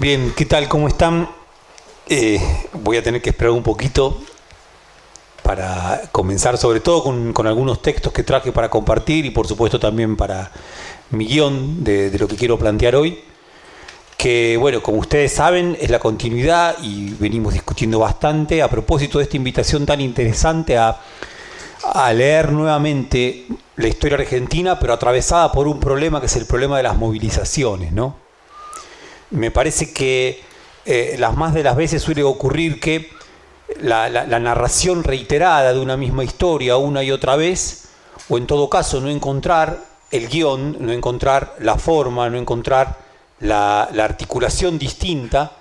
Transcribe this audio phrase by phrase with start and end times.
[0.00, 0.68] Bien, ¿qué tal?
[0.68, 1.28] ¿Cómo están?
[2.08, 2.40] Eh,
[2.72, 4.16] voy a tener que esperar un poquito
[5.42, 10.16] para comenzar, sobre todo con, algunos textos que traje para compartir y por supuesto también
[10.16, 10.52] para
[11.10, 13.18] mi guion de, lo que quiero plantear hoy,
[14.16, 19.24] que bueno, como ustedes saben, es la continuidad y venimos discutiendo bastante a propósito de
[19.24, 21.00] esta invitación tan interesante a,
[21.82, 26.76] a leer nuevamente la historia argentina, pero atravesada por un problema que es el problema
[26.76, 28.27] de las movilizaciones, ¿no?
[29.30, 30.42] Me parece que
[30.84, 33.10] eh, las más de las veces suele ocurrir que
[33.80, 34.08] la,
[34.38, 37.88] narración reiterada de una misma historia una y otra vez,
[38.28, 42.98] o en todo caso no encontrar el guion, no encontrar la forma, no encontrar
[43.40, 45.52] la, articulación distinta,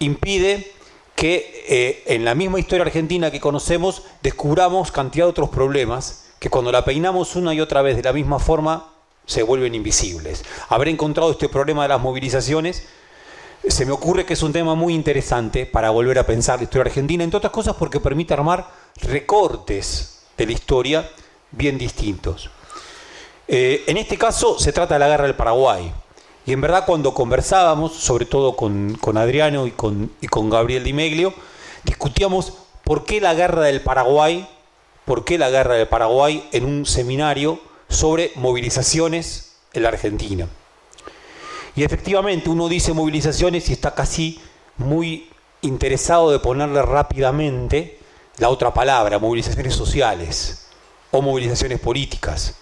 [0.00, 0.72] impide
[1.16, 6.50] que eh, en la misma historia argentina que conocemos descubramos cantidad de otros problemas que
[6.50, 8.92] cuando la peinamos una y otra vez de la misma forma
[9.24, 10.44] se vuelven invisibles.
[10.68, 12.86] Habré encontrado este problema de las movilizaciones
[13.68, 16.90] se me ocurre que es un tema muy interesante para volver a pensar la historia
[16.90, 18.68] argentina, entre otras cosas porque permite armar
[19.00, 21.10] recortes de la historia
[21.50, 22.50] bien distintos.
[23.48, 25.92] Eh, en este caso se trata de la guerra del Paraguay.
[26.46, 30.92] Y en verdad cuando conversábamos, sobre todo con, Adriano y con, y con Gabriel Di
[30.92, 31.32] Meglio,
[31.84, 32.52] discutíamos
[32.84, 34.46] por qué la guerra del Paraguay,
[35.06, 40.48] por qué la guerra del Paraguay en un seminario sobre movilizaciones en la Argentina.
[41.76, 44.40] Y efectivamente uno dice movilizaciones y está casi
[44.76, 45.28] muy
[45.62, 47.98] interesado de ponerle rápidamente
[48.38, 50.66] la otra palabra, movilizaciones sociales
[51.10, 52.56] o movilizaciones políticas.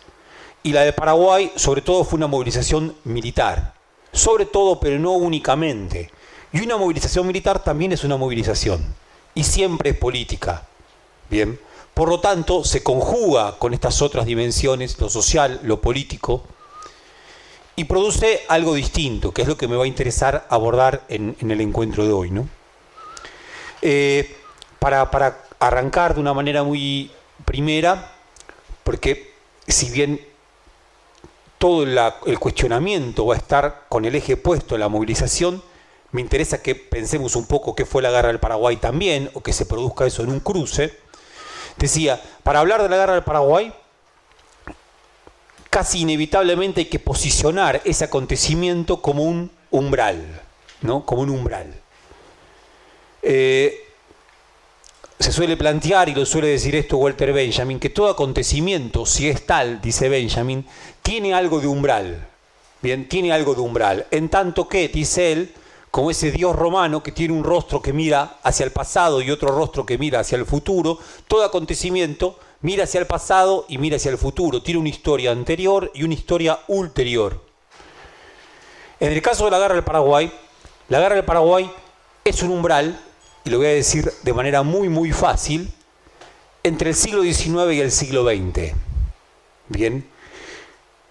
[0.63, 3.75] Y la de Paraguay sobre todo fue una movilización militar,
[4.13, 6.11] sobre todo pero no únicamente.
[6.53, 8.95] Y una movilización militar también es una movilización
[9.35, 10.67] y siempre es política.
[11.31, 11.59] Bien,
[11.95, 16.45] por lo tanto se conjuga con estas otras dimensiones, lo social, lo político,
[17.75, 21.61] y produce algo distinto, que es lo que me va a interesar abordar en, el
[21.61, 22.31] encuentro de hoy.
[22.31, 22.49] ¿no?
[23.81, 24.37] Eh,
[24.79, 25.09] para,
[25.59, 27.11] arrancar de una manera muy
[27.45, 28.13] primera,
[28.85, 29.33] porque
[29.67, 30.21] si bien
[31.59, 35.63] todo el cuestionamiento va a estar con el eje puesto en la movilización,
[36.11, 39.53] me interesa que pensemos un poco qué fue la guerra del Paraguay también, o que
[39.53, 40.99] se produzca eso en un cruce.
[41.79, 43.73] Decía, para hablar de la guerra del Paraguay,
[45.73, 50.43] casi inevitablemente hay que posicionar ese acontecimiento como un umbral,
[50.83, 51.07] ¿no?
[51.07, 51.73] Como un umbral.
[53.23, 53.83] Eh,
[55.19, 59.47] se suele plantear, y lo suele decir esto Walter Benjamin, que todo acontecimiento, si es
[59.47, 60.67] tal, dice Benjamin,
[61.01, 62.29] tiene algo de umbral.
[62.83, 64.07] Bien, tiene algo de umbral.
[64.11, 65.55] En tanto que, dice él,
[65.91, 69.49] como ese dios romano que tiene un rostro que mira hacia el pasado y otro
[69.49, 74.11] rostro que mira hacia el futuro, todo acontecimiento mira hacia el pasado y mira hacia
[74.11, 74.63] el futuro.
[74.63, 77.41] Tiene una historia anterior y una historia ulterior.
[78.99, 80.33] En el caso de la guerra del Paraguay,
[80.89, 81.71] la guerra del Paraguay
[82.25, 82.99] es un umbral,
[83.45, 85.73] y lo voy a decir de manera muy, muy fácil,
[86.63, 88.73] entre el siglo XIX y el siglo XX.
[89.69, 90.09] Bien,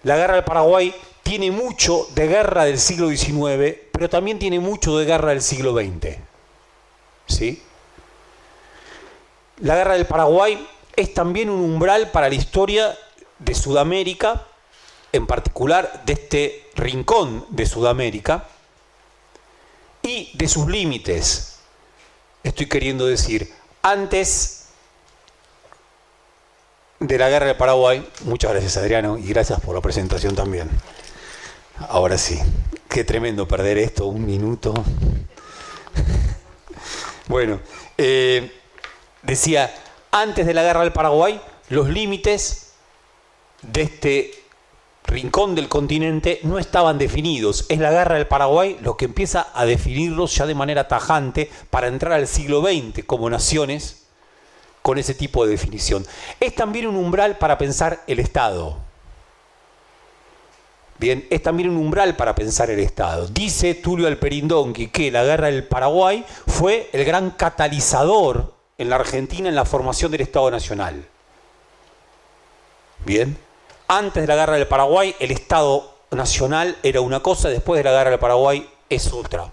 [0.03, 4.97] la guerra del Paraguay tiene mucho de guerra del siglo XIX, pero también tiene mucho
[4.97, 6.17] de guerra del siglo XX.
[7.27, 7.61] ¿Sí?
[9.57, 10.65] La guerra del Paraguay
[10.95, 12.97] es también un umbral para la historia
[13.39, 14.45] de Sudamérica,
[15.11, 18.47] en particular de este rincón de Sudamérica,
[20.03, 21.59] y de sus límites.
[22.43, 24.69] Estoy queriendo decir, antes
[26.99, 30.69] de la guerra del Paraguay, muchas gracias Adriano y gracias por la presentación también.
[31.89, 32.39] Ahora sí,
[32.87, 34.73] qué tremendo perder esto, un minuto.
[37.27, 37.61] Bueno,
[37.97, 38.51] eh,
[39.21, 39.73] decía,
[40.11, 42.73] antes de la guerra del Paraguay, los límites
[43.61, 44.31] de este
[45.05, 47.65] rincón del continente no estaban definidos.
[47.69, 51.87] Es la guerra del Paraguay lo que empieza a definirlos ya de manera tajante para
[51.87, 54.03] entrar al siglo XX como naciones
[54.81, 56.05] con ese tipo de definición.
[56.39, 58.77] Es también un umbral para pensar el Estado.
[60.97, 63.27] Bien, es también un umbral para pensar el Estado.
[63.27, 69.47] Dice Tulio Alperindonqui que la guerra del Paraguay fue el gran catalizador en la Argentina
[69.47, 71.07] en la formación del Estado Nacional.
[73.05, 73.37] Bien,
[73.87, 77.91] antes de la guerra del Paraguay el Estado Nacional era una cosa, después de la
[77.91, 79.51] guerra del Paraguay es otra.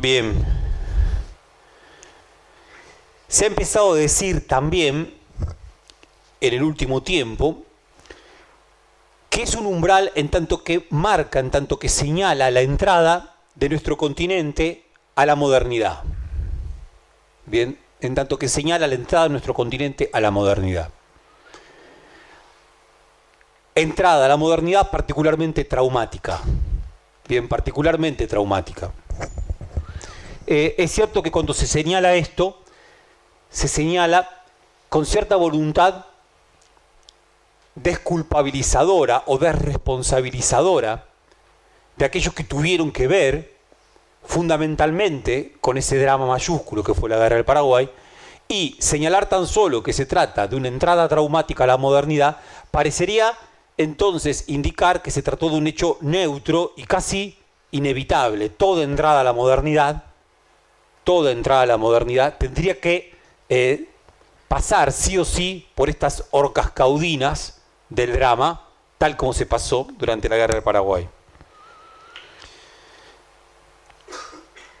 [0.00, 0.44] Bien.
[3.28, 5.14] Se ha empezado a decir también
[6.40, 7.62] en el último tiempo
[9.32, 13.70] que es un umbral en tanto que marca, en tanto que señala la entrada de
[13.70, 14.84] nuestro continente
[15.14, 16.02] a la modernidad.
[17.46, 20.90] Bien, en tanto que señala la entrada de nuestro continente a la modernidad.
[23.74, 26.38] entrada a la modernidad particularmente traumática.
[27.26, 28.92] Bien, particularmente traumática.
[30.46, 32.62] Eh, es cierto que cuando se señala esto,
[33.48, 34.28] se señala
[34.90, 36.04] con cierta voluntad
[37.74, 41.06] desculpabilizadora o desresponsabilizadora
[41.96, 43.52] de aquellos que tuvieron que ver
[44.24, 47.90] fundamentalmente con ese drama mayúsculo que fue la guerra del Paraguay,
[48.48, 52.36] y señalar tan solo que se trata de una entrada traumática a la modernidad,
[52.70, 53.32] parecería
[53.78, 57.38] entonces indicar que se trató de un hecho neutro y casi
[57.70, 58.50] inevitable.
[58.50, 60.04] Toda entrada a la modernidad,
[61.04, 63.14] toda entrada a la modernidad tendría que
[63.48, 63.88] eh,
[64.48, 67.61] pasar sí o sí por estas orcas caudinas
[67.94, 68.68] del drama,
[68.98, 71.08] tal como se pasó durante la guerra del Paraguay.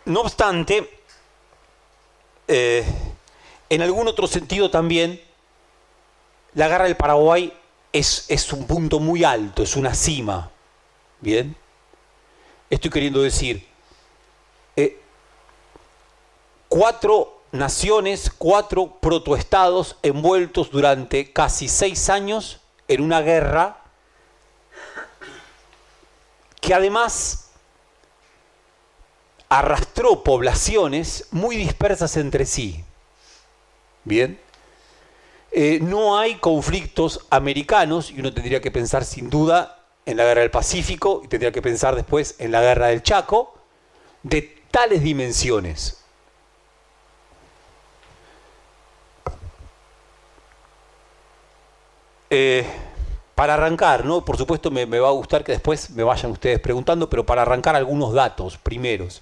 [0.04, 1.00] No obstante,
[2.48, 2.84] eh,
[3.68, 5.20] en algún otro sentido también,
[6.54, 7.52] la guerra del Paraguay
[7.92, 10.50] es, es, un punto muy alto, es una cima.
[11.20, 11.54] ¿Bien?
[12.68, 13.68] Estoy queriendo decir,
[14.74, 14.98] eh,
[16.68, 23.78] cuatro naciones, cuatro protoestados envueltos durante casi seis años en una guerra
[26.60, 27.50] que además
[29.48, 32.84] arrastró poblaciones muy dispersas entre sí.
[34.04, 34.40] Bien.
[35.50, 40.40] Eh, no hay conflictos americanos, y uno tendría que pensar sin duda en la guerra
[40.40, 43.54] del Pacífico, y tendría que pensar después en la guerra del Chaco,
[44.22, 46.01] de tales dimensiones.
[52.34, 52.64] Eh,
[53.34, 54.24] para arrancar, ¿no?
[54.24, 57.76] Por supuesto me, va a gustar que después me vayan ustedes preguntando, pero para arrancar
[57.76, 59.20] algunos datos primeros.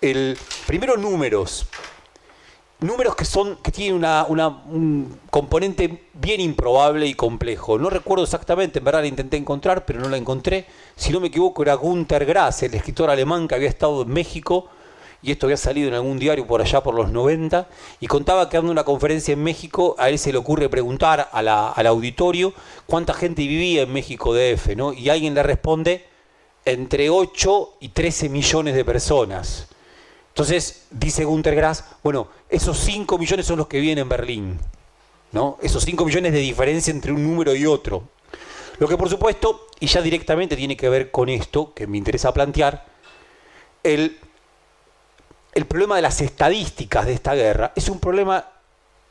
[0.00, 0.38] El,
[0.68, 1.66] primero números.
[2.78, 7.76] Números que son, que tienen una, una, un componente bien improbable y complejo.
[7.76, 10.64] No recuerdo exactamente, en verdad la intenté encontrar, pero no la encontré.
[10.94, 14.68] Si no me equivoco, era Gunther Grass, el escritor alemán que había estado en México
[15.22, 17.68] y esto había salido en algún diario por allá por los 90,
[18.00, 21.42] y contaba que dando una conferencia en México, a él se le ocurre preguntar a
[21.42, 22.52] la, al auditorio
[22.86, 24.92] cuánta gente vivía en México DF, ¿no?
[24.92, 26.04] Y alguien le responde
[26.64, 29.68] entre 8 y 13 millones de personas.
[30.28, 34.58] Entonces, dice Gunter Grass, bueno, esos 5 millones son los que viven en Berlín,
[35.32, 35.56] ¿no?
[35.62, 38.02] Esos 5 millones de diferencia entre un número y otro.
[38.78, 42.34] Lo que por supuesto, y ya directamente tiene que ver con esto, que me interesa
[42.34, 42.84] plantear,
[43.82, 44.18] el
[45.56, 48.44] el problema de las estadísticas de esta guerra es un problema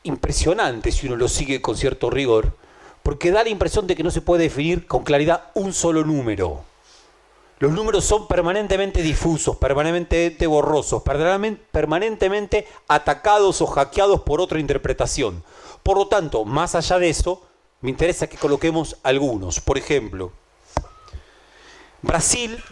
[0.04, 2.56] impresionante si uno lo sigue con cierto rigor,
[3.02, 6.62] porque da la impresión de que no se puede definir con claridad un solo número.
[7.58, 15.42] Los números son permanentemente difusos, permanentemente borrosos, permanentemente atacados o hackeados por otra interpretación.
[15.82, 17.44] Por lo tanto, más allá de eso,
[17.80, 19.58] me interesa que coloquemos algunos.
[19.58, 20.30] Por ejemplo,
[22.02, 22.62] Brasil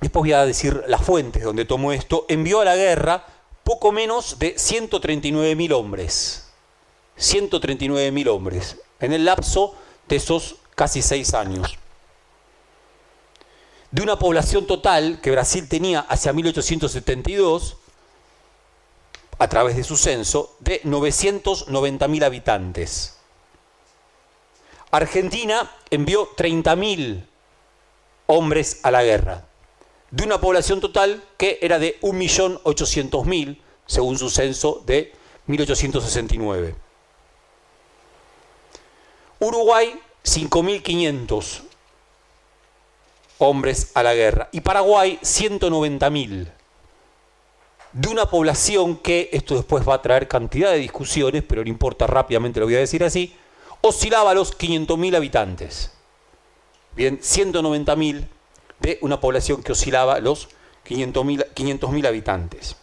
[0.00, 3.26] después voy a decir las fuentes donde tomó esto, envió a la guerra
[3.64, 6.50] poco menos de 139.000 hombres.
[7.18, 9.74] 139.000 hombres en el lapso
[10.08, 11.76] de esos casi seis años.
[13.90, 17.76] De una población total que Brasil tenía hacia 1872,
[19.38, 23.18] a través de su censo, de 990.000 habitantes.
[24.90, 27.24] Argentina envió 30.000
[28.26, 29.47] hombres a la guerra
[30.10, 35.12] de una población total que era de 1.800.000, según su censo de
[35.46, 36.74] 1869.
[39.40, 41.62] Uruguay, 5.500
[43.38, 44.48] hombres a la guerra.
[44.52, 46.52] Y Paraguay, 190.000.
[47.92, 52.06] De una población que, esto después va a traer cantidad de discusiones, pero no importa,
[52.06, 53.34] rápidamente lo voy a decir así,
[53.80, 55.92] oscilaba los 500.000 habitantes.
[56.94, 58.28] Bien, 190.000
[58.80, 60.48] de una población que oscilaba los
[60.86, 62.76] 500.000 habitantes.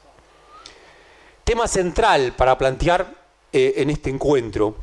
[1.44, 4.75] Tema central para plantear eh, en este encuentro.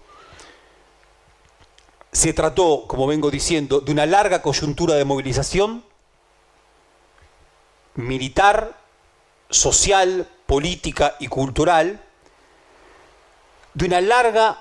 [2.11, 5.85] Se trató, como vengo diciendo, de una larga coyuntura de movilización
[7.95, 8.79] militar,
[9.51, 12.01] social, política y cultural,
[13.75, 14.59] de una larga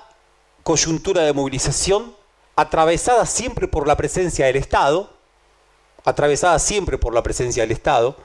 [0.62, 2.14] coyuntura de movilización
[2.56, 5.10] atravesada siempre por la presencia del Estado,
[6.04, 8.16] atravesada siempre por la presencia del Estado.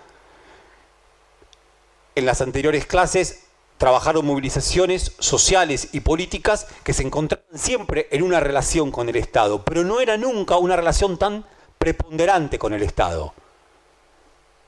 [2.15, 3.43] En las anteriores clases
[3.77, 9.63] trabajaron movilizaciones sociales y políticas que se encontraban siempre en una relación con el Estado,
[9.63, 11.45] pero no era nunca una relación tan
[11.77, 13.33] preponderante con el Estado.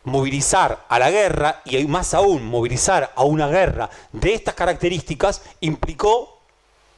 [0.03, 6.39] Movilizar a la guerra, y más aún movilizar a una guerra de estas características, implicó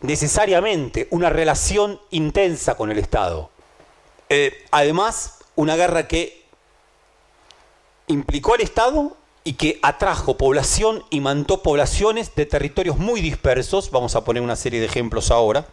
[0.02, 3.50] necesariamente una relación intensa con el Estado.
[4.30, 6.44] Eh, además, una guerra que
[8.08, 14.16] implicó al Estado y que atrajo población y mantó poblaciones de territorios muy dispersos, vamos
[14.16, 15.68] a poner una serie de ejemplos ahora,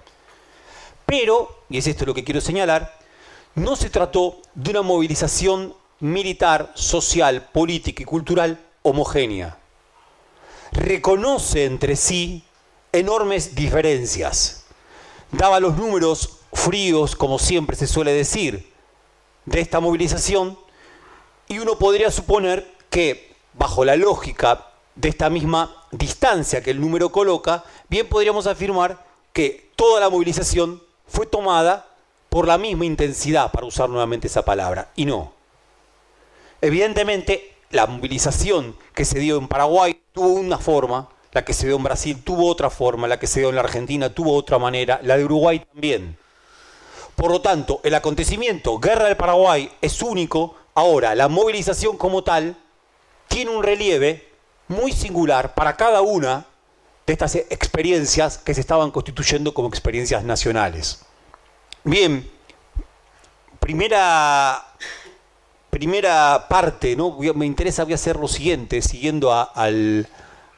[1.07, 2.99] pero, y es esto lo que quiero señalar,
[3.54, 9.59] no se trató de una movilización militar, social, política y cultural homogénea.
[10.73, 12.45] Reconoce entre sí
[12.92, 14.66] enormes diferencias.
[15.33, 18.67] Daba los números fríos, como siempre se suele decir,
[19.48, 20.58] de esta movilización,
[21.48, 27.10] y uno podría suponer que, bajo la lógica de esta misma distancia que el número
[27.10, 31.86] coloca, bien podríamos afirmar que toda la movilización fue tomada
[32.28, 35.32] por la misma intensidad, para usar nuevamente esa palabra, y no.
[36.60, 41.76] Evidentemente, la movilización que se dio en Paraguay tuvo una forma, la que se dio
[41.76, 45.00] en Brasil tuvo otra forma, la que se dio en la Argentina tuvo otra manera,
[45.02, 46.18] la de Uruguay también.
[47.18, 50.54] Por lo tanto, el acontecimiento Guerra del Paraguay es único.
[50.72, 52.56] Ahora, la movilización como tal
[53.26, 54.28] tiene un relieve
[54.68, 56.46] muy singular para cada una
[57.04, 61.00] de estas experiencias que se estaban constituyendo como experiencias nacionales.
[61.82, 62.30] Bien,
[63.58, 64.64] primera,
[65.70, 67.18] primera parte, ¿no?
[67.34, 69.68] me interesa, voy a hacer lo siguiente, siguiendo a,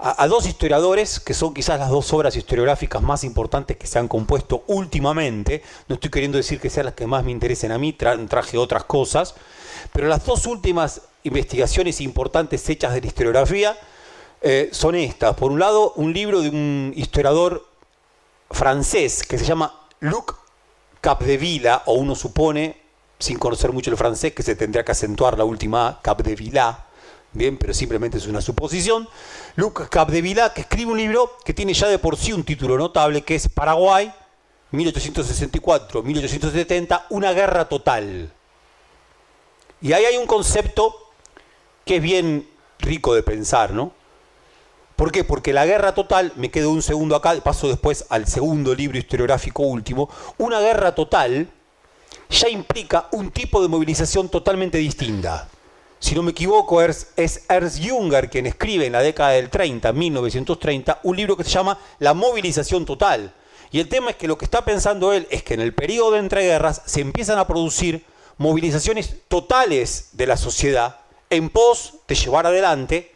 [0.03, 4.09] a, dos historiadores, que son quizás las dos obras historiográficas más importantes que se han
[4.09, 5.63] compuesto últimamente.
[5.89, 8.85] No estoy queriendo decir que sean las que más me interesen a mí, traje otras
[8.85, 9.35] cosas,
[9.93, 13.77] pero las dos últimas investigaciones importantes hechas de la historiografía
[14.41, 15.37] eh, son estas.
[15.37, 17.67] Por un lado, un libro de un historiador
[18.51, 20.37] francés que se llama Luc
[21.03, 22.81] Capdevila, o uno supone,
[23.19, 26.87] sin conocer mucho el francés, que se tendría que acentuar la última Capdevila,
[27.33, 29.09] bien, pero simplemente es una suposición.
[29.57, 33.23] Luc Capdevila, que escribe un libro que tiene ya de por sí un título notable,
[33.23, 34.15] que es Paraguay,
[34.73, 38.33] 1864-1870, una guerra total.
[39.81, 40.95] Y ahí hay un concepto
[41.85, 43.93] que es bien rico de pensar, ¿no?
[44.97, 45.25] ¿Por qué?
[45.25, 49.63] Porque la guerra total, me quedo un segundo acá, paso después al segundo libro historiográfico
[49.63, 51.49] último, una guerra total
[52.29, 55.49] ya implica un tipo de movilización totalmente distinta.
[56.01, 57.13] Si no me equivoco, es,
[57.49, 61.79] Ernst Junger quien escribe en la década del 30, 1930, un libro que se llama
[61.99, 63.35] La movilización total.
[63.71, 66.13] Y el tema es que lo que está pensando él es que en el periodo
[66.13, 68.05] de entreguerras se empiezan a producir
[68.39, 73.15] movilizaciones totales de la sociedad en pos de llevar adelante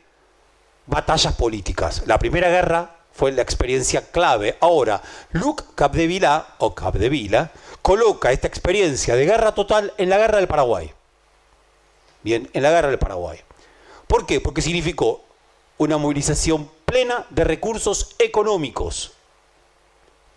[0.87, 2.03] batallas políticas.
[2.05, 4.59] La Primera Guerra fue la experiencia clave.
[4.61, 5.01] Ahora,
[5.33, 7.51] Luc Capdevila, o Capdevila,
[7.81, 10.93] coloca esta experiencia de guerra total en la Guerra del Paraguay.
[12.25, 13.41] Bien, en la Guerra del Paraguay.
[14.09, 14.41] ¿Por qué?
[14.41, 15.23] Porque significó
[15.79, 19.13] una movilización plena de recursos económicos.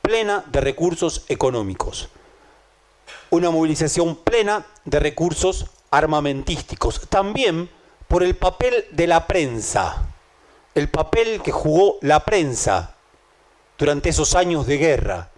[0.03, 2.09] Plena de recursos económicos.
[3.31, 7.01] Una movilización plena de recursos armamentísticos.
[7.09, 7.69] También
[8.07, 10.13] por el papel de la prensa
[10.77, 12.95] el papel que jugó la prensa
[13.79, 15.31] durante esos años de guerra.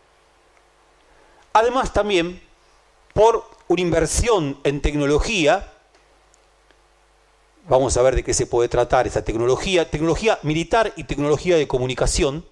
[1.54, 2.44] Además también
[3.14, 5.72] por una inversión en tecnología,
[7.70, 11.68] vamos a ver de qué se puede tratar esa tecnología, tecnología militar y tecnología de
[11.68, 12.44] comunicación,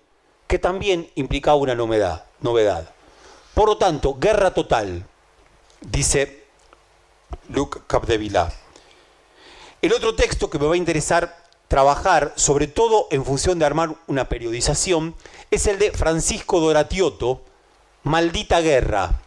[0.45, 2.93] que también implicaba una novedad.
[3.53, 5.03] Por lo tanto, guerra total,
[5.81, 6.45] dice
[7.49, 8.53] Luc Capdevila.
[9.81, 13.95] El otro texto que me va a interesar trabajar, sobre todo en función de armar
[14.05, 15.15] una periodización,
[15.49, 17.41] es el de Francisco Doratiotto,
[18.03, 19.19] Maldita Guerra.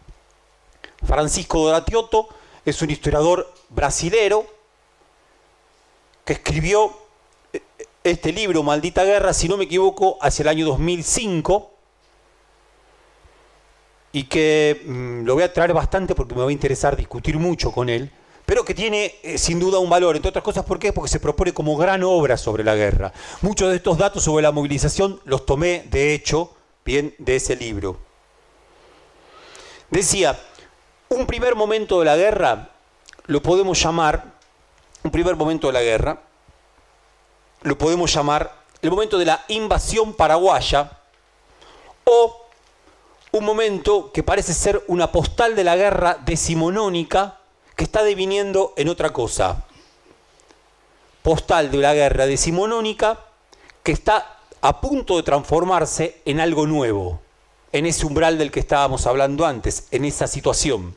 [1.05, 2.29] Francisco Doratiotto
[2.65, 4.60] es un historiador brasilero
[6.25, 6.91] que escribió
[7.53, 7.61] eh,
[8.03, 11.71] este libro, Maldita Guerra, si no me equivoco, hacia el año 2005,
[14.13, 17.71] y que mm, lo voy a traer bastante porque me va a interesar discutir mucho
[17.71, 18.11] con él,
[18.45, 20.91] pero que tiene eh, sin duda un valor, entre otras cosas, ¿por qué?
[20.91, 23.13] Porque se propone como gran obra sobre la guerra.
[23.41, 27.97] Muchos de estos datos sobre la movilización los tomé, de hecho, bien, de ese libro.
[29.89, 30.39] Decía,
[31.09, 32.69] un primer momento de la guerra
[33.27, 34.30] lo podemos llamar,
[35.03, 36.21] un primer momento de la guerra,
[37.63, 40.99] lo podemos llamar el momento de la invasión paraguaya
[42.03, 42.45] o
[43.31, 47.39] un momento que parece ser una postal de la guerra decimonónica
[47.75, 49.65] que está deviniendo en otra cosa.
[51.21, 53.19] Postal de la guerra decimonónica
[53.83, 57.21] que está a punto de transformarse en algo nuevo,
[57.71, 60.95] en ese umbral del que estábamos hablando antes, en esa situación.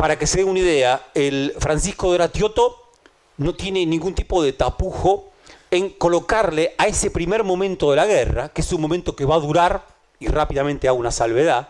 [0.00, 2.88] Para que se dé una idea, el Francisco de Ratioto
[3.36, 5.28] no tiene ningún tipo de tapujo
[5.70, 9.34] en colocarle a ese primer momento de la guerra, que es un momento que va
[9.34, 9.86] a durar,
[10.18, 11.68] y rápidamente hago una salvedad,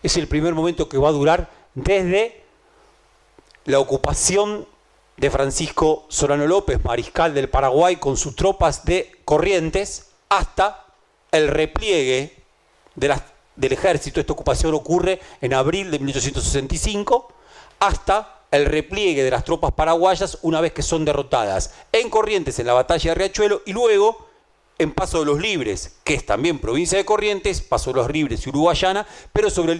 [0.00, 2.40] es el primer momento que va a durar desde
[3.64, 4.64] la ocupación
[5.16, 10.84] de Francisco Solano López, mariscal del Paraguay, con sus tropas de Corrientes, hasta
[11.32, 12.32] el repliegue
[12.94, 14.20] del ejército.
[14.20, 17.32] Esta ocupación ocurre en abril de 1865,
[17.78, 22.66] hasta el repliegue de las tropas paraguayas una vez que son derrotadas en Corrientes en
[22.66, 24.26] la batalla de Riachuelo y luego
[24.78, 28.44] en Paso de los Libres, que es también provincia de Corrientes, Paso de los Libres
[28.46, 29.72] y Uruguayana, pero sobre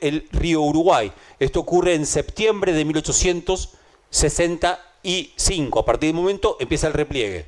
[0.00, 1.10] el, río Uruguay.
[1.38, 5.78] Esto ocurre en septiembre de 1865.
[5.78, 7.46] A partir del momento empieza el repliegue.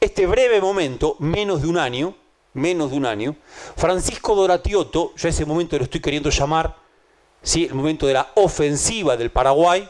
[0.00, 2.14] Este breve momento, menos de un año,
[2.54, 3.34] menos de un año,
[3.76, 6.76] Francisco Doratioto, yo a ese momento lo estoy queriendo llamar,
[7.42, 7.64] ¿sí?
[7.64, 9.88] el momento de la ofensiva del Paraguay,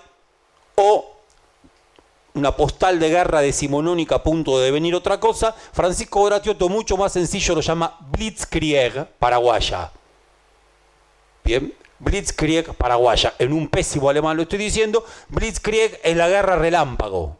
[0.76, 1.16] o
[2.34, 7.12] una postal de guerra decimonónica a punto de devenir otra cosa, Francisco Doratioto mucho más
[7.12, 9.90] sencillo lo llama Blitzkrieg paraguaya.
[11.42, 13.34] Bien, Blitzkrieg paraguaya.
[13.38, 17.36] En un pésimo alemán lo estoy diciendo, Blitzkrieg es la guerra relámpago.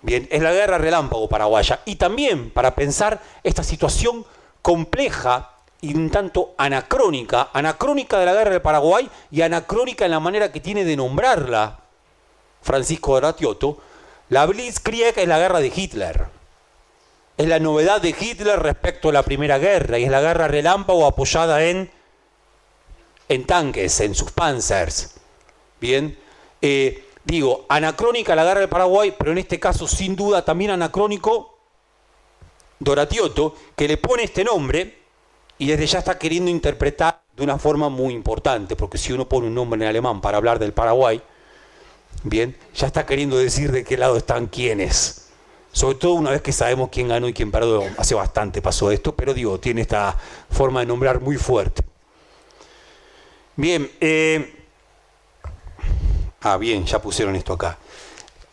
[0.00, 1.80] Bien, es la guerra relámpago paraguaya.
[1.84, 4.24] Y también para pensar esta situación
[4.60, 5.51] compleja
[5.82, 10.52] y un tanto anacrónica, anacrónica de la guerra del Paraguay y anacrónica en la manera
[10.52, 11.80] que tiene de nombrarla
[12.62, 13.78] Francisco Doratioto,
[14.28, 16.26] la Blitzkrieg es la guerra de Hitler.
[17.36, 21.04] Es la novedad de Hitler respecto a la Primera Guerra y es la guerra relámpago
[21.04, 21.90] apoyada en,
[23.28, 25.16] en tanques, en sus panzers.
[25.80, 26.16] Bien,
[26.60, 31.58] eh, digo, anacrónica la guerra del Paraguay, pero en este caso sin duda también anacrónico
[32.78, 35.01] Doratioto, que le pone este nombre
[35.62, 39.46] y desde ya está queriendo interpretar de una forma muy importante, porque si uno pone
[39.46, 41.22] un nombre en alemán para hablar del Paraguay,
[42.24, 45.26] Bien, ya está queriendo decir de qué lado están quiénes.
[45.72, 47.82] Sobre todo una vez que sabemos quién ganó y quién perdió.
[47.98, 50.16] Hace bastante pasó esto, pero digo, tiene esta
[50.50, 51.82] forma de nombrar muy fuerte.
[53.56, 54.64] Bien, eh,
[56.42, 57.78] ah, bien, ya pusieron esto acá.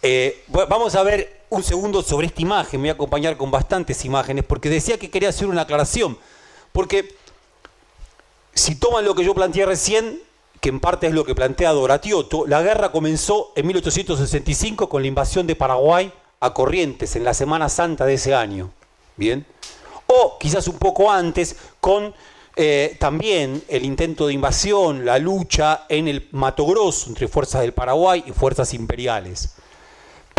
[0.01, 2.81] Eh, vamos a ver un segundo sobre esta imagen.
[2.81, 6.17] Me voy a acompañar con bastantes imágenes porque decía que quería hacer una aclaración.
[6.79, 7.13] Porque
[8.53, 10.21] si toman lo que yo planteé recién,
[10.61, 15.09] que en parte es lo que plantea Doratioto, la guerra comenzó en 1865 con la
[15.09, 18.71] invasión de Paraguay a Corrientes en la Semana Santa de ese año.
[19.17, 19.45] Bien.
[20.07, 22.13] O quizás un poco antes con
[22.55, 27.73] eh, también el intento de invasión, la lucha en el Mato Grosso entre fuerzas del
[27.73, 29.53] Paraguay y fuerzas imperiales.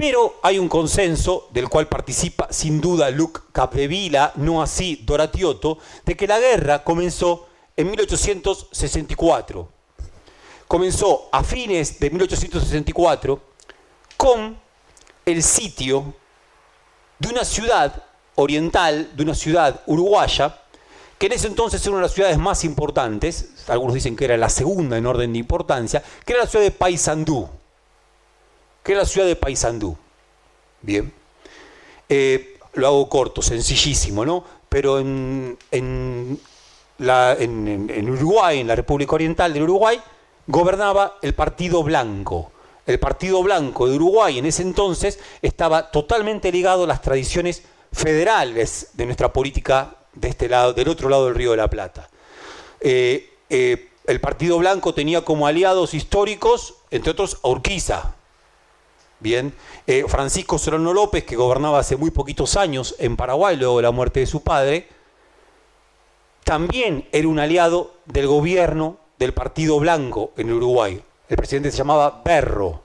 [0.00, 6.16] Pero hay un consenso del cual participa sin duda Luc Capdevila, no así Doratioto, de
[6.16, 9.80] que la guerra comenzó en 1864
[10.70, 13.40] comenzó a fines de 1864
[14.16, 14.56] con
[15.26, 16.14] el sitio
[17.18, 18.04] de una ciudad
[18.36, 20.62] oriental, de una ciudad uruguaya,
[21.18, 24.36] que en ese entonces era una de las ciudades más importantes, algunos dicen que era
[24.36, 27.48] la segunda en orden de importancia, que era la ciudad de Paysandú,
[28.82, 29.96] que era la ciudad de Paysandú.
[30.82, 31.12] Bien,
[32.08, 34.44] eh, lo hago corto, sencillísimo, ¿no?
[34.68, 36.40] Pero en, en,
[36.98, 40.00] en Uruguay, en la República Oriental del Uruguay,
[40.46, 42.52] gobernaba el Partido Blanco.
[42.86, 47.62] El Partido Blanco de Uruguay en ese entonces estaba totalmente ligado a las tradiciones
[47.92, 52.08] federales de nuestra política de este lado, del otro lado del Río de la Plata.
[52.80, 58.14] Eh, eh, el Partido Blanco tenía como aliados históricos, entre otros, a Urquiza.
[59.20, 59.52] Bien,
[59.86, 63.90] eh, Francisco Solano López, que gobernaba hace muy poquitos años en Paraguay, luego de la
[63.90, 64.88] muerte de su padre,
[66.42, 71.02] también era un aliado del gobierno del Partido Blanco en Uruguay.
[71.28, 72.82] El presidente se llamaba Berro.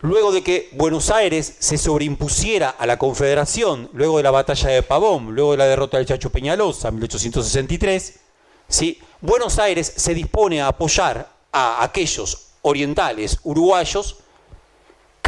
[0.00, 4.82] Luego de que Buenos Aires se sobreimpusiera a la Confederación, luego de la batalla de
[4.82, 8.18] Pavón, luego de la derrota del Chacho Peñalosa en 1863,
[8.66, 8.98] ¿sí?
[9.20, 14.16] Buenos Aires se dispone a apoyar a aquellos orientales uruguayos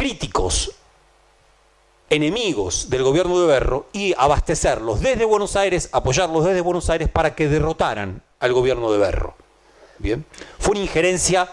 [0.03, 0.73] críticos,
[2.09, 7.33] enemigos del gobierno de Berro y abastecerlos desde Buenos Aires, apoyarlos desde Buenos Aires para
[7.35, 9.33] que derrotaran al gobierno de Berro.
[9.99, 10.25] Bien.
[10.59, 11.49] Fue una injerencia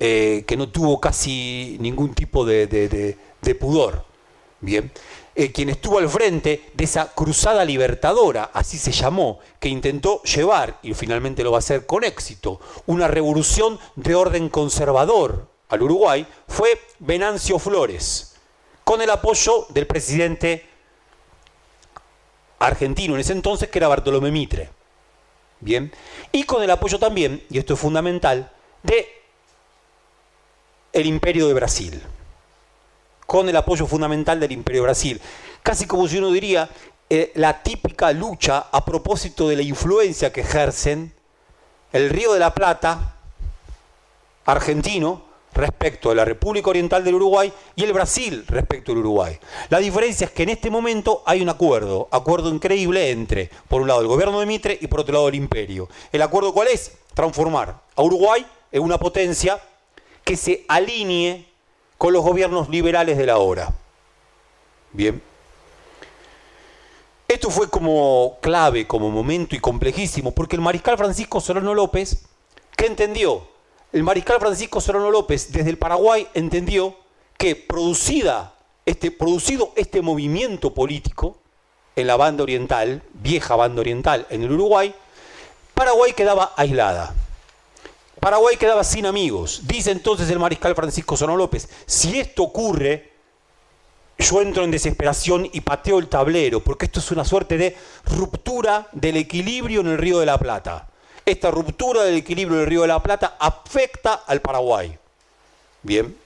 [0.00, 3.16] eh, que no tuvo casi ningún tipo de,
[3.60, 4.04] pudor.
[4.60, 4.90] Bien.
[5.36, 10.80] Eh, quien estuvo al frente de esa cruzada libertadora, así se llamó, que intentó llevar,
[10.82, 16.26] y finalmente lo va a hacer con éxito, una revolución de orden conservador al Uruguay,
[16.46, 18.36] fue Venancio Flores,
[18.84, 20.66] con el apoyo del presidente
[22.58, 24.70] argentino en ese entonces, que era Bartolomé Mitre.
[25.60, 25.92] Bien.
[26.32, 29.08] Y con el apoyo también, y esto es fundamental, de
[30.92, 32.02] el Imperio de Brasil.
[33.26, 35.20] Con el apoyo fundamental del Imperio de Brasil.
[35.62, 36.68] Casi como si uno diría,
[37.10, 41.12] eh, la típica lucha a propósito de la influencia que ejercen
[41.92, 43.16] el Río de la Plata
[44.46, 45.24] argentino
[45.54, 49.38] respecto de la República Oriental del Uruguay y el Brasil respecto del Uruguay.
[49.68, 53.88] La diferencia es que en este momento hay un acuerdo, acuerdo increíble entre, por un
[53.88, 55.88] lado, el gobierno de Mitre y por otro lado, el imperio.
[56.12, 56.92] ¿El acuerdo cuál es?
[57.14, 59.60] Transformar a Uruguay en una potencia
[60.24, 61.46] que se alinee
[61.98, 63.72] con los gobiernos liberales de la hora.
[64.92, 65.22] Bien.
[67.26, 72.26] Esto fue como clave, como momento y complejísimo, porque el mariscal Francisco Solano López,
[72.76, 73.53] ¿qué entendió?
[73.94, 76.96] El mariscal Francisco Solano López desde el Paraguay entendió
[77.38, 78.52] que producida
[78.84, 81.38] este, producido este movimiento político
[81.94, 84.92] en la banda oriental, vieja banda oriental en el Uruguay,
[85.74, 87.14] Paraguay quedaba aislada.
[88.18, 89.60] Paraguay quedaba sin amigos.
[89.62, 93.12] Dice entonces el mariscal Francisco Solano López, si esto ocurre,
[94.18, 97.76] yo entro en desesperación y pateo el tablero, porque esto es una suerte de
[98.06, 100.88] ruptura del equilibrio en el Río de la Plata.
[101.26, 104.98] Esta ruptura del equilibrio del Río de la Plata afecta al Paraguay.
[105.82, 106.16] Bien.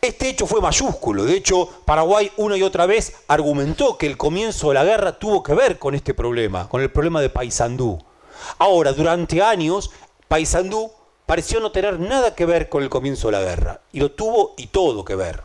[0.00, 1.24] Este hecho fue mayúsculo.
[1.24, 5.42] De hecho, Paraguay una y otra vez argumentó que el comienzo de la guerra tuvo
[5.42, 7.98] que ver con este problema, con el problema de Paysandú.
[8.58, 9.90] Ahora, durante años,
[10.26, 10.90] Paysandú
[11.26, 13.80] pareció no tener nada que ver con el comienzo de la guerra.
[13.92, 15.42] Y lo tuvo y todo que ver.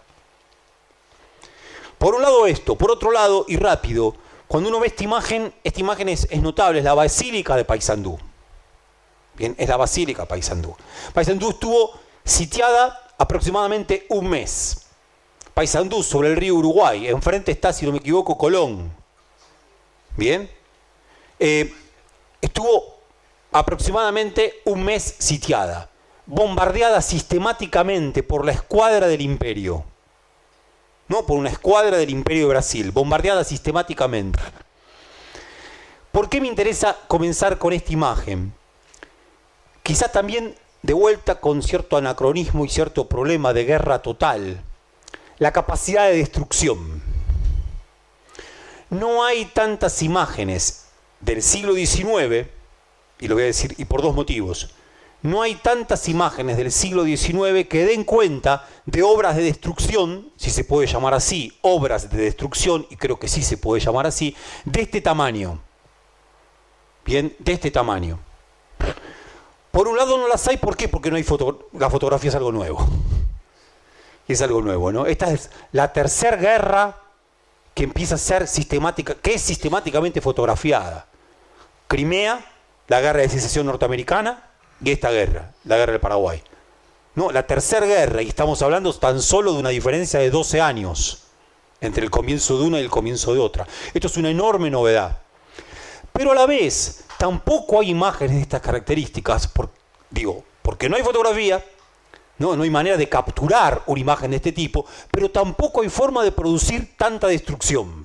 [1.97, 4.15] Por un lado esto, por otro lado, y rápido,
[4.47, 8.17] cuando uno ve esta imagen, esta imagen es, notable, es la basílica de Paysandú.
[9.35, 10.75] Bien, es la basílica de Paysandú.
[11.13, 14.85] Paysandú estuvo sitiada aproximadamente un mes.
[15.53, 18.91] Paysandú sobre el río Uruguay, enfrente está, si no me equivoco, Colón.
[20.15, 20.49] Bien,
[21.39, 21.73] eh,
[22.41, 22.99] estuvo
[23.51, 25.89] aproximadamente un mes sitiada,
[26.25, 29.85] bombardeada sistemáticamente por la escuadra del imperio
[31.07, 34.39] no por una escuadra del Imperio de Brasil, bombardeada sistemáticamente.
[36.11, 38.53] ¿Por qué me interesa comenzar con esta imagen?
[39.83, 44.61] Quizá también de vuelta con cierto anacronismo y cierto problema de guerra total,
[45.39, 47.01] la capacidad de destrucción.
[48.89, 50.85] No hay tantas imágenes
[51.19, 52.47] del siglo XIX,
[53.19, 54.74] y lo voy a decir, y por dos motivos
[55.25, 60.51] no hay tantas imágenes del siglo XIX que den cuenta de obras de destrucción, si
[60.51, 64.35] se puede llamar así, obras de destrucción, y creo que sí se puede llamar así,
[64.65, 65.59] de este tamaño.
[67.03, 68.19] Bien, de este tamaño.
[69.71, 70.87] Por un lado no las hay, ¿por qué?
[70.87, 72.87] Porque no hay foto la fotografía es algo nuevo.
[74.27, 75.05] Es algo nuevo, ¿no?
[75.05, 76.97] Esta es la tercera guerra
[77.75, 81.05] que empieza a ser sistemática, que es sistemáticamente fotografiada.
[81.87, 82.43] Crimea,
[82.87, 84.44] la guerra de secesión norteamericana,
[84.83, 86.41] y esta guerra, la guerra del Paraguay.
[87.15, 91.23] No, la tercera guerra, y estamos hablando tan solo de una diferencia de 12 años
[91.79, 93.65] entre el comienzo de una y el comienzo de otra.
[93.93, 95.19] Esto es una enorme novedad.
[96.11, 99.49] Pero a la vez, tampoco hay imágenes de estas características,
[100.09, 101.63] digo, porque no hay fotografía,
[102.37, 106.23] no, no hay manera de capturar una imagen de este tipo, pero tampoco hay forma
[106.23, 108.04] de producir tanta destrucción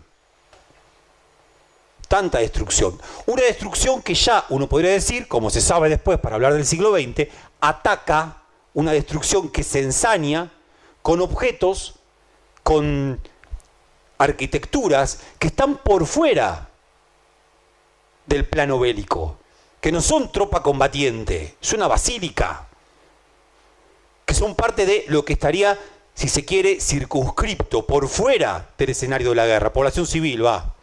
[2.11, 3.01] tanta destrucción.
[3.27, 6.93] Una destrucción que ya uno podría decir, como se sabe después para hablar del siglo
[6.93, 7.29] XX,
[7.61, 8.43] ataca
[8.75, 10.51] una destrucción que se ensaña
[11.03, 11.95] con objetos,
[12.65, 13.21] con
[14.19, 16.69] arquitecturas que están por fuera
[18.27, 19.39] del plano bélico,
[19.81, 22.67] que no son tropa combatiente, es una basílica,
[24.27, 25.79] que son parte de lo que estaría,
[26.15, 30.75] si se quiere, circunscripto por fuera del escenario de la guerra, población civil, va.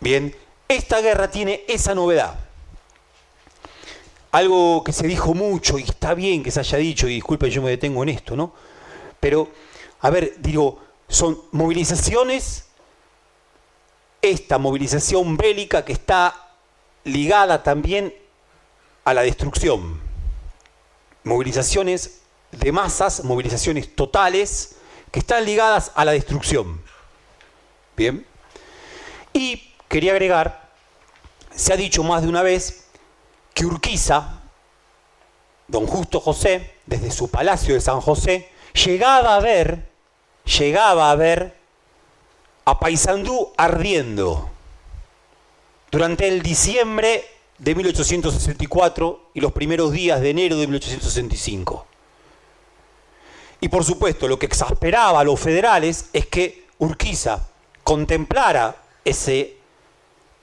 [0.00, 0.34] Bien,
[0.68, 2.38] esta guerra tiene esa novedad.
[4.30, 7.62] Algo que se dijo mucho y está bien que se haya dicho, y disculpen, yo
[7.62, 8.52] me detengo en esto, ¿no?
[9.18, 9.48] Pero,
[10.00, 12.66] a ver, digo, son movilizaciones,
[14.20, 16.52] esta movilización bélica que está
[17.04, 18.14] ligada también
[19.04, 20.00] a la destrucción.
[21.24, 22.20] Movilizaciones
[22.52, 24.76] de masas, movilizaciones totales,
[25.10, 26.82] que están ligadas a la destrucción.
[27.96, 28.26] Bien.
[29.32, 30.68] Y quería agregar,
[31.54, 32.84] se ha dicho más de una vez
[33.54, 34.42] que Urquiza,
[35.66, 39.88] don Justo José, desde su palacio de San José, llegaba a ver,
[40.44, 41.56] llegaba a ver
[42.64, 44.50] a Paysandú ardiendo
[45.90, 47.24] durante el diciembre
[47.58, 51.86] de 1864 y los primeros días de enero de 1865.
[53.60, 57.48] Y por supuesto, lo que exasperaba a los federales es que Urquiza
[57.82, 59.57] contemplara ese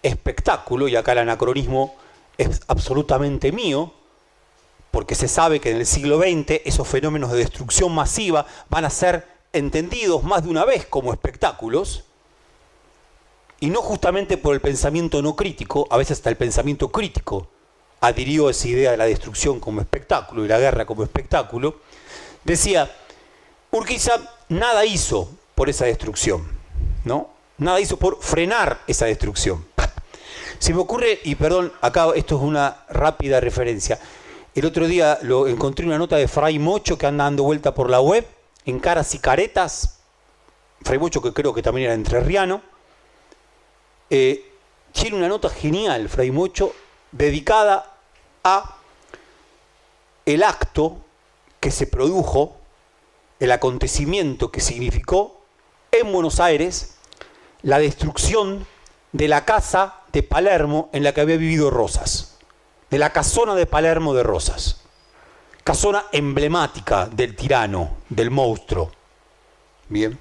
[0.07, 1.95] espectáculo, y acá el anacronismo
[2.37, 3.93] es absolutamente mío,
[4.91, 8.89] porque se sabe que en el siglo XX esos fenómenos de destrucción masiva van a
[8.89, 12.05] ser entendidos más de una vez como espectáculos,
[13.59, 17.47] y no justamente por el pensamiento no crítico, a veces hasta el pensamiento crítico
[18.01, 21.79] adhirió a esa idea de la destrucción como espectáculo y la guerra como espectáculo,
[22.43, 22.91] decía,
[23.71, 26.47] Urquiza nada hizo por esa destrucción,
[27.03, 27.29] ¿no?
[27.57, 29.65] Nada hizo por frenar esa destrucción.
[30.59, 33.99] Se me ocurre, y perdón, acá esto es una rápida referencia,
[34.53, 37.89] el otro día lo encontré una nota de Fray Mocho que anda dando vuelta por
[37.89, 38.25] la web,
[38.65, 39.99] en caras y caretas,
[40.81, 42.61] Fray Mocho que creo que también era entrerriano,
[44.09, 44.51] eh,
[44.93, 46.73] tiene una nota genial, Fray Mocho,
[47.11, 47.97] dedicada
[48.43, 48.77] a
[50.25, 50.97] el acto
[51.59, 52.55] que se produjo,
[53.39, 55.41] el acontecimiento que significó
[55.91, 56.95] en Buenos Aires
[57.61, 58.65] la destrucción
[59.11, 62.38] de la casa de Palermo en la que había vivido Rosas,
[62.89, 64.82] de la casona de Palermo de Rosas,
[65.65, 68.91] casona emblemática del tirano, del monstruo.
[69.89, 70.17] Bien.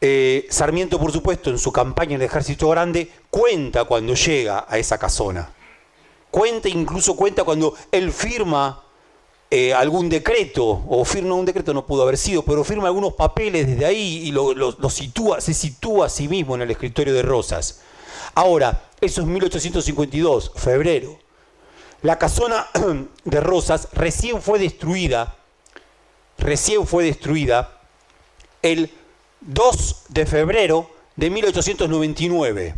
[0.00, 4.78] Eh, Sarmiento, por supuesto, en su campaña en el Ejército Grande, cuenta cuando llega a
[4.78, 5.50] esa casona.
[6.30, 8.82] Cuenta, incluso cuenta cuando él firma
[9.50, 13.66] eh, algún decreto, o firma un decreto, no pudo haber sido, pero firma algunos papeles
[13.66, 17.82] desde ahí y lo, sitúa, se sitúa a sí mismo en el escritorio de Rosas.
[18.34, 21.18] Ahora, eso es 1852, febrero.
[22.02, 22.66] La casona
[23.24, 25.36] de Rosas recién fue destruida,
[26.38, 27.80] recién fue destruida
[28.62, 28.90] el
[29.40, 32.74] 2 de febrero de 1899,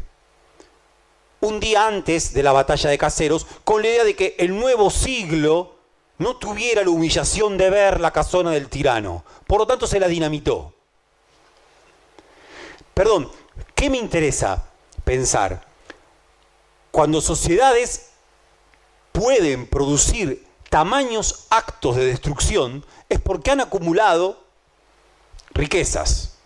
[1.41, 4.91] un día antes de la batalla de Caseros, con la idea de que el nuevo
[4.91, 5.77] siglo
[6.19, 9.25] no tuviera la humillación de ver la casona del tirano.
[9.47, 10.73] Por lo tanto, se la dinamitó.
[12.93, 13.31] Perdón,
[13.75, 14.65] ¿qué me interesa
[15.05, 15.68] pensar?
[16.99, 18.09] Cuando sociedades
[19.13, 24.43] pueden producir tamaños actos de destrucción, es porque han acumulado
[25.55, 26.39] riquezas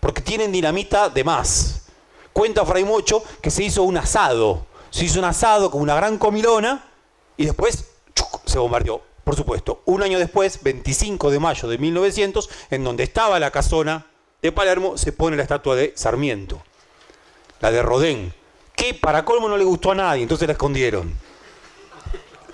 [0.00, 1.88] porque tienen dinamita de más.
[2.32, 6.16] Cuenta Fray Mocho que se hizo un asado, se hizo un asado con una gran
[6.16, 6.82] comilona
[7.36, 7.84] y después
[8.46, 9.02] se bombardeó.
[9.24, 14.06] Por supuesto, un año después, 25 de mayo de 1900, en donde estaba la casona
[14.40, 16.62] de Palermo, se pone la estatua de Sarmiento,
[17.60, 18.32] la de Rodén,
[18.76, 21.12] que para colmo no le gustó a nadie, entonces la escondieron.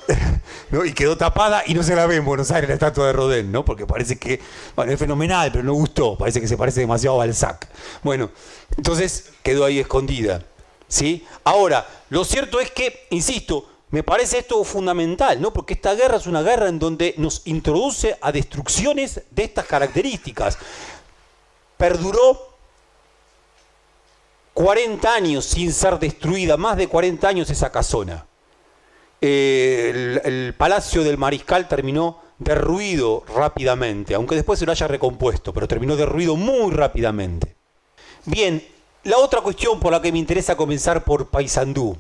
[0.85, 3.53] y quedó tapada y no se la ve en Buenos Aires la estatua de Rodin,
[3.53, 3.65] ¿no?
[3.65, 4.41] Porque parece que,
[4.75, 7.69] bueno, es fenomenal, pero no gustó, parece que se parece demasiado a Balzac.
[8.03, 8.31] Bueno,
[8.77, 10.43] entonces quedó ahí escondida,
[10.89, 11.27] ¿sí?
[11.45, 15.53] Ahora, lo cierto es que, insisto, me parece esto fundamental, ¿no?
[15.53, 20.57] Porque esta guerra es una guerra en donde nos introduce a destrucciones de estas características.
[21.77, 22.52] Perduró
[24.55, 28.27] 40 años sin ser destruida, más de 40 años esa casona.
[29.21, 35.69] Eh, el, palacio del mariscal terminó derruido rápidamente, aunque después se lo haya recompuesto, pero
[35.69, 37.55] terminó derruido muy rápidamente.
[38.25, 38.67] Bien,
[39.05, 41.97] la otra cuestión por la que me interesa comenzar por Paysandú.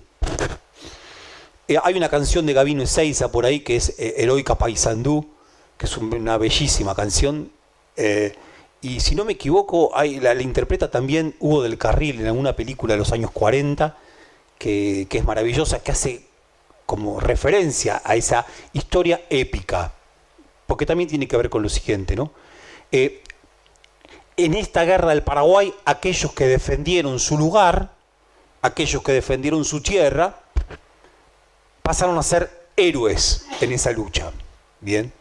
[1.68, 5.30] Eh, hay una canción de Gabino Ezeiza por ahí que es eh, Heroica Paysandú,
[5.78, 7.52] que es una bellísima canción.
[8.82, 12.98] Y si no me equivoco, la, interpreta también Hugo del Carril en alguna película de
[12.98, 13.96] los años 40,
[14.58, 16.26] que, que es maravillosa, que hace
[16.84, 19.92] como referencia a esa historia épica,
[20.66, 22.32] porque también tiene que ver con lo siguiente, ¿no?
[22.90, 23.22] Eh,
[24.36, 27.92] en esta guerra del Paraguay, aquellos que defendieron su lugar,
[28.62, 30.40] aquellos que defendieron su tierra,
[31.82, 34.32] pasaron a ser héroes en esa lucha.
[34.80, 35.12] Bien.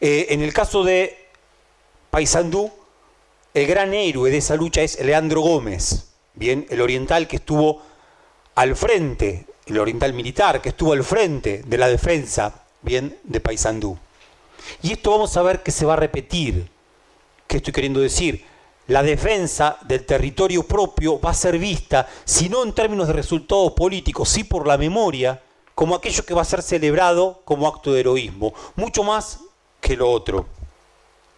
[0.00, 1.28] Eh, en el caso de
[2.10, 2.70] Paysandú,
[3.56, 7.80] el gran héroe de esa lucha es Leandro Gómez, bien, el oriental que estuvo
[8.54, 13.98] al frente el oriental militar, que estuvo al frente de la defensa, bien, de Paysandú.
[14.82, 16.68] Y esto vamos a ver que se va a repetir.
[17.46, 18.44] ¿Qué estoy queriendo decir?
[18.88, 23.72] La defensa del territorio propio va a ser vista, si no en términos de resultados
[23.72, 25.42] políticos, sí por la memoria,
[25.74, 29.40] como aquello que va a ser celebrado como acto de heroísmo, mucho más
[29.80, 30.46] que lo otro.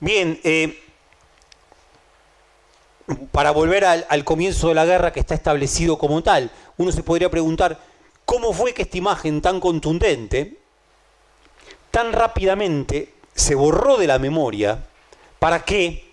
[0.00, 0.78] Bien, eh,
[3.32, 7.30] para volver al, comienzo de la guerra que está establecido como tal, uno se podría
[7.30, 7.78] preguntar,
[8.28, 10.58] ¿Cómo fue que esta imagen tan contundente,
[11.90, 14.84] tan rápidamente, se borró de la memoria
[15.38, 16.12] para que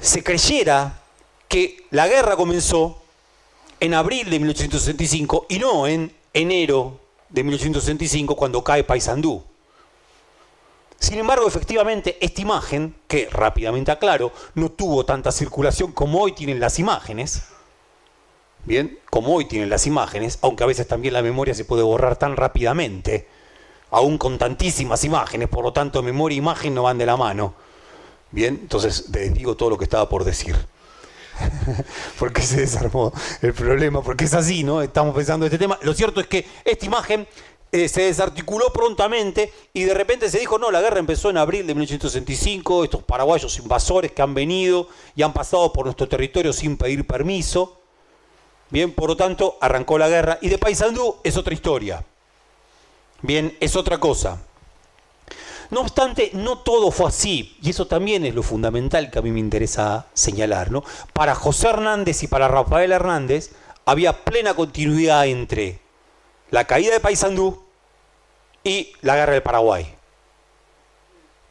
[0.00, 0.98] se creyera
[1.46, 3.00] que la guerra comenzó
[3.78, 6.98] en abril de 1865 y no en enero
[7.28, 9.44] de 1865 cuando cae Paysandú?
[11.02, 16.60] Sin embargo, efectivamente, esta imagen, que rápidamente aclaro, no tuvo tanta circulación como hoy tienen
[16.60, 17.42] las imágenes,
[18.64, 22.14] bien, como hoy tienen las imágenes, aunque a veces también la memoria se puede borrar
[22.14, 23.26] tan rápidamente,
[23.90, 27.54] aún con tantísimas imágenes, por lo tanto memoria e imagen no van de la mano.
[28.30, 30.54] Bien, entonces les digo todo lo que estaba por decir.
[32.18, 34.82] porque se desarmó el problema, porque es así, ¿no?
[34.82, 35.80] Estamos pensando en este tema.
[35.82, 37.26] Lo cierto es que esta imagen
[37.74, 41.66] eh, se desarticuló prontamente y de repente se dijo, no, la guerra empezó en abril
[41.66, 46.76] de 1865, estos paraguayos invasores que han venido y han pasado por nuestro territorio sin
[46.76, 47.80] pedir permiso.
[48.68, 52.04] Bien, por lo tanto, arrancó la guerra y de Paysandú es otra historia.
[53.22, 54.42] Bien, es otra cosa.
[55.70, 59.30] No obstante, no todo fue así, y eso también es lo fundamental que a mí
[59.30, 60.70] me interesa señalar.
[60.70, 60.84] ¿no?
[61.14, 63.52] Para José Hernández y para Rafael Hernández
[63.86, 65.81] había plena continuidad entre
[66.52, 67.64] la caída de Paysandú
[68.62, 69.94] y la guerra del Paraguay.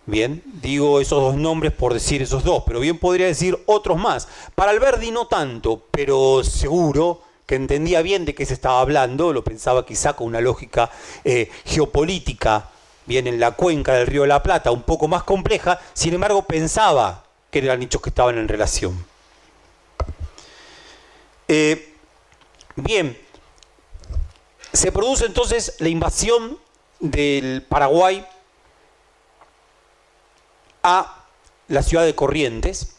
[0.05, 4.27] Bien, digo esos dos nombres por decir esos dos, pero bien podría decir otros más.
[4.55, 9.43] Para Alberdi no tanto, pero seguro que entendía bien de qué se estaba hablando, lo
[9.43, 10.91] pensaba quizá con una lógica
[11.23, 12.69] eh, geopolítica
[13.07, 16.43] bien en la cuenca del río de la Plata, un poco más compleja, sin embargo
[16.43, 19.03] pensaba que eran hechos que estaban en relación.
[21.47, 21.95] Eh,
[22.75, 23.17] bien,
[24.73, 26.57] se produce entonces la invasión
[26.99, 28.25] del Paraguay
[30.83, 31.25] a
[31.67, 32.95] la ciudad de Corrientes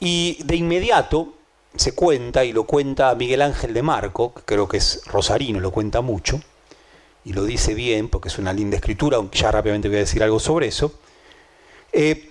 [0.00, 1.32] y de inmediato
[1.74, 5.70] se cuenta, y lo cuenta Miguel Ángel de Marco, que creo que es rosarino, lo
[5.70, 6.40] cuenta mucho,
[7.24, 10.22] y lo dice bien porque es una linda escritura, aunque ya rápidamente voy a decir
[10.22, 10.94] algo sobre eso,
[11.92, 12.30] eh,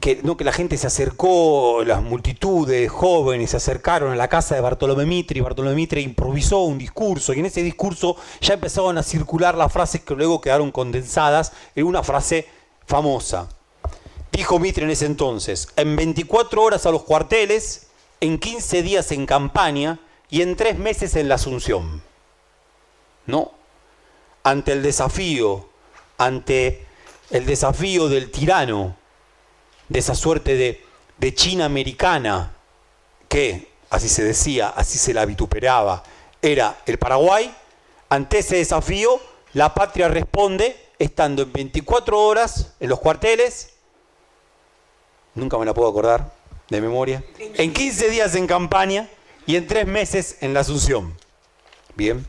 [0.00, 4.54] que, no, que la gente se acercó, las multitudes jóvenes se acercaron a la casa
[4.54, 8.98] de Bartolomé Mitre y Bartolomé Mitre improvisó un discurso y en ese discurso ya empezaban
[8.98, 12.46] a circular las frases que luego quedaron condensadas en una frase
[12.86, 13.48] famosa.
[14.30, 17.88] Dijo Mitre en ese entonces, en 24 horas a los cuarteles,
[18.20, 22.02] en 15 días en campaña y en 3 meses en la Asunción.
[23.26, 23.58] ¿No?
[24.48, 25.68] ante el desafío,
[26.16, 26.86] ante
[27.30, 28.96] el desafío del tirano,
[29.88, 30.84] de esa suerte de,
[31.18, 32.54] de China americana,
[33.28, 36.02] que, así se decía, así se la vituperaba,
[36.42, 37.54] era el Paraguay,
[38.08, 39.20] ante ese desafío,
[39.54, 43.74] la patria responde estando en 24 horas en los cuarteles,
[45.34, 46.32] nunca me la puedo acordar
[46.68, 49.08] de memoria, en 15 días en campaña
[49.46, 51.14] y en 3 meses en la Asunción.
[51.94, 52.26] Bien.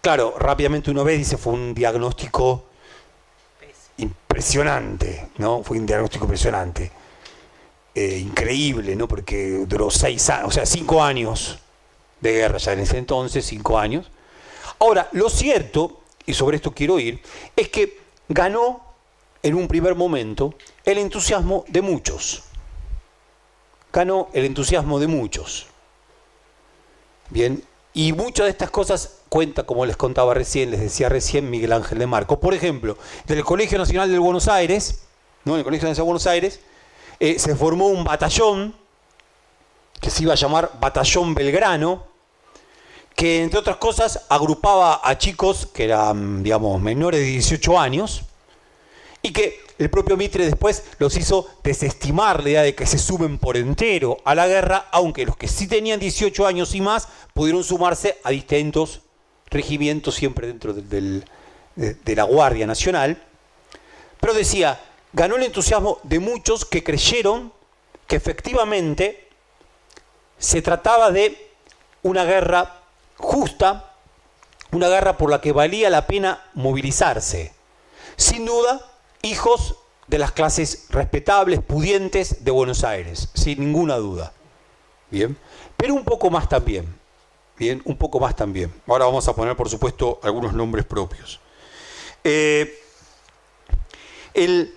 [0.00, 2.69] Claro, rápidamente uno ve dice, fue un diagnóstico
[4.40, 5.62] impresionante, ¿no?
[5.62, 6.90] Fue un diagnóstico impresionante.
[7.94, 9.06] Eh, increíble, ¿no?
[9.06, 11.58] Porque duró seis años, o sea, cinco años
[12.20, 14.10] de guerra ya en ese entonces, cinco años.
[14.78, 17.20] Ahora, lo cierto, y sobre esto quiero ir,
[17.54, 18.80] es que ganó
[19.42, 22.44] en un primer momento el entusiasmo de muchos.
[23.92, 25.66] Ganó el entusiasmo de muchos.
[27.28, 31.72] Bien, y muchas de estas cosas cuenta, como les contaba recién, les decía recién Miguel
[31.72, 32.38] Ángel de Marco.
[32.38, 35.02] Por ejemplo, del Colegio Nacional de Buenos Aires,
[35.44, 35.56] ¿no?
[35.56, 36.60] el Colegio Nacional de Buenos Aires,
[37.18, 38.74] eh, se formó un batallón
[40.00, 42.06] que se iba a llamar Batallón Belgrano,
[43.14, 48.22] que entre otras cosas agrupaba a chicos que eran, digamos, menores de 18 años,
[49.20, 53.38] y que el propio Mitre después los hizo desestimar la idea de que se suben
[53.38, 57.64] por entero a la guerra, aunque los que sí tenían 18 años y más pudieron
[57.64, 59.00] sumarse a distintos
[59.48, 61.22] regimientos, siempre dentro de,
[61.76, 63.22] de la Guardia Nacional.
[64.20, 64.78] Pero decía,
[65.14, 67.50] ganó el entusiasmo de muchos que creyeron
[68.06, 69.28] que efectivamente
[70.36, 71.52] se trataba de
[72.02, 72.82] una guerra
[73.16, 73.94] justa,
[74.72, 77.54] una guerra por la que valía la pena movilizarse.
[78.16, 78.89] Sin duda,
[79.22, 84.32] hijos de las clases respetables, pudientes de Buenos Aires, sin ninguna duda.
[85.10, 85.36] Bien,
[85.76, 86.86] pero un poco más también.
[87.56, 88.72] Bien, un poco más también.
[88.86, 91.40] Ahora vamos a poner, por supuesto, algunos nombres propios.
[92.24, 92.78] Eh,
[94.32, 94.74] el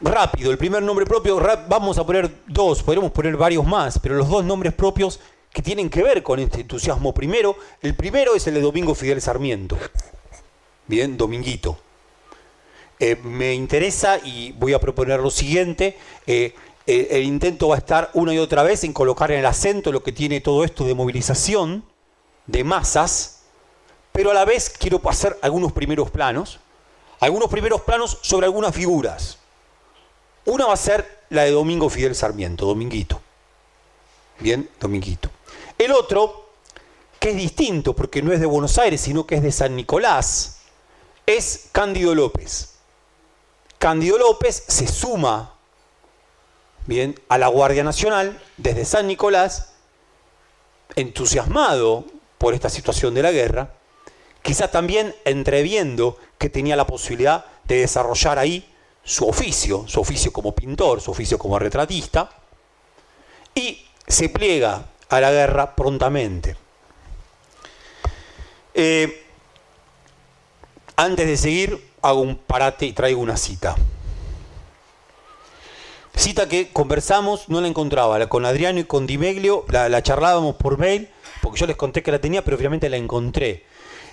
[0.00, 4.28] rápido, el primer nombre propio, vamos a poner dos, podríamos poner varios más, pero los
[4.28, 5.20] dos nombres propios
[5.52, 9.20] que tienen que ver con este entusiasmo primero, el primero es el de Domingo Fidel
[9.20, 9.76] Sarmiento.
[10.86, 11.78] Bien, Dominguito.
[13.02, 15.98] Eh, me interesa y voy a proponer lo siguiente.
[16.24, 16.54] Eh,
[16.86, 20.04] el intento va a estar una y otra vez en colocar en el acento lo
[20.04, 21.84] que tiene todo esto de movilización,
[22.46, 23.40] de masas,
[24.12, 26.60] pero a la vez quiero pasar algunos primeros planos,
[27.18, 29.38] algunos primeros planos sobre algunas figuras.
[30.44, 33.20] Una va a ser la de Domingo Fidel Sarmiento, Dominguito.
[34.38, 35.28] Bien, Dominguito.
[35.76, 36.50] El otro,
[37.18, 40.60] que es distinto porque no es de Buenos Aires, sino que es de San Nicolás,
[41.26, 42.71] es Cándido López.
[43.82, 45.54] Cándido López se suma
[46.86, 49.72] bien, a la Guardia Nacional desde San Nicolás,
[50.94, 52.04] entusiasmado
[52.38, 53.72] por esta situación de la guerra,
[54.40, 58.72] quizá también entreviendo que tenía la posibilidad de desarrollar ahí
[59.02, 62.30] su oficio, su oficio como pintor, su oficio como retratista,
[63.52, 66.56] y se pliega a la guerra prontamente.
[68.74, 69.26] Eh,
[70.94, 73.76] antes de seguir, hago un parate y traigo una cita.
[76.14, 80.78] Cita que conversamos, no la encontraba, con Adriano y con Dimeglio, la, la charlábamos por
[80.78, 81.08] mail,
[81.40, 83.64] porque yo les conté que la tenía, pero finalmente la encontré.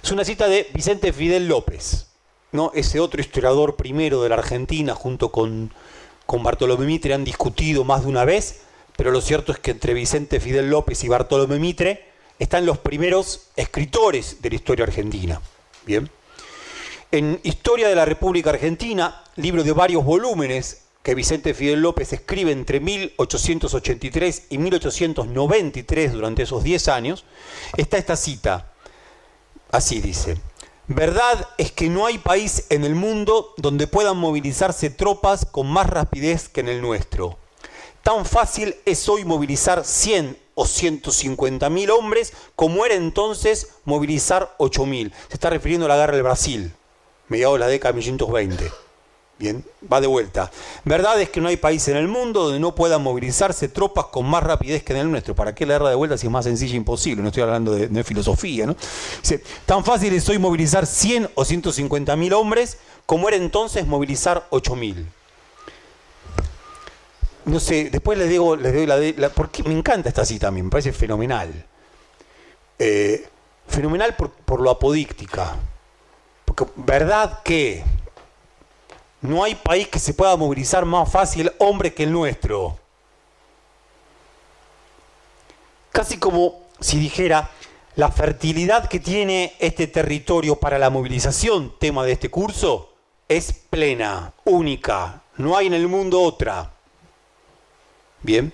[0.01, 2.07] Es una cita de Vicente Fidel López,
[2.53, 2.71] ¿no?
[2.73, 5.73] ese otro historiador primero de la Argentina, junto con,
[6.25, 8.61] con Bartolomé Mitre, han discutido más de una vez,
[8.95, 12.05] pero lo cierto es que entre Vicente Fidel López y Bartolomé Mitre
[12.39, 15.41] están los primeros escritores de la historia argentina.
[15.85, 16.09] Bien.
[17.11, 22.51] En Historia de la República Argentina, libro de varios volúmenes que Vicente Fidel López escribe
[22.51, 27.25] entre 1883 y 1893 durante esos 10 años,
[27.77, 28.73] está esta cita.
[29.71, 30.37] Así dice,
[30.85, 35.89] verdad es que no hay país en el mundo donde puedan movilizarse tropas con más
[35.89, 37.39] rapidez que en el nuestro.
[38.03, 44.85] Tan fácil es hoy movilizar 100 o 150 mil hombres como era entonces movilizar 8
[44.85, 45.11] mil.
[45.27, 46.71] Se está refiriendo a la guerra del Brasil,
[47.29, 48.71] mediados de la década de 1920.
[49.39, 50.51] Bien, va de vuelta.
[50.83, 54.25] Verdad es que no hay país en el mundo donde no puedan movilizarse tropas con
[54.25, 55.33] más rapidez que en el nuestro.
[55.33, 57.21] ¿Para qué la guerra de vuelta si es más sencilla e imposible?
[57.21, 58.75] No estoy hablando de, filosofía, ¿no?
[59.65, 64.75] Tan fácil es hoy movilizar 100 o 150 mil hombres como era entonces movilizar 8
[64.75, 65.07] mil.
[67.45, 70.61] No sé, después les digo, les doy la, porque me encanta esta cita a mí,
[70.61, 71.65] me parece fenomenal.
[72.77, 73.25] Eh,
[73.69, 75.55] fenomenal por lo apodíctica.
[76.49, 77.83] Porque verdad que
[79.21, 82.75] no hay país que se pueda movilizar más fácil hombre que el nuestro.
[85.91, 87.51] Casi como si dijera,
[87.95, 92.95] la fertilidad que tiene este territorio para la movilización, tema de este curso,
[93.27, 95.21] es plena, única.
[95.37, 96.73] No hay en el mundo otra.
[98.23, 98.51] Bien.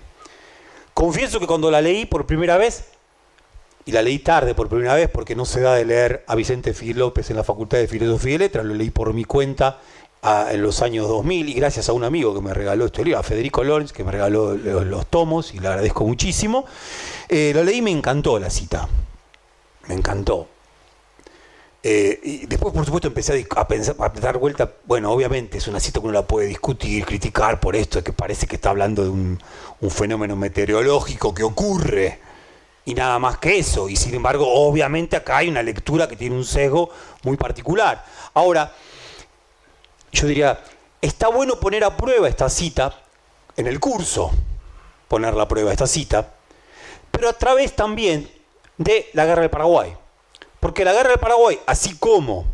[0.92, 2.90] Confieso que cuando la leí por primera vez,
[3.86, 6.74] y la leí tarde por primera vez porque no se da de leer a Vicente
[6.74, 9.78] Fidel López en la Facultad de Filosofía y Letras, lo leí por mi cuenta
[10.50, 13.22] en los años 2000 y gracias a un amigo que me regaló este libro, a
[13.22, 16.66] Federico Lorenz, que me regaló los, tomos y le agradezco muchísimo.
[17.28, 18.88] Eh, lo leí y me encantó la cita.
[19.86, 20.48] Me encantó.
[21.80, 24.72] Eh, y después, por supuesto, empecé a, pensar, a dar vuelta.
[24.84, 28.48] Bueno, obviamente es una cita que uno la puede discutir, criticar por esto, que parece
[28.48, 29.38] que está hablando de un
[29.90, 32.25] fenómeno meteorológico que ocurre
[32.86, 33.90] y nada más que eso.
[33.90, 36.88] Y sin embargo, obviamente acá hay una lectura que tiene un sesgo
[37.24, 38.02] muy particular.
[38.32, 38.72] Ahora,
[40.12, 40.62] yo diría,
[41.02, 43.02] está bueno poner a prueba esta cita
[43.56, 44.30] en el curso,
[45.08, 46.32] poner la prueba esta cita,
[47.10, 48.30] pero a través también
[48.78, 49.94] de la guerra del Paraguay.
[50.60, 52.46] Porque la guerra del Paraguay, así como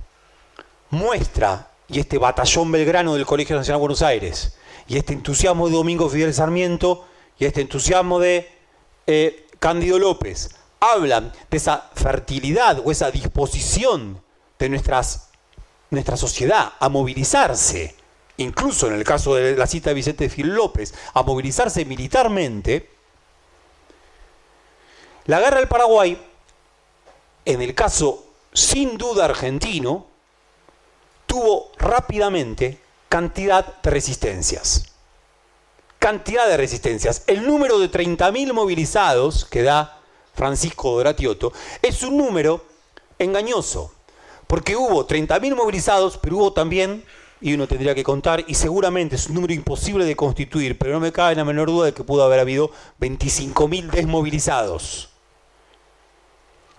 [0.91, 4.57] muestra, y este batallón belgrano del Colegio Nacional de Buenos Aires,
[4.89, 7.05] y este entusiasmo de Domingo Fidel Sarmiento,
[7.39, 8.51] y este entusiasmo de
[9.07, 10.51] eh, Cándido López,
[10.81, 14.21] hablan de esa fertilidad o esa disposición
[14.59, 15.29] de nuestras
[15.91, 17.95] nuestra sociedad a movilizarse,
[18.39, 22.91] incluso en el caso de la cita de Vicente Fil López, a movilizarse militarmente,
[25.27, 26.21] la guerra del Paraguay,
[27.45, 30.07] en el caso sin duda argentino,
[31.27, 34.91] tuvo rápidamente cantidad de resistencias.
[36.03, 37.23] Cantidad de resistencias.
[37.29, 40.01] El número de 30.000 movilizados que da
[40.35, 42.65] Francisco Doratioto es un número
[43.21, 43.95] engañoso.
[44.49, 47.05] Porque hubo 30.000 movilizados, pero hubo también,
[47.41, 50.99] y uno tendría que contar, y seguramente es un número imposible de constituir, pero no
[50.99, 55.11] me cabe la menor duda de que pudo haber habido 25.000 desmovilizados.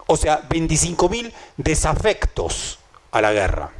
[0.06, 2.78] O sea, 25.000 desafectos
[3.12, 3.72] a la guerra.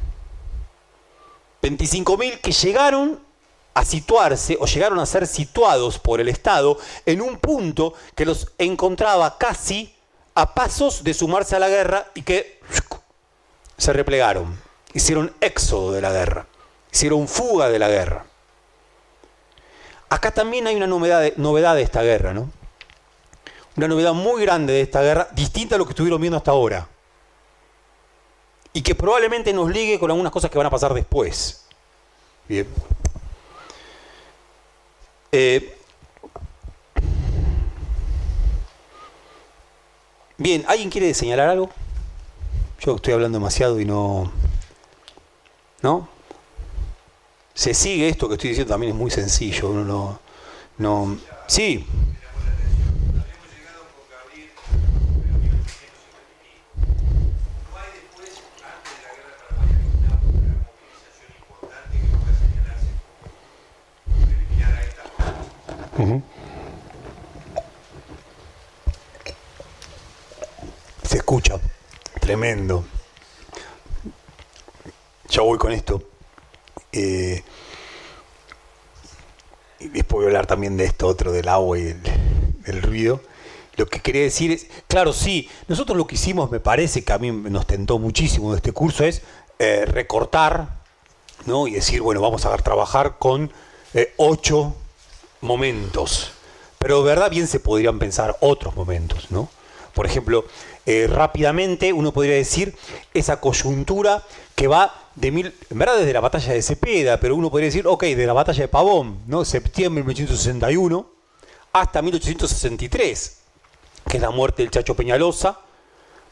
[1.60, 3.33] 25.000 que llegaron
[3.74, 8.52] a situarse o llegaron a ser situados por el Estado en un punto que los
[8.58, 9.94] encontraba casi
[10.34, 12.60] a pasos de sumarse a la guerra y que
[13.76, 14.58] se replegaron,
[14.92, 16.46] hicieron éxodo de la guerra,
[16.92, 18.24] hicieron fuga de la guerra.
[20.08, 22.50] Acá también hay una novedad de, novedad de esta guerra, ¿no?
[23.76, 26.86] Una novedad muy grande de esta guerra, distinta a lo que estuvieron viendo hasta ahora.
[28.72, 31.66] Y que probablemente nos ligue con algunas cosas que van a pasar después.
[32.48, 32.68] Bien.
[35.36, 35.74] Eh,
[40.38, 41.70] bien, ¿alguien quiere señalar algo?
[42.78, 44.30] Yo estoy hablando demasiado y no...
[45.82, 46.08] ¿No?
[47.52, 49.70] Se sigue esto que estoy diciendo, también es muy sencillo.
[49.70, 50.20] Uno no...
[50.78, 51.18] no
[51.48, 51.84] sí.
[71.02, 71.60] Se escucha.
[72.20, 72.84] tremendo.
[75.28, 76.02] Ya voy con esto.
[76.90, 77.42] Eh,
[79.78, 81.82] y después voy a hablar también de esto otro, del agua y
[82.64, 83.20] del, ruido.
[83.76, 87.18] Lo que quería decir es, claro, sí, nosotros lo que hicimos, me parece que a
[87.18, 89.22] mí nos tentó muchísimo de este curso, es
[89.58, 90.80] eh, recortar,
[91.46, 91.68] ¿no?
[91.68, 93.52] Y decir, bueno, vamos a trabajar con
[93.92, 94.74] eh, ocho
[95.44, 96.32] momentos.
[96.78, 99.48] Pero verdad bien se podrían pensar otros momentos, ¿no?
[99.94, 100.44] Por ejemplo,
[100.86, 102.74] eh, rápidamente uno podría decir
[103.14, 104.24] esa coyuntura
[104.54, 107.86] que va de mil, en verdad desde la batalla de Cepeda, pero uno podría decir,
[107.86, 109.44] ok, de la batalla de Pavón, ¿no?
[109.44, 111.08] Septiembre de 1861
[111.72, 113.38] hasta 1863,
[114.08, 115.60] que es la muerte del Chacho Peñalosa.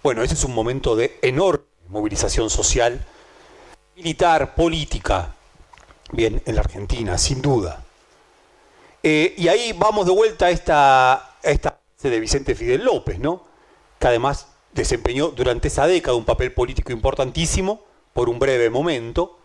[0.03, 3.05] Bueno, ese es un momento de enorme movilización social,
[3.97, 5.35] militar, política,
[6.13, 7.85] bien, en la Argentina, sin duda.
[9.03, 13.45] Eh, y ahí vamos de vuelta a esta, a esta de Vicente Fidel López, ¿no?
[13.99, 19.39] que además desempeñó durante esa década un papel político importantísimo por un breve momento.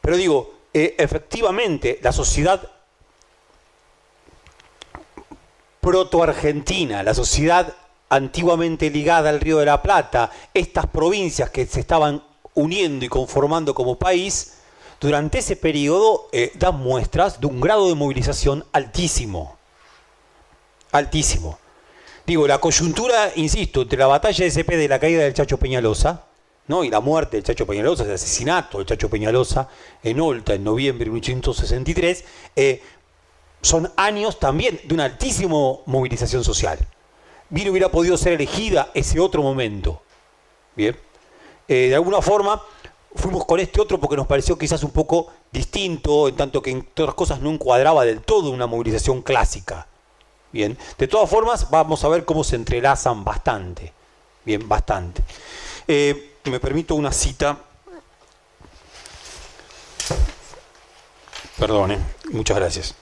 [0.00, 2.68] Pero digo, eh, efectivamente, la sociedad
[5.80, 7.74] proto-argentina, la sociedad
[8.08, 12.22] antiguamente ligada al Río de la Plata, estas provincias que se estaban
[12.54, 14.57] uniendo y conformando como país,
[15.00, 19.56] durante ese periodo eh, dan muestras de un grado de movilización altísimo.
[20.92, 21.58] Altísimo.
[22.26, 26.26] Digo, la coyuntura, insisto, entre la batalla de SP de la caída del Chacho Peñalosa,
[26.66, 26.84] ¿no?
[26.84, 29.68] y la muerte del Chacho Peñalosa, el asesinato del Chacho Peñalosa
[30.02, 32.24] en Olta en noviembre de 1863,
[32.56, 32.82] eh,
[33.62, 36.78] son años también de una altísima movilización social.
[37.50, 40.02] Bien hubiera podido ser elegida ese otro momento.
[40.76, 40.96] Bien.
[41.66, 42.62] Eh, de alguna forma
[43.18, 46.82] fuimos con este otro porque nos pareció quizás un poco distinto, en tanto que en
[46.94, 49.86] todas cosas no encuadraba del todo una movilización clásica.
[50.52, 53.92] Bien, de todas formas vamos a ver cómo se entrelazan bastante.
[54.44, 55.22] Bien, bastante.
[55.86, 57.58] Eh, me permito una cita.
[61.58, 61.98] Perdone,
[62.30, 62.94] muchas gracias.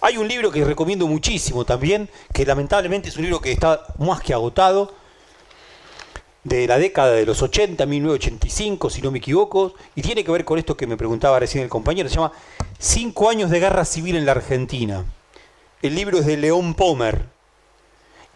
[0.00, 4.20] Hay un libro que recomiendo muchísimo también, que lamentablemente es un libro que está más
[4.20, 4.92] que agotado,
[6.44, 10.44] de la década de los 80, 1985, si no me equivoco, y tiene que ver
[10.44, 12.32] con esto que me preguntaba recién el compañero, se llama
[12.78, 15.04] Cinco años de guerra civil en la Argentina.
[15.82, 17.26] El libro es de León Pomer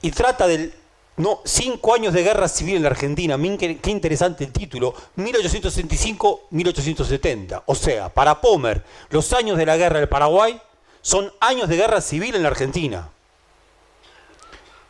[0.03, 0.73] y trata del...
[1.17, 3.39] No, cinco años de guerra civil en la Argentina.
[3.59, 4.95] Qué interesante el título.
[5.17, 7.63] 1865-1870.
[7.65, 10.61] O sea, para Pomer, los años de la guerra del Paraguay
[11.01, 13.09] son años de guerra civil en la Argentina.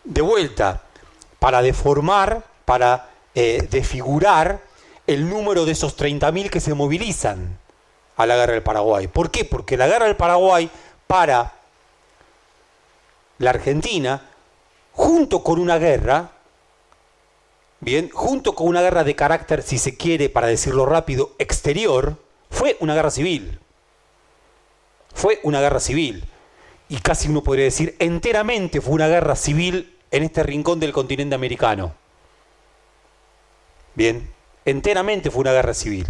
[0.03, 0.83] De vuelta,
[1.39, 4.61] para deformar, para eh, desfigurar
[5.07, 7.59] el número de esos 30.000 que se movilizan
[8.17, 9.07] a la guerra del Paraguay.
[9.07, 9.45] ¿Por qué?
[9.45, 10.69] Porque la guerra del Paraguay
[11.07, 11.55] para
[13.39, 14.21] la Argentina,
[14.93, 16.33] junto con una guerra,
[17.81, 22.17] bien, junto con una guerra de carácter, si se quiere, para decirlo rápido, exterior,
[22.51, 23.61] fue una guerra civil.
[25.15, 26.25] Fue una guerra civil.
[26.89, 31.35] Y casi uno podría decir, enteramente fue una guerra civil en este rincón del continente
[31.35, 31.95] americano.
[33.97, 34.31] Bien,
[34.65, 36.07] enteramente fue una guerra civil.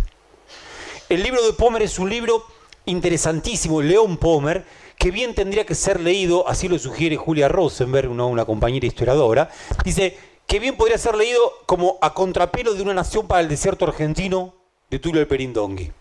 [1.08, 2.44] El libro de Pomer es un libro
[2.84, 4.66] interesantísimo, León Pomer,
[4.98, 9.50] que bien tendría que ser leído, así lo sugiere Julia Rosenberg, una, una compañera historiadora,
[9.84, 13.84] dice que bien podría ser leído como a contrapelo de una nación para el desierto
[13.84, 14.54] argentino
[14.90, 15.92] de Tulio el Perindongui.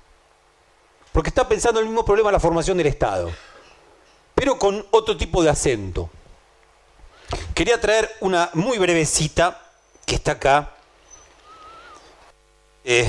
[1.12, 3.32] Porque está pensando el mismo problema la formación del Estado,
[4.34, 6.10] pero con otro tipo de acento.
[7.54, 9.62] Quería traer una muy breve cita
[10.06, 10.75] que está acá.
[12.88, 13.08] Eh,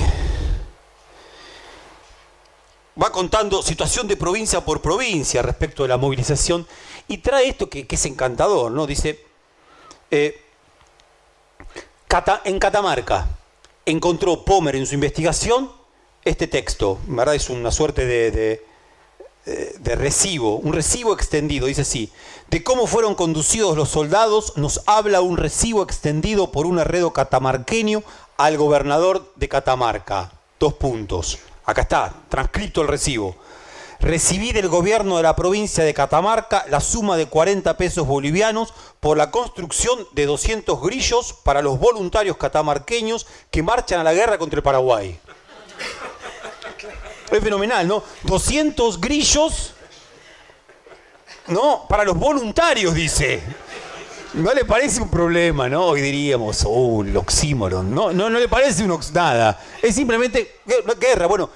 [3.01, 6.67] va contando situación de provincia por provincia respecto de la movilización
[7.09, 8.87] y trae esto que, es encantador, ¿no?
[8.87, 9.23] Dice,
[10.11, 10.41] eh,
[12.45, 13.29] en Catamarca
[13.85, 15.71] encontró Pomer en su investigación
[16.25, 17.35] este texto, ¿verdad?
[17.35, 18.67] Es una suerte de, de,
[19.45, 22.11] eh, de recibo, un recibo extendido, dice así,
[22.49, 28.03] de cómo fueron conducidos los soldados, nos habla un recibo extendido por un herredo catamarqueño
[28.37, 30.33] al gobernador de Catamarca.
[30.59, 31.39] Dos puntos.
[31.65, 33.37] Acá está, transcrito el recibo.
[33.99, 39.17] Recibí del gobierno de la provincia de Catamarca la suma de 40 pesos bolivianos por
[39.17, 44.59] la construcción de 200 grillos para los voluntarios catamarqueños que marchan a la guerra contra
[44.59, 45.19] el Paraguay.
[47.31, 48.03] Es fenomenal, ¿no?
[48.25, 49.73] 200 grillos,
[51.49, 51.87] ¿no?
[51.89, 53.43] Para los voluntarios, dice.
[54.37, 55.87] No le parece un problema, ¿no?
[55.87, 57.95] Hoy diríamos, oh, oxímoron.
[57.95, 59.59] No, no, no le parece un nada.
[59.81, 60.57] Es simplemente
[61.01, 61.27] guerra.
[61.27, 61.49] Bueno,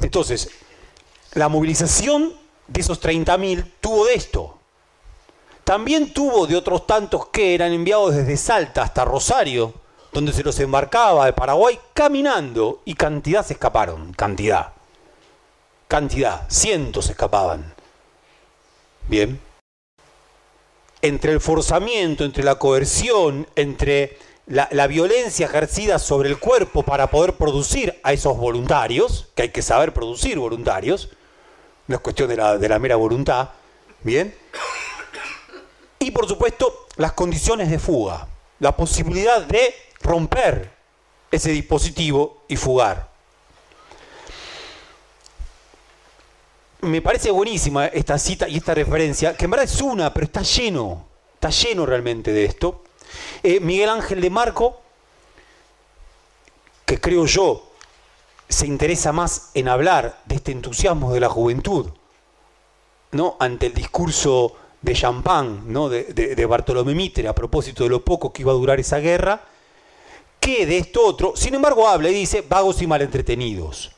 [0.00, 0.50] entonces,
[1.34, 2.34] la movilización
[2.66, 4.58] de esos 30.000 tuvo de esto.
[5.62, 9.72] también tuvo de otros tantos que eran enviados desde Salta hasta Rosario,
[10.12, 14.72] donde se los embarcaba de Paraguay caminando y cantidad se escaparon, cantidad,
[15.86, 17.72] cantidad, cientos escapaban.
[19.08, 19.40] Bien.
[21.04, 27.34] Entre el forzamiento, entre la coerción, entre la, violencia ejercida sobre el cuerpo para poder
[27.34, 31.10] producir a esos voluntarios, que hay que saber producir voluntarios,
[31.88, 33.50] no es cuestión de la, de la mera voluntad,
[34.02, 34.34] ¿bien?
[35.98, 38.26] Y por supuesto, las condiciones de fuga,
[38.58, 40.70] la posibilidad de romper
[41.30, 43.13] ese dispositivo y fugar.
[46.84, 50.42] Me parece buenísima esta cita y esta referencia, que en verdad es una, pero está
[50.42, 52.84] lleno, está lleno realmente de esto.
[53.42, 54.82] Eh, Miguel Ángel de Marco,
[56.84, 57.70] que creo yo
[58.48, 61.86] se interesa más en hablar de este entusiasmo de la juventud,
[63.12, 63.36] ¿no?
[63.40, 65.88] ante el discurso de champán ¿no?
[65.88, 69.40] de, de Bartolomé Mitre a propósito de lo poco que iba a durar esa guerra,
[70.38, 71.32] que de esto otro.
[71.34, 73.93] Sin embargo, habla y dice vagos y malentretenidos.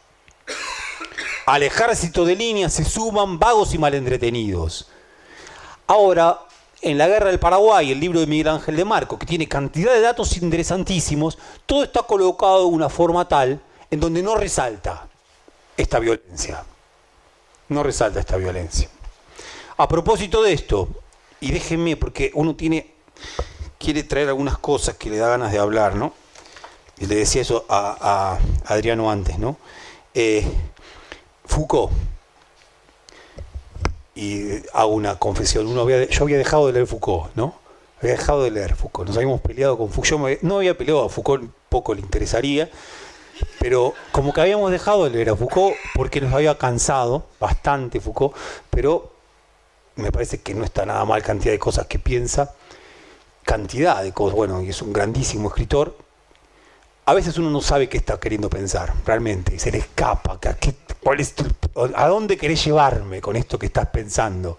[1.47, 4.89] Al ejército de línea se suman vagos y malentretenidos.
[5.87, 6.41] Ahora,
[6.83, 9.93] en la guerra del Paraguay, el libro de Miguel Ángel de Marco, que tiene cantidad
[9.93, 13.61] de datos interesantísimos, todo está colocado de una forma tal
[13.93, 15.07] en donde no resalta
[15.77, 16.65] esta violencia.
[17.69, 18.89] No resalta esta violencia.
[19.77, 20.89] A propósito de esto,
[21.39, 22.93] y déjenme, porque uno tiene,
[23.79, 26.13] quiere traer algunas cosas que le da ganas de hablar, ¿no?
[26.99, 29.59] Y le decía eso a, Adriano antes, ¿no?
[30.13, 30.45] Eh,
[31.47, 31.93] Foucault
[34.15, 35.67] y hago una confesión.
[35.67, 37.55] Uno había, yo había dejado de leer Foucault, ¿no?
[38.01, 39.09] Había dejado de leer Foucault.
[39.09, 40.11] Nos habíamos peleado con Foucault.
[40.11, 42.71] Yo no había peleado a Foucault, poco le interesaría.
[43.61, 48.35] Pero como que habíamos dejado de leer a Foucault porque nos había cansado bastante Foucault,
[48.71, 49.13] pero
[49.97, 52.55] me parece que no está nada mal cantidad de cosas que piensa,
[53.45, 55.97] cantidad de cosas, bueno, y es un grandísimo escritor.
[57.09, 60.55] A veces uno no sabe qué está queriendo pensar, realmente, y se le escapa, ¿a
[60.55, 60.75] qué
[61.95, 64.59] ¿A dónde querés llevarme con esto que estás pensando?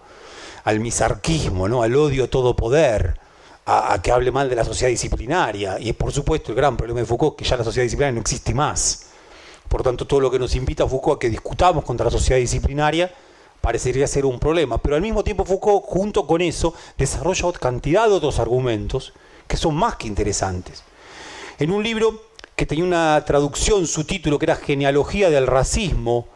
[0.64, 1.82] Al misarquismo, ¿no?
[1.82, 3.20] al odio a todo poder,
[3.66, 5.76] a, que hable mal de la sociedad disciplinaria.
[5.78, 8.54] Y por supuesto el gran problema de Foucault que ya la sociedad disciplinaria no existe
[8.54, 9.10] más.
[9.68, 12.40] Por tanto, todo lo que nos invita a Foucault a que discutamos contra la sociedad
[12.40, 13.12] disciplinaria
[13.60, 14.78] parecería ser un problema.
[14.78, 19.12] Pero al mismo tiempo Foucault, junto con eso, desarrolla cantidad de otros argumentos
[19.46, 20.82] que son más que interesantes.
[21.58, 22.27] En un libro
[22.58, 26.26] que tenía una traducción, su título que era Genealogía del Racismo,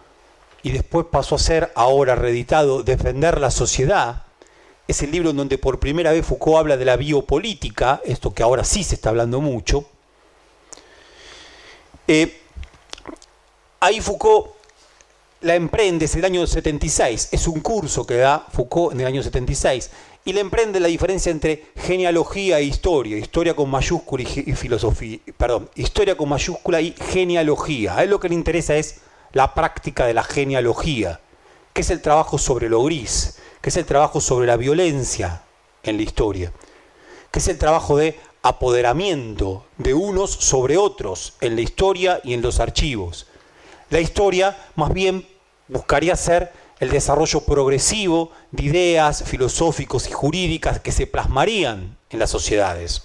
[0.62, 4.22] y después pasó a ser, ahora reeditado, Defender la Sociedad.
[4.86, 8.44] Es el libro en donde por primera vez Foucault habla de la biopolítica, esto que
[8.44, 9.84] ahora sí se está hablando mucho.
[12.06, 12.40] Eh,
[13.80, 14.52] ahí Foucault
[15.40, 19.24] la emprende, es el año 76, es un curso que da Foucault en el año
[19.24, 19.90] 76,
[20.24, 25.68] y la emprende la diferencia entre genealogía e historia, historia con mayúscula y, filosofía, perdón,
[25.74, 27.96] historia con mayúscula y genealogía.
[27.96, 29.00] A él lo que le interesa es
[29.32, 31.20] la práctica de la genealogía,
[31.72, 35.42] que es el trabajo sobre lo gris, que es el trabajo sobre la violencia
[35.82, 36.52] en la historia,
[37.30, 42.42] que es el trabajo de apoderamiento de unos sobre otros en la historia y en
[42.42, 43.26] los archivos.
[43.90, 45.26] La historia más bien
[45.68, 46.52] buscaría ser
[46.83, 53.03] el desarrollo progresivo de ideas filosóficos y jurídicas que se plasmarían en las sociedades.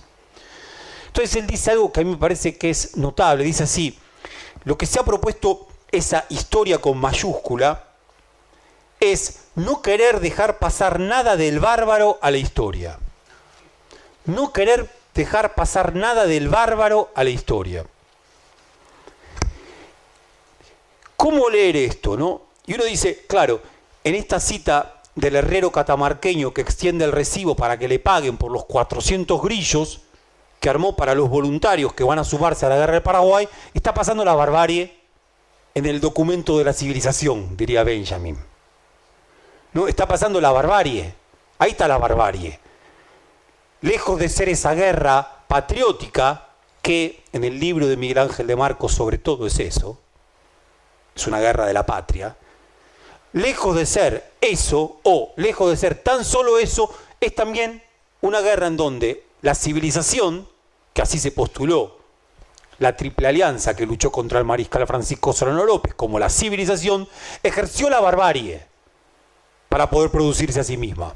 [1.06, 3.96] Entonces él dice algo que a mí me parece que es notable, dice así,
[4.64, 7.84] lo que se ha propuesto esa historia con mayúscula
[9.00, 12.98] es no querer dejar pasar nada del bárbaro a la historia.
[14.26, 17.86] No querer dejar pasar nada del bárbaro a la historia.
[21.16, 22.47] ¿Cómo leer esto, no?
[22.68, 23.62] Y uno dice, claro,
[24.04, 28.52] en esta cita del herrero catamarqueño que extiende el recibo para que le paguen por
[28.52, 30.02] los 400 grillos
[30.60, 33.94] que armó para los voluntarios que van a sumarse a la guerra del Paraguay, está
[33.94, 35.00] pasando la barbarie
[35.74, 38.38] en el documento de la civilización, diría Benjamin.
[39.74, 39.88] ¿No?
[39.88, 41.14] Está pasando la barbarie.
[41.60, 42.60] Ahí está la barbarie.
[43.82, 46.48] Lejos de ser esa guerra patriótica,
[46.82, 50.00] que en el libro de Miguel Ángel de Marcos sobre todo es eso,
[51.16, 52.36] es una guerra de la patria,
[53.38, 57.82] lejos de ser eso, o lejos de ser tan solo eso, es también
[58.22, 60.48] una guerra en donde la civilización,
[60.94, 61.98] que así se postuló
[62.80, 67.08] la Triple Alianza que luchó contra el mariscal Francisco Solano López, como la civilización,
[67.44, 68.66] ejerció la barbarie
[69.70, 71.14] para poder producirse a sí misma.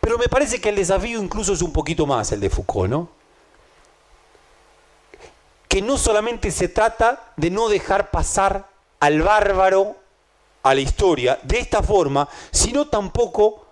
[0.00, 3.08] Pero me parece que el desafío incluso es un poquito más el de Foucault, ¿no?
[5.68, 8.68] Que no solamente se trata de no dejar pasar
[9.00, 9.96] al bárbaro
[10.62, 13.66] a la historia de esta forma, sino tampoco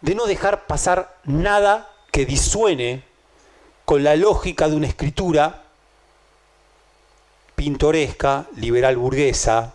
[0.00, 3.04] de no dejar pasar nada que disuene
[3.84, 5.64] con la lógica de una escritura
[7.54, 9.74] pintoresca, liberal burguesa,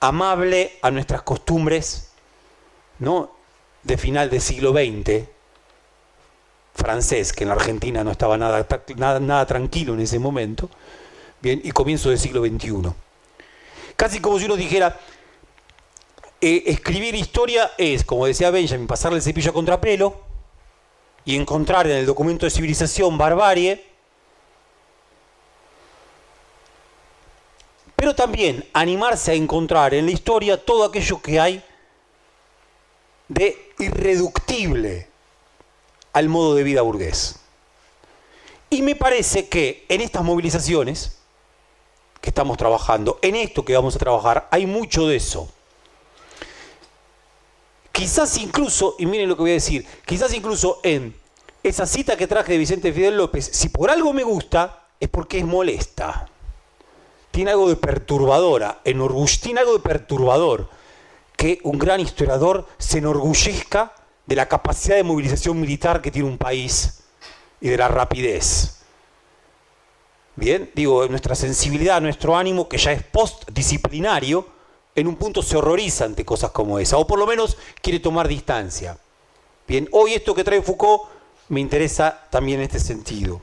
[0.00, 2.10] amable a nuestras costumbres,
[2.98, 3.30] ¿no?
[3.84, 5.28] de final del siglo XX,
[6.74, 8.66] francés, que en la Argentina no estaba nada,
[8.96, 10.68] nada, nada tranquilo en ese momento,
[11.40, 12.92] bien, y comienzo del siglo XXI.
[13.96, 14.98] Casi como si uno dijera,
[16.40, 20.20] eh, escribir historia es, como decía Benjamin, pasarle el cepillo a contrapelo
[21.24, 23.84] y encontrar en el documento de civilización barbarie,
[27.94, 31.64] pero también animarse a encontrar en la historia todo aquello que hay
[33.28, 35.08] de irreductible
[36.12, 37.38] al modo de vida burgués.
[38.68, 41.21] Y me parece que en estas movilizaciones
[42.22, 45.50] que estamos trabajando, en esto que vamos a trabajar, hay mucho de eso.
[47.90, 51.14] Quizás incluso, y miren lo que voy a decir, quizás incluso en
[51.64, 55.38] esa cita que traje de Vicente Fidel López, si por algo me gusta, es porque
[55.38, 56.28] es molesta.
[57.32, 60.70] Tiene algo de perturbadora, algo de perturbador
[61.36, 63.94] que un gran historiador se enorgullezca
[64.26, 67.02] de la capacidad de movilización militar que tiene un país
[67.60, 68.81] y de la rapidez.
[70.34, 74.46] Bien, digo, nuestra sensibilidad, nuestro ánimo, que ya es postdisciplinario,
[74.94, 78.28] en un punto se horroriza ante cosas como esa, o por lo menos quiere tomar
[78.28, 78.98] distancia.
[79.68, 81.04] Bien, hoy esto que trae Foucault
[81.48, 83.42] me interesa también en este sentido.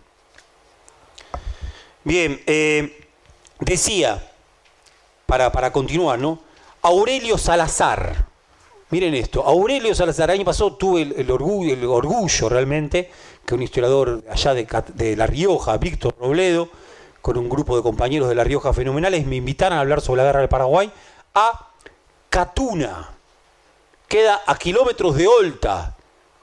[2.03, 3.07] Bien, eh,
[3.59, 4.31] decía,
[5.25, 6.39] para, para continuar, ¿no?
[6.81, 8.25] Aurelio Salazar,
[8.89, 13.11] miren esto, Aurelio Salazar, año pasado tuve el, orgullo, el orgullo realmente
[13.45, 16.69] que un historiador allá de, de La Rioja, Víctor Robledo,
[17.21, 20.27] con un grupo de compañeros de La Rioja fenomenales, me invitaron a hablar sobre la
[20.27, 20.91] guerra del Paraguay
[21.33, 21.67] a
[22.29, 23.09] Catuna.
[24.07, 25.95] Queda a kilómetros de Olta,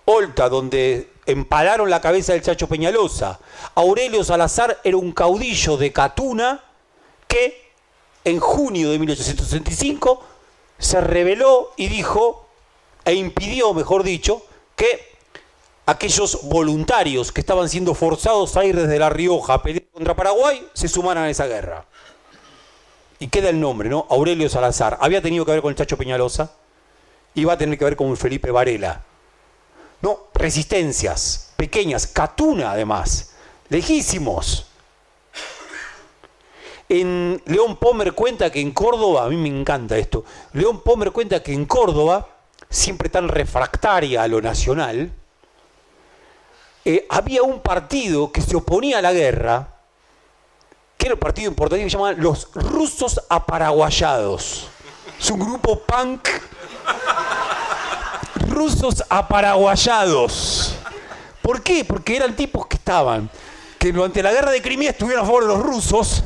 [0.05, 3.41] Olta, donde empalaron la cabeza del Chacho Peñalosa.
[3.75, 6.63] Aurelio Salazar era un caudillo de Catuna
[7.27, 7.73] que
[8.25, 10.25] en junio de 1865
[10.79, 12.47] se rebeló y dijo,
[13.05, 14.43] e impidió, mejor dicho,
[14.75, 15.16] que
[15.87, 20.67] aquellos voluntarios que estaban siendo forzados a ir desde La Rioja a pelear contra Paraguay
[20.75, 21.87] se sumaran a esa guerra
[23.19, 24.07] y queda el nombre, ¿no?
[24.11, 24.99] Aurelio Salazar.
[25.01, 26.53] Había tenido que ver con el Chacho Peñalosa
[27.35, 29.05] y va a tener que ver con Felipe Varela.
[30.03, 33.35] No, resistencias, pequeñas, Catuna además,
[33.69, 34.67] lejísimos.
[36.89, 41.43] En León Pomer cuenta que en Córdoba, a mí me encanta esto, León Pomer cuenta
[41.43, 42.29] que en Córdoba,
[42.69, 45.13] siempre tan refractaria a lo nacional,
[46.89, 49.67] eh, había un partido que se oponía a la guerra,
[50.97, 54.69] que era un partido importante que se llamaban los rusos aparaguayados.
[55.19, 56.29] Es un grupo punk.
[58.49, 60.77] rusos aparaguayados.
[61.43, 61.85] ¿Por qué?
[61.85, 63.29] Porque eran tipos que estaban,
[63.81, 66.23] que durante la guerra de Crimea estuvieron a favor de los rusos.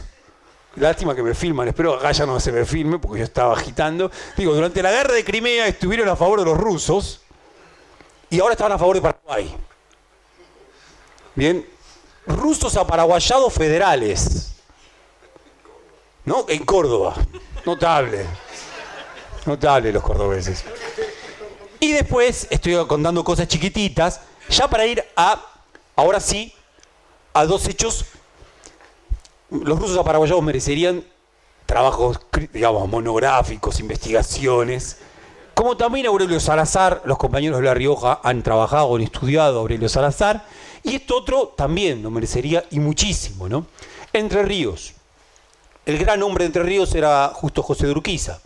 [0.76, 3.54] Lástima que me filman, espero que acá ya no se me filme porque yo estaba
[3.54, 4.10] agitando.
[4.36, 7.22] Digo, durante la guerra de Crimea estuvieron a favor de los rusos
[8.28, 9.56] y ahora estaban a favor de Paraguay.
[11.34, 11.66] Bien,
[12.26, 14.50] rusos aparaguayados federales.
[16.24, 16.44] ¿no?
[16.48, 17.14] En Córdoba.
[17.64, 18.24] Notable.
[19.46, 20.64] Notable los cordobeses.
[21.78, 25.40] Y después estoy contando cosas chiquititas, ya para ir a,
[25.96, 26.52] ahora sí,
[27.32, 28.04] a dos hechos.
[29.50, 31.04] Los rusos aparaguayados merecerían
[31.66, 32.20] trabajos,
[32.52, 34.98] digamos, monográficos, investigaciones.
[35.54, 39.88] Como también Aurelio Salazar, los compañeros de La Rioja han trabajado, han estudiado a Aurelio
[39.88, 40.44] Salazar.
[40.90, 43.64] Y esto otro también lo merecería y muchísimo, ¿no?
[44.12, 44.94] Entre Ríos.
[45.86, 48.40] El gran hombre de Entre Ríos era Justo José de Urquiza.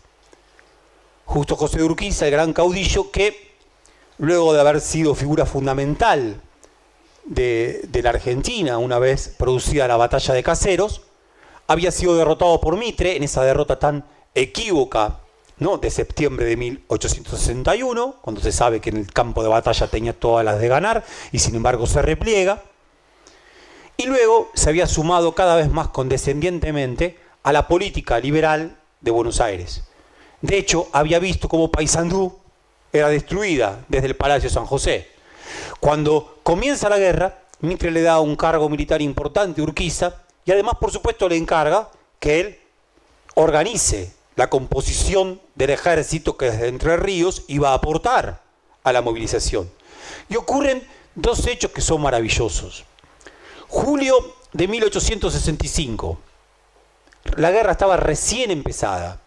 [1.25, 3.55] Justo José de Urquiza, el gran caudillo que,
[4.19, 6.43] luego de haber sido figura fundamental
[7.25, 11.01] de, la Argentina, una vez producida la batalla de Caseros,
[11.67, 15.21] había sido derrotado por Mitre en esa derrota tan equívoca
[15.59, 15.79] ¿no?
[15.79, 20.45] de septiembre de 1861, cuando se sabe que en el campo de batalla tenía todas
[20.45, 22.63] las de ganar y sin embargo se repliega.
[23.97, 29.41] Y luego se había sumado cada vez más condescendientemente a la política liberal de Buenos
[29.41, 29.85] Aires.
[30.41, 32.37] De hecho, había visto cómo Paysandú
[32.93, 35.09] era destruida desde el Palacio San José.
[35.81, 40.75] Cuando comienza la guerra, Mitre le da un cargo militar importante a Urquiza y además,
[40.81, 41.89] por supuesto, le encarga
[42.19, 42.59] que él
[43.35, 48.43] organice la composición del ejército que desde Entre Ríos iba a aportar
[48.83, 49.71] a la movilización.
[50.29, 52.85] Y ocurren dos hechos que son maravillosos.
[53.69, 56.19] Julio de 1865,
[57.37, 59.21] la guerra estaba recién empezada.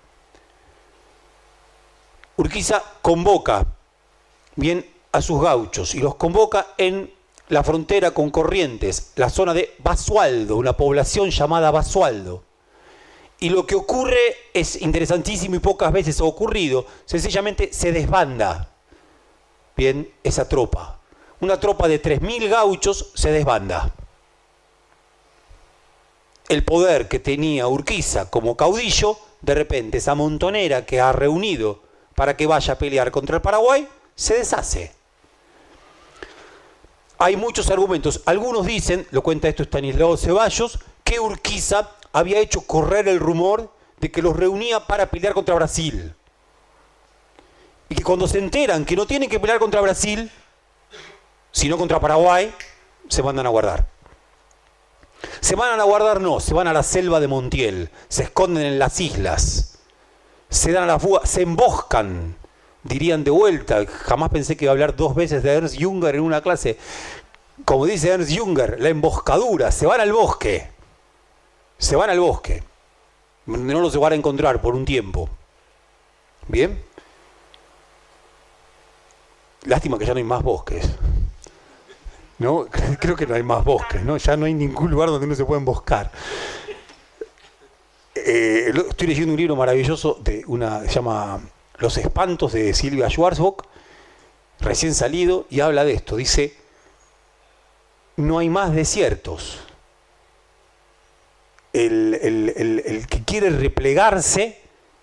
[2.37, 3.65] Urquiza convoca
[4.55, 7.11] bien a sus gauchos y los convoca en
[7.49, 12.43] la frontera con Corrientes, la zona de Basualdo, una población llamada Basualdo.
[13.39, 14.17] Y lo que ocurre
[14.53, 18.69] es interesantísimo y pocas veces ha ocurrido, sencillamente se desbanda,
[19.75, 20.99] bien, esa tropa.
[21.39, 23.93] Una tropa de 3.000 gauchos se desbanda.
[26.49, 31.83] El poder que tenía Urquiza como caudillo, de repente esa montonera que ha reunido
[32.15, 34.91] para que vaya a pelear contra el Paraguay, se deshace.
[37.19, 38.21] Hay muchos argumentos.
[38.25, 44.11] Algunos dicen, lo cuenta esto Stanislao Ceballos, que Urquiza había hecho correr el rumor de
[44.11, 46.13] que los reunía para pelear contra Brasil.
[47.89, 50.31] Y que cuando se enteran que no tienen que pelear contra Brasil,
[51.51, 52.53] sino contra Paraguay,
[53.07, 53.87] se mandan a guardar.
[55.39, 58.79] Se mandan a guardar, no, se van a la selva de Montiel, se esconden en
[58.79, 59.79] las islas,
[60.49, 62.35] se dan a la fuga, se emboscan,
[62.83, 63.83] dirían de vuelta.
[63.87, 66.77] Jamás pensé que iba a hablar dos veces de Ernst Junger en una clase.
[67.65, 70.76] Como dice Ernst Junger, la emboscadura, se van al bosque
[71.78, 72.63] se van al bosque,
[73.45, 75.30] donde no los van a encontrar por un tiempo.
[76.47, 76.82] ¿Bien?
[79.63, 80.88] Lástima que ya no hay más bosques.
[82.39, 82.67] ¿No?
[82.99, 84.17] Creo que no hay más bosques, ¿no?
[84.17, 86.11] Ya no hay ningún lugar donde no se pueda emboscar.
[88.15, 91.39] Eh, estoy leyendo un libro maravilloso de una se llama
[91.78, 93.65] Los espantos de Silvia Schwarzbock,
[94.59, 96.15] recién salido, y habla de esto.
[96.15, 96.55] Dice,
[98.15, 99.66] no hay más desiertos
[101.86, 104.59] el, que quiere replegarse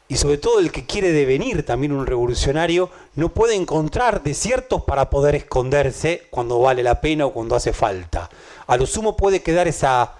[0.09, 5.09] y sobre todo el que quiere devenir también un revolucionario no puede encontrar desiertos para
[5.09, 8.29] poder esconderse cuando vale la pena o cuando hace falta.
[8.67, 10.15] A lo sumo puede quedar esa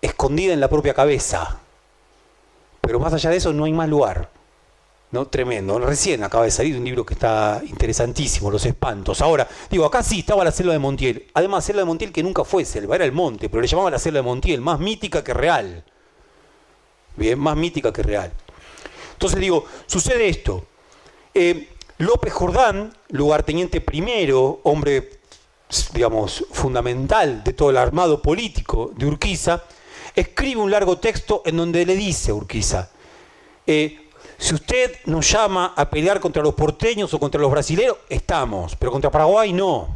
[0.00, 1.60] escondida en la propia cabeza.
[2.80, 4.30] Pero más allá de eso no hay más lugar.
[5.10, 5.26] ¿No?
[5.26, 5.78] Tremendo.
[5.78, 9.20] Recién acaba de salir un libro que está interesantísimo, Los Espantos.
[9.20, 11.26] Ahora, digo, acá sí estaba la selva de Montiel.
[11.34, 13.98] Además, selva de Montiel que nunca fue selva, era el monte, pero le llamaban la
[13.98, 15.84] selva de Montiel, más mítica que real.
[17.16, 18.32] Bien, más mítica que real.
[19.14, 20.66] Entonces digo, sucede esto.
[21.34, 25.18] Eh, López Jordán, lugarteniente primero, hombre,
[25.92, 29.64] digamos, fundamental de todo el armado político de Urquiza,
[30.14, 32.90] escribe un largo texto en donde le dice a Urquiza,
[33.66, 34.07] eh,
[34.38, 38.92] si usted nos llama a pelear contra los porteños o contra los brasileños, estamos, pero
[38.92, 39.88] contra Paraguay no.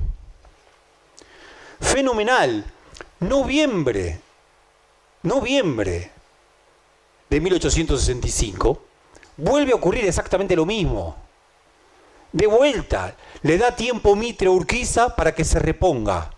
[1.81, 2.65] Fenomenal.
[3.21, 4.19] Noviembre,
[5.23, 6.11] noviembre
[7.31, 8.83] de 1865,
[9.37, 11.15] vuelve a ocurrir exactamente lo mismo.
[12.33, 16.33] De vuelta, le da tiempo Mitre a Urquiza para que se reponga.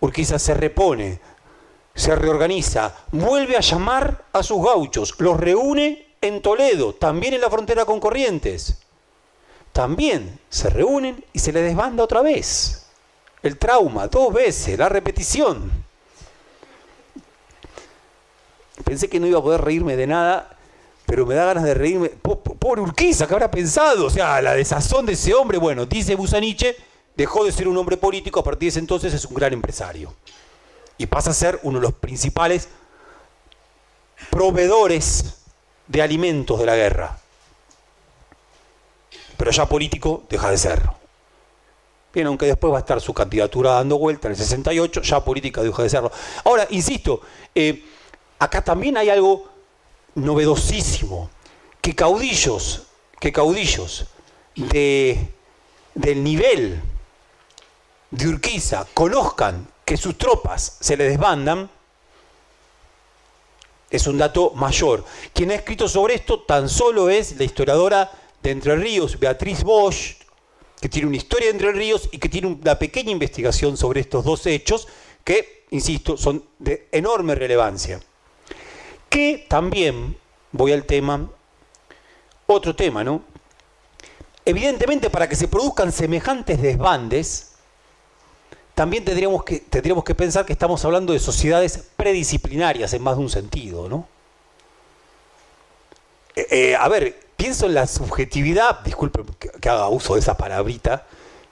[0.00, 1.20] Urquiza se repone,
[1.94, 7.50] se reorganiza, vuelve a llamar a sus gauchos, los reúne en Toledo, también en la
[7.50, 8.78] frontera con Corrientes.
[9.72, 12.86] También se reúnen y se les desbanda otra vez.
[13.42, 15.70] El trauma, dos veces, la repetición.
[18.84, 20.56] Pensé que no iba a poder reírme de nada,
[21.06, 22.08] pero me da ganas de reírme.
[22.10, 24.06] Pobre Urquiza, ¿qué habrá pensado?
[24.06, 26.76] O sea, la desazón de ese hombre, bueno, dice Busaniche,
[27.16, 30.14] dejó de ser un hombre político, a partir de ese entonces es un gran empresario.
[30.98, 32.68] Y pasa a ser uno de los principales
[34.30, 35.39] proveedores
[35.90, 37.18] de alimentos de la guerra.
[39.36, 40.94] Pero ya político deja de serlo.
[42.14, 45.62] Bien, aunque después va a estar su candidatura dando vuelta en el 68, ya política
[45.62, 46.12] deja de serlo.
[46.44, 47.20] Ahora, insisto,
[47.54, 47.84] eh,
[48.38, 49.48] acá también hay algo
[50.14, 51.30] novedosísimo,
[51.80, 52.84] que caudillos,
[53.18, 54.06] que caudillos
[54.54, 55.28] de,
[55.94, 56.80] del nivel
[58.10, 61.70] de Urquiza conozcan que sus tropas se le desbandan,
[63.90, 65.04] es un dato mayor.
[65.32, 68.10] Quien ha escrito sobre esto tan solo es la historiadora
[68.42, 70.16] de Entre Ríos, Beatriz Bosch,
[70.80, 74.24] que tiene una historia de Entre Ríos y que tiene una pequeña investigación sobre estos
[74.24, 74.88] dos hechos
[75.24, 78.00] que, insisto, son de enorme relevancia.
[79.08, 80.16] Que también,
[80.52, 81.28] voy al tema,
[82.46, 83.22] otro tema, ¿no?
[84.44, 87.49] Evidentemente, para que se produzcan semejantes desbandes,
[88.80, 93.22] también tendríamos que, tendríamos que pensar que estamos hablando de sociedades predisciplinarias en más de
[93.22, 94.08] un sentido, ¿no?
[96.34, 101.04] Eh, eh, a ver, pienso en la subjetividad, disculpe que, haga uso de esa palabrita,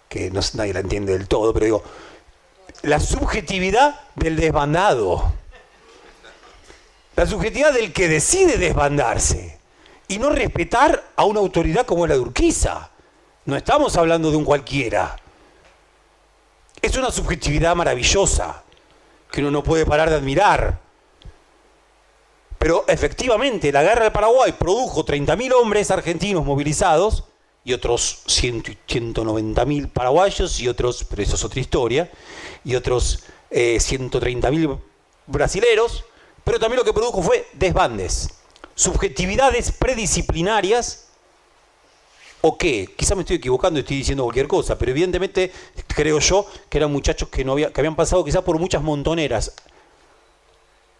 [0.08, 1.82] que no, nadie la entiende del todo, pero digo,
[2.80, 5.30] la subjetividad del desbandado,
[7.14, 9.58] la subjetividad del que decide desbandarse
[10.08, 12.88] y no respetar a una autoridad como la de Urquiza.
[13.44, 15.18] No estamos hablando de un cualquiera.
[16.80, 18.62] Es una subjetividad maravillosa
[19.30, 20.80] que uno no puede parar de admirar.
[22.58, 27.24] Pero efectivamente, la guerra del Paraguay produjo 30.000 hombres argentinos movilizados
[27.64, 32.10] y otros 190 mil paraguayos y otros, pero eso es otra historia,
[32.64, 34.78] y otros eh, 130 mil
[35.26, 36.04] brasileros,
[36.44, 38.30] pero también lo que produjo fue desbandes,
[38.74, 41.07] subjetividades predisciplinarias
[42.40, 42.94] ¿O qué?
[42.96, 45.52] Quizá me estoy equivocando y estoy diciendo cualquier cosa, pero evidentemente
[45.88, 49.52] creo yo que eran muchachos que, no había, que habían pasado quizás por muchas montoneras,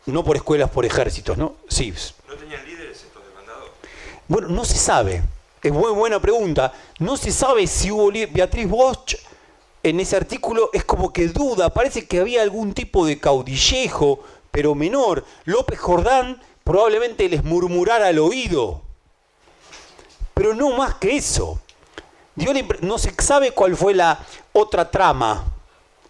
[0.07, 1.55] no por escuelas, por ejércitos, ¿no?
[1.69, 1.95] Sí.
[2.29, 3.71] ¿No tenían líderes estos demandados?
[4.27, 5.23] Bueno, no se sabe.
[5.63, 6.73] Es muy buena pregunta.
[6.99, 9.17] No se sabe si hubo Beatriz Bosch
[9.83, 14.21] en ese artículo es como que duda, parece que había algún tipo de caudillejo,
[14.51, 15.25] pero menor.
[15.45, 18.83] López Jordán probablemente les murmurara al oído,
[20.39, 21.59] pero no más que eso.
[22.83, 25.45] no se sabe cuál fue la otra trama,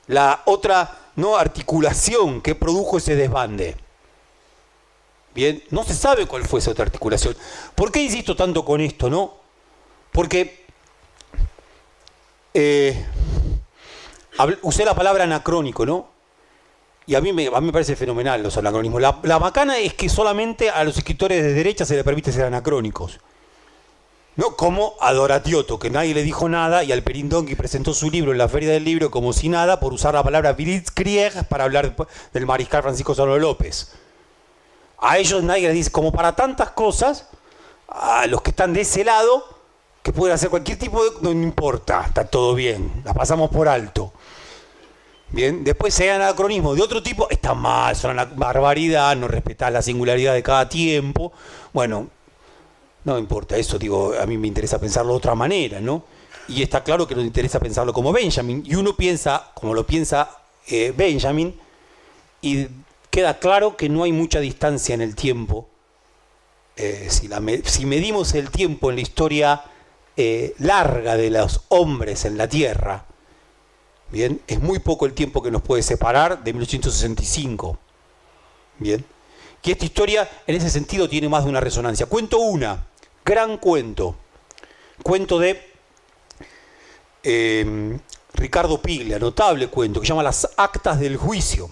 [0.09, 3.75] la otra no articulación que produjo ese desbande.
[5.35, 7.35] Bien, no se sabe cuál fue esa otra articulación.
[7.75, 9.35] ¿Por qué insisto tanto con esto, no?
[10.13, 10.67] Porque
[12.53, 13.07] eh,
[14.61, 16.07] usé la palabra anacrónico, ¿no?
[17.07, 19.01] Y a mí me, me parece fenomenal los anacronismos.
[19.01, 22.45] La, la macana es que solamente a los escritores de derecha se les permite ser
[22.45, 23.21] anacrónicos.
[24.39, 28.31] No como a Doratioto, que nadie le dijo nada, y al Perindonqui presentó su libro
[28.31, 31.97] en la Feria del Libro como si nada, por usar la palabra Blitzkrieg para hablar
[32.33, 33.91] del mariscal Francisco Solano López.
[35.01, 37.27] A ellos nadie les dice, como para tantas cosas,
[37.89, 39.45] a los que están de ese lado,
[40.05, 41.11] que pueden hacer cualquier tipo de...
[41.21, 44.13] No, importa, está todo bien, la pasamos por alto.
[45.31, 49.83] Bien, después se anacronismo de otro tipo, está mal, son una barbaridad, no respetar la
[49.83, 51.33] singularidad de cada tiempo.
[51.73, 52.07] Bueno,
[53.13, 56.05] no importa eso, digo, a mí me interesa pensarlo de otra manera, ¿no?
[56.49, 58.63] Y está claro que nos interesa pensarlo como Benjamin.
[58.67, 60.31] Y uno piensa, como lo piensa
[60.67, 61.59] eh, Benjamin,
[62.41, 62.67] y
[63.11, 65.69] queda claro que no hay mucha distancia en el tiempo.
[66.77, 67.29] Eh, si,
[67.65, 69.63] si, medimos el tiempo en la historia
[70.17, 73.05] eh, larga de los hombres en la Tierra,
[74.11, 77.79] bien, es muy poco el tiempo que nos puede separar de 1865.
[78.79, 79.05] Bien
[79.63, 82.07] que esta historia en ese sentido tiene más de una resonancia.
[82.07, 82.87] Cuento una,
[83.29, 84.17] gran cuento,
[85.03, 85.63] cuento de
[87.23, 87.99] em,
[88.33, 91.69] Ricardo Piglia, notable cuento, que se llama Las Actas del Juicio.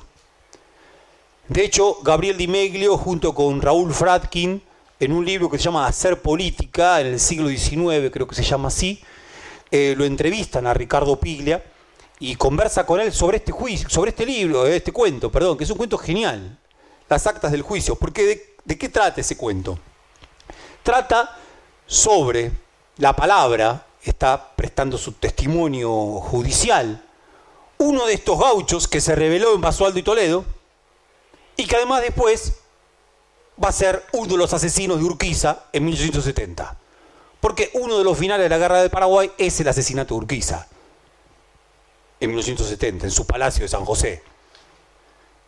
[1.48, 4.62] De hecho, Gabriel Di Meglio, junto con Raúl Fratkin,
[5.00, 8.42] en un libro que se llama Hacer Política, en el siglo XIX, creo que se
[8.42, 9.02] llama así,
[9.70, 11.64] eh, lo entrevistan a Ricardo Piglia
[12.18, 15.70] y conversa con él sobre este juicio, sobre este libro, este cuento, perdón, que es
[15.70, 16.58] un cuento genial,
[17.08, 17.96] las actas del juicio.
[17.96, 19.78] Porque de, qué trata ese cuento?
[20.82, 21.34] Trata
[21.86, 22.52] sobre
[22.98, 27.02] la palabra, está prestando su testimonio judicial,
[27.78, 30.44] uno de estos gauchos que se reveló en Basualdo y Toledo,
[31.56, 32.54] y que además después
[33.62, 36.76] va a ser uno de los asesinos de Urquiza en 1870.
[37.40, 40.66] Porque uno de los finales de la guerra de Paraguay es el asesinato de Urquiza,
[42.20, 44.22] en 1870, en su palacio de San José.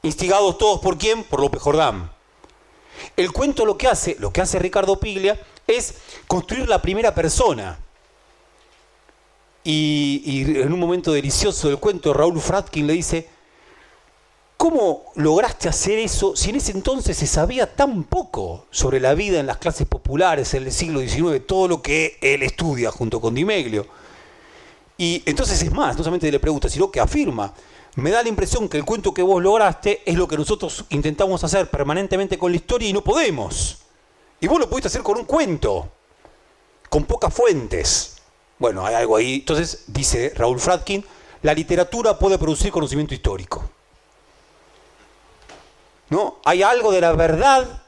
[0.02, 1.24] Instigados todos por quién?
[1.24, 2.10] Por López Jordán.
[3.16, 5.94] El cuento lo que hace, lo que hace Ricardo Piglia, es
[6.26, 7.78] construir la primera persona.
[9.62, 13.28] Y, en un momento delicioso del cuento, Raúl Fratkin le dice,
[14.56, 19.38] ¿cómo lograste hacer eso si en ese entonces se sabía tan poco sobre la vida
[19.40, 23.34] en las clases populares en el siglo XIX, todo lo que él estudia junto con
[23.34, 23.86] Dimeglio?
[24.96, 27.52] Y entonces es más, no solamente le pregunta, sino que afirma,
[27.96, 31.44] me da la impresión que el cuento que vos lograste es lo que nosotros intentamos
[31.44, 33.87] hacer permanentemente con la historia y no podemos.
[34.40, 35.90] Y vos lo pudiste hacer con un cuento,
[36.88, 38.16] con pocas fuentes.
[38.58, 39.36] Bueno, hay algo ahí.
[39.36, 41.04] Entonces, dice Raúl Fratkin,
[41.42, 43.68] la literatura puede producir conocimiento histórico.
[46.10, 46.38] ¿No?
[46.44, 47.82] Hay algo de la verdad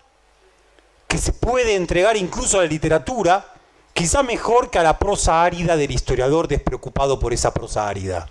[1.08, 3.52] que se puede entregar incluso a la literatura,
[3.94, 8.28] quizá mejor que a la prosa árida del historiador despreocupado por esa prosa árida.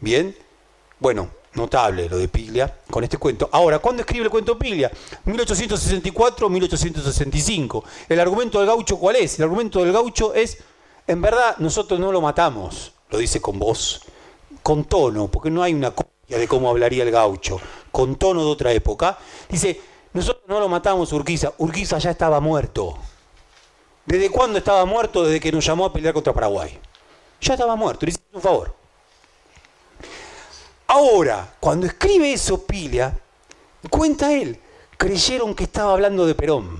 [0.00, 0.36] Bien,
[1.00, 3.48] bueno, notable lo de Piglia con este cuento.
[3.52, 4.90] Ahora, ¿cuándo escribe el cuento Piglia?
[5.24, 7.82] 1864-1865.
[8.08, 9.38] ¿El argumento del gaucho cuál es?
[9.38, 10.58] El argumento del gaucho es,
[11.06, 14.02] en verdad, nosotros no lo matamos, lo dice con voz,
[14.62, 18.50] con tono, porque no hay una copia de cómo hablaría el gaucho, con tono de
[18.50, 19.18] otra época.
[19.48, 19.80] Dice,
[20.12, 22.96] nosotros no lo matamos Urquiza, Urquiza ya estaba muerto.
[24.04, 25.24] ¿Desde cuándo estaba muerto?
[25.24, 26.78] Desde que nos llamó a pelear contra Paraguay.
[27.40, 28.85] Ya estaba muerto, le hicimos un favor.
[30.86, 33.16] Ahora, cuando escribe eso Pilia,
[33.90, 34.58] cuenta él,
[34.96, 36.78] creyeron que estaba hablando de Perón.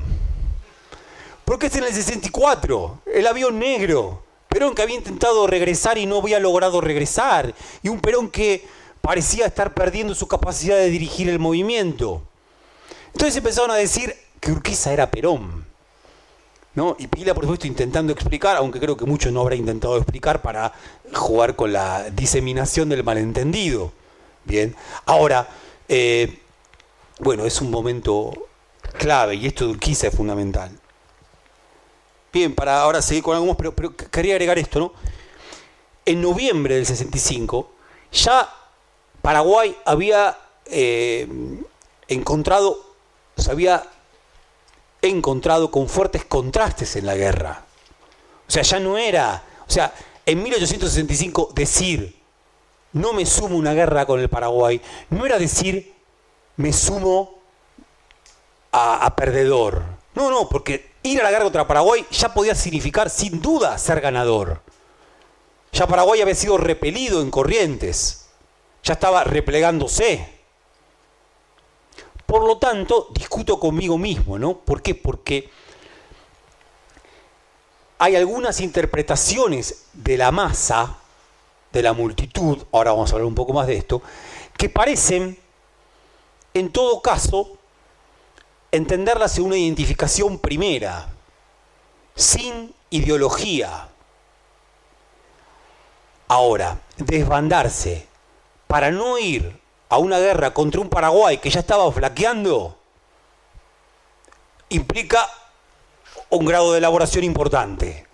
[1.45, 4.23] Porque es en el 64, el avión negro.
[4.49, 7.55] Perón que había intentado regresar y no había logrado regresar.
[7.83, 8.67] Y un Perón que
[9.01, 12.23] parecía estar perdiendo su capacidad de dirigir el movimiento.
[13.13, 15.66] Entonces empezaron a decir que Urquiza era Perón.
[16.77, 16.95] ¿No?
[16.99, 20.73] Y Pila, por supuesto, intentando explicar, aunque creo que mucho no habrá intentado explicar para
[21.13, 23.93] jugar con la diseminación del malentendido.
[24.45, 25.49] Bien, ahora,
[25.89, 26.39] eh,
[27.19, 28.33] bueno, es un momento
[28.99, 30.71] clave y esto de es fundamental.
[32.33, 34.93] Bien, para ahora seguir con algo más, pero, pero quería agregar esto, ¿no?
[36.05, 37.71] En noviembre del 65,
[38.13, 38.49] ya
[39.23, 41.27] Paraguay había eh,
[42.07, 42.79] encontrado,
[43.37, 43.83] se había
[45.09, 47.65] encontrado con fuertes contrastes en la guerra.
[48.47, 49.93] O sea, ya no era, o sea,
[50.25, 52.17] en 1865 decir,
[52.93, 54.81] no me sumo una guerra con el Paraguay,
[55.11, 55.95] no era decir,
[56.57, 57.39] me sumo
[58.73, 59.83] a, a perdedor.
[60.15, 64.01] No, no, porque ir a la guerra contra Paraguay ya podía significar sin duda ser
[64.01, 64.63] ganador.
[65.73, 68.27] Ya Paraguay había sido repelido en corrientes,
[68.83, 70.36] ya estaba replegándose.
[72.27, 74.59] Por lo tanto, discuto conmigo mismo, ¿no?
[74.59, 74.95] ¿Por qué?
[74.97, 75.49] Porque
[77.99, 80.99] hay algunas interpretaciones de la masa,
[81.73, 84.03] de la multitud, ahora vamos a hablar un poco más de esto,
[84.59, 85.39] que parecen,
[86.53, 87.57] en todo caso,
[88.73, 91.09] entenderlas en una identificación primera,
[92.15, 93.89] sin ideología.
[96.29, 98.09] Ahora, desbandarse
[98.67, 102.79] para no ir a una guerra contra un Paraguay que ya estaba flaqueando,
[104.69, 105.29] implica
[106.31, 108.07] un grado de elaboración importante.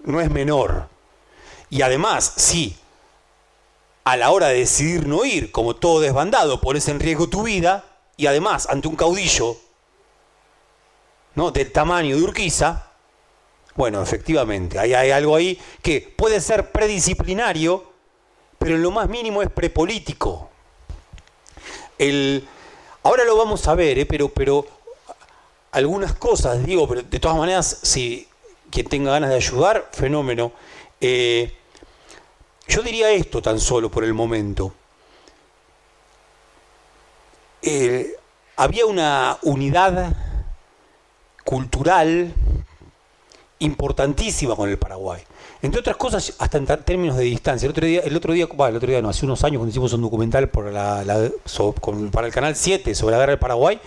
[0.00, 0.88] No es menor.
[1.70, 2.76] Y además, si
[4.04, 7.84] a la hora de decidir no ir, como todo desbandado, pones en riesgo tu vida,
[8.16, 9.56] y además ante un caudillo
[11.34, 11.50] ¿no?
[11.52, 12.88] del tamaño de Urquiza,
[13.74, 17.90] bueno, efectivamente, hay, hay algo ahí que puede ser predisciplinario,
[18.58, 20.51] pero en lo más mínimo es prepolítico
[23.02, 24.06] ahora lo vamos a ver, ¿eh?
[24.06, 24.66] pero, pero
[25.72, 28.28] algunas cosas, digo, pero de todas maneras, si
[28.70, 30.52] quien tenga ganas de ayudar, fenómeno.
[31.00, 31.52] Eh,
[32.66, 34.72] yo diría esto tan solo por el momento.
[37.60, 38.16] Eh,
[38.56, 40.16] había una unidad
[41.44, 42.32] cultural
[43.58, 45.22] importantísima con el Paraguay.
[45.62, 47.66] Entre otras cosas, hasta en términos de distancia.
[47.66, 49.92] El otro día, el otro día, el otro día no, hace unos años cuando hicimos
[49.92, 53.80] un documental para el canal 7 sobre la guerra del Paraguay,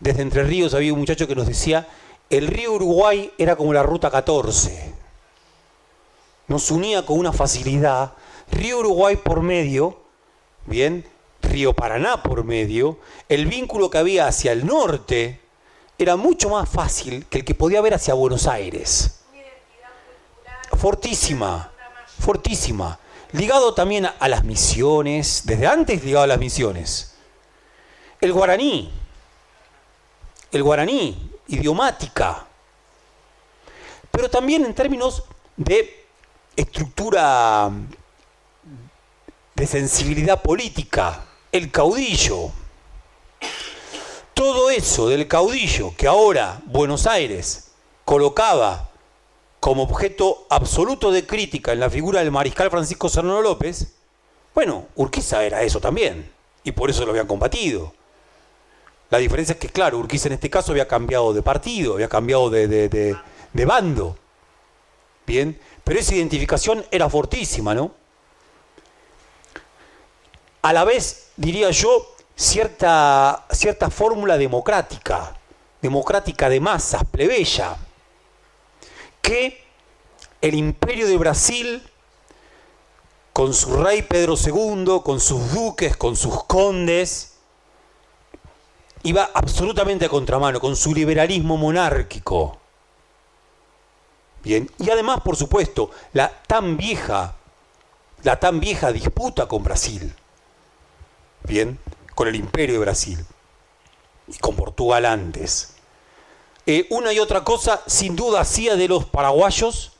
[0.00, 1.86] desde Entre Ríos había un muchacho que nos decía,
[2.30, 4.94] el río Uruguay era como la ruta 14.
[6.48, 8.14] Nos unía con una facilidad.
[8.50, 9.98] Río Uruguay por medio,
[10.64, 11.04] bien,
[11.42, 12.98] Río Paraná por medio,
[13.28, 15.40] el vínculo que había hacia el norte
[15.98, 19.21] era mucho más fácil que el que podía haber hacia Buenos Aires
[20.82, 21.70] fortísima,
[22.18, 22.98] fortísima.
[23.30, 27.14] Ligado también a las misiones, desde antes ligado a las misiones.
[28.20, 28.90] El guaraní,
[30.50, 32.44] el guaraní, idiomática,
[34.10, 35.22] pero también en términos
[35.56, 36.04] de
[36.56, 37.70] estructura
[39.54, 42.50] de sensibilidad política, el caudillo.
[44.34, 47.70] Todo eso del caudillo que ahora Buenos Aires
[48.04, 48.91] colocaba
[49.62, 53.94] como objeto absoluto de crítica en la figura del mariscal Francisco Serrano López,
[54.56, 56.32] bueno, Urquiza era eso también,
[56.64, 57.94] y por eso lo habían combatido.
[59.08, 62.50] La diferencia es que, claro, Urquiza en este caso había cambiado de partido, había cambiado
[62.50, 63.16] de,
[63.52, 64.18] bando.
[65.28, 67.92] Bien, pero esa identificación era fortísima, ¿no?
[70.62, 75.36] A la vez, diría yo, cierta, cierta fórmula democrática,
[75.80, 77.76] democrática de masas, plebeya,
[79.22, 79.64] que
[80.40, 81.82] el imperio de Brasil,
[83.32, 87.38] con su rey Pedro II, con sus duques, con sus condes,
[89.04, 92.58] iba absolutamente a contramano, con su liberalismo monárquico.
[94.42, 97.36] Bien, y además, por supuesto, la tan vieja,
[98.24, 100.14] la tan vieja disputa con Brasil.
[101.44, 101.78] Bien,
[102.14, 103.24] con el imperio de Brasil
[104.26, 105.71] y con Portugal antes.
[106.66, 109.92] Eh, una y otra cosa, sin duda, hacía de los paraguayos,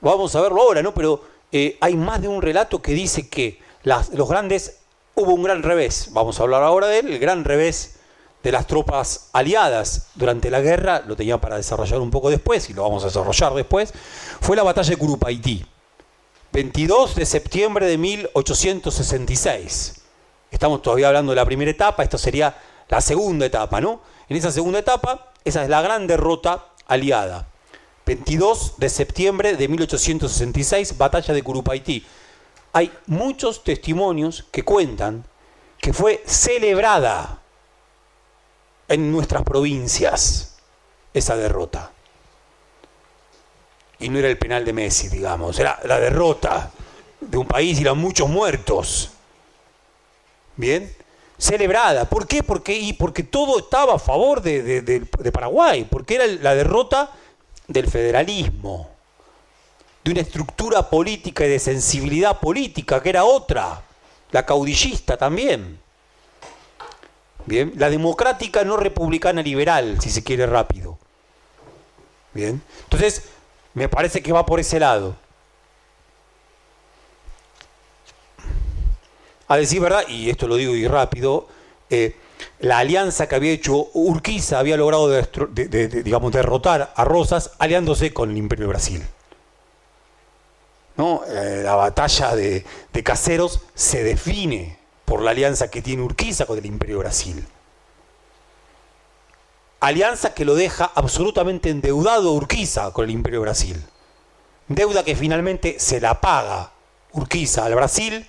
[0.00, 0.94] vamos a verlo ahora, ¿no?
[0.94, 1.22] Pero
[1.52, 4.78] eh, hay más de un relato que dice que los grandes,
[5.14, 7.96] hubo un gran revés, vamos a hablar ahora de él, el gran revés
[8.42, 12.72] de las tropas aliadas durante la guerra, lo tenía para desarrollar un poco después, y
[12.72, 13.92] lo vamos a desarrollar después,
[14.40, 15.66] fue la batalla de Curupaití,
[16.52, 20.00] 22 de septiembre de 1866.
[20.50, 22.56] Estamos todavía hablando de la primera etapa, esto sería
[22.88, 24.00] la segunda etapa, ¿no?
[24.28, 27.46] En esa segunda etapa, esa es la gran derrota aliada.
[28.06, 32.06] 22 de septiembre de 1866, batalla de Curupaití.
[32.72, 35.24] Hay muchos testimonios que cuentan
[35.78, 37.40] que fue celebrada
[38.88, 40.56] en nuestras provincias
[41.12, 41.92] esa derrota.
[43.98, 46.70] y no era el penal de Messi, digamos, era la derrota
[47.18, 49.10] de un país y eran muchos muertos.
[50.56, 50.94] Bien,
[51.38, 52.04] celebrada.
[52.06, 52.42] ¿Por qué?
[52.42, 57.10] Porque, y porque todo estaba a favor de, de Paraguay, porque era la derrota
[57.68, 58.88] del federalismo,
[60.04, 63.82] de una estructura política y de sensibilidad política que era otra,
[64.30, 65.78] la caudillista también.
[67.46, 70.98] Bien, la democrática no republicana liberal, si se quiere rápido.
[72.34, 73.22] Bien, entonces
[73.72, 75.16] me parece que va por ese lado.
[79.48, 81.46] A decir verdad, y esto lo digo y rápido,
[81.90, 82.16] eh,
[82.60, 88.68] la alianza que había hecho Urquiza había logrado derrotar a Rosas aliándose con el Imperio
[88.68, 89.02] Brasil.
[90.96, 91.22] ¿No?
[91.28, 92.64] Eh, la batalla de
[93.04, 97.46] Caseros se define por la alianza que tiene Urquiza con el Imperio Brasil.
[99.80, 103.82] Alianza que lo deja absolutamente endeudado Urquiza con el Imperio Brasil.
[104.68, 106.72] Deuda que finalmente se la paga
[107.12, 108.26] Urquiza al Brasil,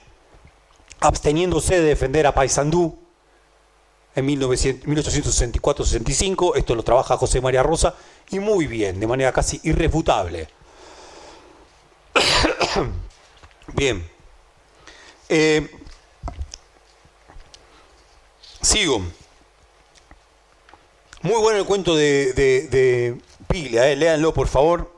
[1.00, 2.98] absteniéndose de defender a Paysandú
[4.16, 6.54] en 1864-65.
[6.56, 7.96] Esto lo trabaja José María Rosa
[8.30, 10.48] y muy bien, de manera casi irrefutable.
[13.74, 14.08] bien.
[15.30, 15.70] Eh,
[18.62, 19.02] Sigo.
[21.22, 23.18] Muy bueno el cuento de, de,
[23.48, 24.92] Piglia, eh, léanlo por favor.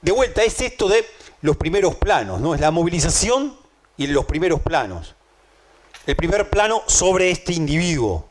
[0.00, 1.04] De vuelta, es esto de
[1.42, 2.54] los primeros planos, ¿no?
[2.54, 3.56] Es la movilización
[3.96, 5.14] y los primeros planos.
[6.06, 8.28] El primer plano sobre este individuo.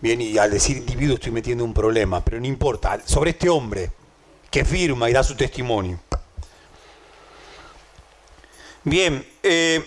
[0.00, 3.00] Bien, y al decir individuo estoy metiendo un problema, pero no importa.
[3.04, 3.90] Sobre este hombre
[4.50, 6.00] que firma y da su testimonio.
[8.82, 9.84] Bien, eh,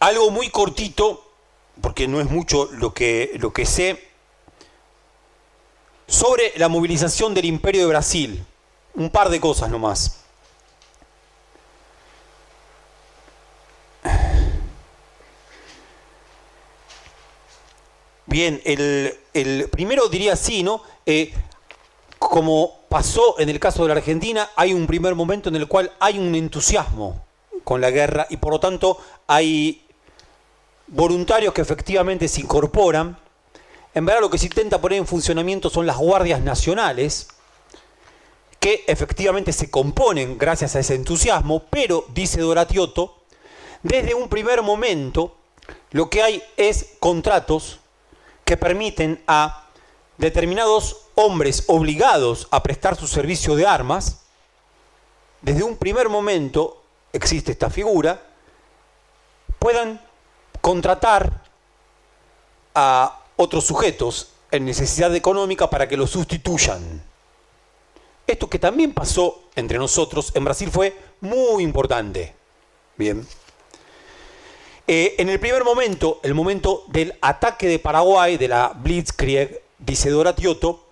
[0.00, 1.32] algo muy cortito,
[1.80, 4.08] porque no es mucho lo que, lo que sé,
[6.08, 8.44] sobre la movilización del imperio de Brasil.
[8.94, 10.19] Un par de cosas nomás.
[18.30, 20.82] Bien, el, primero diría sí, ¿no?
[21.04, 21.34] Eh,
[22.16, 25.90] como pasó en el caso de la Argentina, hay un primer momento en el cual
[25.98, 27.24] hay un entusiasmo
[27.64, 29.84] con la guerra y por lo tanto hay
[30.86, 33.18] voluntarios que efectivamente se incorporan.
[33.94, 37.26] En verdad lo que se intenta poner en funcionamiento son las guardias nacionales,
[38.60, 43.16] que efectivamente se componen gracias a ese entusiasmo, pero, dice Doratioto,
[43.82, 45.36] desde un primer momento
[45.90, 47.79] lo que hay es contratos
[48.50, 49.68] que permiten a
[50.18, 54.22] determinados hombres obligados a prestar su servicio de armas,
[55.40, 56.82] desde un primer momento
[57.12, 58.20] existe esta figura,
[59.60, 60.00] puedan
[60.60, 61.44] contratar
[62.74, 67.04] a otros sujetos en necesidad económica para que lo sustituyan.
[68.26, 72.34] Esto que también pasó entre nosotros en Brasil fue muy importante.
[72.96, 73.24] Bien.
[74.92, 80.10] Eh, en el primer momento, el momento del ataque de Paraguay, de la Blitzkrieg, dice
[80.10, 80.84] Doratioto,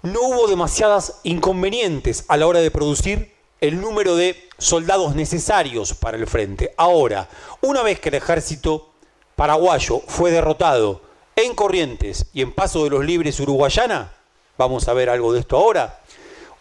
[0.00, 6.16] no hubo demasiadas inconvenientes a la hora de producir el número de soldados necesarios para
[6.16, 6.72] el frente.
[6.78, 7.28] Ahora,
[7.60, 8.88] una vez que el ejército
[9.34, 11.02] paraguayo fue derrotado
[11.36, 14.10] en Corrientes y en Paso de los Libres Uruguayana,
[14.56, 16.00] vamos a ver algo de esto ahora,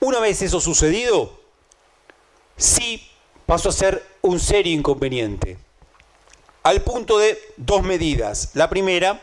[0.01, 1.39] una vez eso sucedido,
[2.57, 3.09] sí
[3.45, 5.57] pasó a ser un serio inconveniente,
[6.63, 8.51] al punto de dos medidas.
[8.53, 9.21] La primera,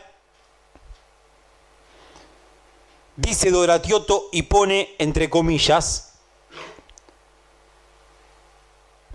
[3.15, 6.13] dice Doratioto y pone entre comillas,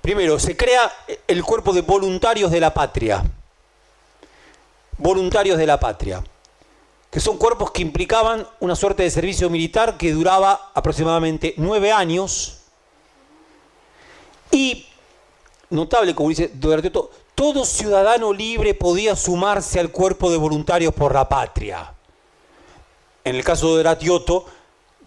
[0.09, 0.91] Primero, se crea
[1.27, 3.23] el cuerpo de voluntarios de la patria.
[4.97, 6.25] Voluntarios de la patria.
[7.11, 12.61] Que son cuerpos que implicaban una suerte de servicio militar que duraba aproximadamente nueve años.
[14.51, 14.87] Y,
[15.71, 21.29] notable, como dice Duerteto, todo ciudadano libre podía sumarse al cuerpo de voluntarios por la
[21.29, 21.95] patria.
[23.25, 24.47] En el caso de Ratioto,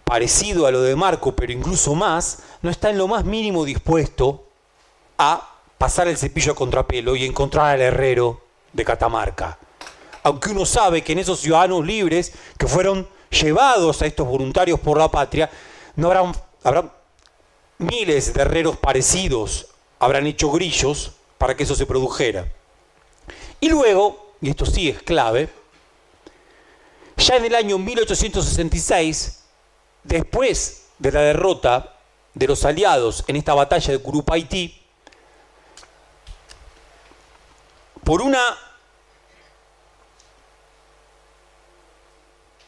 [0.04, 4.44] parecido a lo de Marco, pero incluso más, no está en lo más mínimo dispuesto
[5.18, 5.48] a
[5.78, 8.40] pasar el cepillo a contrapelo y encontrar al herrero
[8.72, 9.58] de Catamarca.
[10.22, 14.98] Aunque uno sabe que en esos ciudadanos libres que fueron llevados a estos voluntarios por
[14.98, 15.50] la patria,
[15.96, 16.32] no habrán,
[16.62, 16.92] habrán
[17.78, 19.71] miles de herreros parecidos,
[20.02, 22.52] habrán hecho grillos para que eso se produjera.
[23.60, 25.48] Y luego, y esto sí es clave,
[27.16, 29.44] ya en el año 1866,
[30.02, 32.00] después de la derrota
[32.34, 34.82] de los aliados en esta batalla de Curupaití,
[38.02, 38.42] por una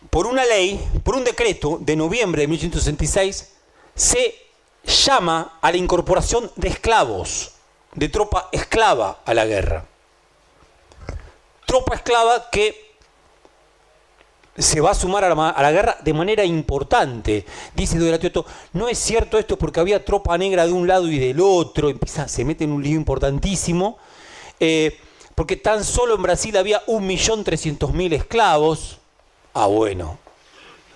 [0.08, 3.54] por una ley, por un decreto de noviembre de 1866,
[3.96, 4.43] se
[4.84, 7.52] llama a la incorporación de esclavos,
[7.94, 9.84] de tropa esclava a la guerra.
[11.66, 12.84] Tropa esclava que
[14.56, 17.44] se va a sumar a la, guerra de manera importante.
[17.74, 21.40] Dice Doratioto, no es cierto esto porque había tropa negra de un lado y del
[21.40, 23.98] otro, empieza, se mete en un lío importantísimo,
[24.60, 24.98] eh,
[25.34, 28.98] porque tan solo en Brasil había 1.300.000 esclavos.
[29.52, 30.18] Ah, bueno,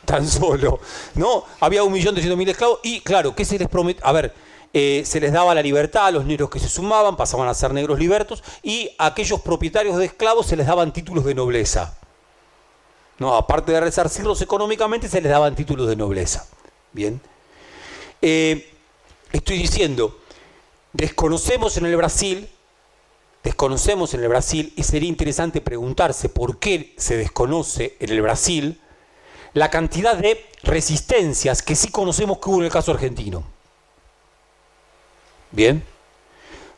[0.09, 0.80] tan solo,
[1.14, 1.44] ¿no?
[1.60, 4.01] Había 1.300.000 esclavos y claro, ¿qué se les promete?
[4.02, 4.32] A ver,
[4.72, 7.74] eh, se les daba la libertad a los negros que se sumaban, pasaban a ser
[7.74, 11.98] negros libertos, y a aquellos propietarios de esclavos se les daban títulos de nobleza.
[13.18, 16.47] No, aparte de resarcirlos económicamente, se les daban títulos de nobleza.
[16.93, 17.20] Bien.
[18.22, 18.72] Eh,
[19.30, 20.18] estoy diciendo,
[20.94, 22.48] desconocemos en el Brasil,
[23.44, 28.80] desconocemos en el Brasil, y sería interesante preguntarse por qué se desconoce en el Brasil
[29.54, 33.44] la cantidad de resistencias que sí conocemos que hubo en el caso argentino.
[35.50, 35.84] Bien.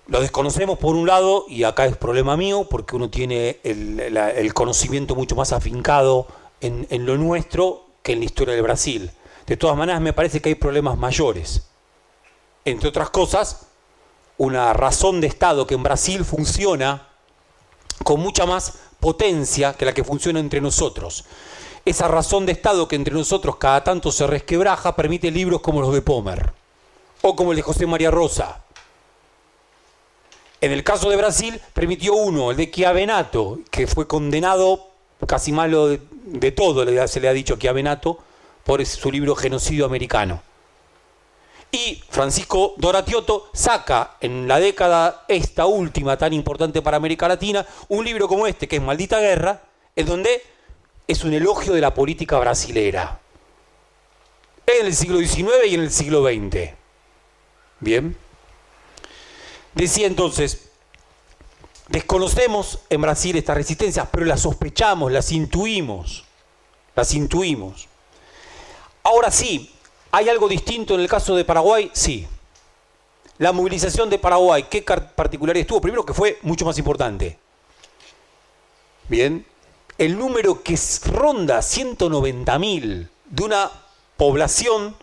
[0.07, 5.15] Lo desconocemos por un lado, y acá es problema mío, porque uno tiene el, conocimiento
[5.15, 6.27] mucho más afincado
[6.61, 9.13] en, en, lo nuestro que en la historia del Brasil.
[9.47, 11.69] De todas maneras, me parece que hay problemas mayores.
[12.65, 13.69] Entre otras cosas,
[14.37, 17.07] una razón de Estado que en Brasil funciona
[18.03, 21.25] con mucha más potencia que la que funciona entre nosotros.
[21.85, 25.93] Esa razón de Estado que entre nosotros cada tanto se resquebraja permite libros como los
[25.93, 26.53] de Pomer
[27.23, 28.63] o como el de José María Rosa
[30.61, 34.89] en el caso de Brasil, permitió uno, el de Chiavenato, que fue condenado
[35.27, 38.19] casi malo de, todo, se le ha dicho Chiavenato,
[38.65, 40.43] por su libro Genocidio Americano.
[41.73, 48.05] Y Francisco Doratiotto saca en la década esta última tan importante para América Latina un
[48.05, 49.63] libro como este, que es Maldita Guerra,
[49.97, 50.43] en donde
[51.11, 53.21] es un elogio de la política brasilera.
[54.65, 56.71] En el siglo XIX y en el siglo XX.
[57.81, 58.17] Bien.
[59.75, 60.71] Decía entonces,
[61.89, 66.25] desconocemos en Brasil estas resistencias, pero las sospechamos, las intuimos,
[66.95, 67.89] las intuimos.
[69.03, 69.73] Ahora sí,
[70.13, 71.91] ¿hay algo distinto en el caso de Paraguay?
[71.93, 72.29] Sí.
[73.39, 75.81] La movilización de Paraguay, ¿qué particularidades tuvo?
[75.81, 77.37] Primero que fue mucho más importante.
[79.09, 79.45] Bien,
[80.01, 80.79] el número que
[81.13, 83.71] ronda 190.000 de una
[84.17, 84.97] población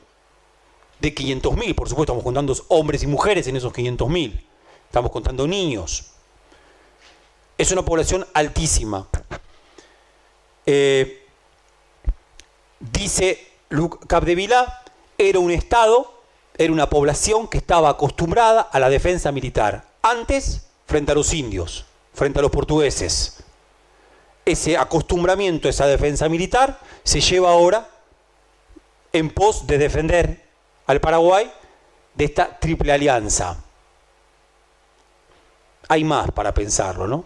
[0.99, 4.41] de 500.000, por supuesto estamos contando hombres y mujeres en esos 500.000
[4.87, 6.05] estamos contando niños.
[7.59, 9.07] Es una población altísima.
[10.65, 11.27] Eh,
[12.79, 14.83] dice Luc Capdevila,
[15.15, 16.11] era un Estado,
[16.57, 19.85] era una población que estaba acostumbrada a la defensa militar.
[20.01, 23.43] Antes, frente a los indios, frente a los portugueses.
[24.47, 27.89] Ese acostumbramiento, esa defensa militar, se lleva ahora
[29.13, 30.45] en pos de defender
[30.85, 31.51] al Paraguay
[32.15, 33.57] de esta triple alianza
[35.87, 37.25] hay más para pensarlo, ¿no?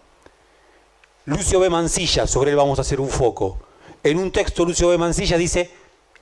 [1.25, 1.69] Lucio B.
[1.69, 3.59] Mancilla, sobre él vamos a hacer un foco.
[4.03, 4.97] En un texto Lucio B.
[4.97, 5.71] Mancilla dice,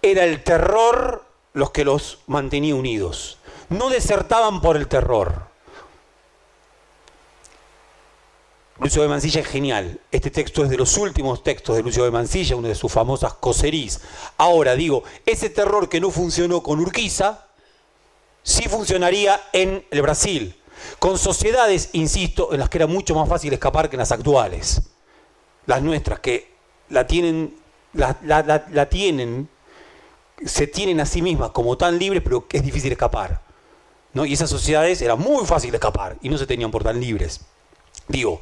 [0.02, 3.40] era el terror los que los mantenía unidos.
[3.70, 5.49] No desertaban por el terror.
[8.80, 9.10] Lucio B.
[9.10, 10.00] Mancilla es genial.
[10.10, 12.12] Este texto es de los últimos textos de Lucio B.
[12.12, 14.00] Mancilla, una de sus famosas coserís.
[14.38, 17.46] Ahora digo, ese terror que no funcionó con Urquiza,
[18.42, 20.56] sí funcionaría en el Brasil
[20.98, 24.82] con sociedades, insisto, en las que era mucho más fácil escapar que en las actuales.
[25.66, 26.54] Las nuestras, que
[26.88, 27.56] la tienen,
[27.94, 29.50] la, tienen,
[30.46, 33.42] se tienen a sí mismas como tan libres, pero que es difícil escapar.
[34.14, 34.26] ¿no?
[34.26, 37.42] Y esas sociedades era muy fácil escapar y no se tenían por tan libres.
[38.08, 38.40] Digo,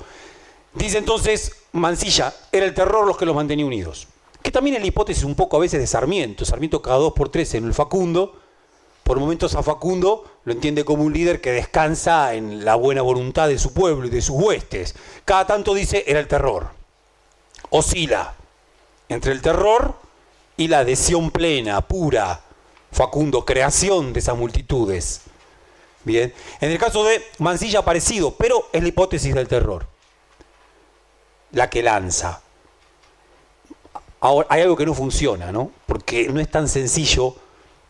[0.77, 4.07] dice entonces Mancilla, era el terror los que los mantenía unidos.
[4.41, 6.45] Que también es la hipótesis un poco a veces de Sarmiento.
[6.45, 8.33] Sarmiento cada dos por tres en el Facundo
[9.07, 13.47] por momentos a Facundo lo entiende como un líder que descansa en la buena voluntad
[13.47, 14.95] de su pueblo y de sus huestes.
[15.23, 16.67] Cada tanto dice era el terror.
[17.69, 18.35] Oscila
[19.07, 19.95] entre el terror
[20.57, 22.41] y la adhesión plena, pura,
[22.91, 25.21] Facundo, creación de esas multitudes.
[26.03, 29.87] Bien, en el caso de Mancilla parecido, pero es la hipótesis del terror,
[31.51, 32.41] la que lanza.
[34.19, 35.71] Ahora, hay algo que no funciona, ¿no?
[35.85, 37.35] Porque no es tan sencillo,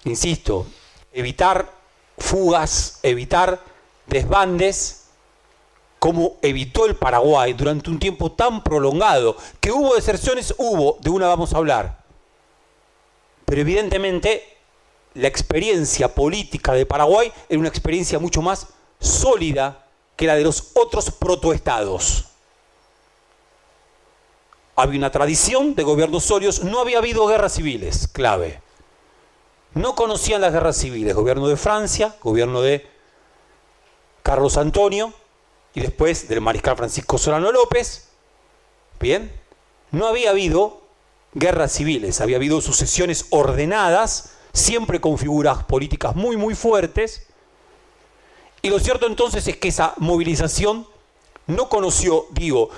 [0.03, 0.67] insisto,
[1.13, 1.71] evitar
[2.17, 3.59] fugas, evitar
[4.07, 5.05] desbandes,
[5.99, 11.27] como evitó el Paraguay durante un tiempo tan prolongado, que hubo deserciones, hubo, de una
[11.27, 12.03] vamos a hablar.
[13.45, 14.57] Pero evidentemente
[15.13, 18.67] la experiencia política de Paraguay era una experiencia mucho más
[18.99, 19.85] sólida
[20.15, 22.25] que la de los otros protoestados.
[24.77, 28.61] Había una tradición de gobiernos sólidos, no había habido guerras civiles, clave.
[29.73, 32.87] No conocían las guerras civiles, gobierno de Francia, gobierno de
[34.21, 35.13] Carlos Antonio
[35.73, 38.09] y después del mariscal Francisco Solano López.
[38.99, 39.31] Bien,
[39.89, 40.83] no había habido
[41.33, 47.25] guerras civiles, había habido sucesiones ordenadas, siempre con figuras políticas muy, muy fuertes.
[48.61, 50.87] Y lo cierto entonces es que esa movilización
[51.47, 52.69] no conoció, digo,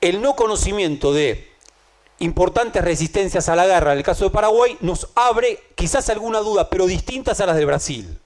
[0.00, 1.48] el no conocimiento de
[2.20, 6.68] importantes resistencias a la guerra en el caso de Paraguay nos abre quizás alguna duda,
[6.68, 8.18] pero distintas a las de Brasil.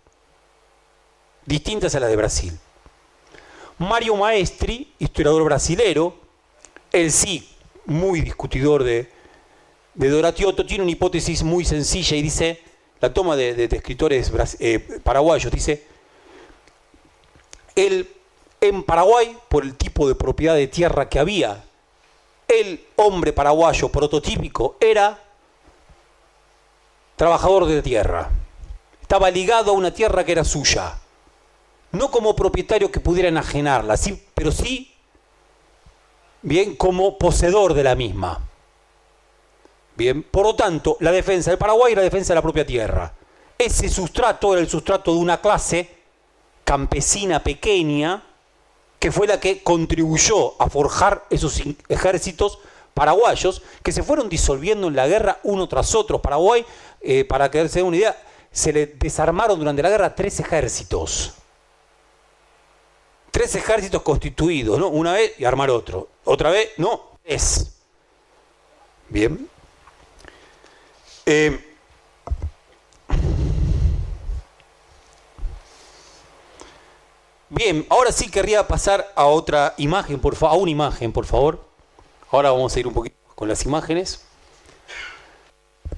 [1.44, 2.58] Distintas a las de Brasil.
[3.78, 6.16] Mario Maestri, historiador brasilero,
[6.92, 7.48] él sí,
[7.86, 9.10] muy discutidor de,
[9.94, 12.60] de Doratioto, tiene una hipótesis muy sencilla y dice,
[13.00, 14.30] la toma de, escritores
[14.60, 15.84] eh, paraguayos, dice,
[17.74, 18.08] el
[18.62, 21.64] en Paraguay, por el tipo de propiedad de tierra que había,
[22.46, 25.18] el hombre paraguayo prototípico era
[27.16, 28.30] trabajador de tierra.
[29.00, 30.96] Estaba ligado a una tierra que era suya.
[31.90, 34.94] No como propietario que pudiera enajenarla, sí, pero sí,
[36.42, 38.40] bien, como poseedor de la misma.
[39.96, 43.12] Bien, por lo tanto, la defensa del Paraguay era la defensa de la propia tierra.
[43.58, 45.96] Ese sustrato era el sustrato de una clase
[46.64, 48.22] campesina pequeña,
[49.02, 52.60] que fue la que contribuyó a forjar esos ejércitos
[52.94, 56.22] paraguayos que se fueron disolviendo en la guerra uno tras otro.
[56.22, 56.64] Paraguay,
[57.00, 58.22] eh, para que se den una idea,
[58.52, 61.32] se le desarmaron durante la guerra tres ejércitos.
[63.32, 64.86] Tres ejércitos constituidos, ¿no?
[64.86, 66.06] Una vez y armar otro.
[66.22, 67.72] Otra vez, no, es.
[69.08, 69.48] Bien.
[71.26, 71.71] Eh,
[77.54, 81.62] Bien, ahora sí querría pasar a otra imagen, por a una imagen, por favor.
[82.30, 84.22] Ahora vamos a ir un poquito con las imágenes.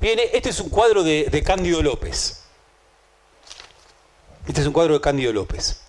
[0.01, 2.43] Bien, este es un cuadro de, de Cándido López.
[4.49, 5.81] Este es un cuadro de Cándido López.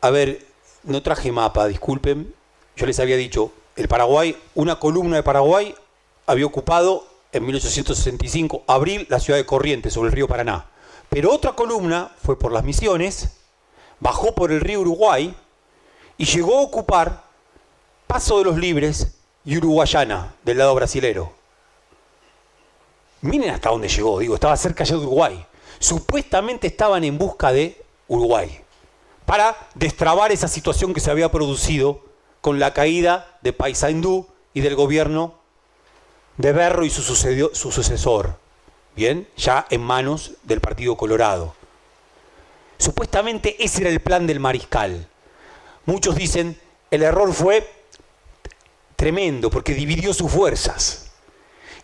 [0.00, 0.46] A ver,
[0.84, 2.34] no traje mapa, disculpen.
[2.76, 5.74] Yo les había dicho, el Paraguay, una columna de Paraguay
[6.24, 10.70] había ocupado en 1865, abril, la ciudad de Corrientes, sobre el río Paraná.
[11.10, 13.43] Pero otra columna fue por las misiones
[14.04, 15.34] bajó por el río Uruguay
[16.18, 17.24] y llegó a ocupar
[18.06, 19.16] Paso de los Libres
[19.46, 21.32] y Uruguayana, del lado brasilero.
[23.22, 25.46] Miren hasta dónde llegó, digo, estaba cerca ya de Uruguay.
[25.78, 28.60] Supuestamente estaban en busca de Uruguay,
[29.24, 32.04] para destrabar esa situación que se había producido
[32.42, 35.36] con la caída de Paysandú y del gobierno
[36.36, 38.36] de Berro y su, su sucesor,
[38.94, 41.54] bien, ya en manos del Partido Colorado.
[42.84, 45.08] Supuestamente ese era el plan del mariscal.
[45.86, 47.66] Muchos dicen, el error fue
[48.94, 51.10] tremendo porque dividió sus fuerzas.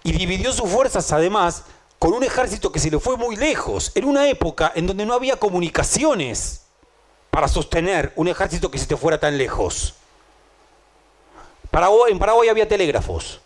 [0.03, 1.65] Y dividió sus fuerzas además
[1.99, 5.15] con un ejército que se le fue muy lejos, en una época en donde no
[5.15, 6.65] había comunicaciones
[7.31, 9.95] para sostener un ejército que se te fuera tan lejos.
[12.11, 13.41] en Paraguay había telégrafos.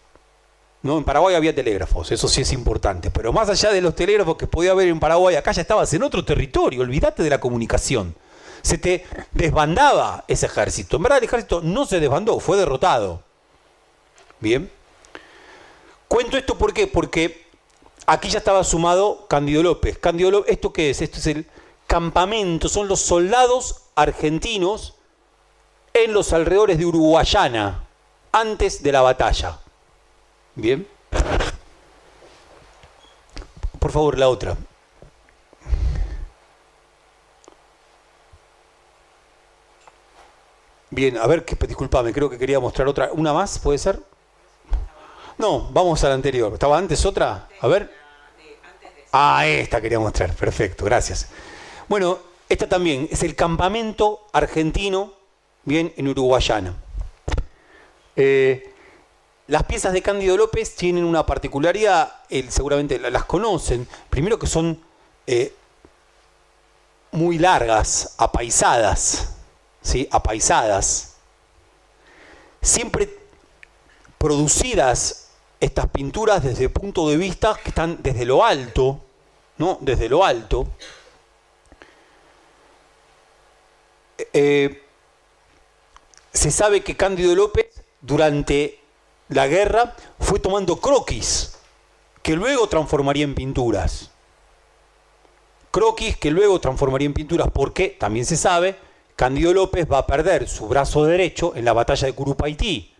[0.84, 3.10] No, en Paraguay había telégrafos, eso sí es importante.
[3.10, 6.02] Pero más allá de los telégrafos que podía haber en Paraguay, acá ya estabas en
[6.02, 8.14] otro territorio, olvídate de la comunicación.
[8.60, 10.98] Se te desbandaba ese ejército.
[10.98, 13.22] En verdad el ejército no se desbandó, fue derrotado.
[14.40, 14.70] Bien.
[16.06, 16.86] Cuento esto ¿por qué?
[16.86, 17.46] porque
[18.04, 19.96] aquí ya estaba sumado Cándido López.
[19.96, 21.00] Cándido López, ¿esto qué es?
[21.00, 21.46] Esto es el
[21.86, 24.96] campamento, son los soldados argentinos
[25.94, 27.86] en los alrededores de Uruguayana,
[28.32, 29.60] antes de la batalla.
[30.54, 30.86] Bien.
[33.78, 34.56] Por favor, la otra.
[40.90, 43.10] Bien, a ver, que, disculpame, creo que quería mostrar otra.
[43.12, 44.00] ¿Una más, puede ser?
[45.38, 46.52] No, vamos a la anterior.
[46.52, 47.48] ¿Estaba antes otra?
[47.60, 47.92] A ver.
[49.10, 50.32] Ah, esta quería mostrar.
[50.34, 51.28] Perfecto, gracias.
[51.88, 52.18] Bueno,
[52.48, 55.12] esta también es el campamento argentino,
[55.64, 56.76] bien, en Uruguayana.
[58.14, 58.73] Eh,
[59.46, 64.80] las piezas de Cándido López tienen una particularidad, él seguramente las conocen, primero que son
[65.26, 65.54] eh,
[67.12, 69.34] muy largas, apaisadas,
[69.82, 70.08] ¿sí?
[70.10, 71.16] apaisadas,
[72.62, 73.18] siempre
[74.16, 75.28] producidas
[75.60, 79.00] estas pinturas desde punto de vista que están desde lo alto,
[79.58, 79.78] ¿no?
[79.80, 80.66] Desde lo alto.
[84.32, 84.82] Eh,
[86.32, 87.66] se sabe que Cándido López
[88.00, 88.83] durante
[89.28, 91.58] la guerra fue tomando croquis,
[92.22, 94.10] que luego transformaría en pinturas.
[95.70, 98.76] Croquis que luego transformaría en pinturas, porque también se sabe,
[99.16, 102.90] Candido López va a perder su brazo derecho en la batalla de Curupaití.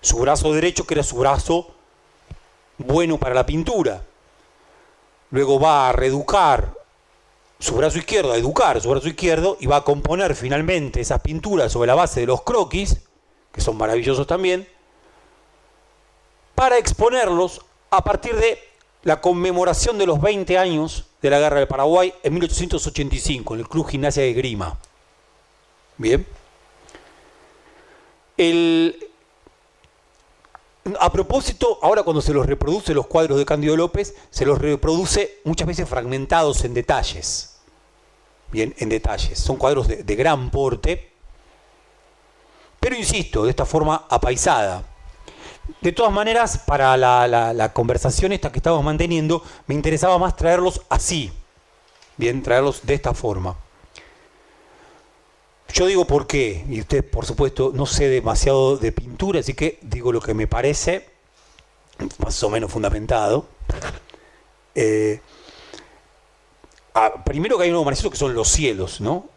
[0.00, 1.74] su brazo derecho, que era su brazo
[2.78, 4.04] bueno para la pintura.
[5.30, 6.74] Luego va a reeducar
[7.58, 11.72] su brazo izquierdo, a educar su brazo izquierdo y va a componer finalmente esas pinturas
[11.72, 12.98] sobre la base de los croquis,
[13.50, 14.68] que son maravillosos también,
[16.56, 17.60] para exponerlos
[17.90, 18.58] a partir de
[19.04, 23.68] la conmemoración de los 20 años de la Guerra del Paraguay en 1885 en el
[23.68, 24.76] Club Gimnasia de Grima.
[25.96, 26.26] Bien.
[30.98, 35.38] a propósito, ahora cuando se los reproduce los cuadros de Cándido López, se los reproduce
[35.44, 37.58] muchas veces fragmentados en detalles.
[38.50, 39.38] Bien, en detalles.
[39.38, 41.12] Son cuadros de, gran porte,
[42.80, 44.95] pero insisto, de esta forma apaisada.
[45.80, 50.82] De todas maneras, para la, la, conversación esta que estamos manteniendo, me interesaba más traerlos
[50.88, 51.32] así.
[52.16, 53.56] Bien, traerlos de esta forma.
[55.72, 59.78] Yo digo por qué, y usted por supuesto no sé demasiado de pintura, así que
[59.82, 61.08] digo lo que me parece
[62.18, 63.46] más o menos fundamentado.
[64.74, 65.20] Eh,
[66.94, 69.28] ah, primero que hay un maravilloso que son los cielos, ¿no?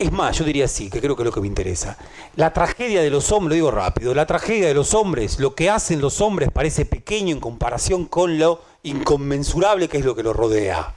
[0.00, 1.98] Es más, yo diría así, que creo que es lo que me interesa.
[2.34, 5.68] La tragedia de los hombres, lo digo rápido, la tragedia de los hombres, lo que
[5.68, 10.34] hacen los hombres parece pequeño en comparación con lo inconmensurable que es lo que los
[10.34, 10.94] rodea.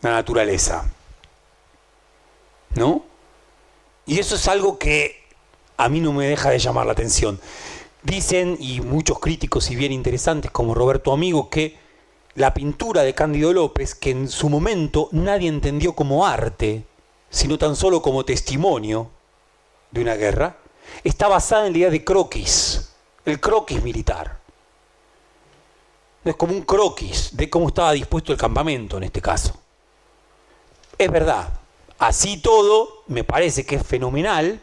[0.00, 0.90] La naturaleza.
[2.76, 3.04] ¿no?
[4.06, 5.16] Y eso es algo que
[5.76, 7.38] a mí no me deja de llamar la atención.
[8.02, 11.76] Dicen, y muchos críticos, y bien interesantes, como Roberto Amigo, que
[12.36, 16.84] la pintura de Cándido López, que en su momento nadie entendió como arte,
[17.36, 19.10] sino tan solo como testimonio
[19.90, 20.56] de una guerra,
[21.04, 22.92] está basada en la idea de croquis,
[23.24, 24.40] el croquis militar.
[26.24, 29.56] Es como un croquis de cómo estaba dispuesto el campamento en este caso.
[30.98, 31.48] Es verdad,
[31.98, 34.60] Así todo, me parece que es fenomenal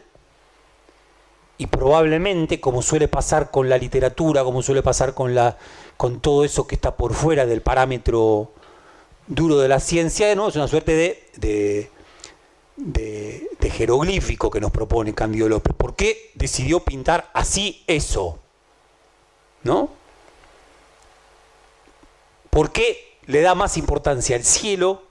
[1.58, 5.56] y probablemente, como suele pasar con la literatura, como suele pasar con, la,
[5.96, 8.52] con todo eso que está por fuera del parámetro
[9.26, 10.48] duro de la ciencia, ¿no?
[10.48, 11.90] es una suerte de, de,
[12.76, 15.74] de, jeroglífico que nos propone Cándido López.
[15.74, 18.38] ¿Por qué decidió pintar así eso?
[19.62, 19.88] ¿No?
[22.50, 25.02] ¿Por qué le da más importancia al cielo,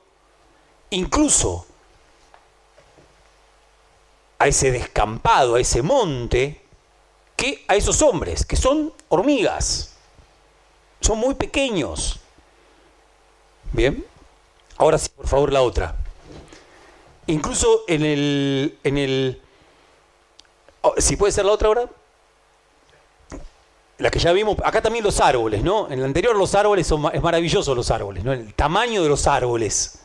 [0.92, 1.66] incluso
[4.40, 6.62] a ese descampado, a ese monte,
[7.36, 9.96] que a esos hombres, que son hormigas.
[11.00, 12.20] Son muy pequeños.
[13.72, 14.06] Bien.
[14.78, 16.03] Ahora sí, por favor, la otra.
[17.28, 18.78] Incluso en el.
[18.84, 19.42] En el
[20.82, 21.90] oh, si puede ser la otra ahora.
[24.00, 24.58] La que ya vimos.
[24.64, 25.88] Acá también los árboles, ¿no?
[25.90, 27.10] En el anterior los árboles son.
[27.14, 28.34] Es maravilloso los árboles, ¿no?
[28.34, 30.00] El tamaño de los árboles.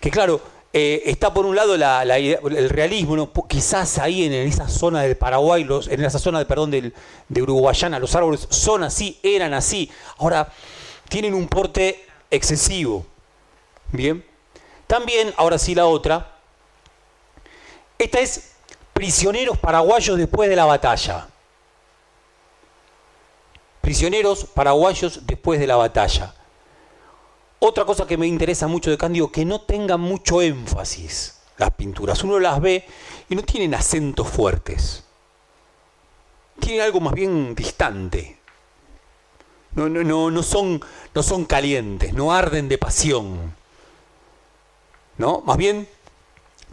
[0.00, 0.40] Que claro,
[0.76, 6.04] eh, está por un lado el realismo, quizás ahí en esa zona del Paraguay, en
[6.04, 6.92] esa zona de, perdón, del,
[7.28, 9.88] de Uruguayana, los árboles son así, eran así.
[10.18, 10.52] Ahora
[11.08, 13.06] tienen un porte excesivo.
[13.92, 14.24] Bien.
[14.86, 16.38] También, ahora sí la otra.
[17.98, 18.52] Esta es
[18.92, 21.28] prisioneros paraguayos después de la batalla.
[23.80, 26.34] Prisioneros paraguayos después de la batalla.
[27.58, 32.22] Otra cosa que me interesa mucho de Cándido, que no tengan mucho énfasis las pinturas.
[32.24, 32.86] Uno las ve
[33.28, 35.04] y no tienen acentos fuertes.
[36.60, 38.38] Tienen algo más bien distante.
[39.72, 40.80] No, no, no, no, son,
[41.14, 43.54] no son calientes, no arden de pasión.
[45.18, 45.42] ¿No?
[45.42, 45.88] Más bien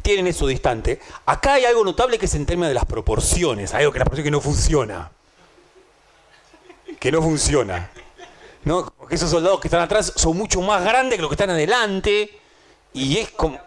[0.01, 0.99] tienen eso distante.
[1.25, 4.31] Acá hay algo notable que es en términos de las proporciones, algo que la que
[4.31, 5.11] no funciona.
[6.99, 7.91] Que no funciona.
[8.63, 8.93] ¿no?
[9.09, 12.29] Esos soldados que están atrás son mucho más grandes que los que están adelante.
[12.93, 13.59] Y es como.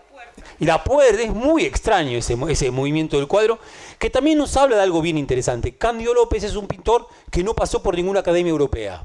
[0.58, 3.58] Y la puerta es muy extraño ese, ese movimiento del cuadro,
[3.98, 5.76] que también nos habla de algo bien interesante.
[5.76, 9.04] Cándido López es un pintor que no pasó por ninguna academia europea.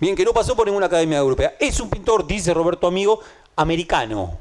[0.00, 1.56] Bien, que no pasó por ninguna academia europea.
[1.60, 3.20] Es un pintor, dice Roberto Amigo,
[3.54, 4.38] americano,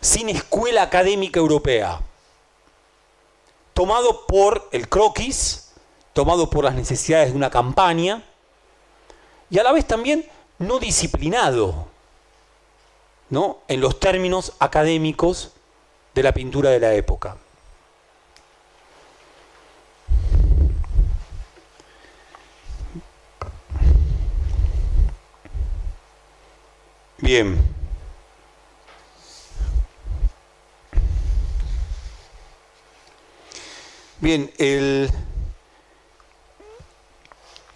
[0.00, 2.00] sin escuela académica europea,
[3.74, 5.72] tomado por el croquis,
[6.14, 8.24] tomado por las necesidades de una campaña
[9.50, 10.26] y a la vez también
[10.58, 11.86] no disciplinado
[13.28, 13.58] ¿no?
[13.68, 15.52] en los términos académicos
[16.14, 17.36] de la pintura de la época.
[27.22, 27.56] Bien.
[34.20, 35.10] Bien, el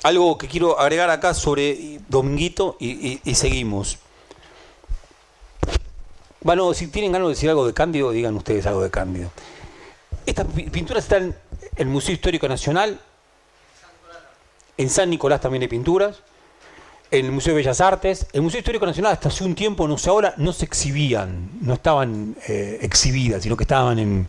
[0.02, 3.98] algo que quiero agregar acá sobre Dominguito y, seguimos.
[6.42, 9.30] Bueno, si tienen ganas de decir algo de Cándido, digan ustedes algo de Cándido.
[10.26, 11.36] Estas pinturas están en
[11.76, 13.00] el Museo Histórico Nacional.
[14.76, 16.22] En San Nicolás también hay pinturas.
[17.10, 18.26] En el Museo de Bellas Artes.
[18.32, 21.74] El Museo Histórico Nacional hasta hace un tiempo, no sé ahora, no se exhibían, no
[21.74, 24.28] estaban eh, exhibidas, sino que estaban en,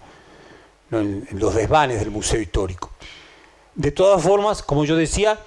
[0.91, 2.91] en, los desvanes del Museo Histórico.
[3.73, 5.39] De todas formas, como yo decía,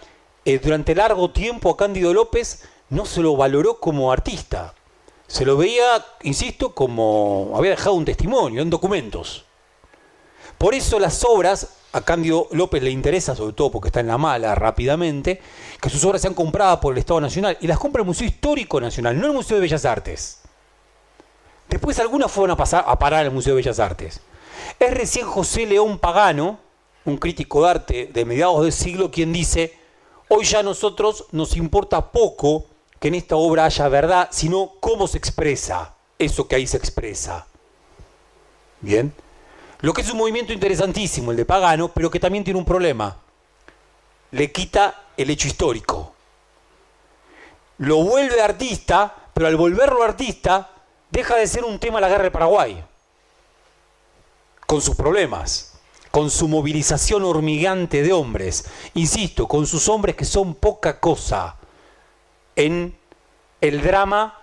[0.45, 4.75] eh, durante largo tiempo a Cándido López no se lo valoró como artista.
[5.27, 9.45] Se lo veía, insisto, como había dejado un testimonio en documentos.
[10.57, 14.19] Por eso las obras, a Cándido López le interesa, sobre todo porque está en la
[14.19, 15.41] mala rápidamente,
[15.81, 18.81] que sus obras sean compradas por el Estado Nacional y las compra el Museo Histórico
[18.81, 20.41] Nacional, no el Museo de Bellas Artes.
[21.69, 24.21] Después algunas fueron a, pasar, a parar al Museo de Bellas Artes.
[24.79, 26.59] Es recién José León Pagano,
[27.05, 29.77] un crítico de arte de mediados del siglo, quien dice,
[30.29, 32.67] hoy ya a nosotros nos importa poco
[32.99, 37.47] que en esta obra haya verdad, sino cómo se expresa eso que ahí se expresa.
[38.81, 39.13] Bien.
[39.81, 43.17] Lo que es un movimiento interesantísimo, el de Pagano, pero que también tiene un problema.
[44.33, 46.15] Le quita el hecho histórico.
[47.79, 50.71] Lo vuelve artista, pero al volverlo artista,
[51.11, 52.85] deja de ser un tema la guerra de Paraguay
[54.69, 55.79] con sus problemas,
[56.11, 61.57] con su movilización hormigante de hombres, insisto, con sus hombres que son poca cosa
[62.55, 62.95] en
[63.63, 64.38] el drama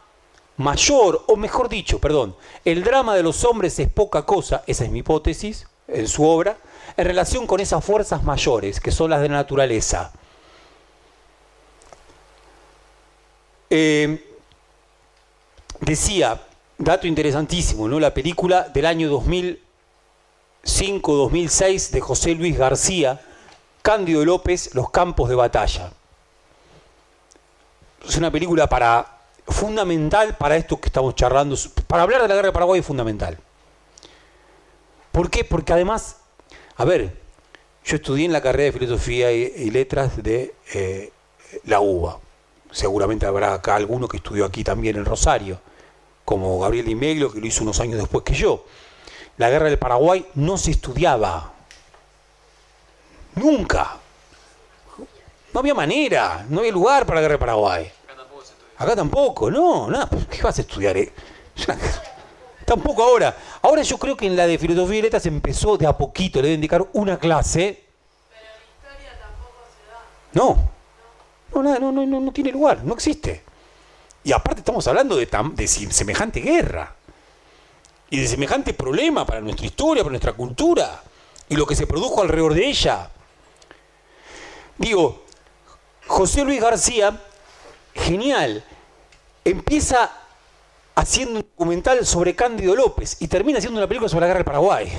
[0.58, 4.92] mayor, o mejor dicho, perdón, el drama de los hombres es poca cosa, esa es
[4.92, 6.58] mi hipótesis, en su obra,
[6.98, 10.12] en relación con esas fuerzas mayores, que son las de la naturaleza.
[13.70, 14.38] Eh,
[15.82, 16.42] decía,
[16.78, 18.00] dato interesantísimo, ¿no?
[18.00, 19.66] La película del año 2000
[20.66, 23.22] 5-2006 de José Luis García,
[23.84, 25.92] Cándido López, Los campos de batalla.
[28.08, 29.15] Es una película para,
[29.48, 31.56] fundamental para esto que estamos charlando,
[31.88, 33.38] para hablar de la guerra de Paraguay es fundamental.
[35.12, 35.44] ¿Por qué?
[35.44, 36.18] Porque además,
[36.76, 37.16] a ver,
[37.84, 41.12] yo estudié en la carrera de Filosofía y, Letras de eh,
[41.66, 42.20] la UBA.
[42.72, 45.60] Seguramente habrá acá alguno que estudió aquí también en Rosario,
[46.26, 48.66] como Gabriel Imeglio, que lo hizo unos años después que yo
[49.38, 51.52] la guerra del Paraguay no se estudiaba.
[53.36, 53.98] Nunca.
[55.54, 57.92] No había manera, no había lugar para la guerra del Paraguay.
[58.78, 60.98] Acá tampoco, no, nada, pues, ¿qué vas a estudiar?
[60.98, 61.12] Eh?
[62.66, 63.36] Tampoco ahora.
[63.62, 66.48] Ahora yo creo que en la de filosofía y letras empezó de a poquito, le
[66.48, 67.84] deben indicar una clase.
[68.30, 70.44] Pero la historia tampoco se da.
[70.44, 70.70] No.
[71.54, 73.44] No, no, no, no, no tiene lugar, no existe.
[74.24, 76.96] Y aparte estamos hablando de semejante guerra
[78.10, 81.02] y de semejante problema para nuestra historia, para nuestra cultura
[81.48, 83.10] y lo que se produjo alrededor de ella.
[84.78, 85.24] Digo,
[86.08, 87.22] José Luis García,
[87.96, 88.64] genial,
[89.44, 90.12] empieza
[90.96, 94.46] haciendo un documental sobre Cándido López y termina haciendo una película sobre la guerra del
[94.46, 94.92] Paraguay.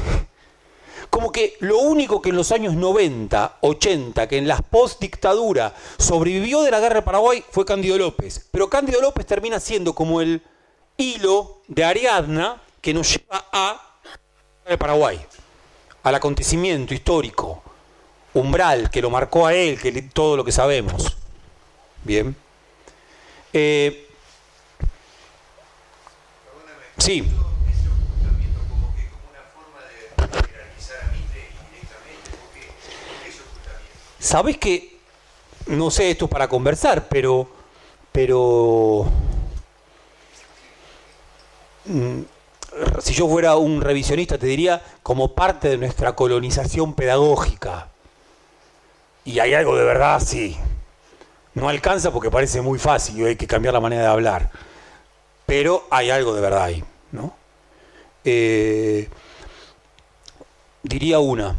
[1.10, 6.62] Como que lo único que en los años 90, 80, que en las post-dictadura sobrevivió
[6.62, 8.48] de la guerra del Paraguay fue Cándido López.
[8.50, 10.42] Pero Cándido López termina siendo como el
[10.96, 13.98] hilo de Ariadna que nos lleva a
[14.78, 15.18] Paraguay,
[16.02, 17.62] al acontecimiento histórico,
[18.34, 21.16] umbral, que lo marcó a él, que todo lo que sabemos.
[22.02, 22.36] Bien.
[23.58, 24.06] Eh,
[26.98, 27.26] sí.
[34.18, 34.98] Sabes que,
[35.68, 37.48] no sé, esto para conversar, pero,
[38.12, 39.10] pero,
[41.86, 42.20] mm,
[43.00, 47.88] si yo fuera un revisionista, te diría como parte de nuestra colonización pedagógica.
[49.24, 50.58] Y hay algo de verdad, sí.
[51.56, 54.50] No alcanza porque parece muy fácil y hay que cambiar la manera de hablar.
[55.46, 57.34] Pero hay algo de verdad ahí, ¿no?
[58.24, 59.08] Eh,
[60.82, 61.56] diría una.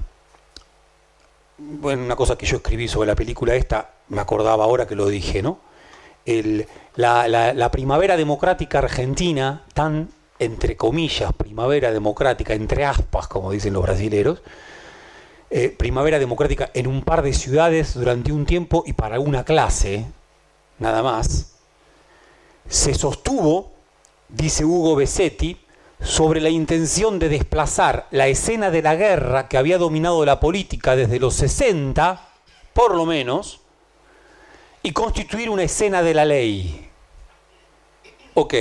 [1.58, 5.08] Bueno, una cosa que yo escribí sobre la película esta, me acordaba ahora que lo
[5.08, 5.60] dije, ¿no?
[6.96, 14.44] la, primavera democrática argentina, tan entre comillas, primavera democrática, entre aspas, como dicen los brasileros,
[15.50, 20.06] eh, primavera democrática en un par de ciudades durante un tiempo y para una clase,
[20.78, 21.56] nada más,
[22.68, 23.72] se sostuvo,
[24.28, 25.58] dice Hugo Besetti,
[26.02, 30.96] sobre la intención de desplazar la escena de la guerra que había dominado la política
[30.96, 32.22] desde los 60,
[32.74, 33.62] por lo menos,
[34.84, 36.90] y constituir una escena de la ley.
[38.36, 38.54] Ok,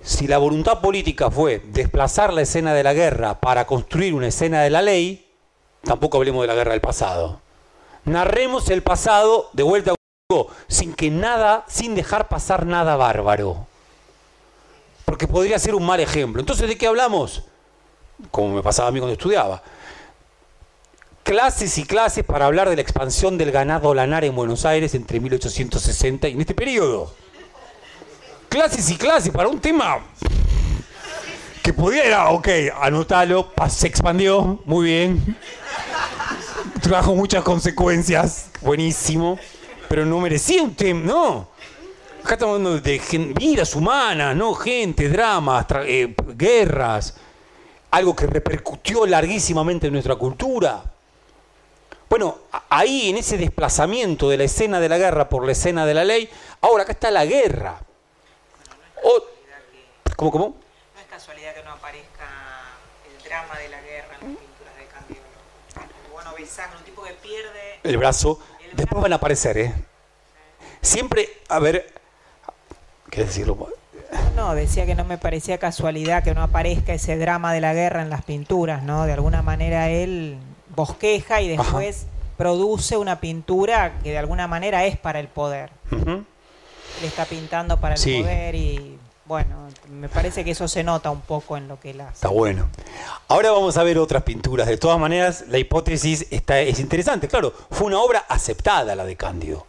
[0.00, 4.62] si la voluntad política fue desplazar la escena de la guerra para construir una escena
[4.62, 5.27] de la ley,
[5.82, 7.40] tampoco hablemos de la guerra del pasado.
[8.04, 9.94] Narremos el pasado de vuelta a
[10.66, 13.66] sin que nada, sin dejar pasar nada bárbaro.
[15.06, 16.40] Porque podría ser un mal ejemplo.
[16.40, 17.44] Entonces, ¿de qué hablamos?
[18.30, 19.62] Como me pasaba a mí cuando estudiaba.
[21.22, 25.18] clases y clases para hablar de la expansión del ganado lanar en Buenos Aires entre
[25.18, 27.14] 1860 y en este periodo.
[28.50, 29.98] Clases y clases para un tema
[31.68, 32.48] que pudiera, ok,
[32.80, 35.36] anótalo, se expandió, muy bien.
[36.80, 39.38] Trajo muchas consecuencias, buenísimo,
[39.86, 41.48] pero no merecía un tema, no.
[42.24, 42.98] Acá estamos hablando de
[43.38, 44.54] vidas humanas, ¿no?
[44.54, 47.16] Gente, dramas, eh, guerras,
[47.90, 50.82] algo que repercutió larguísimamente en nuestra cultura.
[52.08, 52.38] Bueno,
[52.70, 56.04] ahí en ese desplazamiento de la escena de la guerra por la escena de la
[56.06, 56.30] ley,
[56.62, 57.78] ahora acá está la guerra.
[60.16, 60.67] ¿Cómo, cómo?
[61.18, 62.28] Casualidad que no aparezca
[63.04, 65.22] el drama de la guerra en las pinturas de Candiolo.
[66.12, 67.80] Bueno, Besano, un tipo que pierde...
[67.82, 68.38] El brazo.
[68.74, 69.74] Después van a aparecer, ¿eh?
[70.80, 71.92] Siempre, a ver...
[73.10, 73.68] ¿Quieres decirlo?
[74.36, 78.02] No, decía que no me parecía casualidad que no aparezca ese drama de la guerra
[78.02, 79.04] en las pinturas, ¿no?
[79.04, 80.38] De alguna manera él
[80.76, 85.70] bosqueja y después produce una pintura que de alguna manera es para el poder.
[85.90, 91.20] Le está pintando para el poder y bueno, me parece que eso se nota un
[91.20, 92.14] poco en lo que él hace.
[92.14, 92.70] Está bueno.
[93.28, 94.66] Ahora vamos a ver otras pinturas.
[94.66, 97.28] De todas maneras, la hipótesis está, es interesante.
[97.28, 99.66] Claro, fue una obra aceptada la de Cándido.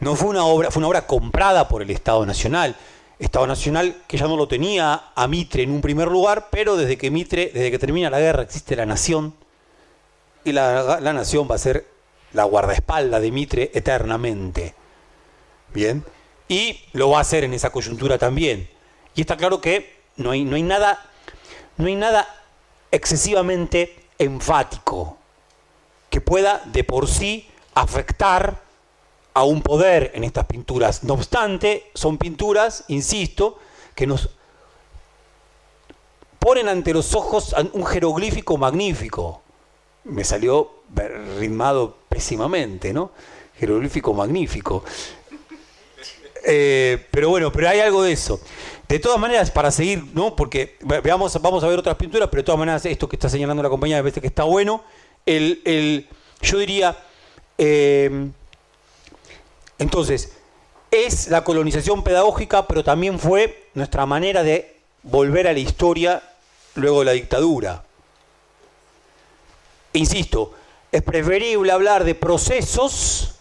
[0.00, 2.76] No fue una obra, fue una obra comprada por el Estado Nacional.
[3.18, 6.96] Estado Nacional que ya no lo tenía a Mitre en un primer lugar, pero desde
[6.96, 9.34] que Mitre, desde que termina la guerra, existe la nación
[10.44, 11.86] y la, nación va a ser
[12.32, 14.74] la guardaespaldas de Mitre eternamente.
[15.74, 16.04] Bien,
[16.48, 18.73] y lo va a hacer en esa coyuntura también.
[19.14, 21.04] Y está claro que no hay, no hay nada,
[21.76, 22.28] no hay nada
[22.90, 25.18] excesivamente enfático
[26.10, 28.62] que pueda de por sí afectar
[29.34, 31.02] a un poder en estas pinturas.
[31.02, 33.58] No obstante, son pinturas, insisto,
[33.94, 34.30] que nos
[36.38, 39.42] ponen ante los ojos un jeroglífico magnífico
[40.04, 40.82] me salió
[41.38, 43.10] ritmado pésimamente, ¿no?
[43.58, 44.84] Jeroglífico magnífico.
[46.46, 48.40] Eh, pero bueno, pero hay algo de eso.
[48.88, 50.36] De todas maneras, para seguir, ¿no?
[50.36, 53.62] Porque veamos, vamos a ver otras pinturas, pero de todas maneras, esto que está señalando
[53.62, 54.82] la compañía me parece que está bueno.
[55.24, 56.08] El,
[56.42, 56.96] yo diría,
[57.56, 58.28] eh,
[59.78, 60.36] entonces,
[60.90, 66.22] es la colonización pedagógica, pero también fue nuestra manera de volver a la historia
[66.74, 67.84] luego de la dictadura
[69.94, 70.52] insisto,
[70.92, 73.36] es preferible hablar de procesos,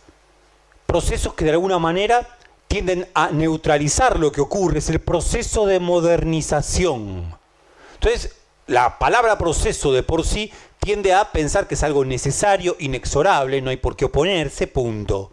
[0.85, 2.37] procesos que de alguna manera
[2.73, 7.37] tienden a neutralizar lo que ocurre, es el proceso de modernización.
[7.93, 8.35] Entonces,
[8.65, 13.69] la palabra proceso de por sí tiende a pensar que es algo necesario, inexorable, no
[13.69, 15.31] hay por qué oponerse, punto.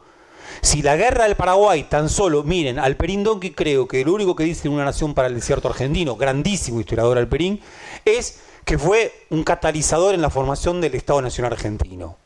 [0.61, 4.45] Si la guerra del Paraguay tan solo, miren, Alperín Donkey creo que lo único que
[4.45, 7.63] dice una nación para el desierto argentino, grandísimo historiador Alperín,
[8.05, 12.19] es que fue un catalizador en la formación del Estado Nacional Argentino.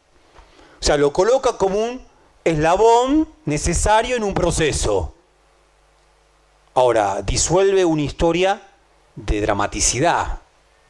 [0.80, 2.13] O sea, lo coloca como un
[2.44, 5.14] eslabón necesario en un proceso.
[6.74, 8.62] Ahora, disuelve una historia
[9.16, 10.40] de dramaticidad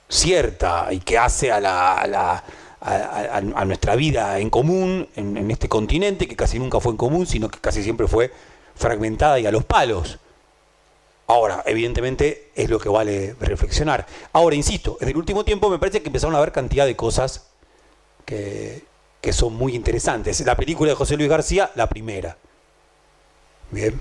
[0.09, 2.45] cierta y que hace a, la,
[2.81, 7.27] a, nuestra vida en común en, en este continente, que casi nunca fue en común,
[7.27, 8.33] sino que casi siempre fue
[8.75, 10.19] fragmentada y a los palos.
[11.27, 14.07] Ahora, evidentemente es lo que vale reflexionar.
[14.33, 17.47] Ahora, insisto, en el último tiempo me parece que empezaron a haber cantidad de cosas
[18.27, 18.85] que,
[19.33, 20.41] son muy interesantes.
[20.45, 22.37] La película de José Luis García, la primera.
[23.71, 24.01] Bien.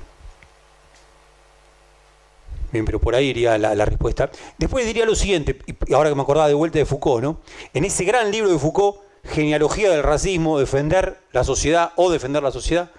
[2.72, 4.32] Bien, pero por ahí iría la, la, respuesta.
[4.58, 7.38] Después diría lo siguiente, y ahora que me acordaba de vuelta de Foucault, ¿no?
[7.74, 12.52] En ese gran libro de Foucault, Genealogía del Racismo, Defender la Sociedad o Defender la
[12.52, 12.90] Sociedad,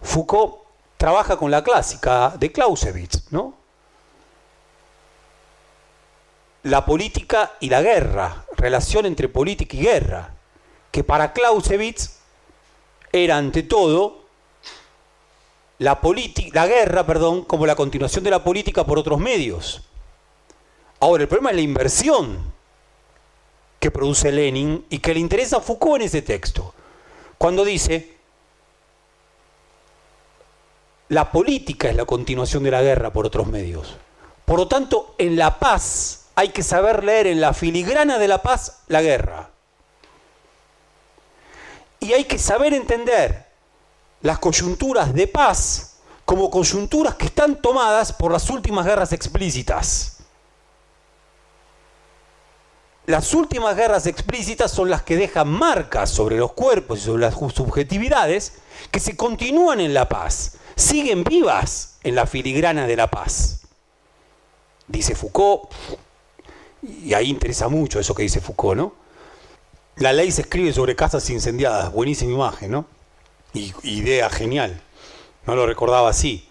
[0.00, 0.56] Foucault
[0.96, 3.54] trabaja con la clásica de Clausewitz, ¿no?
[6.64, 10.34] La política y la guerra, relación entre política y guerra,
[10.92, 12.18] que para Clausewitz
[13.10, 14.22] era ante todo
[15.78, 15.98] la,
[16.52, 19.82] la guerra, perdón, como la continuación de la política por otros medios.
[21.00, 22.52] Ahora, el problema es la inversión
[23.80, 26.72] que produce Lenin y que le interesa a Foucault en ese texto.
[27.36, 28.16] Cuando dice,
[31.08, 33.96] la política es la continuación de la guerra por otros medios.
[34.44, 38.42] Por lo tanto, en la paz hay que saber leer en la filigrana de la
[38.42, 39.51] paz la guerra.
[42.02, 43.46] Y hay que saber entender
[44.22, 50.18] las coyunturas de paz como coyunturas que están tomadas por las últimas guerras explícitas.
[53.06, 57.34] Las últimas guerras explícitas son las que dejan marcas sobre los cuerpos y sobre las
[57.34, 58.54] subjetividades
[58.90, 63.60] que se continúan en la paz siguen vivas en la filigrana de la paz.
[64.88, 65.70] Dice Foucault,
[66.82, 69.01] y ahí interesa mucho eso que dice Foucault, ¿no?
[69.96, 71.92] La ley se escribe sobre casas incendiadas.
[71.92, 72.86] Buenísima imagen, ¿no?
[73.52, 74.80] Idea genial.
[75.46, 76.48] No lo recordaba así.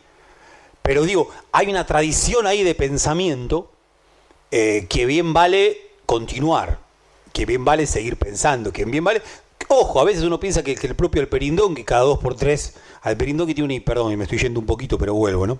[0.82, 3.72] Pero digo, hay una tradición ahí de pensamiento
[4.52, 6.80] eh, que bien vale continuar,
[7.34, 9.22] que bien vale seguir pensando, que bien vale...
[9.68, 13.48] Ojo, a veces uno piensa que, el propio Alperindón, que cada dos por tres, Alperindón
[13.54, 13.84] tiene un...
[13.84, 15.60] Perdón, me estoy yendo un poquito, pero vuelvo, ¿no?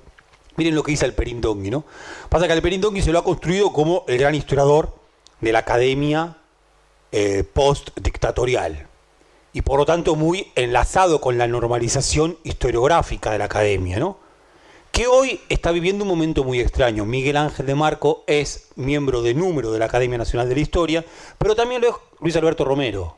[0.58, 1.86] Miren lo que dice Alperindongui, ¿no?
[2.28, 4.94] Pasa que Alperindongui se lo ha construido como el gran historiador
[5.40, 6.41] de la academia
[7.12, 8.88] eh, post-dictatorial
[9.54, 14.18] y por lo tanto muy enlazado con la normalización historiográfica de la academia, ¿no?
[14.92, 17.06] que hoy está viviendo un momento muy extraño.
[17.06, 21.06] Miguel Ángel de Marco es miembro de número de la Academia Nacional de la Historia,
[21.38, 23.16] pero también lo es Luis Alberto Romero.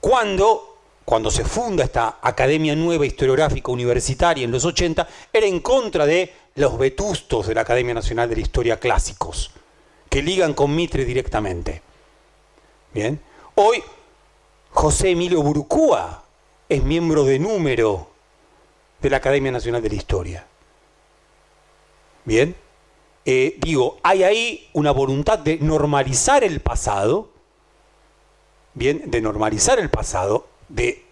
[0.00, 6.06] Cuando, cuando se funda esta Academia Nueva Historiográfica Universitaria en los 80, era en contra
[6.06, 9.50] de los vetustos de la Academia Nacional de la Historia clásicos,
[10.08, 11.83] que ligan con Mitre directamente.
[12.94, 13.20] Bien.
[13.56, 13.82] Hoy,
[14.70, 16.22] José Emilio Burucúa
[16.68, 18.08] es miembro de número
[19.02, 20.46] de la Academia Nacional de la Historia.
[22.24, 22.54] Bien,
[23.24, 27.30] eh, digo, hay ahí una voluntad de normalizar el pasado,
[28.74, 31.04] bien, de normalizar el pasado, de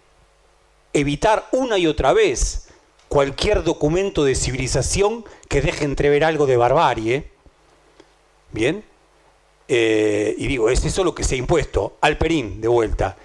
[0.92, 2.68] evitar una y otra vez
[3.08, 7.30] cualquier documento de civilización que deje entrever algo de barbarie,
[8.52, 8.84] bien,
[9.68, 11.96] eh, y digo, es eso lo que se ha impuesto.
[12.00, 13.16] Alperín, de vuelta.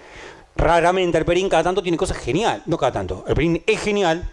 [0.56, 4.28] Raramente Alperín cada tanto tiene cosas genial, no cada tanto, Alperín es genial,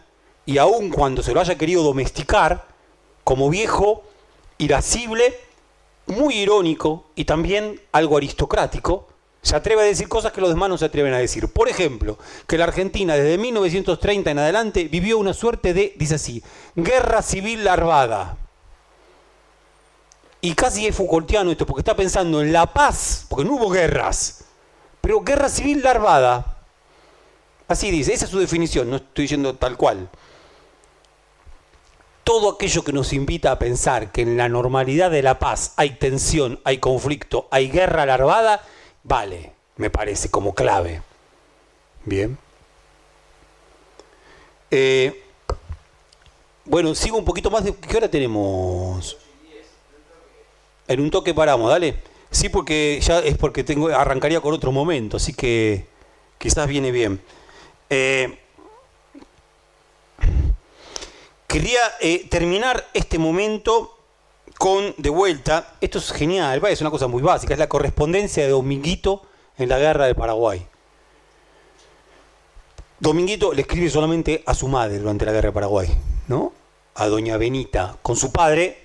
[0.45, 2.65] y aun cuando se lo haya querido domesticar,
[3.23, 4.03] como viejo,
[4.57, 5.37] irascible,
[6.07, 9.07] muy irónico y también algo aristocrático,
[9.41, 11.47] se atreve a decir cosas que los demás no se atreven a decir.
[11.47, 12.17] Por ejemplo,
[12.47, 16.43] que la Argentina desde 1930 en adelante vivió una suerte de, dice así,
[16.75, 18.37] guerra civil larvada.
[20.45, 24.45] Y casi es Foucaultiano esto, porque está pensando en la paz, porque no hubo guerras,
[25.01, 26.59] pero guerra civil larvada.
[27.67, 30.07] Así dice, esa es su definición, no estoy diciendo tal cual
[32.23, 35.97] todo aquello que nos invita a pensar que en la normalidad de la paz hay
[35.97, 38.61] tensión, hay conflicto, hay guerra larvada,
[39.03, 41.01] vale, me parece, como clave.
[42.03, 42.37] Bien.
[44.69, 45.23] Eh,
[46.65, 47.75] bueno, sigo un poquito más de...
[47.75, 49.17] ¿Qué hora tenemos?
[50.87, 51.95] En un toque paramos, dale.
[52.31, 55.85] Sí, porque ya es porque tengo arrancaría con otro momento, así que
[56.37, 57.21] quizás viene bien.
[57.89, 58.39] Eh,
[61.55, 63.97] Quería eh, terminar este momento
[64.57, 68.49] con, de vuelta, esto es genial, es una cosa muy básica, es la correspondencia de
[68.49, 69.21] Dominguito
[69.57, 70.67] en la guerra de Paraguay.
[72.99, 75.87] Dominguito le escribe solamente a su madre durante la guerra de Paraguay,
[76.27, 76.51] ¿no?
[76.95, 77.99] A doña Benita.
[78.01, 78.84] Con su padre,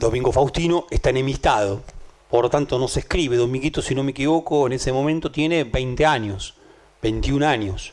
[0.00, 1.82] Domingo Faustino, está enemistado.
[2.30, 3.36] Por lo tanto, no se escribe.
[3.36, 6.54] Dominguito, si no me equivoco, en ese momento tiene 20 años,
[7.02, 7.92] 21 años.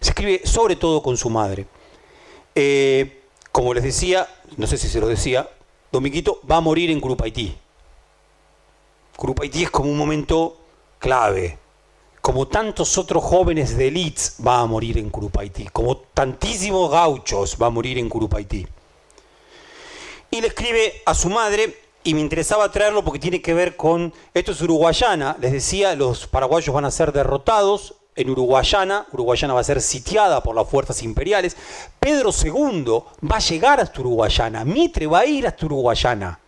[0.00, 1.66] Se escribe sobre todo con su madre.
[2.52, 5.48] Eh, como les decía, no sé si se lo decía,
[5.92, 7.56] Dominguito va a morir en Curupaití.
[9.16, 10.56] Curupaití es como un momento
[10.98, 11.58] clave.
[12.20, 15.68] Como tantos otros jóvenes de elites va a morir en Curupaití.
[15.72, 18.66] Como tantísimos gauchos va a morir en Curupaití.
[20.36, 24.12] Y le escribe a su madre, y me interesaba traerlo porque tiene que ver con,
[24.34, 29.60] esto es uruguayana, les decía, los paraguayos van a ser derrotados en Uruguayana, Uruguayana va
[29.60, 31.56] a ser sitiada por las fuerzas imperiales,
[31.98, 36.38] Pedro II va a llegar hasta Uruguayana, Mitre va a ir hasta Uruguayana.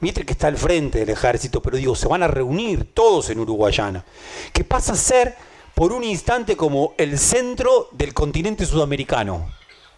[0.00, 3.40] Mitre que está al frente del ejército, pero digo, se van a reunir todos en
[3.40, 4.04] Uruguayana,
[4.52, 5.36] que pasa a ser
[5.74, 9.50] por un instante como el centro del continente sudamericano.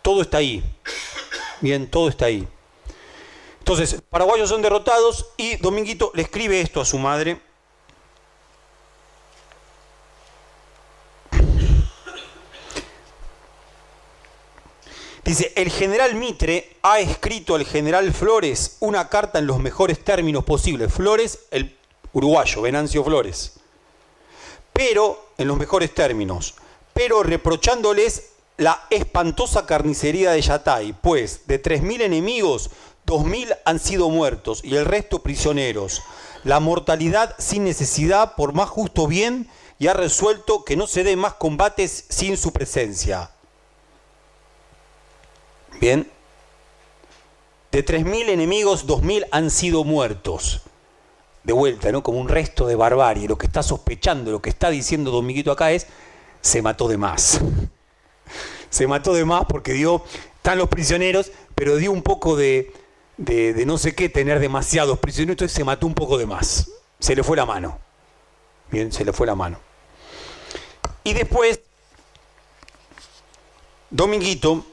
[0.03, 0.63] Todo está ahí.
[1.61, 2.47] Bien, todo está ahí.
[3.63, 7.41] Entonces, paraguayos son derrotados y Dominguito le escribe esto a su madre
[15.25, 20.43] Dice, el general Mitre ha escrito al general Flores una carta en los mejores términos
[20.43, 20.93] posibles.
[20.93, 21.79] Flores, el
[22.13, 23.61] uruguayo, Venancio Flores.
[24.73, 26.57] Pero, en los mejores términos,
[26.93, 32.71] pero reprochándoles la espantosa carnicería de Yatay, pues de 3.000 enemigos,
[33.13, 36.03] 2.000 han sido muertos y el resto prisioneros.
[36.45, 39.49] La mortalidad sin necesidad, por más justo bien,
[39.79, 43.31] y ha resuelto que no se den más combates sin su presencia.
[45.79, 46.11] Bien.
[47.71, 50.63] De 3.000 enemigos, 2.000 han sido muertos.
[51.45, 52.03] De vuelta, ¿no?
[52.03, 53.29] Como un resto de barbarie.
[53.29, 55.87] Lo que está sospechando, lo que está diciendo Don Miguito acá es,
[56.41, 57.41] se mató de más.
[58.71, 60.03] se mató de más porque dio,
[60.37, 62.73] están los prisioneros, pero dio un poco de,
[63.17, 66.71] de, no sé qué, tener demasiados prisioneros, entonces se mató un poco de más.
[66.99, 67.79] Se le fue la mano.
[68.71, 69.59] Bien, se le fue la mano.
[71.05, 71.61] Y después,
[73.91, 74.65] Dominguito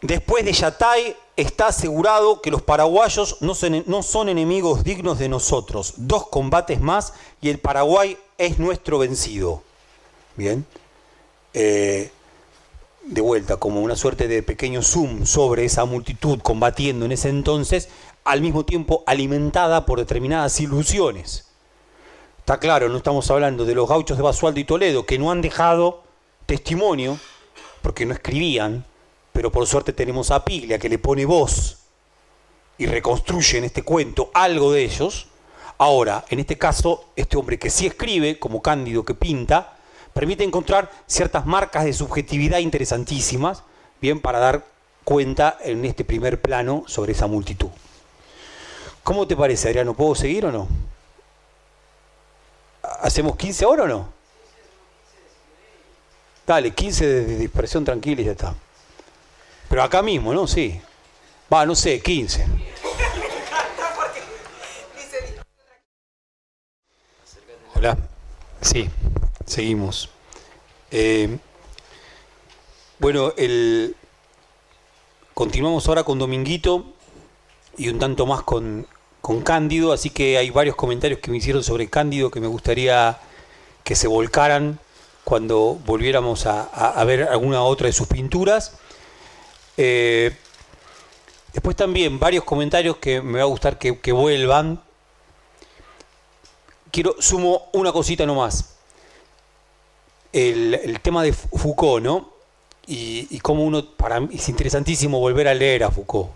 [0.00, 5.94] Después de Yatay está asegurado que los paraguayos no son, enemigos dignos de nosotros.
[5.96, 9.62] Dos combates más y el Paraguay es nuestro vencido.
[10.36, 10.64] Bien.
[11.52, 12.12] Eh,
[13.08, 17.88] de vuelta, como una suerte de pequeño zoom sobre esa multitud combatiendo en ese entonces,
[18.24, 21.48] al mismo tiempo alimentada por determinadas ilusiones.
[22.38, 25.40] Está claro, no estamos hablando de los gauchos de Basualdo y Toledo, que no han
[25.40, 26.02] dejado
[26.44, 27.18] testimonio,
[27.80, 28.84] porque no escribían,
[29.32, 31.78] pero por suerte tenemos a Piglia que le pone voz
[32.76, 35.28] y reconstruye en este cuento algo de ellos.
[35.78, 39.77] Ahora, en este caso, este hombre que sí escribe, como Cándido que pinta,
[40.18, 43.62] permite encontrar ciertas marcas de subjetividad interesantísimas,
[44.00, 44.64] bien para dar
[45.04, 47.68] cuenta en este primer plano sobre esa multitud.
[49.04, 49.94] ¿Cómo te parece, Adriano?
[49.94, 50.66] ¿Puedo seguir o no?
[52.82, 54.08] ¿Hacemos 15 ahora o no?
[56.44, 58.56] Dale, 15 de dispersión tranquila y ya está.
[59.68, 60.48] Pero acá mismo, ¿no?
[60.48, 60.80] Sí.
[61.52, 62.44] Va, no sé, 15.
[67.76, 67.96] Hola.
[68.60, 68.90] Sí,
[69.48, 70.10] seguimos.
[70.90, 71.38] Eh,
[72.98, 73.94] bueno, el,
[75.34, 76.84] continuamos ahora con Dominguito
[77.76, 78.86] y un tanto más con,
[79.20, 83.18] con Cándido, así que hay varios comentarios que me hicieron sobre Cándido que me gustaría
[83.84, 84.78] que se volcaran
[85.24, 88.72] cuando volviéramos a, a ver alguna otra de sus pinturas.
[89.80, 90.36] Eh,
[91.52, 94.82] después también varios comentarios que me va a gustar que, vuelvan.
[96.90, 98.77] Quiero, sumo una cosita nomás.
[100.32, 102.30] El, tema de Foucault, ¿no?
[102.86, 106.30] Y, cómo uno, para mí es interesantísimo volver a leer a Foucault.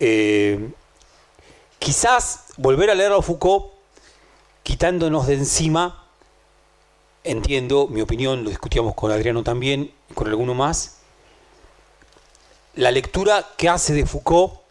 [0.00, 0.70] Eh,
[1.78, 3.72] quizás volver a leer a Foucault
[4.62, 6.06] quitándonos de encima,
[7.22, 10.98] entiendo, mi opinión, lo discutíamos con Adriano también con alguno más,
[12.74, 14.64] la lectura que hace de Foucault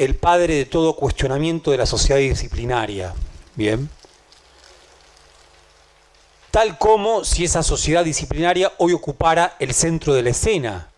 [0.00, 3.12] el padre de todo cuestionamiento de la sociedad disciplinaria.
[3.54, 3.90] Bien.
[6.50, 10.90] Tal como si esa sociedad disciplinaria hoy ocupara el centro de la escena.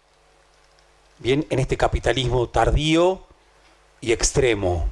[1.18, 3.22] Bien, en este capitalismo tardío
[4.00, 4.88] y extremo.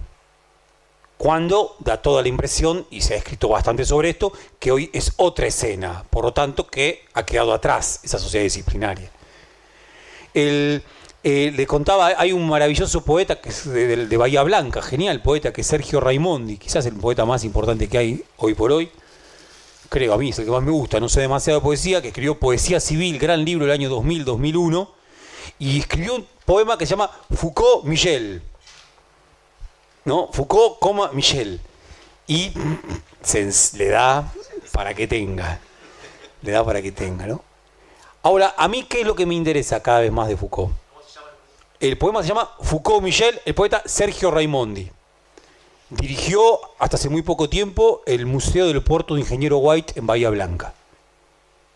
[1.17, 5.13] Cuando da toda la impresión, y se ha escrito bastante sobre esto, que hoy es
[5.17, 9.11] otra escena, por lo tanto que ha quedado atrás esa sociedad disciplinaria.
[10.33, 10.83] El,
[11.23, 15.61] eh, le contaba, hay un maravilloso poeta que es de, Bahía Blanca, genial poeta, que
[15.61, 18.91] es Sergio Raimondi, quizás el poeta más importante que hay hoy por hoy.
[19.91, 22.09] Creo, a mí es el que más me gusta, no sé demasiado de poesía, que
[22.09, 24.89] escribió Poesía Civil, gran libro del año 2000-2001,
[25.59, 28.41] y escribió un poema que se llama Foucault Michel.
[30.05, 30.29] ¿No?
[30.33, 31.61] Foucault, coma Michel.
[32.29, 32.53] Y
[33.77, 34.33] le da
[34.73, 35.59] para que tenga.
[36.43, 37.43] Le da para que tenga, ¿no?
[38.23, 40.73] Ahora, a mí, ¿qué es lo que me interesa cada vez más de Foucault?
[41.81, 44.89] El poema se llama Foucault Michel, el poeta Sergio Raimondi.
[45.91, 50.31] Dirigió hasta hace muy poco tiempo el Museo del Puerto de Ingeniero White en Bahía
[50.31, 50.73] Blanca.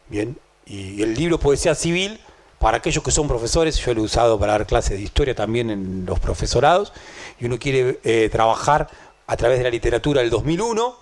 [0.09, 2.21] Bien, y el libro Poesía Civil,
[2.61, 5.69] para aquellos que son profesores, yo lo he usado para dar clases de historia también
[5.69, 6.93] en los profesorados,
[7.41, 8.89] y uno quiere eh, trabajar
[9.27, 10.97] a través de la literatura del 2001,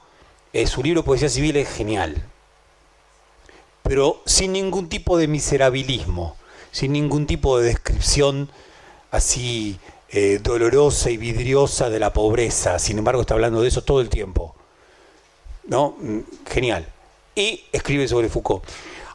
[0.54, 2.24] eh, su libro Poesía Civil es genial,
[3.82, 6.36] pero sin ningún tipo de miserabilismo,
[6.70, 8.48] sin ningún tipo de descripción
[9.10, 9.78] así
[10.14, 12.78] eh, dolorosa y vidriosa de la pobreza.
[12.78, 14.54] Sin embargo, está hablando de eso todo el tiempo.
[15.64, 15.96] ¿No?
[15.98, 16.86] Mm, genial.
[17.34, 18.62] Y escribe sobre Foucault.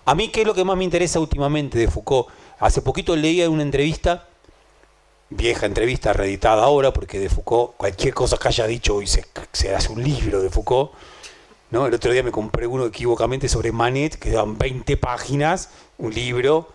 [0.06, 2.30] A mí, ¿qué es lo que más me interesa últimamente de Foucault?
[2.58, 4.28] Hace poquito leía una entrevista,
[5.30, 9.24] vieja entrevista, reeditada ahora, porque de Foucault, cualquier cosa que haya dicho hoy se,
[9.76, 10.94] hace un libro de Foucault.
[11.70, 11.86] ¿no?
[11.86, 15.70] El otro día me compré uno equivocamente sobre Manet, que daban 20 páginas,
[16.00, 16.70] un libro,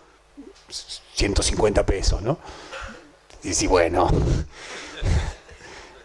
[1.15, 2.37] 150 pesos, ¿no?
[3.43, 4.07] Y sí, bueno.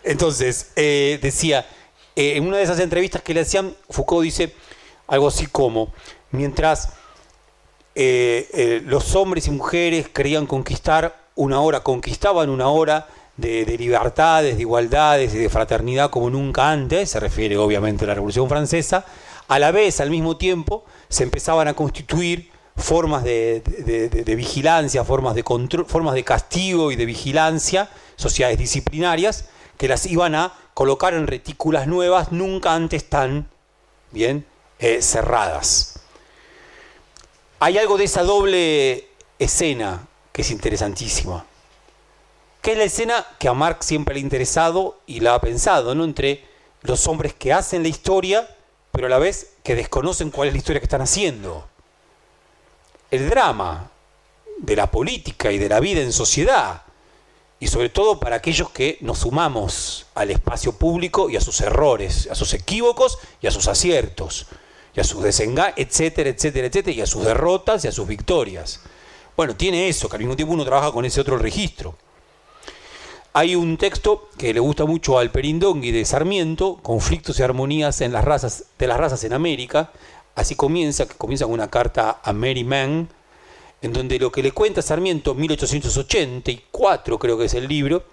[0.03, 1.67] Entonces, eh, decía,
[2.17, 4.53] eh, en una de esas entrevistas que le hacían, Foucault dice
[5.07, 5.93] algo así como,
[6.33, 6.91] mientras
[7.95, 13.07] eh, los hombres y mujeres querían conquistar una hora, conquistaban una hora
[13.37, 18.09] de, de, libertades, de igualdades y de fraternidad como nunca antes, se refiere obviamente a
[18.09, 19.05] la Revolución Francesa,
[19.47, 23.63] a la vez, al mismo tiempo, se empezaban a constituir formas de,
[24.37, 29.47] vigilancia, formas de control, formas de castigo y de vigilancia, sociedades disciplinarias,
[29.77, 33.49] que las iban a colocar en retículas nuevas, nunca antes tan
[34.13, 34.47] bien
[34.79, 36.01] eh, cerradas.
[37.61, 41.45] Hay algo de esa doble escena que es interesantísima.
[42.63, 45.95] que es la escena que a Marx siempre le ha interesado y la ha pensado,
[45.95, 46.05] ¿no?
[46.05, 46.45] Entre
[46.83, 48.49] los hombres que hacen la historia,
[48.91, 51.69] pero a la vez que desconocen cuál es la historia que están haciendo.
[53.11, 53.91] El drama
[54.59, 56.83] de la política y de la vida en sociedad,
[57.61, 62.29] y sobre todo para aquellos que nos sumamos al espacio público y a sus errores,
[62.31, 64.47] a sus equívocos y a sus aciertos,
[64.95, 68.81] y a sus desengaños, etcétera, etcétera, etcétera, y a sus derrotas y a sus victorias.
[69.37, 71.97] Bueno, tiene eso, que al mismo tiempo uno trabaja con ese otro registro.
[73.33, 78.13] Hay un texto que le gusta mucho al Perindongui de Sarmiento, Conflictos y armonías en
[78.13, 79.93] las razas, de las razas en América.
[80.39, 83.09] Así comienza, que comienza con una carta a Mary Mann,
[83.83, 88.05] en donde lo que le cuenta Sarmiento, 1884 creo que es el libro,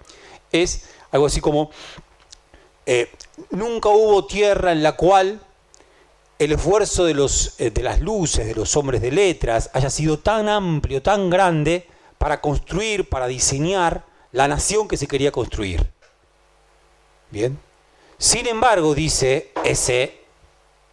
[0.50, 1.70] es algo así como,
[2.84, 3.08] eh,
[3.50, 5.40] nunca hubo tierra en la cual
[6.40, 10.18] el esfuerzo de, los, eh, de las luces, de los hombres de letras, haya sido
[10.18, 11.86] tan amplio, tan grande,
[12.18, 15.88] para construir, para diseñar la nación que se quería construir.
[17.30, 17.56] Bien.
[18.18, 20.25] Sin embargo, dice ese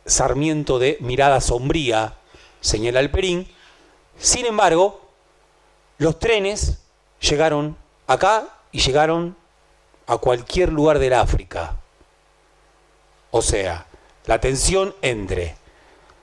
[0.06, 2.16] Sarmiento de mirada sombría,
[2.62, 3.48] señala el Perín,
[4.18, 5.02] sin embargo,
[5.98, 6.80] los trenes
[7.20, 7.78] llegaron
[8.08, 9.36] acá y llegaron
[10.08, 11.78] a cualquier lugar del África.
[13.32, 13.88] O sea,
[14.26, 15.56] la tensión entre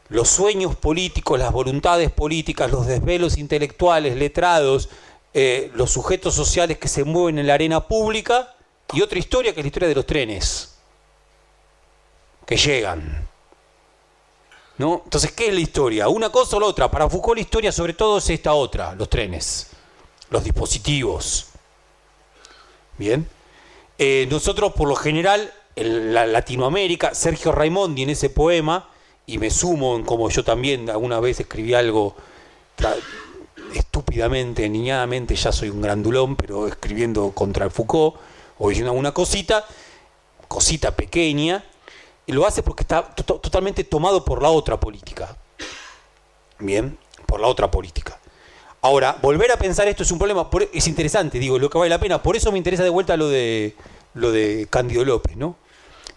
[0.09, 4.89] los sueños políticos, las voluntades políticas, los desvelos intelectuales, letrados,
[5.33, 8.55] eh, los sujetos sociales que se mueven en la arena pública
[8.93, 10.77] y otra historia que es la historia de los trenes
[12.47, 13.30] que llegan.
[14.81, 16.09] Entonces, ¿qué es la historia?
[16.09, 16.91] ¿Una cosa o la otra?
[16.91, 19.69] Para Foucault la historia sobre todo es esta otra, los trenes,
[20.31, 21.49] los dispositivos.
[22.97, 23.29] Bien.
[23.99, 28.89] Eh, nosotros por lo general, en la Latinoamérica, Sergio Raimondi en ese poema,
[29.27, 32.17] y me sumo en como yo también alguna vez escribí algo
[33.75, 38.17] estúpidamente, niñadamente, ya soy un grandulón, pero escribiendo contra Foucault,
[38.59, 39.65] o diciendo alguna cosita,
[40.49, 41.63] cosita pequeña,
[42.31, 45.37] y lo hace porque está totalmente tomado por la otra política.
[46.61, 46.97] Bien,
[47.27, 48.21] por la otra política.
[48.83, 51.99] Ahora, volver a pensar esto es un problema, es interesante, digo, lo que vale la
[51.99, 53.75] pena, por eso me interesa de vuelta lo de,
[54.15, 55.57] lo de Cándido López, ¿no?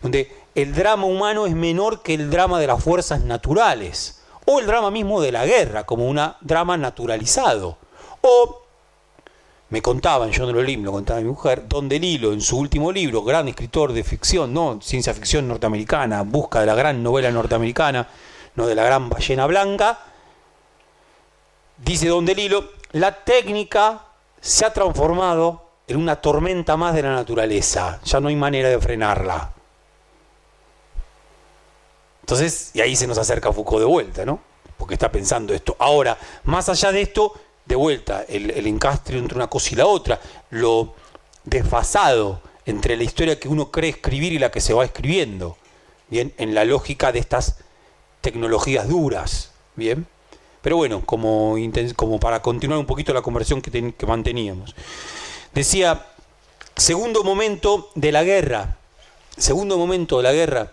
[0.03, 4.67] Donde el drama humano es menor que el drama de las fuerzas naturales o el
[4.67, 7.79] drama mismo de la guerra, como un drama naturalizado.
[8.21, 8.61] O,
[9.69, 12.57] me contaban, yo no lo leí, me lo contaba mi mujer, Don DeLillo, en su
[12.57, 14.79] último libro, gran escritor de ficción, ¿no?
[14.81, 18.07] ciencia ficción norteamericana, busca de la gran novela norteamericana,
[18.55, 19.99] no de la gran ballena blanca,
[21.77, 24.05] dice Don DeLillo, la técnica
[24.39, 28.79] se ha transformado en una tormenta más de la naturaleza, ya no hay manera de
[28.79, 29.53] frenarla.
[32.21, 34.39] Entonces, y ahí se nos acerca Foucault de vuelta, ¿no?
[34.77, 35.75] Porque está pensando esto.
[35.77, 37.33] Ahora, más allá de esto,
[37.65, 40.19] de vuelta, el, el encastre entre una cosa y la otra,
[40.49, 40.93] lo
[41.43, 45.57] desfasado entre la historia que uno cree escribir y la que se va escribiendo,
[46.09, 46.33] ¿bien?
[46.37, 47.57] En la lógica de estas
[48.21, 50.07] tecnologías duras, ¿bien?
[50.61, 51.55] Pero bueno, como,
[51.95, 54.75] como para continuar un poquito la conversación que, que manteníamos.
[55.53, 56.07] Decía,
[56.77, 58.77] segundo momento de la guerra,
[59.37, 60.71] segundo momento de la guerra,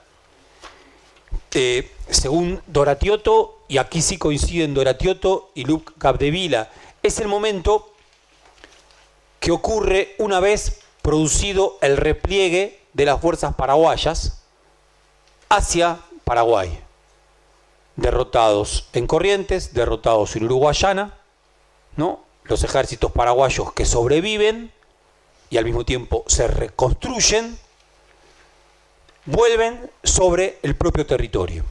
[1.55, 6.71] eh, según Doratioto, y aquí sí coinciden Doratioto y Luc Capdevila,
[7.03, 7.93] es el momento
[9.39, 14.43] que ocurre una vez producido el repliegue de las fuerzas paraguayas
[15.49, 16.81] hacia Paraguay.
[17.97, 21.19] Derrotados en Corrientes, derrotados en Uruguayana,
[21.97, 22.21] ¿no?
[22.45, 24.73] los ejércitos paraguayos que sobreviven
[25.51, 27.59] y al mismo tiempo se reconstruyen
[29.27, 31.65] vuelven sobre el propio territorio.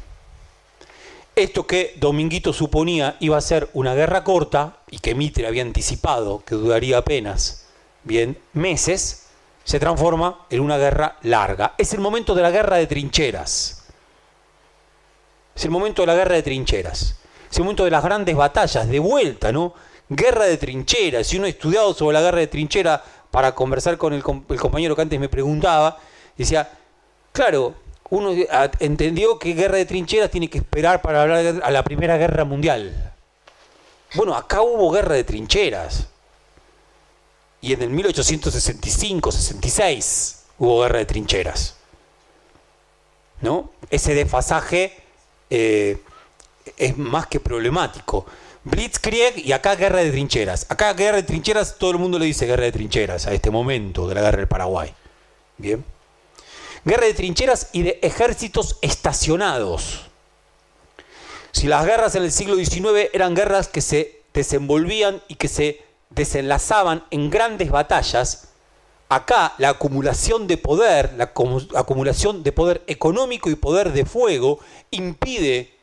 [1.35, 6.43] Esto que Dominguito suponía iba a ser una guerra corta y que Mitre había anticipado
[6.45, 7.67] que duraría apenas
[8.03, 9.27] bien meses,
[9.63, 11.75] se transforma en una guerra larga.
[11.77, 13.85] Es el momento de la guerra de trincheras.
[15.55, 17.19] Es el momento de la guerra de trincheras.
[17.49, 19.73] Es el momento de las grandes batallas, de vuelta, ¿no?
[20.09, 21.27] Guerra de trincheras.
[21.27, 24.95] Si uno ha estudiado sobre la guerra de trincheras para conversar con el, el compañero
[24.95, 25.99] que antes me preguntaba,
[26.37, 26.78] decía,
[27.31, 27.75] Claro,
[28.09, 28.31] uno
[28.79, 33.13] entendió que guerra de trincheras tiene que esperar para hablar a la Primera Guerra Mundial.
[34.15, 36.07] Bueno, acá hubo guerra de trincheras.
[37.61, 41.75] Y en el 1865-66 hubo guerra de trincheras.
[43.41, 43.71] ¿No?
[43.89, 44.97] Ese desfasaje
[45.49, 46.01] eh,
[46.77, 48.25] es más que problemático.
[48.63, 50.65] Blitzkrieg y acá guerra de trincheras.
[50.69, 54.07] Acá guerra de trincheras, todo el mundo le dice guerra de trincheras a este momento
[54.07, 54.93] de la guerra del Paraguay.
[55.57, 55.83] Bien
[56.85, 60.05] guerra de trincheras y de ejércitos estacionados.
[61.51, 65.83] Si las guerras en el siglo XIX eran guerras que se desenvolvían y que se
[66.09, 68.49] desenlazaban en grandes batallas,
[69.09, 71.33] acá la acumulación de poder, la
[71.75, 74.59] acumulación de poder económico y poder de fuego
[74.91, 75.78] impide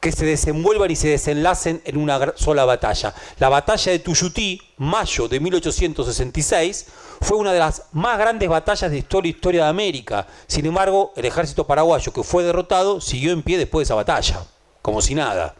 [0.00, 3.14] que se desenvuelvan y se desenlacen en una sola batalla.
[3.38, 6.86] La batalla de Tuyutí, mayo de 1866,
[7.20, 10.26] fue una de las más grandes batallas de historia, historia de América.
[10.46, 14.44] Sin embargo, el ejército paraguayo que fue derrotado siguió en pie después de esa batalla,
[14.82, 15.54] como si nada.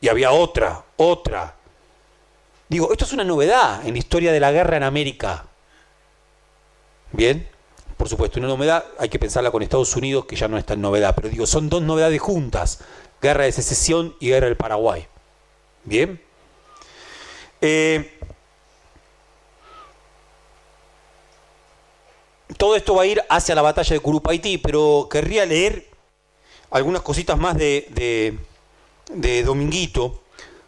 [0.00, 1.54] Y había otra, otra.
[2.68, 5.46] Digo, esto es una novedad en la historia de la guerra en América.
[7.12, 7.48] Bien,
[7.96, 10.80] por supuesto, una novedad hay que pensarla con Estados Unidos, que ya no es tan
[10.80, 12.80] novedad, pero digo, son dos novedades juntas,
[13.24, 15.06] guerra de secesión y guerra del Paraguay.
[15.84, 16.20] Bien.
[17.62, 18.18] Eh,
[22.58, 25.88] todo esto va a ir hacia la batalla de Curupaití, pero querría leer
[26.70, 28.38] algunas cositas más de,
[29.10, 30.22] de Dominguito,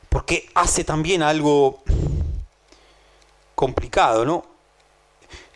[0.09, 1.83] porque hace también algo
[3.55, 4.47] complicado, ¿no?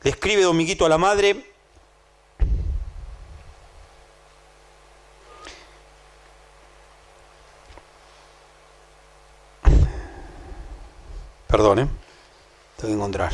[0.02, 1.49] Le escribe Dominguito a la madre.
[11.50, 11.88] Perdón, ¿eh?
[12.76, 13.32] Tengo que encontrar.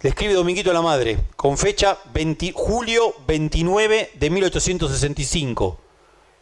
[0.00, 5.78] Le escribe Dominguito a la madre, con fecha 20, julio 29 de 1865.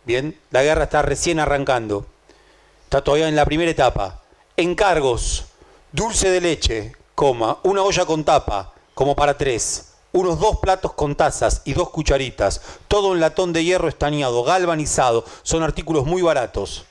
[0.04, 2.06] Bien, la guerra está recién arrancando.
[2.84, 4.22] Está todavía en la primera etapa.
[4.56, 5.46] Encargos,
[5.90, 11.16] dulce de leche, coma, una olla con tapa, como para tres, unos dos platos con
[11.16, 16.84] tazas y dos cucharitas, todo en latón de hierro estañado, galvanizado, son artículos muy baratos.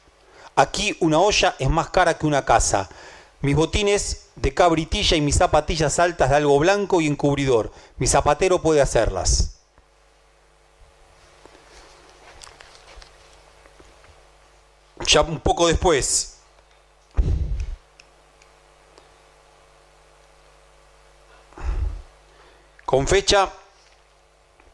[0.56, 2.90] Aquí una olla es más cara que una casa.
[3.42, 7.72] Mis botines de cabritilla y mis zapatillas altas de algo blanco y encubridor.
[7.98, 9.54] Mi zapatero puede hacerlas.
[15.06, 16.38] Ya un poco después,
[22.86, 23.54] con fecha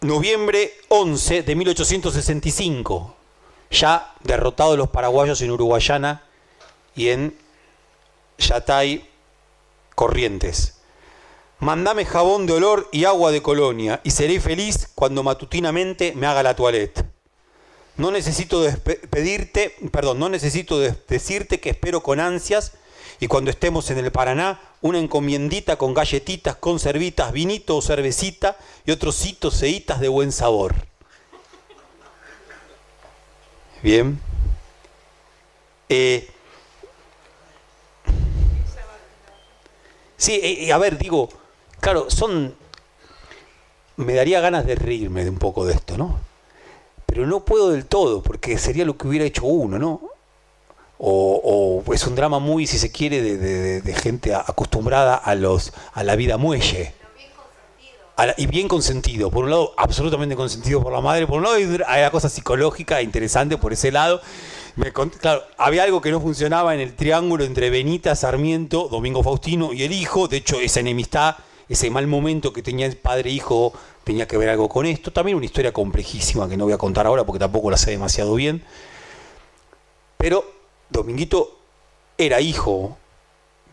[0.02, 3.16] noviembre 11 de 1865,
[3.70, 6.24] ya derrotados los paraguayos en Uruguayana
[6.96, 7.43] y en
[8.38, 9.10] Yatay
[9.96, 10.80] Corrientes.
[11.60, 16.44] Mandame jabón de olor y agua de colonia y seré feliz cuando matutinamente me haga
[16.44, 17.06] la toilette.
[17.96, 18.66] No necesito
[19.10, 22.74] pedirte, perdón, no necesito decirte que espero con ansias
[23.20, 28.92] y cuando estemos en el Paraná, una encomiendita con galletitas, conservitas, vinito o cervecita y
[28.92, 30.76] otros hitos e hitas de buen sabor.
[33.82, 34.20] Bien.
[35.88, 36.30] Eh,
[40.18, 41.30] sí, eh, a ver, digo,
[41.80, 42.56] claro, son...
[43.96, 46.20] Me daría ganas de reírme de un poco de esto, ¿no?
[47.06, 50.14] Pero no puedo del todo, porque sería lo que hubiera hecho uno, ¿no?
[51.06, 56.16] o, es un drama muy, si se quiere, de, gente acostumbrada a, los, a la
[56.16, 56.94] vida muelle.
[58.38, 59.30] y bien consentido.
[59.30, 61.28] Por un lado, absolutamente consentido por la madre.
[61.28, 64.22] Por un lado, hay una cosa psicológica interesante por ese lado.
[65.20, 69.84] Claro, había algo que no funcionaba en el triángulo entre Benita, Sarmiento, Domingo Faustino y
[69.84, 70.28] el hijo.
[70.28, 71.36] De hecho, esa enemistad,
[71.70, 73.74] ese mal momento que tenía el padre e hijo,
[74.04, 75.12] tenía que ver algo con esto.
[75.12, 78.34] También una historia complejísima que no voy a contar ahora porque tampoco la sé demasiado
[78.36, 78.64] bien.
[80.18, 80.44] Pero
[80.90, 81.58] Dominguito
[82.18, 82.98] era hijo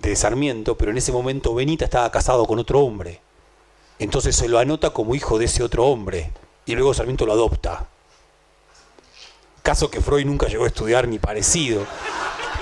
[0.01, 3.21] de Sarmiento, pero en ese momento Benita estaba casado con otro hombre.
[3.99, 6.33] Entonces se lo anota como hijo de ese otro hombre
[6.67, 7.89] y luego Sarmiento lo adopta.
[9.63, 11.87] Caso que Freud nunca llegó a estudiar ni parecido.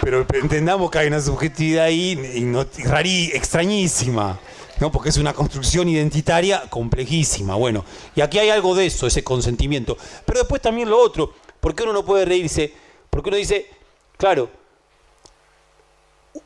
[0.00, 2.18] Pero entendamos que hay una subjetividad ahí
[3.34, 4.38] extrañísima,
[4.80, 4.92] ¿no?
[4.92, 7.56] porque es una construcción identitaria complejísima.
[7.56, 7.84] Bueno,
[8.14, 9.96] y aquí hay algo de eso, ese consentimiento.
[10.24, 12.72] Pero después también lo otro, porque uno no puede reírse,
[13.10, 13.66] porque uno dice,
[14.18, 14.50] Claro,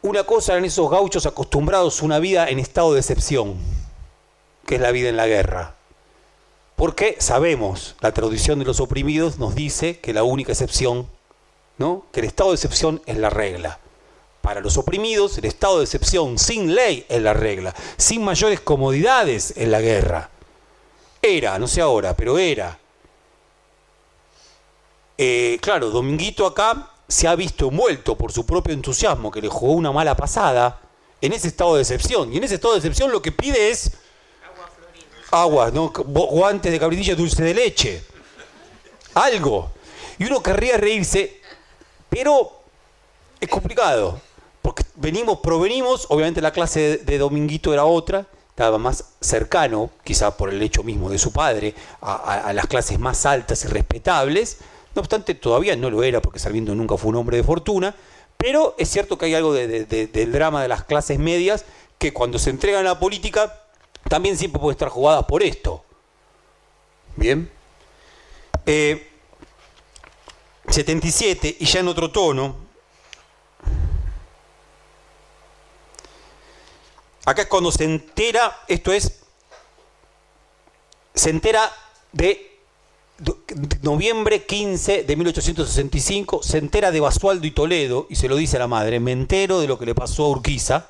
[0.03, 3.57] una cosa eran esos gauchos acostumbrados a una vida en estado de excepción,
[4.67, 5.75] que es la vida en la guerra.
[6.83, 11.09] Porque sabemos, la tradición de los oprimidos nos dice que la única excepción,
[11.79, 12.07] ¿no?
[12.11, 13.79] que el estado de excepción es la regla.
[14.41, 19.55] Para los oprimidos, el estado de excepción sin ley es la regla, sin mayores comodidades
[19.57, 20.31] en la guerra.
[21.23, 22.77] Era, no sé ahora, pero era.
[25.19, 29.75] Eh, claro, Dominguito acá se ha visto envuelto por su propio entusiasmo, que le jugó
[29.75, 30.81] una mala pasada,
[31.21, 32.33] en ese estado de excepción.
[32.33, 33.93] Y en ese estado de excepción lo que pide es
[35.33, 35.91] agua, ¿no?
[35.91, 38.03] guantes de cabritilla dulce de leche.
[39.15, 39.73] Algo.
[40.19, 41.41] Y uno querría reírse,
[42.09, 42.53] pero
[43.41, 44.21] es complicado.
[44.61, 50.51] Porque venimos, provenimos, obviamente la clase de, Dominguito era otra, estaba más cercano, quizá por
[50.51, 54.59] el hecho mismo de su padre, a las clases más altas y respetables
[54.95, 57.95] no obstante, todavía no lo era porque Sarmiento nunca fue un hombre de fortuna,
[58.37, 61.65] pero es cierto que hay algo del drama de las clases medias
[61.99, 63.62] que cuando se entregan a la política
[64.09, 65.85] también siempre pueden estar jugadas por esto.
[67.17, 67.51] Bien.
[68.65, 72.55] 77, eh, y ya en otro tono.
[77.25, 79.21] Acá es cuando se entera, esto es,
[81.15, 81.73] se entera
[82.11, 82.59] de
[83.83, 88.61] noviembre 15 de 1865, se entera de Basualdo y Toledo y se lo dice a
[88.61, 90.89] la madre, me entero de lo que le pasó a Urquiza.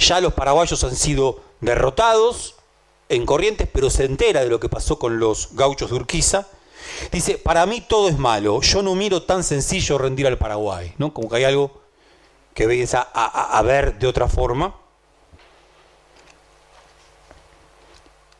[0.00, 2.56] Ya los paraguayos han sido derrotados
[3.08, 6.46] en Corrientes, pero se entera de lo que pasó con los gauchos de Urquiza.
[7.12, 11.12] Dice, para mí todo es malo, yo no miro tan sencillo rendir al Paraguay, ¿no?
[11.12, 11.82] Como que hay algo
[12.54, 14.74] que veis a, a ver de otra forma.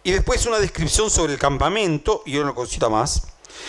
[0.02, 3.28] Y después una descripción sobre el campamento y una cosita más.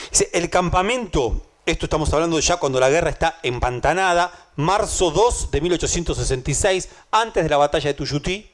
[0.09, 5.62] Dice, el campamento, esto estamos hablando ya cuando la guerra está empantanada, marzo 2 de
[5.62, 8.50] 1866, antes de la batalla de Tuyutí,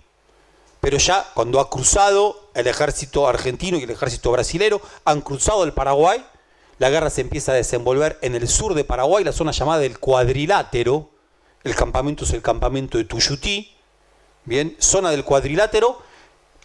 [0.82, 5.74] pero ya cuando ha cruzado el ejército argentino y el ejército brasilero, han cruzado el
[5.74, 6.24] Paraguay,
[6.80, 10.00] la guerra se empieza a desenvolver en el sur de Paraguay, la zona llamada del
[10.00, 11.10] cuadrilátero,
[11.64, 13.74] el campamento es el campamento de Tuyutí,
[14.44, 16.02] bien, zona del cuadrilátero,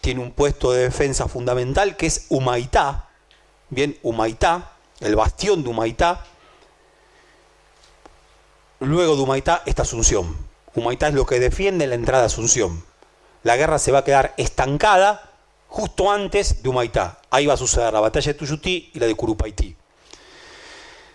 [0.00, 3.08] tiene un puesto de defensa fundamental que es Humaitá,
[3.70, 6.24] bien, Humaitá, el bastión de Humaitá.
[8.82, 10.36] Luego de Humaitá está Asunción.
[10.74, 12.84] Humaitá es lo que defiende la entrada a Asunción.
[13.44, 15.30] La guerra se va a quedar estancada
[15.68, 17.20] justo antes de Humaitá.
[17.30, 19.76] Ahí va a suceder la batalla de Tuyutí y la de Curupaití.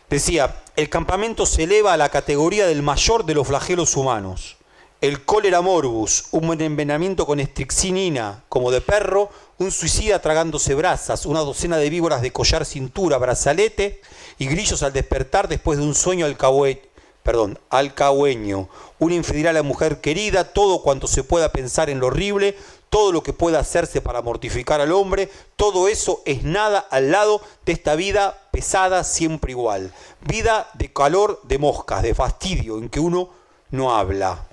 [0.10, 4.58] Decía, el campamento se eleva a la categoría del mayor de los flagelos humanos
[5.00, 9.30] el cólera morbus, un envenenamiento con estrixinina como de perro,
[9.60, 14.02] un suicida tragándose brasas, una docena de víboras de collar, cintura, brazalete
[14.40, 16.80] y grillos al despertar después de un sueño alcahueño,
[17.28, 22.08] perdón, alcahueño, una infidelidad a la mujer querida, todo cuanto se pueda pensar en lo
[22.08, 22.56] horrible,
[22.90, 27.42] todo lo que pueda hacerse para mortificar al hombre, todo eso es nada al lado
[27.66, 29.92] de esta vida pesada siempre igual,
[30.22, 33.30] vida de calor de moscas, de fastidio, en que uno
[33.72, 34.46] no habla.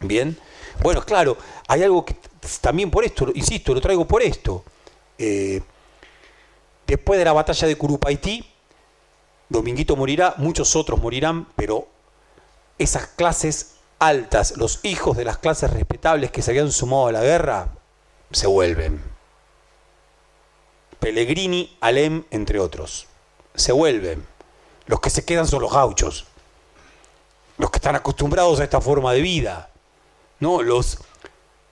[0.00, 0.38] Bien.
[0.82, 1.36] Bueno, claro,
[1.68, 2.16] hay algo que
[2.62, 4.64] también por esto, insisto, lo traigo por esto.
[5.18, 5.60] Eh,
[6.86, 8.53] después de la batalla de Curupaití,
[9.48, 11.88] Dominguito morirá, muchos otros morirán, pero
[12.78, 17.22] esas clases altas, los hijos de las clases respetables que se habían sumado a la
[17.22, 17.68] guerra,
[18.30, 19.02] se vuelven.
[20.98, 23.06] Pellegrini, Alem, entre otros.
[23.54, 24.26] Se vuelven.
[24.86, 26.26] Los que se quedan son los gauchos.
[27.58, 29.70] Los que están acostumbrados a esta forma de vida.
[30.40, 30.62] ¿no?
[30.62, 30.98] Los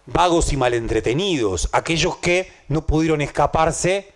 [0.07, 4.13] vagos y malentretenidos, aquellos que no pudieron escaparse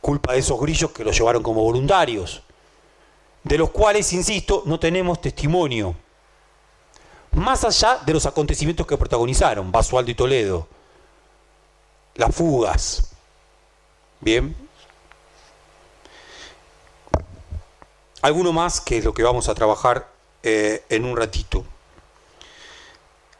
[0.00, 2.42] culpa de esos grillos que los llevaron como voluntarios,
[3.44, 5.94] de los cuales, insisto, no tenemos testimonio.
[7.32, 10.68] Más allá de los acontecimientos que protagonizaron, Basualdo y Toledo,
[12.14, 13.12] las fugas.
[14.20, 14.54] Bien.
[18.20, 20.08] Alguno más que es lo que vamos a trabajar
[20.42, 21.64] eh, en un ratito.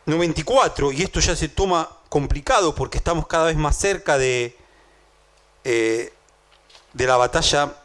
[0.07, 4.57] 94, y esto ya se toma complicado porque estamos cada vez más cerca de,
[5.63, 6.13] eh,
[6.93, 7.77] de la batalla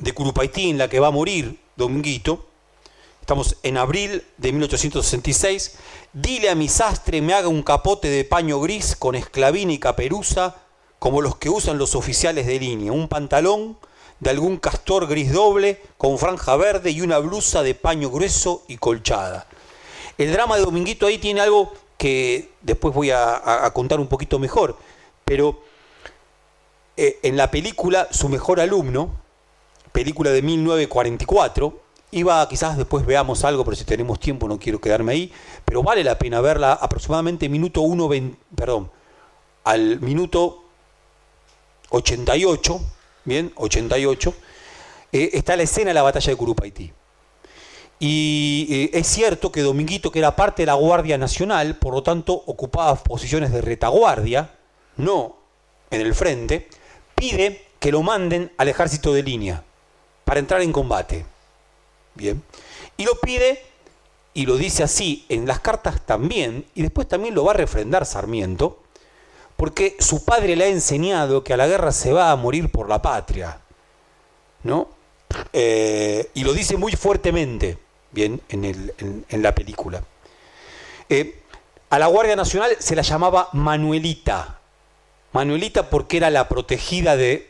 [0.00, 2.46] de Curupaití en la que va a morir Dominguito.
[3.20, 5.76] Estamos en abril de 1866.
[6.12, 10.56] Dile a mi sastre me haga un capote de paño gris con esclavina y caperuza
[10.98, 12.92] como los que usan los oficiales de línea.
[12.92, 13.78] Un pantalón
[14.18, 18.78] de algún castor gris doble con franja verde y una blusa de paño grueso y
[18.78, 19.46] colchada.
[20.18, 24.76] El drama de Dominguito ahí tiene algo que después voy a, contar un poquito mejor,
[25.24, 25.62] pero
[26.96, 29.19] eh, en la película Su mejor alumno,
[29.92, 31.80] película de 1944,
[32.12, 35.32] iba, quizás después veamos algo, pero si tenemos tiempo no quiero quedarme ahí,
[35.64, 38.08] pero vale la pena verla aproximadamente minuto 1,
[38.54, 38.90] perdón,
[39.64, 40.64] al minuto
[41.90, 42.80] 88,
[43.24, 44.34] bien, 88,
[45.12, 46.92] eh, está la escena de la batalla de Curupaití.
[48.02, 52.02] Y eh, es cierto que Dominguito, que era parte de la Guardia Nacional, por lo
[52.02, 54.54] tanto ocupaba posiciones de retaguardia,
[54.96, 55.36] no
[55.90, 56.68] en el frente,
[57.14, 59.64] pide que lo manden al ejército de línea
[60.30, 61.26] para entrar en combate.
[62.14, 62.40] Bien.
[62.96, 63.64] Y lo pide,
[64.32, 68.06] y lo dice así en las cartas también, y después también lo va a refrendar
[68.06, 68.80] Sarmiento,
[69.56, 72.88] porque su padre le ha enseñado que a la guerra se va a morir por
[72.88, 73.58] la patria.
[74.62, 74.90] ¿No?
[75.52, 77.76] Eh, y lo dice muy fuertemente
[78.12, 80.00] bien en, la película.
[81.08, 81.42] Eh,
[81.90, 84.60] a la Guardia Nacional se la llamaba Manuelita.
[85.32, 87.49] Manuelita porque era la protegida de,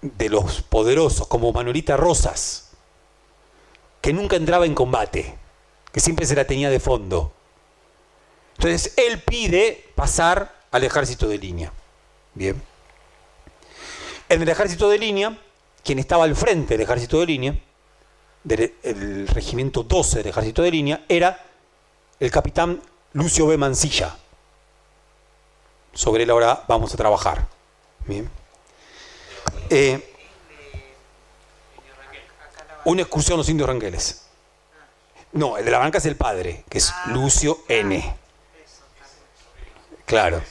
[0.00, 2.70] de los poderosos, como Manuelita Rosas,
[4.00, 5.36] que nunca entraba en combate,
[5.92, 7.32] que siempre se la tenía de fondo.
[8.56, 11.72] Entonces él pide pasar al ejército de línea.
[12.34, 12.60] Bien.
[14.28, 15.38] En el ejército de línea,
[15.82, 17.58] quien estaba al frente del ejército de línea,
[18.44, 21.44] del regimiento 12 del ejército de línea, era
[22.20, 23.56] el capitán Lucio B.
[23.56, 24.16] Mancilla.
[25.92, 27.48] Sobre él ahora vamos a trabajar.
[28.06, 28.37] Bien.
[29.70, 30.14] Eh,
[32.84, 34.26] una excursión a los indios ranqueles.
[35.32, 38.16] No, el de la banca es el padre, que es Lucio N.
[40.06, 40.42] Claro.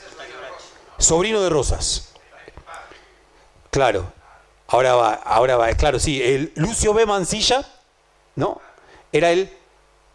[0.98, 2.14] Sobrino de Rosas.
[3.70, 4.12] Claro.
[4.68, 5.68] Ahora va, ahora va.
[5.72, 6.22] Claro, sí.
[6.22, 7.06] El Lucio B.
[7.06, 7.66] Mancilla,
[8.36, 8.60] ¿no?
[9.10, 9.50] Era el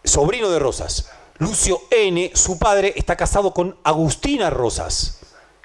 [0.03, 1.09] sobrino de Rosas.
[1.39, 5.19] Lucio N., su padre, está casado con Agustina Rosas,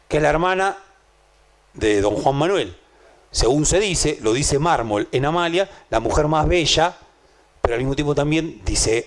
[0.08, 0.78] que es la hermana
[1.74, 2.76] de don Juan Manuel.
[3.30, 6.96] Según se dice, lo dice Mármol en Amalia, la mujer más bella,
[7.60, 9.06] pero al mismo tiempo también dice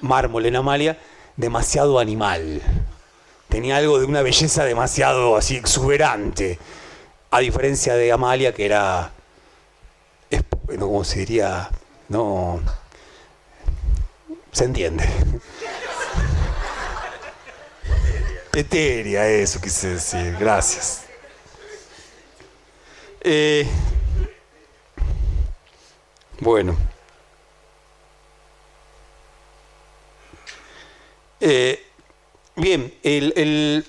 [0.00, 0.98] Mármol en Amalia,
[1.36, 2.62] demasiado animal.
[3.48, 6.58] Tenía algo de una belleza demasiado así exuberante,
[7.30, 9.12] a diferencia de Amalia que era,
[10.78, 11.70] ¿cómo se diría?
[12.08, 12.60] No,
[14.52, 15.04] se entiende.
[18.54, 21.05] Eteria, eso quise decir, gracias.
[23.28, 23.66] Eh,
[26.38, 26.76] bueno.
[31.40, 31.84] Eh,
[32.54, 33.84] bien, el,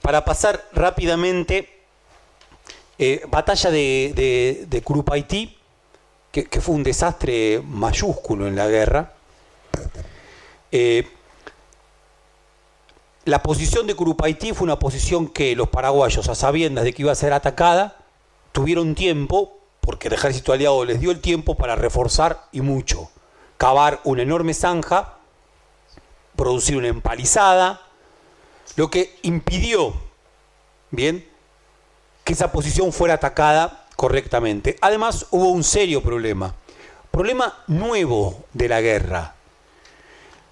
[0.00, 1.68] para pasar rápidamente,
[2.96, 5.58] eh, batalla de, de, Curupaití,
[6.30, 9.14] que, fue un desastre mayúsculo en la guerra.
[13.24, 17.10] La posición de Curupaití fue una posición que los paraguayos, a sabiendas de que iba
[17.10, 18.01] a ser atacada,
[18.52, 23.10] tuvieron tiempo, porque el ejército aliado les dio el tiempo para reforzar y mucho,
[23.56, 25.18] cavar una enorme zanja,
[26.36, 27.82] producir una empalizada,
[28.76, 29.94] lo que impidió,
[30.90, 31.28] bien,
[32.24, 34.76] que esa posición fuera atacada correctamente.
[34.80, 36.54] Además, hubo un serio problema,
[37.10, 39.34] problema nuevo de la guerra,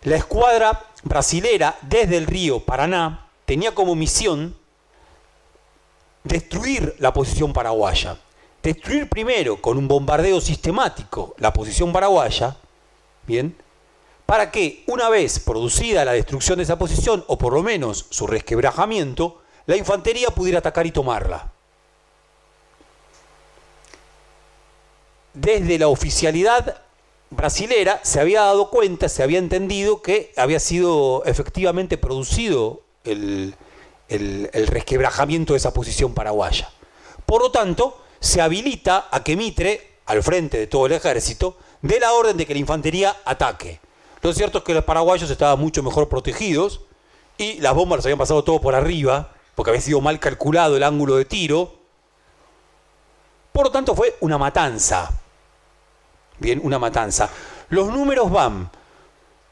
[0.03, 4.57] la escuadra brasilera desde el río Paraná tenía como misión
[6.25, 8.19] destruir la posición paraguaya.
[8.63, 12.57] Destruir primero con un bombardeo sistemático la posición paraguaya,
[13.27, 13.57] ¿bien?
[14.27, 18.27] Para que una vez producida la destrucción de esa posición, o por lo menos su
[18.27, 21.51] resquebrajamiento, la infantería pudiera atacar y tomarla.
[25.33, 26.83] Desde la oficialidad
[27.31, 33.55] brasilera se había dado cuenta, se había entendido que había sido efectivamente producido el,
[34.11, 36.69] resquebrajamiento de esa posición paraguaya.
[37.27, 42.01] Por lo tanto, se habilita a que Mitre, al frente de todo el ejército, dé
[42.01, 43.81] la orden de que la infantería ataque.
[44.23, 46.83] Lo cierto es que los paraguayos estaban mucho mejor protegidos
[47.39, 50.83] y las bombas les habían pasado todo por arriba, porque había sido mal calculado el
[50.83, 51.75] ángulo de tiro.
[53.53, 55.11] Por lo tanto, fue una matanza
[56.41, 57.31] bien, una matanza.
[57.69, 58.71] Los números van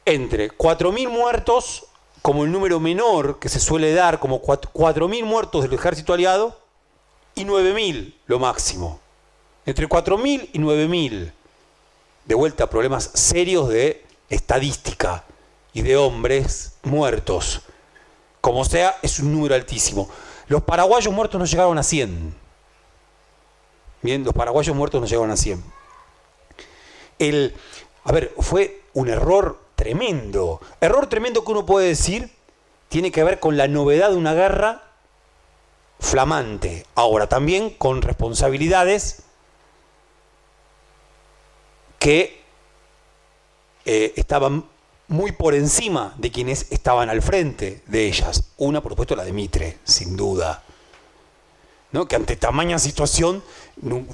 [0.05, 1.85] entre 4.000 muertos,
[2.29, 6.61] como el número menor que se suele dar, como 4.000 muertos del ejército aliado,
[7.35, 9.01] y 9.000 lo máximo.
[9.65, 11.33] Entre 4.000 y 9.000.
[12.27, 15.25] De vuelta, problemas serios de estadística
[15.73, 17.63] y de hombres muertos.
[18.43, 20.11] Como sea, es un número altísimo.
[20.49, 22.35] Los paraguayos muertos no llegaron a 100.
[24.03, 25.65] Bien, los paraguayos muertos no llegaron a 100
[27.19, 27.55] el,
[28.05, 30.61] a ver, fue un error tremendo.
[30.81, 32.31] Error tremendo que uno puede decir
[32.89, 34.83] tiene que ver con la novedad de una guerra
[36.01, 36.85] flamante.
[36.97, 39.23] Ahora también con responsabilidades
[42.01, 42.43] que
[43.85, 44.65] eh, estaban
[45.07, 48.51] muy por encima de quienes estaban al frente de ellas.
[48.57, 50.65] Una, por supuesto, la de Mitre, sin duda.
[51.93, 52.07] ¿No?
[52.09, 53.43] Que ante tamaña situación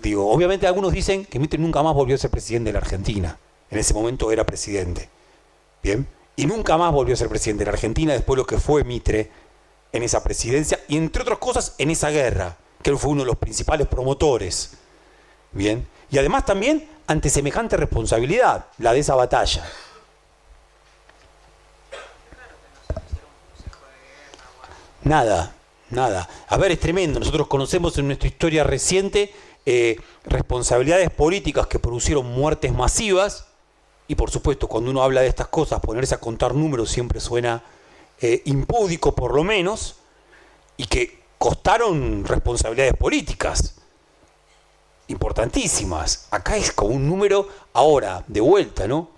[0.03, 3.39] digo, obviamente algunos dicen que Mitre nunca más volvió a ser presidente de la Argentina.
[3.71, 5.09] En ese momento era presidente.
[5.85, 6.09] Bien.
[6.35, 8.83] Y nunca más volvió a ser presidente de la Argentina después de lo que fue
[8.85, 9.31] Mitre
[9.93, 13.27] en esa presidencia y entre otras cosas en esa guerra, que él fue uno de
[13.27, 14.73] los principales promotores.
[15.53, 15.87] Bien.
[16.11, 19.63] Y además también ante semejante responsabilidad, la de esa batalla.
[25.03, 25.55] Nada,
[25.91, 26.29] nada.
[26.49, 27.21] A ver, es tremendo.
[27.21, 29.35] Nosotros conocemos en nuestra historia reciente
[29.67, 33.49] eh, responsabilidades políticas que producieron muertes masivas,
[34.09, 37.63] y por supuesto cuando uno habla de estas cosas, ponerse a contar números siempre suena
[38.21, 39.97] eh, impúdico por lo menos,
[40.77, 43.77] y que costaron responsabilidades políticas
[45.09, 46.29] importantísimas.
[46.31, 49.11] Acá es como un número ahora, de vuelta, ¿no?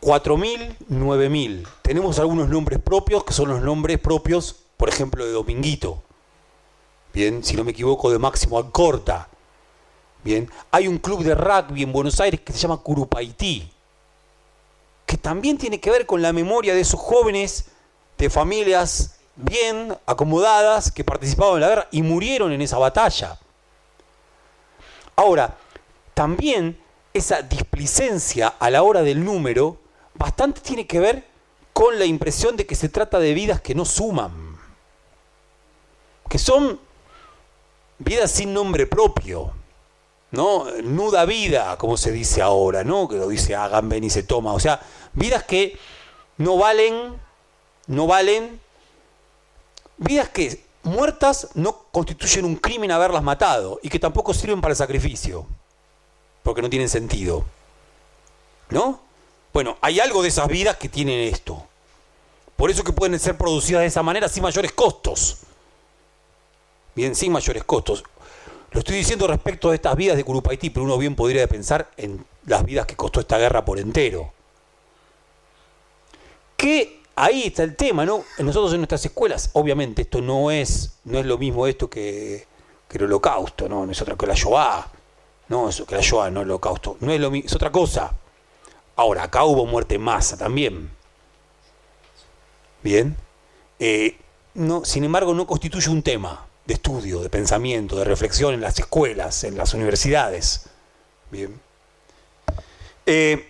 [0.00, 1.66] 4.000, 9.000.
[1.82, 6.02] Tenemos algunos nombres propios que son los nombres propios, por ejemplo, de Dominguito.
[7.12, 9.28] Bien, si no me equivoco, de Máximo Alcorta.
[10.24, 13.70] Bien, hay un club de rugby en Buenos Aires que se llama Curupaití,
[15.04, 17.66] que también tiene que ver con la memoria de esos jóvenes
[18.16, 23.38] de familias bien acomodadas que participaban en la guerra y murieron en esa batalla.
[25.14, 25.58] Ahora,
[26.14, 26.80] también
[27.12, 29.76] esa displicencia a la hora del número
[30.14, 31.28] bastante tiene que ver
[31.74, 34.56] con la impresión de que se trata de vidas que no suman,
[36.30, 36.80] que son
[37.98, 39.52] vidas sin nombre propio,
[40.34, 40.66] ¿no?
[40.82, 43.08] Nuda vida, como se dice ahora, ¿no?
[43.08, 44.80] Que lo dice Agamben y se toma, o sea,
[45.12, 45.78] vidas que
[46.36, 47.18] no valen,
[47.86, 48.60] no valen,
[49.96, 54.76] vidas que muertas no constituyen un crimen haberlas matado y que tampoco sirven para el
[54.76, 55.46] sacrificio,
[56.42, 57.44] porque no tienen sentido,
[58.70, 59.00] ¿no?
[59.52, 61.64] Bueno, hay algo de esas vidas que tienen esto.
[62.56, 65.38] Por eso que pueden ser producidas de esa manera sin mayores costos.
[66.94, 68.04] Bien, sin mayores costos.
[68.74, 72.26] Lo estoy diciendo respecto a estas vidas de Curupaití, pero uno bien podría pensar en
[72.44, 74.32] las vidas que costó esta guerra por entero.
[76.56, 78.24] Que ahí está el tema, ¿no?
[78.40, 82.48] Nosotros en nuestras escuelas, obviamente, esto no es, no es lo mismo esto que,
[82.88, 83.86] que el holocausto, ¿no?
[83.86, 84.90] No es otra que la Shoah.
[85.50, 86.96] No, eso que la Shoah, no el holocausto.
[86.98, 88.12] No es lo mismo, es otra cosa.
[88.96, 90.90] Ahora, acá hubo muerte en masa también.
[92.82, 93.16] Bien.
[93.78, 94.18] Eh,
[94.54, 98.78] no, sin embargo, no constituye un tema de estudio, de pensamiento, de reflexión en las
[98.78, 100.66] escuelas, en las universidades.
[101.30, 101.60] Bien.
[103.06, 103.46] Eh,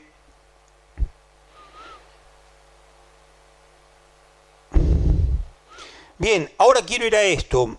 [6.19, 7.79] bien, ahora quiero ir a esto.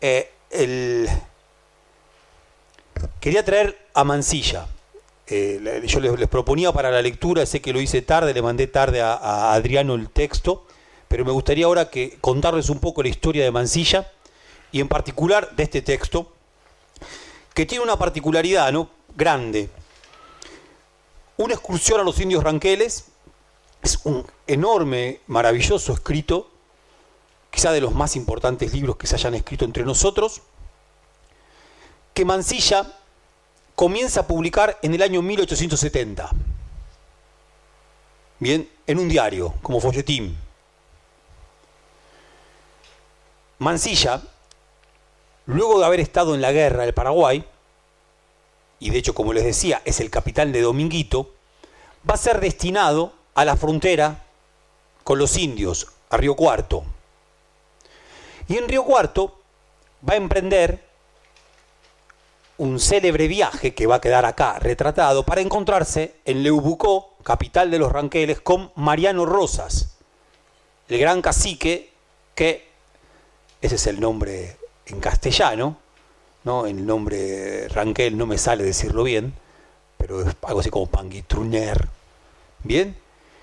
[0.00, 1.08] Eh, el,
[3.20, 4.68] quería traer a Mansilla.
[5.28, 9.00] Eh, yo les, proponía para la lectura, sé que lo hice tarde, le mandé tarde
[9.02, 10.65] a, Adriano el texto,
[11.08, 14.10] pero me gustaría ahora que contarles un poco la historia de Mansilla
[14.72, 16.32] y en particular de este texto,
[17.54, 18.90] que tiene una particularidad ¿no?
[19.16, 19.70] grande.
[21.36, 23.06] Una excursión a los indios ranqueles
[23.82, 26.50] es un enorme, maravilloso escrito,
[27.50, 30.42] quizá de los más importantes libros que se hayan escrito entre nosotros,
[32.12, 32.92] que Mansilla
[33.74, 36.30] comienza a publicar en el año 1870.
[38.38, 40.45] Bien, en un diario, como folletín.
[43.58, 44.22] Mansilla,
[45.46, 47.44] luego de haber estado en la guerra del Paraguay,
[48.78, 51.32] y de hecho, como les decía, es el capitán de Dominguito,
[52.08, 54.24] va a ser destinado a la frontera
[55.04, 56.84] con los indios, a Río Cuarto.
[58.48, 59.40] Y en Río Cuarto
[60.08, 60.84] va a emprender
[62.58, 67.78] un célebre viaje que va a quedar acá retratado para encontrarse en Leubucó, capital de
[67.78, 69.96] los Ranqueles, con Mariano Rosas,
[70.88, 71.92] el gran cacique
[72.34, 72.68] que,
[73.66, 74.56] ese es el nombre
[74.86, 75.76] en castellano,
[76.44, 76.66] ¿no?
[76.66, 79.34] el nombre Ranquel no me sale decirlo bien,
[79.98, 81.88] pero es algo así como Panguitruner,
[82.62, 82.96] ¿bien?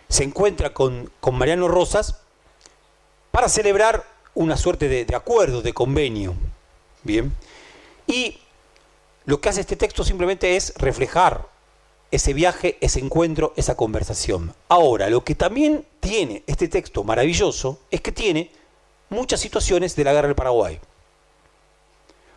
[0.07, 2.21] Se encuentra con, con Mariano Rosas
[3.31, 6.35] para celebrar una suerte de, de acuerdo, de convenio,
[7.03, 7.33] ¿bien?
[8.07, 8.39] Y
[9.25, 11.47] lo que hace este texto simplemente es reflejar
[12.11, 14.53] ese viaje, ese encuentro, esa conversación.
[14.69, 18.51] Ahora, lo que también tiene este texto maravilloso es que tiene
[19.13, 20.79] muchas situaciones de la guerra del Paraguay.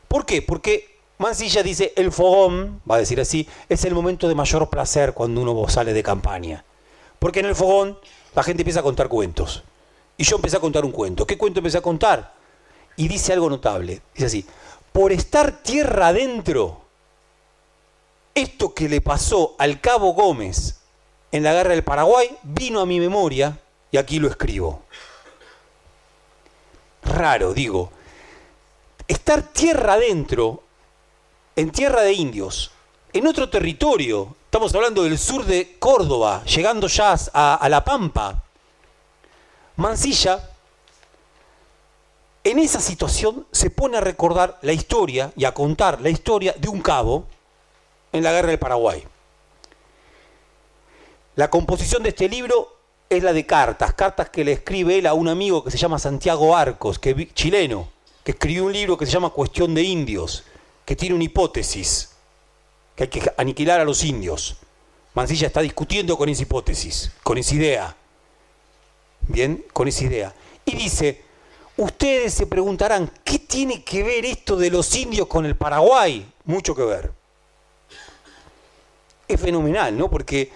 [0.08, 0.42] ¿Por qué?
[0.42, 5.14] Porque Mansilla dice, el fogón, va a decir así, es el momento de mayor placer
[5.14, 6.64] cuando uno sale de campaña.
[7.18, 7.98] Porque en el fogón
[8.34, 9.64] la gente empieza a contar cuentos.
[10.18, 11.26] Y yo empecé a contar un cuento.
[11.26, 12.34] ¿Qué cuento empecé a contar?
[12.96, 14.02] Y dice algo notable.
[14.14, 14.46] Dice así,
[14.92, 16.80] por estar tierra adentro,
[18.34, 20.80] esto que le pasó al cabo Gómez
[21.32, 23.58] en la guerra del Paraguay vino a mi memoria
[23.90, 24.82] y aquí lo escribo.
[27.06, 27.90] Raro, digo.
[29.08, 30.62] Estar tierra adentro,
[31.54, 32.72] en tierra de indios,
[33.12, 38.42] en otro territorio, estamos hablando del sur de Córdoba, llegando ya a, La Pampa,
[39.76, 40.50] Mansilla
[42.44, 46.68] en esa situación se pone a recordar la historia y a contar la historia de
[46.68, 47.24] un cabo
[48.12, 49.02] en la guerra del Paraguay.
[51.34, 52.75] La composición de este libro
[53.08, 55.98] es la de cartas, cartas que le escribe él a un amigo que se llama
[55.98, 57.88] Santiago Arcos, que chileno,
[58.24, 60.44] que escribió un libro que se llama Cuestión de Indios,
[60.84, 62.10] que tiene una hipótesis,
[62.94, 64.56] que hay que aniquilar a los indios.
[65.14, 67.96] Mancilla está discutiendo con esa hipótesis, con esa idea.
[69.22, 70.34] Bien, con esa idea.
[70.64, 71.26] Y dice,
[71.76, 76.26] Ustedes se preguntarán, ¿qué tiene que ver esto de los indios con el Paraguay?
[76.46, 77.12] Mucho que ver.
[79.28, 80.08] Es fenomenal, ¿no?
[80.08, 80.50] Porque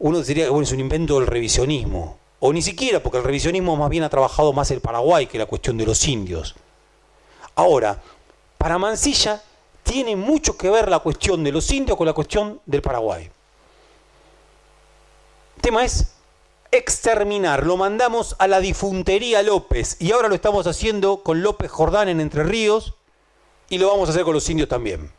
[0.00, 2.18] uno diría que bueno, es un invento del revisionismo.
[2.40, 5.46] O ni siquiera, porque el revisionismo más bien ha trabajado más el Paraguay que la
[5.46, 6.54] cuestión de los indios.
[7.56, 8.00] Ahora,
[8.56, 9.42] para Mansilla
[9.82, 13.30] tiene mucho que ver la cuestión de los indios con la cuestión del Paraguay.
[15.56, 16.12] El tema es
[16.70, 22.08] exterminar, lo mandamos a la difuntería López y ahora lo estamos haciendo con López Jordán
[22.08, 22.94] en Entre Ríos
[23.68, 25.10] y lo vamos a hacer con los indios también.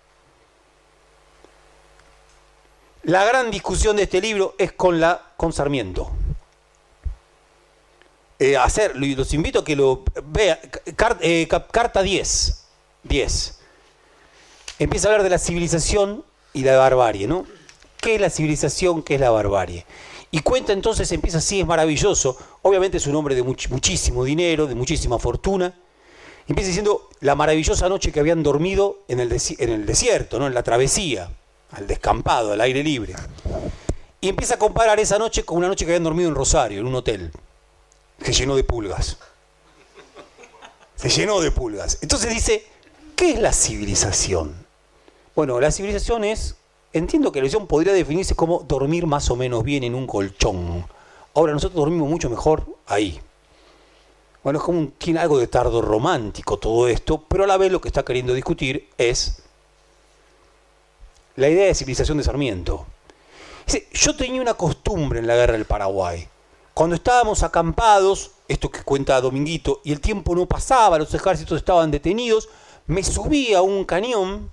[3.09, 6.11] La gran discusión de este libro es con la con Sarmiento.
[8.37, 10.59] Eh, hacer, los invito a que lo vean.
[11.21, 12.65] Eh, carta 10.
[13.01, 13.59] 10.
[14.77, 16.23] Empieza a hablar de la civilización
[16.53, 17.47] y la barbarie, ¿no?
[17.97, 19.01] ¿Qué es la civilización?
[19.01, 19.87] ¿Qué es la barbarie?
[20.29, 22.37] Y cuenta entonces, empieza así, es maravilloso.
[22.61, 25.73] Obviamente es un hombre de muchísimo dinero, de muchísima fortuna.
[26.47, 30.45] Empieza diciendo la maravillosa noche que habían dormido en el, en el desierto, ¿no?
[30.45, 31.31] en la travesía,
[31.71, 33.15] al descampado, al aire libre.
[34.21, 36.87] Y empieza a comparar esa noche con una noche que habían dormido en Rosario, en
[36.87, 37.31] un hotel.
[38.21, 39.17] Se llenó de pulgas.
[40.95, 41.99] Se llenó de pulgas.
[42.01, 42.65] Entonces dice,
[43.15, 44.67] ¿qué es la civilización?
[45.35, 46.55] Bueno, la civilización es
[46.91, 50.85] Entiendo que la visión podría definirse como dormir más o menos bien en un colchón.
[51.35, 53.19] Ahora nosotros dormimos mucho mejor ahí.
[54.43, 57.71] Bueno, es como un, tiene algo de tardo romántico todo esto, pero a la vez
[57.71, 59.43] lo que está queriendo discutir es
[61.39, 62.85] la idea de civilización de Sarmiento.
[63.65, 66.27] Dice, yo tenía una costumbre en la guerra del Paraguay.
[66.73, 71.91] Cuando estábamos acampados, esto que cuenta Dominguito, y el tiempo no pasaba, los ejércitos estaban
[71.91, 72.49] detenidos,
[72.87, 74.51] me subía a un cañón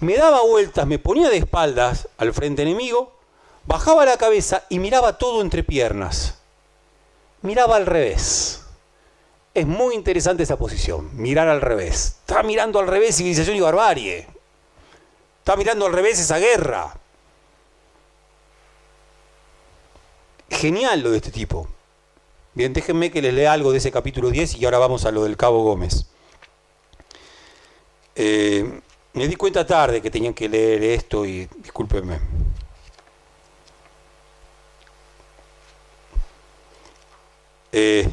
[0.00, 3.14] me daba vueltas, me ponía de espaldas al frente enemigo,
[3.64, 6.38] bajaba la cabeza y miraba todo entre piernas.
[7.40, 8.62] Miraba al revés.
[9.54, 12.16] Es muy interesante esa posición, mirar al revés.
[12.20, 14.26] Está mirando al revés civilización y barbarie.
[15.46, 16.92] Está mirando al revés esa guerra.
[20.50, 21.68] Genial lo de este tipo.
[22.54, 25.22] Bien, déjenme que les lea algo de ese capítulo 10 y ahora vamos a lo
[25.22, 26.06] del Cabo Gómez.
[28.16, 28.80] Eh,
[29.12, 32.18] me di cuenta tarde que tenían que leer esto y discúlpenme.
[37.70, 38.10] Eh,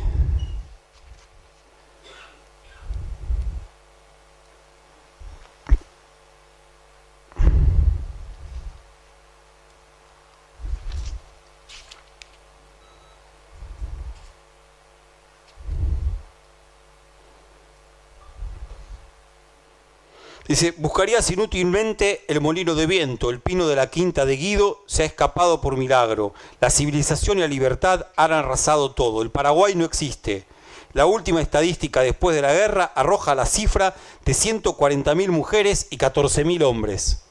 [20.54, 25.02] Dice, buscarías inútilmente el molino de viento, el pino de la quinta de Guido se
[25.02, 29.84] ha escapado por milagro, la civilización y la libertad han arrasado todo, el Paraguay no
[29.84, 30.46] existe.
[30.92, 36.62] La última estadística después de la guerra arroja la cifra de 140.000 mujeres y 14.000
[36.62, 37.24] hombres.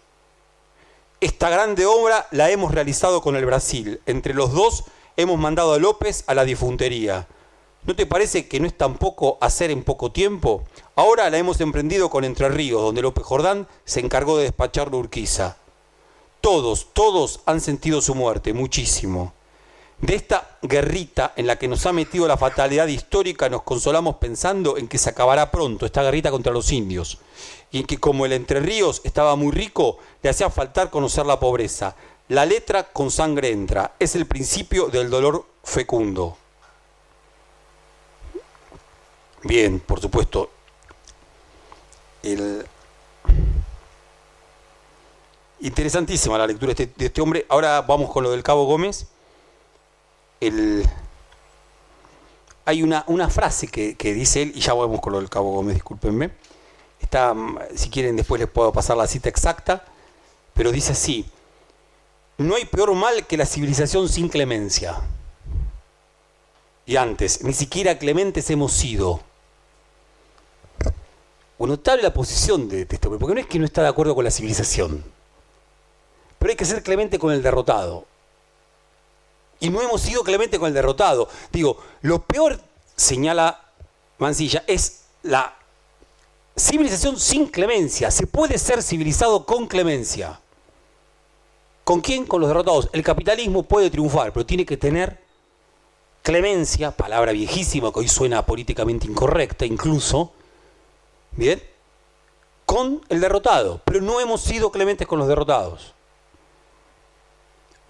[1.21, 4.01] Esta grande obra la hemos realizado con el Brasil.
[4.05, 4.83] Entre los dos
[5.17, 7.29] hemos mandado a López a la difuntería.
[7.85, 10.63] ¿No te parece que no es tampoco hacer en poco tiempo?
[10.95, 14.99] Ahora la hemos emprendido con Entre Ríos, donde López Jordán se encargó de despachar la
[14.99, 15.57] Urquiza.
[16.41, 19.33] Todos, todos han sentido su muerte, muchísimo.
[20.01, 24.77] De esta guerrita en la que nos ha metido la fatalidad histórica nos consolamos pensando
[24.77, 27.19] en que se acabará pronto esta guerrita contra los indios
[27.73, 31.41] y en que como el Entre Ríos estaba muy rico, le hacía faltar conocer la
[31.41, 31.97] pobreza.
[32.29, 36.37] La letra con sangre entra, es el principio del dolor fecundo.
[39.45, 40.51] Bien, por supuesto.
[45.61, 47.47] Interesantísima la lectura de este, de este, hombre.
[47.49, 49.07] Ahora vamos con lo del Cabo Gómez.
[52.65, 55.53] Hay una, una frase que, que, dice él, y ya vamos con lo del Cabo
[55.53, 56.31] Gómez, discúlpenme.
[57.01, 57.35] Está,
[57.75, 59.85] si quieren después les puedo pasar la cita exacta,
[60.55, 61.27] pero dice así,
[62.39, 65.01] no hay peor mal que la civilización sin clemencia.
[66.87, 69.21] Y antes, ni siquiera clementes hemos sido
[71.67, 74.25] notable la posición de, este hombre, porque no es que no está de acuerdo con
[74.25, 75.05] la civilización,
[76.39, 78.07] pero hay que ser clemente con el derrotado.
[79.61, 81.29] Y no hemos sido clemente con el derrotado.
[81.53, 82.59] Digo, lo peor,
[82.97, 83.61] señala
[84.19, 85.55] Mancilla, es la
[86.57, 88.11] civilización sin clemencia.
[88.11, 90.41] Se puede ser civilizado con clemencia.
[91.85, 92.27] ¿Con quién?
[92.27, 92.89] Con los derrotados.
[92.93, 95.21] El capitalismo puede triunfar, pero tiene que tener
[96.23, 100.33] clemencia, palabra viejísima que hoy suena políticamente incorrecta incluso,
[101.37, 101.63] Bien,
[102.67, 105.95] con el derrotado, pero no hemos sido clementes con los derrotados.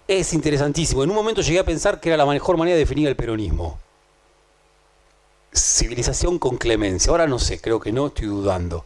[0.07, 1.03] Es interesantísimo.
[1.03, 3.79] En un momento llegué a pensar que era la mejor manera de definir el peronismo.
[5.53, 7.11] Civilización con clemencia.
[7.11, 8.83] Ahora no sé, creo que no, estoy dudando.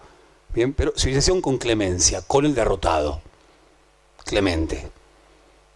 [0.53, 3.21] Bien, pero civilización con clemencia, con el derrotado.
[4.25, 4.91] Clemente.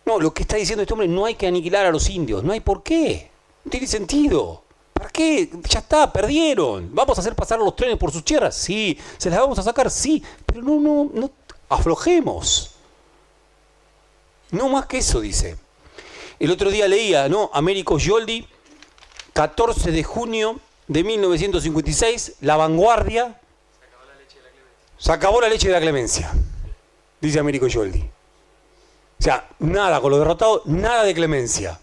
[0.06, 2.53] No, lo que está diciendo este hombre, no hay que aniquilar a los indios, no
[2.53, 3.32] hay por qué.
[3.64, 4.64] No tiene sentido.
[5.01, 5.49] ¿Para qué?
[5.67, 6.93] Ya está, perdieron.
[6.93, 8.53] ¿Vamos a hacer pasar los trenes por sus tierras?
[8.53, 8.95] Sí.
[9.17, 9.89] ¿Se las vamos a sacar?
[9.89, 10.23] Sí.
[10.45, 11.31] Pero no, no, no.
[11.69, 12.75] Aflojemos.
[14.51, 15.57] No más que eso, dice.
[16.38, 17.49] El otro día leía, ¿no?
[17.51, 18.47] Américo Gioldi,
[19.33, 23.41] 14 de junio de 1956, La Vanguardia.
[24.99, 26.31] Se acabó la leche de la clemencia,
[27.19, 28.01] dice Américo Gioldi.
[29.19, 31.80] O sea, nada con lo derrotado, nada de clemencia.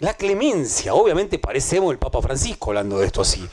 [0.00, 3.48] La clemencia, obviamente parecemos el Papa Francisco hablando de esto así.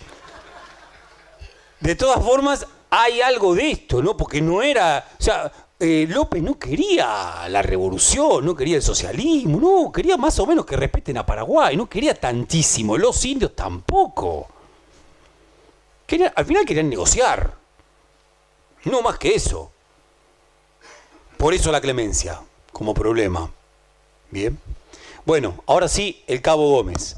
[1.79, 4.15] De todas formas, hay algo de esto, ¿no?
[4.15, 9.59] Porque no era, o sea, eh, López no quería la revolución, no quería el socialismo,
[9.59, 14.47] no, quería más o menos que respeten a Paraguay, no quería tantísimo, los indios tampoco.
[16.35, 17.55] al final querían negociar,
[18.85, 19.71] no más que eso.
[21.37, 22.39] Por eso la clemencia,
[22.71, 23.51] como problema.
[24.31, 24.57] Bien.
[25.25, 27.17] Bueno, ahora sí, el Cabo Gómez.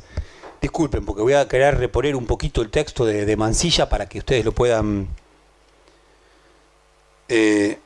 [0.61, 4.45] Disculpen, porque voy a querer reponer un poquito el texto de, Mansilla para que ustedes
[4.45, 5.09] lo puedan...
[7.27, 7.77] Eh,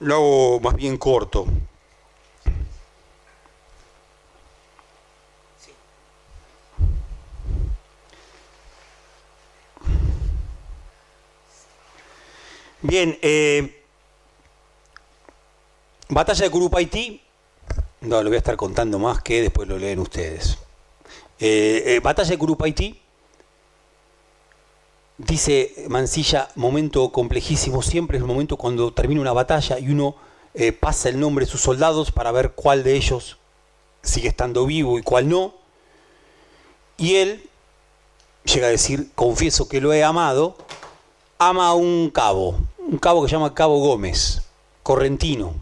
[0.00, 1.46] lo hago más bien corto.
[12.82, 13.82] Bien, eh,
[16.08, 17.21] batalla de Curupaití,
[18.02, 20.58] no lo voy a estar contando más que después lo leen ustedes.
[21.38, 23.00] Eh, eh, batalla de Curupaití,
[25.18, 30.16] dice Mansilla, momento complejísimo, siempre es el momento cuando termina una batalla y uno
[30.80, 33.38] pasa el nombre de sus soldados para ver cuál de ellos
[34.02, 35.54] sigue estando vivo y cuál no.
[36.98, 37.48] Y él
[38.44, 40.56] llega a decir, confieso que lo he amado,
[41.38, 44.42] ama a un cabo, un cabo que se llama Cabo Gómez,
[44.82, 45.54] correntino.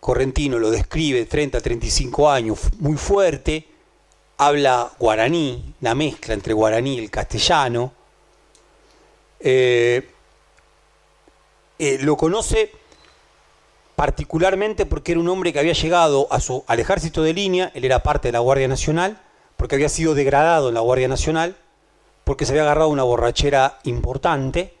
[0.00, 3.68] Correntino lo describe, 30, 35 años, muy fuerte,
[4.38, 7.92] habla guaraní, una mezcla entre guaraní y el castellano.
[9.38, 10.08] Eh,
[11.78, 12.72] eh, lo conoce
[13.96, 17.84] particularmente porque era un hombre que había llegado a su, al ejército de línea, él
[17.84, 19.20] era parte de la Guardia Nacional,
[19.58, 21.54] porque había sido degradado en la Guardia Nacional,
[22.24, 24.72] porque se había agarrado una borrachera importante,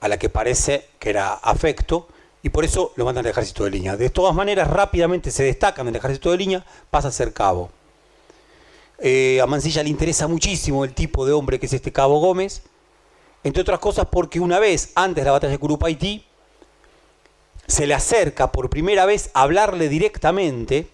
[0.00, 2.08] a la que parece que era afecto,
[2.44, 3.96] y por eso lo mandan al ejército de línea.
[3.96, 7.70] De todas maneras, rápidamente se destacan del ejército de línea, pasa a ser cabo.
[8.98, 12.60] Eh, a Mansilla le interesa muchísimo el tipo de hombre que es este cabo Gómez,
[13.44, 16.26] entre otras cosas porque una vez, antes de la batalla de Curupaití,
[17.66, 20.86] se le acerca por primera vez a hablarle directamente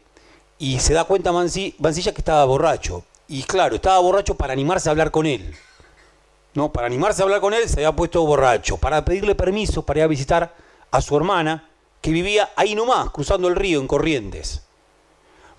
[0.57, 3.03] y se da cuenta Mansilla que estaba borracho.
[3.27, 5.53] Y claro, estaba borracho para animarse a hablar con él.
[6.55, 6.71] ¿no?
[6.73, 10.05] Para animarse a hablar con él se había puesto borracho, para pedirle permiso para ir
[10.05, 11.69] a visitar a su hermana,
[12.01, 14.63] que vivía ahí nomás, cruzando el río en Corrientes.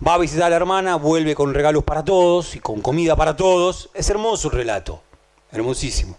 [0.05, 3.35] Va a visitar a la hermana, vuelve con regalos para todos y con comida para
[3.35, 3.89] todos.
[3.93, 5.01] Es hermoso el relato,
[5.51, 6.17] hermosísimo.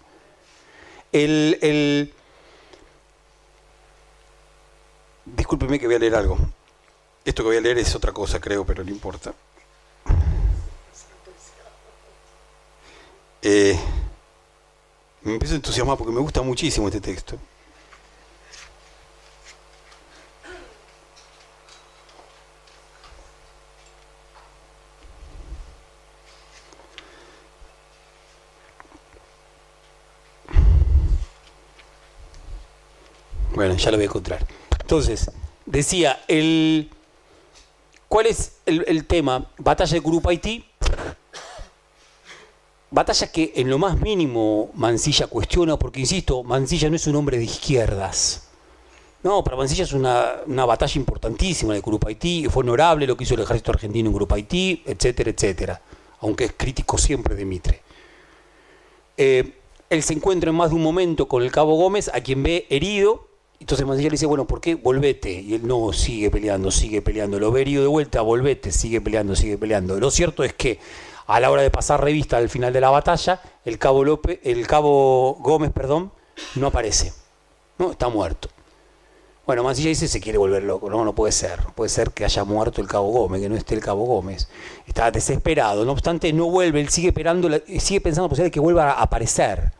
[1.10, 2.14] El, el...
[5.24, 6.38] Discúlpeme que voy a leer algo.
[7.24, 9.34] Esto que voy a leer es otra cosa, creo, pero no importa.
[13.42, 13.76] Eh,
[15.22, 17.36] me empiezo a entusiasmar porque me gusta muchísimo este texto.
[33.62, 34.44] Bueno, ya lo voy a encontrar.
[34.80, 35.30] Entonces,
[35.66, 36.90] decía, el,
[38.08, 39.52] ¿cuál es el, tema?
[39.56, 40.64] Batalla de Curupaití
[42.90, 47.38] Batalla que en lo más mínimo Mansilla cuestiona, porque insisto, Mansilla no es un hombre
[47.38, 48.48] de izquierdas.
[49.22, 53.42] No, para Mansilla es una, batalla importantísima de Curupaití, fue honorable lo que hizo el
[53.42, 55.80] ejército argentino en Curupaití, etcétera, etcétera,
[56.18, 57.80] aunque es crítico siempre de Mitre.
[59.16, 59.52] Eh,
[59.88, 62.66] él se encuentra en más de un momento con el cabo Gómez, a quien ve
[62.68, 63.30] herido,
[63.62, 64.74] entonces Mansilla le dice, bueno, ¿por qué?
[64.74, 65.30] Volvete.
[65.30, 67.38] Y él no, sigue peleando, sigue peleando.
[67.38, 69.98] Lo ve herido de vuelta, volvete, sigue peleando, sigue peleando.
[70.00, 70.80] Lo cierto es que
[71.28, 74.66] a la hora de pasar revista al final de la batalla, el cabo, López, el
[74.66, 76.10] cabo Gómez perdón,
[76.56, 77.12] no aparece.
[77.78, 78.48] No, está muerto.
[79.46, 81.60] Bueno, Mansilla dice se quiere volver loco, no, no puede ser.
[81.76, 84.48] Puede ser que haya muerto el cabo Gómez, que no esté el cabo Gómez.
[84.88, 85.84] Está desesperado.
[85.84, 89.72] No obstante, no vuelve, él sigue esperando, sigue pensando posible que vuelva a aparecer.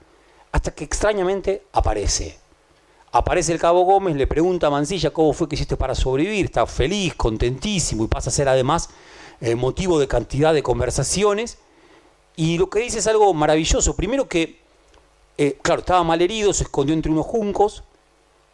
[0.53, 2.42] Hasta que extrañamente aparece.
[3.15, 6.47] Aparece el cabo Gómez, le pregunta a Mansilla cómo fue que hiciste para sobrevivir.
[6.47, 8.89] Está feliz, contentísimo y pasa a ser además
[9.43, 11.59] eh, motivo de cantidad de conversaciones.
[12.37, 13.95] Y lo que dice es algo maravilloso.
[13.95, 14.59] Primero que,
[15.37, 17.85] eh, claro, estaba mal herido, se escondió entre unos juncos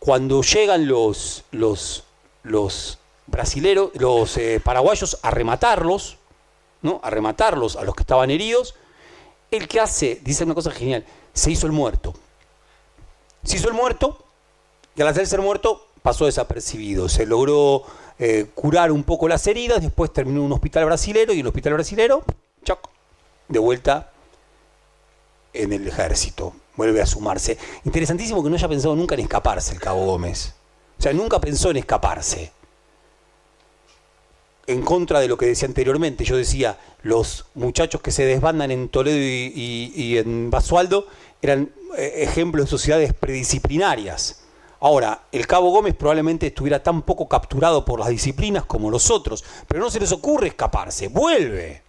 [0.00, 2.02] cuando llegan los, los,
[2.42, 6.16] los brasileros, los eh, paraguayos a rematarlos,
[6.82, 6.98] ¿no?
[7.04, 8.74] A rematarlos a los que estaban heridos,
[9.52, 12.12] el que hace, dice una cosa genial, se hizo el muerto.
[13.44, 14.24] Se hizo el muerto
[14.98, 17.08] y al hacerse el muerto pasó desapercibido.
[17.08, 17.84] Se logró
[18.18, 21.46] eh, curar un poco las heridas, después terminó en un hospital brasilero y en el
[21.46, 22.24] hospital brasilero,
[22.64, 22.90] choc,
[23.46, 24.10] de vuelta
[25.52, 27.56] en el ejército, vuelve a sumarse.
[27.84, 30.54] Interesantísimo que no haya pensado nunca en escaparse el Cabo Gómez.
[30.98, 32.50] O sea, nunca pensó en escaparse.
[34.66, 38.88] En contra de lo que decía anteriormente, yo decía, los muchachos que se desbandan en
[38.88, 41.06] Toledo y, en Basualdo
[41.40, 44.47] eran eh, ejemplos de sociedades predisciplinarias
[44.80, 49.44] Ahora, el Cabo Gómez probablemente estuviera tan poco capturado por las disciplinas como los otros,
[49.66, 51.82] pero no se les ocurre escaparse, vuelve.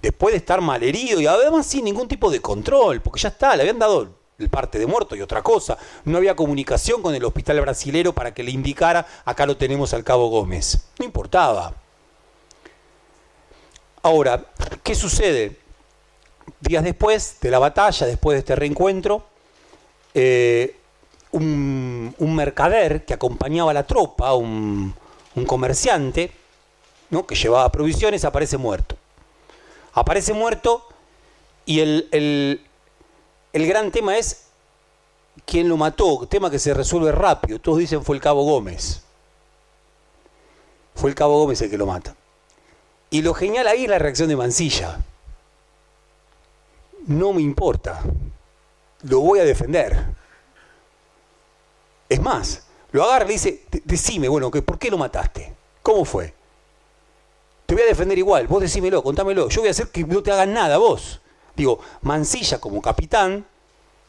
[0.00, 3.62] Después de estar malherido y además sin ningún tipo de control, porque ya está, le
[3.62, 5.76] habían dado el parte de muerto y otra cosa.
[6.04, 10.04] No había comunicación con el hospital brasilero para que le indicara, acá lo tenemos al
[10.04, 10.86] Cabo Gómez.
[10.98, 11.74] No importaba.
[14.02, 14.44] Ahora,
[14.82, 15.58] ¿qué sucede?
[16.60, 19.24] Días después de la batalla, después de este reencuentro,
[20.14, 20.76] eh,
[21.32, 24.94] un, mercader que acompañaba a la tropa, un,
[25.46, 26.30] comerciante,
[27.10, 27.26] ¿no?
[27.26, 28.96] que llevaba provisiones, aparece muerto.
[29.94, 30.86] Aparece muerto
[31.66, 32.08] y el,
[33.52, 34.46] el, gran tema es
[35.44, 37.58] quién lo mató, tema que se resuelve rápido.
[37.58, 39.02] Todos dicen fue el cabo Gómez.
[40.94, 42.14] Fue el cabo Gómez el que lo mata.
[43.10, 45.00] Y lo genial ahí es la reacción de Mansilla.
[47.06, 48.02] No me importa,
[49.02, 50.21] lo voy a defender.
[52.12, 55.54] Es más, lo agarra y le dice, decime, bueno, ¿por qué lo mataste?
[55.82, 56.34] ¿Cómo fue?
[57.64, 60.30] Te voy a defender igual, vos decímelo, contámelo, yo voy a hacer que no te
[60.30, 61.22] hagan nada vos.
[61.56, 63.46] Digo, Mansilla como capitán,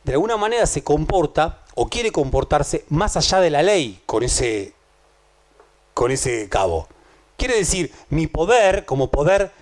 [0.03, 4.73] de alguna manera se comporta o quiere comportarse más allá de la ley con ese,
[5.93, 6.89] con ese cabo.
[7.37, 9.53] Quiere decir, mi poder como poder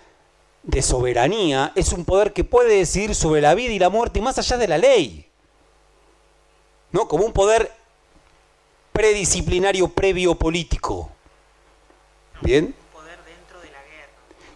[0.64, 4.40] de soberanía es un poder que puede decidir sobre la vida y la muerte más
[4.40, 5.28] allá de la ley.
[6.92, 7.08] ¿No?
[7.08, 7.80] Como un poder
[8.92, 11.10] predisciplinario previo político.
[12.42, 12.74] ¿Bien?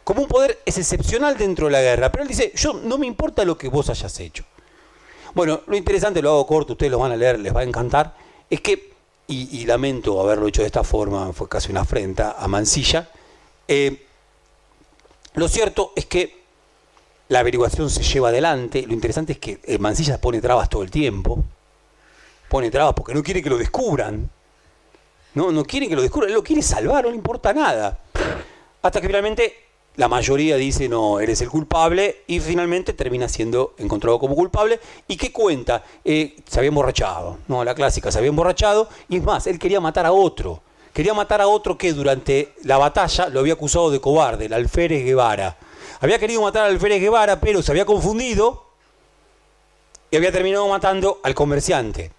[0.03, 2.11] Como un poder es excepcional dentro de la guerra.
[2.11, 4.45] Pero él dice, yo no me importa lo que vos hayas hecho.
[5.33, 8.15] Bueno, lo interesante, lo hago corto, ustedes lo van a leer, les va a encantar,
[8.49, 8.93] es que,
[9.27, 13.09] y, lamento haberlo hecho de esta forma, fue casi una afrenta a Mansilla,
[13.67, 14.05] eh,
[15.33, 16.45] lo cierto es que
[17.27, 20.91] la averiguación se lleva adelante, lo interesante es que eh, Mansilla pone trabas todo el
[20.91, 21.43] tiempo,
[22.56, 24.30] pone trabas porque no quiere que lo descubran.
[25.34, 28.00] No, no quiere que lo descubran, él lo quiere salvar, no le importa nada.
[28.82, 29.53] Hasta que finalmente
[29.98, 34.80] la mayoría dice, no, eres el culpable, y finalmente termina siendo encontrado como culpable.
[35.06, 35.84] ¿Y qué cuenta?
[36.06, 39.82] Eh, se había emborrachado, no, la clásica, se había emborrachado, y es más, él quería
[39.82, 40.61] matar a otro.
[40.93, 45.03] Quería matar a otro que durante la batalla lo había acusado de cobarde, el alférez
[45.03, 45.58] Guevara.
[46.00, 48.64] Había querido matar al alférez Guevara, pero se había confundido
[50.09, 52.14] y había terminado matando al comerciante.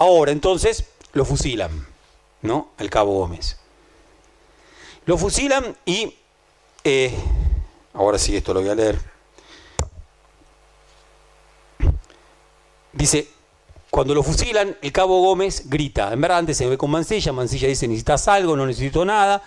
[0.00, 1.86] Ahora, entonces, lo fusilan,
[2.40, 2.70] ¿no?
[2.78, 3.58] Al cabo Gómez.
[5.04, 6.14] Lo fusilan y,
[6.84, 7.14] eh,
[7.92, 8.98] ahora sí, esto lo voy a leer.
[12.94, 13.28] Dice,
[13.90, 16.14] cuando lo fusilan, el cabo Gómez grita.
[16.14, 17.32] En verdad, antes se ve con Mancilla.
[17.32, 19.42] Mancilla dice, necesitas algo, no necesito nada.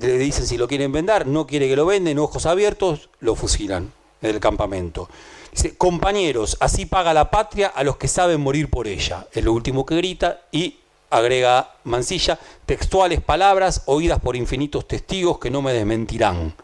[0.00, 3.92] Le dicen si lo quieren vender, no quiere que lo venden, ojos abiertos, lo fusilan
[4.22, 5.08] en el campamento.
[5.54, 9.28] Dice, compañeros, así paga la patria a los que saben morir por ella.
[9.30, 15.50] Es lo último que grita y agrega Mansilla, textuales palabras oídas por infinitos testigos que
[15.50, 16.56] no me desmentirán.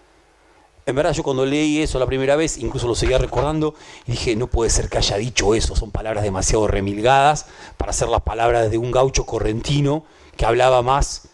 [0.86, 3.76] En verdad yo cuando leí eso la primera vez, incluso lo seguía recordando,
[4.08, 7.46] y dije, no puede ser que haya dicho eso, son palabras demasiado remilgadas
[7.76, 10.04] para ser las palabras de un gaucho correntino
[10.36, 11.28] que hablaba más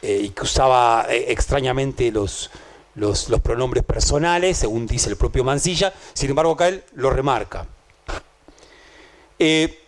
[0.00, 2.50] eh, y que usaba eh, extrañamente los,
[2.94, 7.66] los, pronombres personales, según dice el propio Mansilla, sin embargo acá él lo remarca.
[9.38, 9.78] Eh,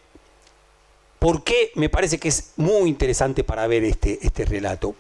[1.19, 4.95] ¿Por qué me parece que es muy interesante para ver este, este relato?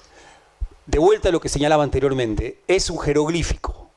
[0.86, 3.88] De vuelta a lo que señalaba anteriormente, es un jeroglífico.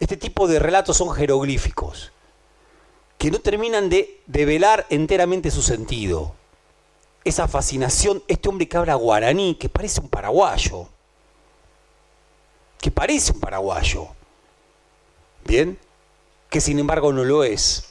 [0.00, 2.12] Este tipo de relatos son jeroglíficos,
[3.18, 6.34] que no terminan de develar enteramente su sentido.
[7.24, 10.88] Esa fascinación, este hombre que habla guaraní, que parece un paraguayo,
[12.82, 14.08] que parece un paraguayo,
[15.46, 15.78] ¿bien?
[16.50, 17.84] Que sin embargo no lo es,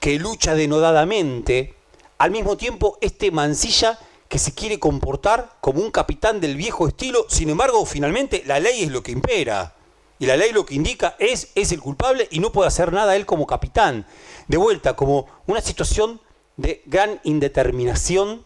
[0.00, 1.76] que lucha denodadamente,
[2.18, 3.96] al mismo tiempo este mancilla
[4.28, 8.82] que se quiere comportar como un capitán del viejo estilo, sin embargo finalmente la ley
[8.82, 9.72] es lo que impera.
[10.18, 13.14] Y la ley lo que indica es, es el culpable y no puede hacer nada
[13.14, 14.04] él como capitán.
[14.48, 16.20] De vuelta, como una situación
[16.56, 18.44] de gran indeterminación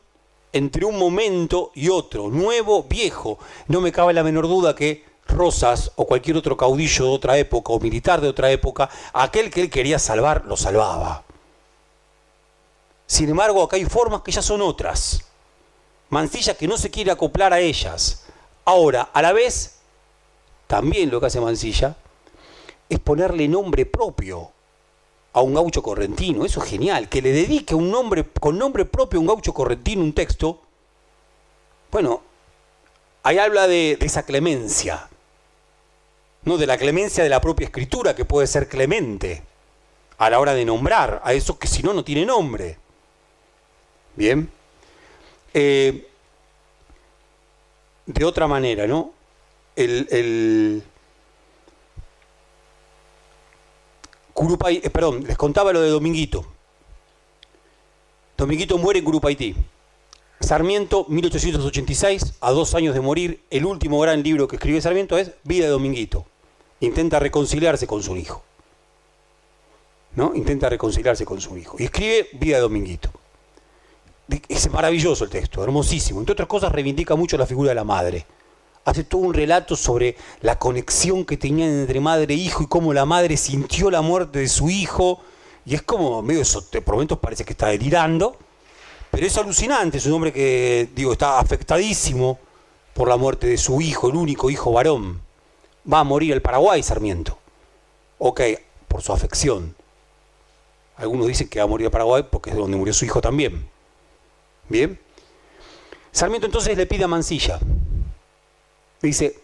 [0.53, 3.39] entre un momento y otro, nuevo, viejo.
[3.69, 7.73] No me cabe la menor duda que Rosas o cualquier otro caudillo de otra época
[7.73, 11.25] o militar de otra época, aquel que él quería salvar, lo salvaba.
[13.11, 15.25] Sin embargo, acá hay formas que ya son otras.
[16.11, 18.25] Mancilla que no se quiere acoplar a ellas.
[18.65, 19.81] Ahora, a la vez,
[20.69, 21.97] también lo que hace Mancilla
[22.89, 24.53] es ponerle nombre propio
[25.33, 26.45] a un gaucho correntino.
[26.45, 27.09] Eso es genial.
[27.09, 30.61] Que le dedique un nombre, con nombre propio a un gaucho correntino un texto.
[31.91, 32.23] Bueno,
[33.25, 35.10] ahí habla de, de esa clemencia.
[36.45, 39.43] No, de la clemencia de la propia escritura, que puede ser clemente
[40.19, 42.79] a la hora de nombrar a eso que si no, no tiene nombre.
[44.17, 44.51] Bien.
[45.53, 46.07] Eh,
[48.07, 49.13] de otra manera, ¿no?
[49.77, 50.83] El, el
[54.69, 56.47] eh, perdón, les contaba lo de Dominguito.
[58.37, 59.55] Dominguito muere en Curupaití.
[60.41, 65.33] Sarmiento, 1886, a dos años de morir, el último gran libro que escribe Sarmiento es
[65.45, 66.27] Vida de Dominguito.
[66.81, 68.43] Intenta reconciliarse con su hijo.
[70.17, 70.35] ¿No?
[70.35, 71.77] Intenta reconciliarse con su hijo.
[71.79, 73.11] Y escribe Vida de Dominguito.
[74.49, 76.21] Es maravilloso el texto, hermosísimo.
[76.21, 78.27] Entre otras cosas, reivindica mucho la figura de la madre.
[78.85, 82.95] Hace todo un relato sobre la conexión que tenían entre madre e hijo y cómo
[82.95, 85.21] la madre sintió la muerte de su hijo.
[85.67, 88.37] Y es como medio eso, por momentos parece que está delirando,
[89.11, 89.99] pero es alucinante.
[89.99, 92.39] Es un hombre que, digo, está afectadísimo
[92.95, 95.21] por la muerte de su hijo, el único hijo varón.
[95.93, 97.39] Va a morir el Paraguay, Sarmiento.
[98.19, 98.41] Ok,
[98.87, 99.75] por su afección.
[100.97, 103.69] Algunos dicen que va a morir el Paraguay porque es donde murió su hijo también.
[104.69, 104.99] Bien.
[106.13, 107.59] Sarmiento entonces le pide a Mansilla.
[109.01, 109.41] Dice,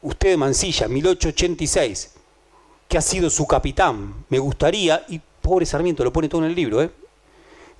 [0.00, 2.14] usted Mansilla, 1886,
[2.88, 6.54] que ha sido su capitán, me gustaría, y pobre Sarmiento lo pone todo en el
[6.54, 6.90] libro, ¿eh?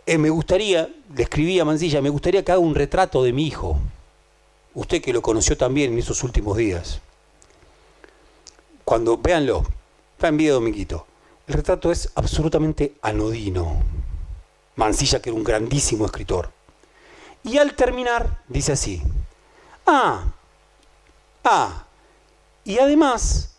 [0.05, 3.47] eh me gustaría, le escribí a Mansilla, me gustaría que haga un retrato de mi
[3.47, 3.79] hijo.
[4.75, 7.01] Usted que lo conoció también en esos últimos días.
[8.85, 9.65] Cuando, véanlo,
[10.17, 11.07] está en video, Dominguito.
[11.47, 13.83] El retrato es absolutamente anodino.
[14.77, 16.51] Mansilla, que era un grandísimo escritor.
[17.45, 19.03] Y al terminar, dice así,
[19.87, 20.25] ah,
[21.45, 21.85] ah,
[22.65, 23.55] y además,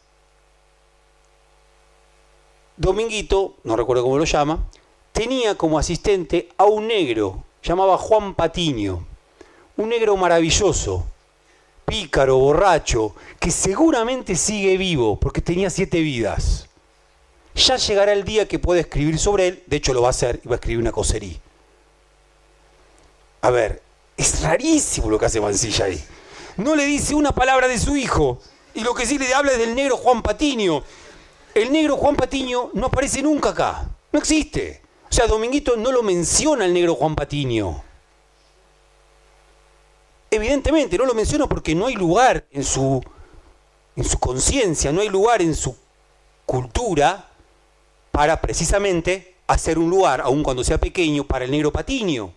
[2.77, 4.66] Dominguito, no recuerdo cómo lo llama,
[5.11, 9.06] tenía como asistente a un negro, llamaba Juan Patiño,
[9.77, 11.05] un negro maravilloso,
[11.85, 16.67] pícaro, borracho, que seguramente sigue vivo, porque tenía siete vidas.
[17.55, 20.41] Ya llegará el día que pueda escribir sobre él, de hecho lo va a hacer
[20.43, 21.37] y va a escribir una cosería.
[23.41, 23.81] A ver,
[24.17, 26.03] es rarísimo lo que hace Mancilla ahí.
[26.57, 28.39] No le dice una palabra de su hijo,
[28.73, 30.83] y lo que sí le habla es del negro Juan Patiño.
[31.53, 34.81] El negro Juan Patiño no aparece nunca acá, no existe.
[35.09, 37.84] O sea, Dominguito no lo menciona el negro Juan Patiño.
[40.35, 43.01] Evidentemente no lo menciona porque no hay lugar en su,
[43.95, 45.73] en su conciencia, no hay lugar en su
[46.45, 47.30] cultura
[48.11, 52.33] para precisamente hacer un lugar, aun cuando sea pequeño, para el negro patiño.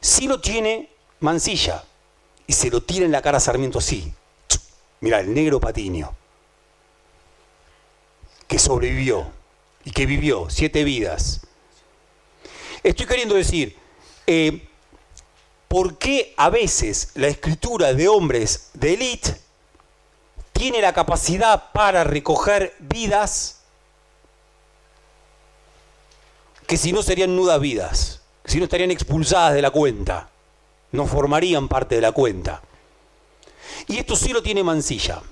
[0.00, 0.90] Si lo tiene
[1.20, 1.84] Mansilla
[2.48, 4.12] y se lo tira en la cara Sarmiento así.
[5.00, 6.12] Mira, el negro patiño,
[8.48, 9.30] que sobrevivió
[9.84, 11.46] y que vivió siete vidas.
[12.82, 13.76] Estoy queriendo decir,
[14.26, 14.68] eh,
[15.74, 19.40] ¿por qué a veces la escritura de hombres de élite
[20.52, 23.60] tiene la capacidad para recoger vidas
[26.64, 30.28] que si no serían nudas vidas, si no estarían expulsadas de la cuenta,
[30.92, 32.62] no formarían parte de la cuenta.
[33.88, 35.22] Y esto sí lo tiene Mansilla.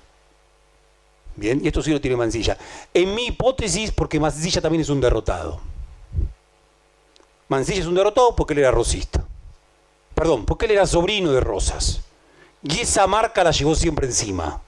[1.36, 2.58] Bien, y esto sí lo tiene Mansilla.
[2.92, 5.60] En mi hipótesis, porque Mansilla también es un derrotado.
[7.46, 9.21] Mansilla es un derrotado porque él era rosista.
[10.14, 12.00] Perdón, porque él era sobrino de Rosas.
[12.62, 14.60] Y esa marca la llevó siempre encima.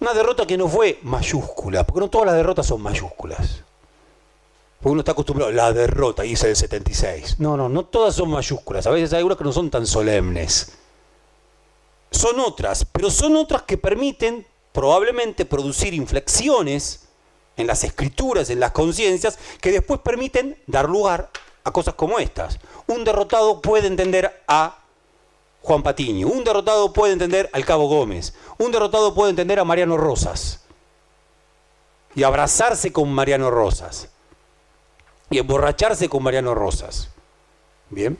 [0.00, 3.62] Una derrota que no fue mayúscula, porque no todas las derrotas son mayúsculas.
[4.80, 7.38] Porque uno está acostumbrado, la derrota, dice el 76.
[7.38, 8.84] No, no, no todas son mayúsculas.
[8.88, 10.72] A veces hay algunas que no son tan solemnes.
[12.10, 17.04] Son otras, pero son otras que permiten probablemente producir inflexiones
[17.56, 21.30] en las escrituras, en las conciencias, que después permiten dar lugar
[21.64, 22.58] a cosas como estas.
[22.86, 24.78] Un derrotado puede entender a
[25.62, 26.28] Juan Patiño.
[26.28, 28.34] Un derrotado puede entender al Cabo Gómez.
[28.58, 30.60] Un derrotado puede entender a Mariano Rosas.
[32.14, 34.08] Y abrazarse con Mariano Rosas.
[35.30, 37.08] Y emborracharse con Mariano Rosas.
[37.88, 38.18] Bien.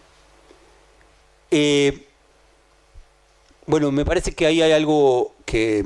[1.50, 2.06] Eh,
[3.66, 5.84] bueno, me parece que ahí hay algo que,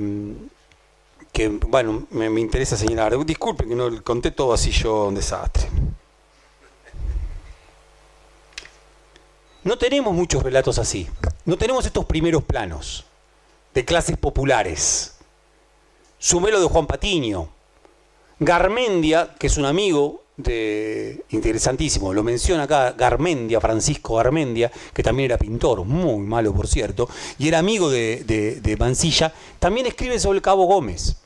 [1.66, 3.18] bueno, me, me interesa señalar.
[3.24, 5.68] Disculpen que no conté todo así yo un desastre.
[9.66, 11.08] No tenemos muchos relatos así.
[11.44, 13.04] No tenemos estos primeros planos
[13.74, 15.16] de clases populares.
[16.20, 17.48] Sumelo de Juan Patiño.
[18.38, 25.32] Garmendia, que es un amigo de interesantísimo, lo menciona acá Garmendia, Francisco Garmendia, que también
[25.32, 30.36] era pintor, muy malo por cierto, y era amigo de, de Mansilla, también escribe sobre
[30.36, 31.16] el Cabo Gómez,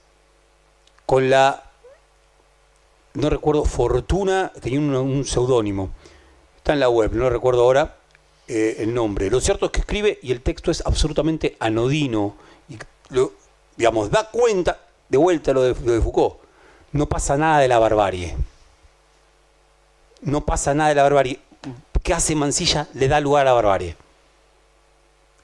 [1.05, 1.65] con la,
[3.15, 5.91] no recuerdo, Fortuna, tenía un, seudónimo,
[6.57, 8.00] está en la web, no recuerdo ahora
[8.51, 9.31] eh, el nombre.
[9.31, 12.37] Lo cierto es que escribe y el texto es absolutamente anodino,
[12.69, 12.77] y
[13.11, 13.33] lo,
[13.77, 16.37] digamos, da cuenta, de vuelta lo de, lo de Foucault,
[16.93, 18.37] no pasa nada de la barbarie
[20.23, 21.41] no pasa nada de la barbarie.
[22.03, 22.89] ¿Qué hace Mansilla?
[22.95, 23.97] Le da lugar a la barbarie.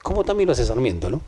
[0.01, 1.21] Como también lo hace Sarmiento, ¿no?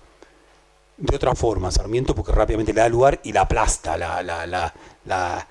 [0.98, 5.48] De otra forma, Sarmiento porque rápidamente le da lugar y la aplasta, la, la,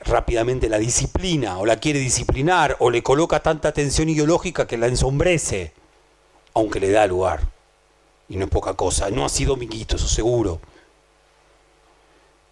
[0.00, 4.86] rápidamente la disciplina, o la quiere disciplinar, o le coloca tanta tensión ideológica que la
[4.86, 5.72] ensombrece,
[6.54, 7.40] aunque le da lugar.
[8.28, 10.60] Y no es poca cosa, no ha sido miquito, eso seguro.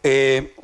[0.02, 0.54] Eh,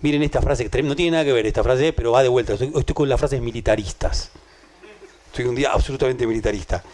[0.00, 2.52] Miren esta frase, no tiene nada que ver esta frase, pero va de vuelta.
[2.52, 4.30] Estoy, con las frases militaristas.
[5.26, 6.84] Estoy un día absolutamente militarista.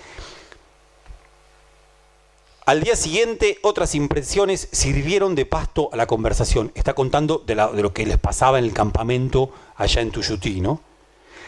[2.66, 6.72] Al día siguiente, otras impresiones sirvieron de pasto a la conversación.
[6.74, 10.80] Está contando de, lo que les pasaba en el campamento allá en Tuyutí, ¿no?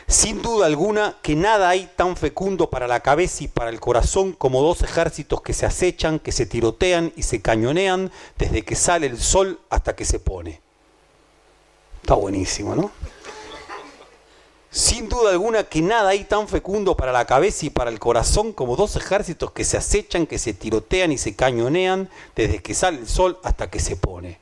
[0.06, 4.32] Sin duda alguna que nada hay tan fecundo para la cabeza y para el corazón
[4.32, 9.06] como dos ejércitos que se acechan, que se tirotean y se cañonean desde que sale
[9.06, 10.60] el sol hasta que se pone.
[12.02, 12.90] Está buenísimo, ¿no?
[14.76, 18.52] Sin duda alguna que nada hay tan fecundo para la cabeza y para el corazón
[18.52, 22.98] como dos ejércitos que se acechan, que se tirotean y se cañonean desde que sale
[22.98, 24.38] el sol hasta que se pone.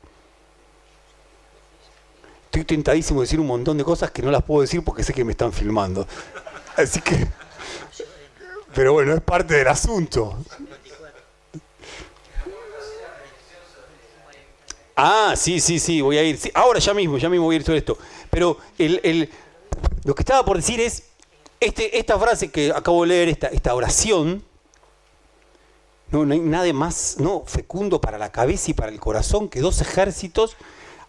[2.46, 5.14] Estoy tentadísimo de decir un montón de cosas que no las puedo decir porque sé
[5.14, 6.04] que me están filmando.
[6.76, 7.28] Así que...
[8.74, 10.36] Pero bueno, es parte del asunto.
[14.96, 16.38] Ah, sí, sí, sí, voy a ir.
[16.54, 17.96] ahora ya mismo, ya mismo voy a ir sobre esto.
[18.30, 19.30] Pero el,
[20.04, 21.04] lo que estaba por decir es,
[21.60, 24.44] este, esta frase que acabo de leer, esta, esta oración,
[26.10, 29.60] no, no hay nada más no, fecundo para la cabeza y para el corazón que
[29.60, 30.56] dos ejércitos.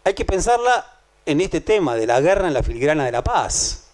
[0.03, 3.85] Hay que pensarla en este tema de la guerra en la filigrana de la paz.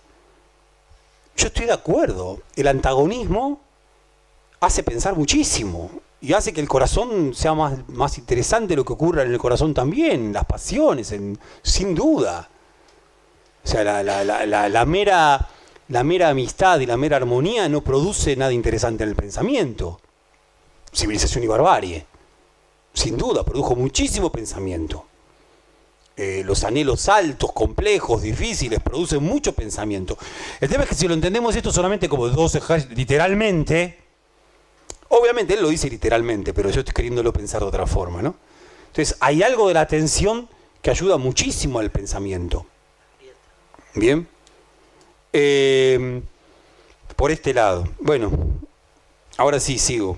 [1.35, 2.41] Yo estoy de acuerdo.
[2.55, 3.59] El antagonismo
[4.59, 5.89] hace pensar muchísimo
[6.21, 9.73] y hace que el corazón sea más, más interesante lo que ocurra en el corazón
[9.73, 11.13] también, las pasiones,
[11.63, 12.47] sin duda.
[13.63, 15.47] O sea, la, mera,
[15.87, 19.99] la mera amistad y la mera armonía no produce nada interesante en el pensamiento.
[20.93, 22.05] Civilización y barbarie.
[22.93, 25.05] Sin duda, produjo muchísimo pensamiento.
[26.17, 30.17] Eh, los anhelos altos, complejos, difíciles, producen mucho pensamiento.
[30.59, 34.01] El tema es que si lo entendemos esto solamente como dos ejércitos, literalmente,
[35.13, 38.35] Obviamente él lo dice literalmente, pero yo estoy queriéndolo pensar de otra forma, ¿no?
[38.87, 40.47] Entonces, hay algo de la atención
[40.81, 42.65] que ayuda muchísimo al pensamiento.
[43.93, 44.27] Bien.
[45.33, 46.21] Eh,
[47.15, 47.87] por este lado.
[47.99, 48.31] Bueno,
[49.37, 50.15] ahora sí sigo.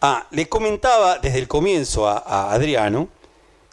[0.00, 3.08] Ah, le comentaba desde el comienzo a, Adriano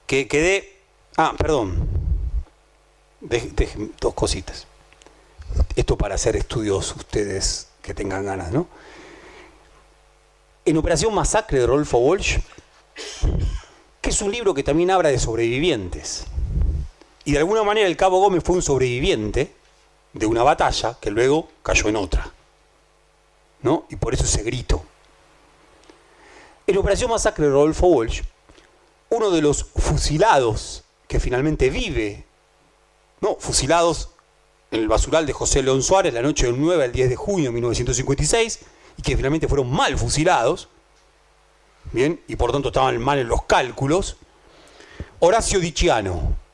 [0.05, 0.77] que quedé.
[1.17, 1.87] Ah, perdón.
[3.99, 4.67] dos cositas.
[5.75, 8.67] Esto para hacer estudios ustedes que tengan ganas, ¿no?
[10.67, 12.39] en Operación Masacre de Rolfo Walsh,
[14.01, 16.25] que es un libro que también habla de sobrevivientes.
[17.27, 19.53] Y de alguna manera el Cabo Gómez fue un sobreviviente
[20.13, 22.31] de una batalla que luego cayó en otra.
[23.63, 23.85] ¿No?
[23.89, 24.81] Y por eso ese grito.
[26.65, 28.21] En Operación Masacre de Rodolfo Walsh,
[29.09, 32.23] uno de los fusilados que finalmente vive,
[33.19, 34.11] no, fusilados
[34.71, 37.49] en el basural de José León Suárez la noche del 9 al 10 de junio
[37.49, 38.59] de 1956,
[38.95, 40.69] y que finalmente fueron mal fusilados,
[41.91, 44.15] bien, y por tanto estaban mal en los cálculos,
[45.19, 46.46] Horacio Diciano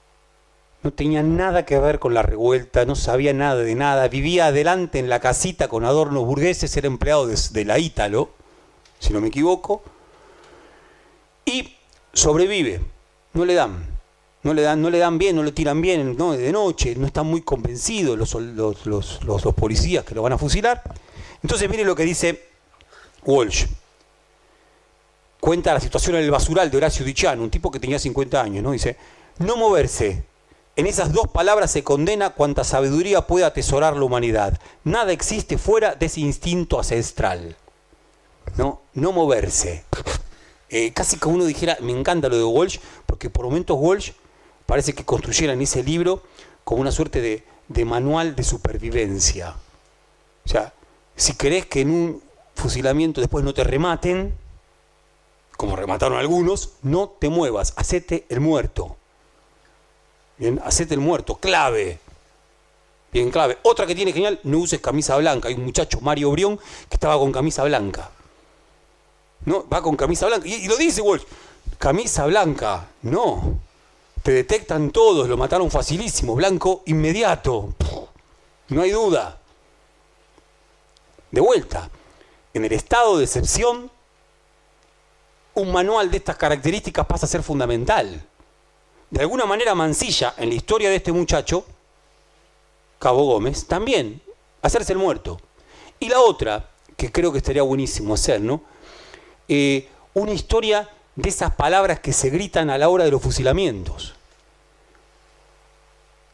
[0.84, 5.00] no tenía nada que ver con la revuelta, no sabía nada de nada, vivía adelante
[5.00, 8.32] en la casita con adornos burgueses, era empleado de, la Ítalo,
[9.00, 9.82] si no me equivoco,
[11.46, 11.74] y
[12.12, 12.82] sobrevive,
[13.32, 13.88] no le dan,
[14.44, 16.34] no le dan, no le dan bien, no le tiran bien ¿no?
[16.34, 20.38] de noche, no están muy convencidos los, los, los, los, policías que lo van a
[20.38, 20.84] fusilar.
[21.42, 22.50] Entonces mire lo que dice
[23.26, 23.66] Walsh.
[25.40, 28.64] Cuenta la situación en el basural de Horacio Dichano, un tipo que tenía 50 años,
[28.64, 28.72] ¿no?
[28.72, 28.96] Dice,
[29.40, 30.24] no moverse
[30.76, 34.60] En esas dos palabras se condena cuanta sabiduría puede atesorar la humanidad.
[34.84, 37.56] Nada existe fuera de ese instinto ancestral.
[38.58, 39.84] No, no moverse.
[40.70, 44.14] Eh, casi que uno dijera, me encanta lo de Walsh, porque por momentos Walsh
[44.66, 46.24] parece que construyeran ese libro
[46.64, 49.56] como una suerte de, de manual de supervivencia.
[50.44, 50.74] O sea,
[51.16, 52.24] si querés que en un
[52.56, 54.34] fusilamiento después no te rematen,
[55.56, 58.98] como remataron algunos, no te muevas, hacete el muerto.
[60.38, 62.00] Bien, hacete el muerto, clave.
[63.12, 63.60] Bien, clave.
[63.62, 65.48] Otra que tiene genial, no uses camisa blanca.
[65.48, 66.58] Hay un muchacho, Mario Brión,
[66.90, 68.10] que estaba con camisa blanca.
[69.46, 70.48] No, va con camisa blanca.
[70.48, 71.24] Y, lo dice Walsh,
[71.78, 72.88] camisa blanca.
[73.04, 73.60] No.
[74.24, 77.76] Te detectan todos, lo mataron facilísimo, blanco inmediato.
[78.70, 79.38] No hay duda.
[81.30, 81.90] De vuelta,
[82.54, 83.92] en el estado de excepción,
[85.56, 88.26] un manual de estas características pasa a ser fundamental.
[89.14, 91.64] De alguna manera Mancilla, en la historia de este muchacho,
[92.98, 94.20] Cabo Gómez, también,
[94.64, 95.40] hacerse el muerto.
[96.00, 98.64] Y la otra, que creo que estaría buenísimo hacer, ¿no?
[99.48, 104.16] Eh, una historia de esas palabras que se gritan a la hora de los fusilamientos.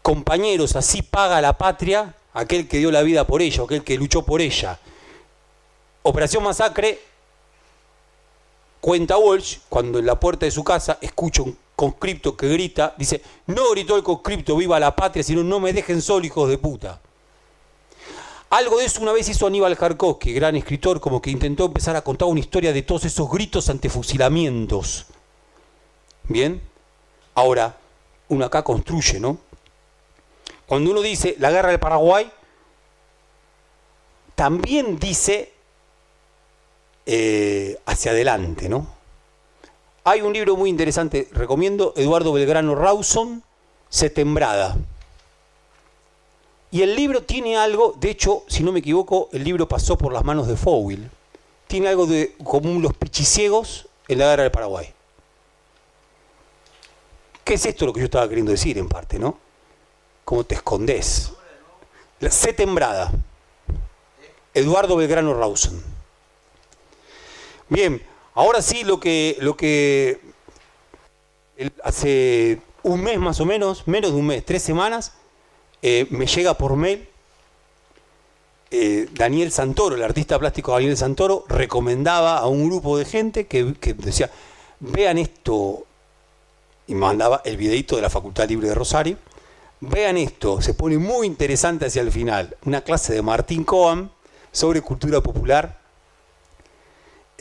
[0.01, 4.24] Compañeros, así paga la patria aquel que dio la vida por ella, aquel que luchó
[4.24, 4.80] por ella.
[6.03, 6.98] Operación Masacre,
[8.80, 13.22] cuenta Walsh, cuando en la puerta de su casa escucha un conscripto que grita, dice,
[13.48, 16.99] no gritó el conscripto, viva la patria, sino no me dejen solo, hijos de puta.
[18.49, 22.01] Algo de eso una vez hizo Aníbal Jarkovsky, gran escritor, como que intentó empezar a
[22.01, 25.06] contar una historia de todos esos gritos ante fusilamientos.
[26.24, 26.61] Bien,
[27.33, 27.77] ahora,
[28.27, 29.38] uno acá construye, ¿no?
[30.66, 32.30] Cuando uno dice la guerra del Paraguay,
[34.35, 35.53] también dice
[37.06, 38.98] eh, hacia adelante, ¿no?
[40.09, 43.43] Hay un libro muy interesante, recomiendo, Eduardo Belgrano Rawson,
[43.89, 44.75] Setembrada.
[46.71, 50.11] Y el libro tiene algo, de hecho, si no me equivoco, el libro pasó por
[50.11, 51.11] las manos de Fowell.
[51.67, 54.91] Tiene algo de común los pichiciegos en la guerra del Paraguay.
[57.43, 59.38] ¿Qué es esto lo que yo estaba queriendo decir en parte, no?
[60.25, 61.33] ¿Cómo te escondes?
[62.19, 63.11] La Setembrada.
[64.55, 65.79] Eduardo Belgrano Rawson.
[67.69, 68.01] Bien,
[68.33, 70.19] ahora sí lo que, lo que
[71.83, 75.14] hace un mes más o menos, menos de un mes, tres semanas,
[75.82, 77.08] eh, me llega por mail
[78.72, 83.74] eh, Daniel Santoro, el artista plástico Daniel Santoro, recomendaba a un grupo de gente que,
[83.98, 84.30] decía,
[84.80, 85.85] vean esto,
[86.85, 89.17] y mandaba el videito de la Facultad Libre de Rosario,
[89.82, 94.11] vean esto, se pone muy interesante hacia el final, una clase de Martín Coan
[94.51, 95.78] sobre cultura popular,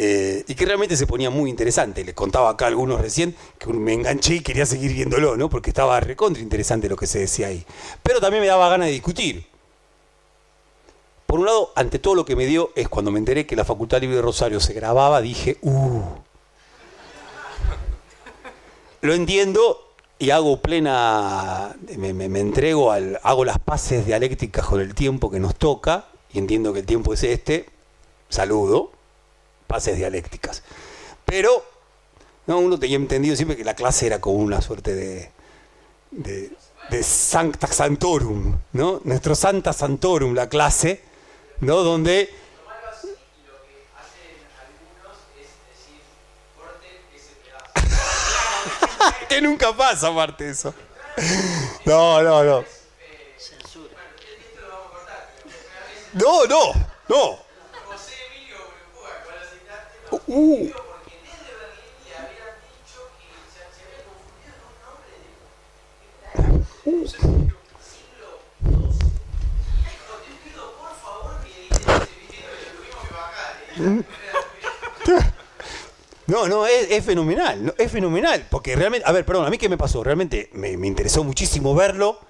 [0.00, 2.04] eh, y que realmente se ponía muy interesante.
[2.04, 5.50] Les contaba acá algunos recién que me enganché y quería seguir viéndolo, ¿no?
[5.50, 7.66] Porque estaba recontra interesante lo que se decía ahí.
[8.04, 9.44] Pero también me daba ganas de discutir.
[11.26, 13.64] Por un lado, ante todo lo que me dio es cuando me enteré que la
[13.64, 16.00] Facultad Libre de Rosario se grababa, dije, uh.
[19.00, 24.94] Lo entiendo y hago plena, me, me entrego al, hago las paces dialécticas con el
[24.94, 27.66] tiempo que nos toca y entiendo que el tiempo es este.
[28.28, 28.97] Saludo
[29.68, 30.64] pases dialécticas.
[31.24, 31.64] Pero
[32.46, 35.30] no, uno tenía entendido siempre que la clase era como una suerte de,
[36.10, 36.50] de,
[36.90, 39.00] de Sancta Santorum, ¿no?
[39.04, 41.02] Nuestro Santa Santorum, la clase,
[41.60, 41.82] ¿no?
[41.82, 42.34] Donde...
[49.28, 50.74] que nunca pasa aparte eso.
[51.84, 52.64] No, no, no.
[56.14, 56.72] No, no,
[57.08, 57.47] no.
[60.10, 60.70] Uh.
[76.26, 79.78] No, no, es, fenomenal, es fenomenal, porque realmente, a ver, perdón, a mí qué me
[79.78, 82.20] pasó, realmente me, interesó muchísimo verlo,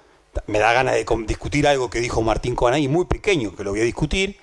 [0.47, 3.81] me da ganas de discutir algo que dijo Martín Coanay, muy pequeño, que lo voy
[3.81, 4.37] a discutir,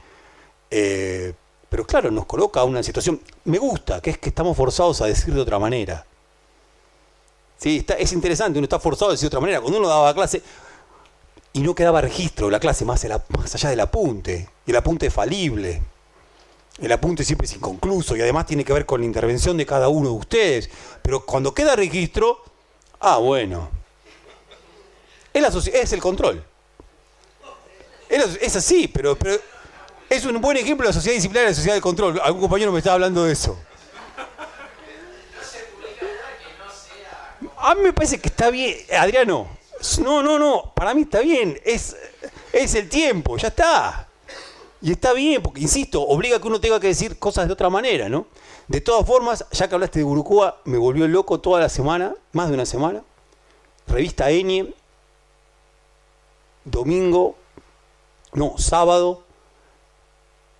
[0.71, 1.33] eh,
[1.69, 5.35] pero claro, nos coloca una situación, me gusta, que es que estamos forzados a decir
[5.35, 6.07] de otra manera.
[7.59, 9.61] Sí, está, es interesante, uno está forzado a decir de otra manera.
[9.61, 10.43] Cuando uno daba clase
[11.53, 15.13] y no quedaba registro la clase más, más allá del apunte, y el apunte es
[15.13, 15.83] falible.
[16.79, 19.89] El apunte siempre es inconcluso y además tiene que ver con la intervención de cada
[19.89, 20.71] uno de ustedes.
[21.01, 22.43] Pero cuando queda registro,
[23.01, 23.71] ah, bueno.
[25.33, 26.45] Es, la es el control.
[28.09, 29.17] Es, así, pero
[30.09, 32.21] es un buen ejemplo de la sociedad disciplinaria y la sociedad de control.
[32.23, 33.59] Algún compañero me estaba hablando de eso.
[37.59, 39.49] A mí me parece que está bien, Adriano,
[40.01, 41.97] No, no, no, para mí está bien, es,
[42.53, 44.09] es el tiempo, ya está.
[44.81, 47.69] Y está bien, porque, insisto, obliga a que uno tenga que decir cosas de otra
[47.69, 48.27] manera, ¿no?
[48.69, 52.49] De todas formas, ya que hablaste de Burucúa, me volvió loco toda la semana, más
[52.49, 53.03] de una semana.
[53.89, 54.73] Revista Enie,
[56.65, 57.37] domingo,
[58.33, 59.26] no, sábado,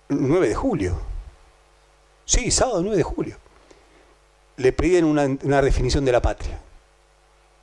[0.09, 0.99] 9 de julio.
[2.25, 3.37] Sí, sábado 9 de julio.
[4.57, 6.59] Le piden una, una definición de la patria.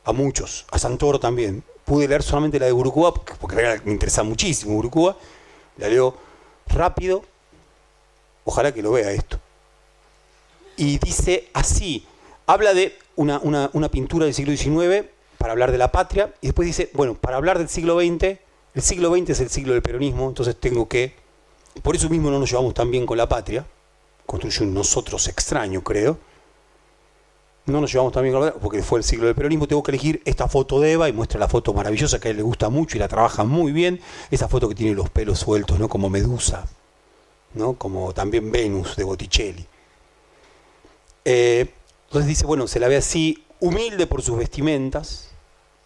[0.04, 1.62] A muchos, a Santoro también.
[1.84, 5.16] Pude leer solamente la de Burucúa, porque me interesa muchísimo Burucúa.
[5.78, 6.16] La leo
[6.66, 7.24] rápido.
[8.44, 9.38] Ojalá que lo vea esto.
[10.76, 12.06] Y dice así,
[12.46, 15.06] habla de una, una, pintura del siglo XIX
[15.38, 18.38] para hablar de la patria, y después dice, bueno, para hablar del siglo XX,
[18.74, 21.14] el siglo XX es el siglo del peronismo, entonces tengo que,
[21.82, 23.66] por eso mismo no nos llevamos tan bien con la patria,
[24.26, 26.18] construye un nosotros extraño, creo,
[27.66, 29.82] no nos llevamos tan bien con la patria, porque fue el siglo del peronismo, tengo
[29.82, 32.42] que elegir esta foto de Eva y muestra la foto maravillosa que a él le
[32.42, 35.88] gusta mucho y la trabaja muy bien, esa foto que tiene los pelos sueltos, ¿no?
[35.88, 36.66] Como Medusa,
[37.54, 37.74] ¿no?
[37.74, 39.66] Como también Venus de Botticelli.
[41.24, 41.72] Eh,
[42.06, 45.30] entonces dice, bueno, se la ve así, humilde por sus vestimentas,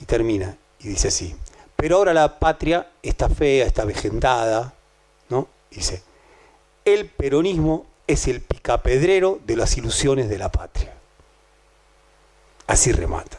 [0.01, 1.35] y termina, y dice así,
[1.77, 4.75] pero ahora la patria está fea, está vejentada.
[5.71, 6.03] Dice,
[6.85, 10.95] el peronismo es el picapedrero de las ilusiones de la patria.
[12.67, 13.39] Así remata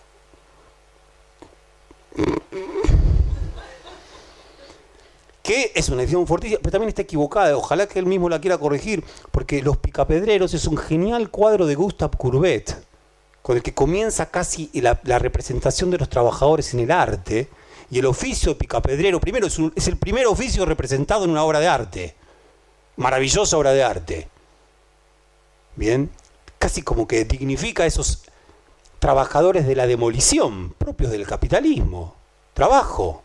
[5.50, 7.58] que es una edición fortísima, pero también está equivocada.
[7.58, 11.74] Ojalá que él mismo la quiera corregir, porque Los Picapedreros es un genial cuadro de
[11.74, 12.78] Gustave Courbet,
[13.42, 17.50] con el que comienza casi la, representación de los trabajadores en el arte.
[17.90, 21.60] Y el oficio de picapedrero, primero, es, es el primer oficio representado en una obra
[21.60, 22.16] de arte.
[23.00, 24.28] Maravillosa obra de arte.
[25.78, 26.12] Bien,
[26.58, 28.24] casi como que dignifica a esos
[29.00, 32.16] trabajadores de la demolición, propios del capitalismo.
[32.54, 33.24] Trabajo.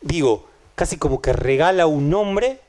[0.00, 2.60] Digo, casi como que regala un nombre,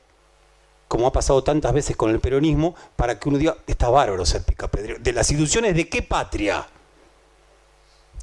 [0.88, 4.42] como ha pasado tantas veces con el peronismo, para que uno diga, está bárbaro ser
[4.42, 4.98] picapedrero.
[4.98, 6.66] ¿De las ilusiones de qué patria?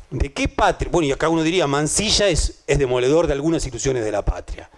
[0.09, 0.91] ¿De qué patria?
[0.91, 4.69] Bueno, y acá uno diría, Mansilla es, es demoledor de algunas ilusiones de la patria.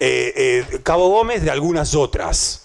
[0.00, 2.64] Eh, eh, Cabo Gómez de algunas otras.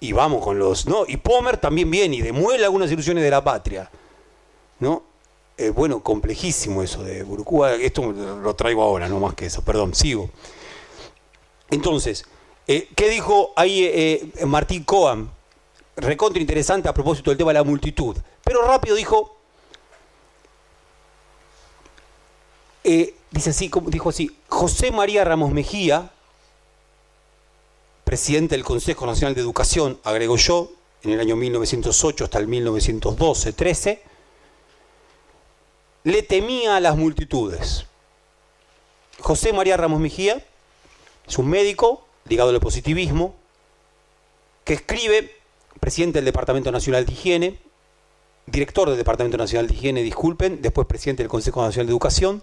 [0.00, 1.04] Y vamos con los, ¿no?
[1.06, 3.90] Y Pomer también viene y demuele algunas ilusiones de la patria.
[4.80, 5.04] ¿No?
[5.56, 7.74] Eh, bueno, complejísimo eso de Burucúa.
[7.74, 9.62] Esto lo traigo ahora, no más que eso.
[9.62, 10.30] Perdón, sigo.
[11.70, 12.24] Entonces,
[12.66, 15.30] ¿qué dijo ahí Martín Coam?
[15.96, 18.16] Recontra interesante a propósito del tema de la multitud.
[18.42, 19.36] Pero rápido dijo,
[22.82, 26.10] dice así, dijo así, José María Ramos Mejía,
[28.12, 30.70] presidente del Consejo Nacional de Educación, agregó yo,
[31.02, 34.00] en el año 1908 hasta el 1912-13,
[36.04, 37.86] le temía a las multitudes.
[39.18, 40.44] José María Ramos Mejía
[41.26, 43.34] es un médico ligado al positivismo,
[44.64, 45.34] que escribe,
[45.80, 47.58] presidente del Departamento Nacional de Higiene,
[48.44, 52.42] director del Departamento Nacional de Higiene, disculpen, después presidente del Consejo Nacional de Educación,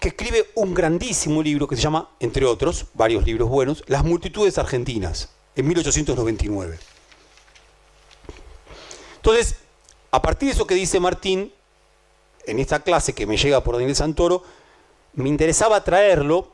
[0.00, 4.56] que escribe un grandísimo libro que se llama, entre otros, varios libros buenos, Las multitudes
[4.56, 6.78] argentinas, en 1899.
[9.16, 9.56] Entonces,
[10.10, 11.52] a partir de eso que dice Martín,
[12.46, 14.42] en esta clase que me llega por Daniel Santoro,
[15.12, 16.48] me interesaba traerlo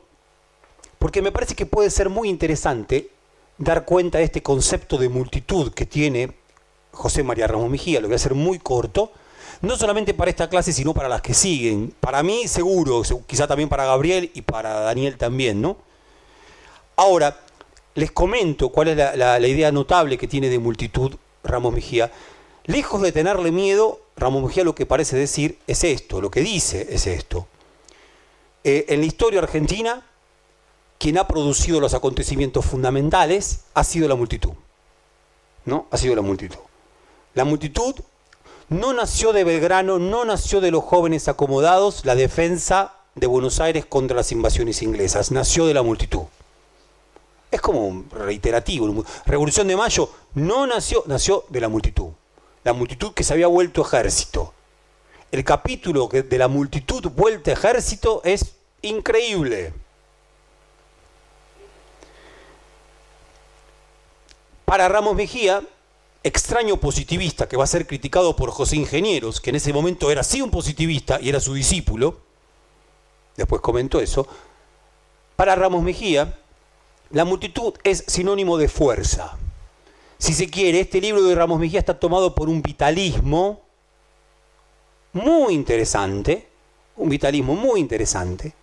[0.99, 3.11] porque me parece que puede ser muy interesante
[3.57, 6.35] dar cuenta de este concepto de multitud que tiene
[6.91, 9.11] José María Ramos Mejía, lo voy a hacer muy corto,
[9.61, 11.93] no solamente para esta clase, sino para las que siguen.
[11.99, 15.77] Para mí seguro, quizá también para Gabriel y para Daniel también, ¿no?
[16.95, 17.39] Ahora,
[17.95, 22.11] les comento cuál es la, idea notable que tiene de multitud Ramos Mejía.
[22.65, 26.87] Lejos de tenerle miedo, Ramón Mejía lo que parece decir es esto, lo que dice
[26.89, 27.47] es esto.
[28.63, 30.05] Eh, en la historia argentina,
[30.97, 34.53] quien ha producido los acontecimientos fundamentales ha sido la multitud.
[35.65, 35.87] ¿No?
[35.91, 36.59] Ha sido la multitud.
[37.33, 37.95] La multitud
[38.69, 43.85] no nació de Belgrano, no nació de los jóvenes acomodados la defensa de Buenos Aires
[43.85, 46.23] contra las invasiones inglesas, nació de la multitud.
[47.49, 49.03] Es como reiterativo.
[49.25, 52.09] Revolución de Mayo no nació, nació de la multitud
[52.67, 54.53] la multitud que se había vuelto ejército.
[55.31, 59.73] El capítulo de la multitud vuelta ejército es increíble.
[64.65, 65.61] Para Ramos Mejía,
[66.27, 70.23] extraño positivista que va a ser criticado por José Ingenieros, que en ese momento era
[70.23, 72.19] sí un positivista y era su discípulo,
[73.35, 74.27] después comentó eso,
[75.35, 76.39] para Ramos Mejía,
[77.11, 79.37] la multitud es sinónimo de fuerza.
[80.17, 83.61] Si se quiere, este libro de Ramos Mejía está tomado por un vitalismo
[85.13, 86.47] muy interesante,
[86.95, 88.53] un vitalismo muy interesante,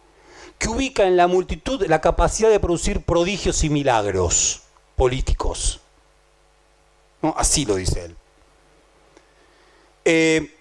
[0.59, 4.63] que ubica en la multitud la capacidad de producir prodigios y milagros
[4.97, 5.81] políticos.
[7.37, 8.17] Así lo dice él.
[10.05, 10.55] Eh,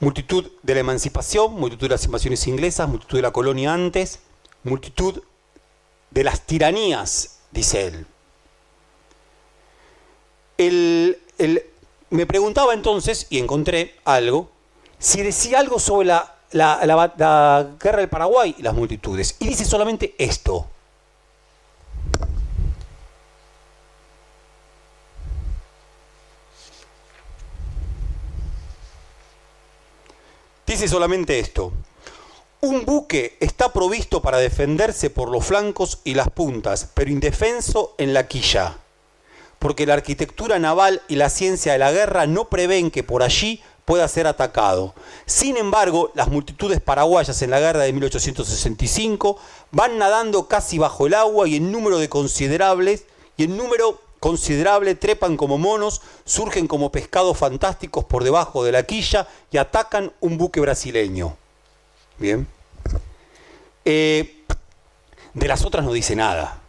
[0.00, 4.18] multitud de la emancipación, multitud de las invasiones inglesas, multitud de la colonia antes,
[4.64, 5.22] multitud
[6.10, 8.04] de las tiranías, dice
[10.58, 11.16] él.
[12.10, 14.50] me preguntaba entonces, y encontré algo,
[14.98, 19.36] si decía algo sobre la, la guerra del Paraguay y las multitudes.
[19.38, 20.66] Y dice solamente esto.
[30.72, 31.70] Dice solamente esto.
[32.62, 38.14] Un buque está provisto para defenderse por los flancos y las puntas, pero indefenso en
[38.14, 38.78] la quilla,
[39.58, 43.62] porque la arquitectura naval y la ciencia de la guerra no prevén que por allí
[43.84, 44.94] pueda ser atacado.
[45.26, 49.38] Sin embargo, las multitudes paraguayas en la guerra de 1865
[49.72, 53.04] van nadando casi bajo el agua y en número de considerables
[53.36, 58.84] y en número considerable trepan como monos, surgen como pescados fantásticos por debajo de la
[58.84, 61.36] quilla y atacan un buque brasileño.
[62.18, 62.46] Bien.
[63.84, 64.44] Eh,
[65.34, 66.60] de las otras no dice nada.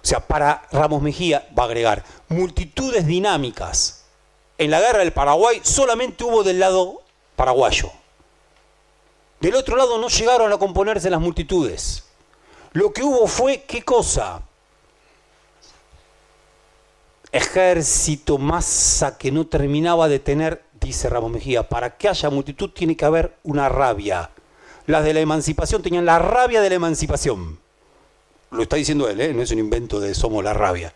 [0.00, 4.04] O sea, para Ramos Mejía va a agregar multitudes dinámicas.
[4.56, 7.02] En la guerra del Paraguay solamente hubo del lado
[7.34, 7.90] paraguayo.
[9.40, 12.04] Del otro lado no llegaron a componerse las multitudes.
[12.70, 14.42] Lo que hubo fue, ¿qué cosa?
[17.32, 22.96] Ejército, masa que no terminaba de tener, dice Ramos Mejía, para que haya multitud tiene
[22.96, 24.30] que haber una rabia
[24.86, 27.58] las de la emancipación tenían la rabia de la emancipación.
[28.52, 29.34] Lo está diciendo él, ¿eh?
[29.34, 30.92] no es un invento de Somos la rabia,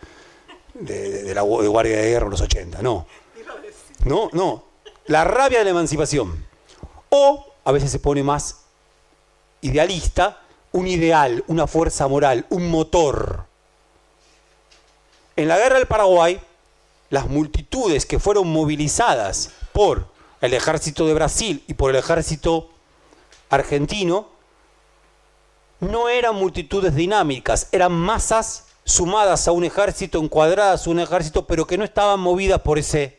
[0.75, 3.07] de, la Guardia de Guerra los 80, no.
[4.05, 4.65] No, no,
[5.07, 6.47] la rabia de la emancipación.
[7.11, 8.63] O, a veces se pone más
[9.61, 10.41] idealista,
[10.73, 13.47] un ideal, una fuerza moral, un motor.
[15.41, 16.39] En la guerra del Paraguay,
[17.09, 20.07] las multitudes que fueron movilizadas por
[20.43, 22.69] el ejército de Brasil y por el ejército
[23.49, 24.29] argentino
[25.81, 31.67] no eran multitudes dinámicas, eran masas sumadas a un ejército, encuadradas a un ejército, pero
[31.67, 33.19] que no estaban movidas por ese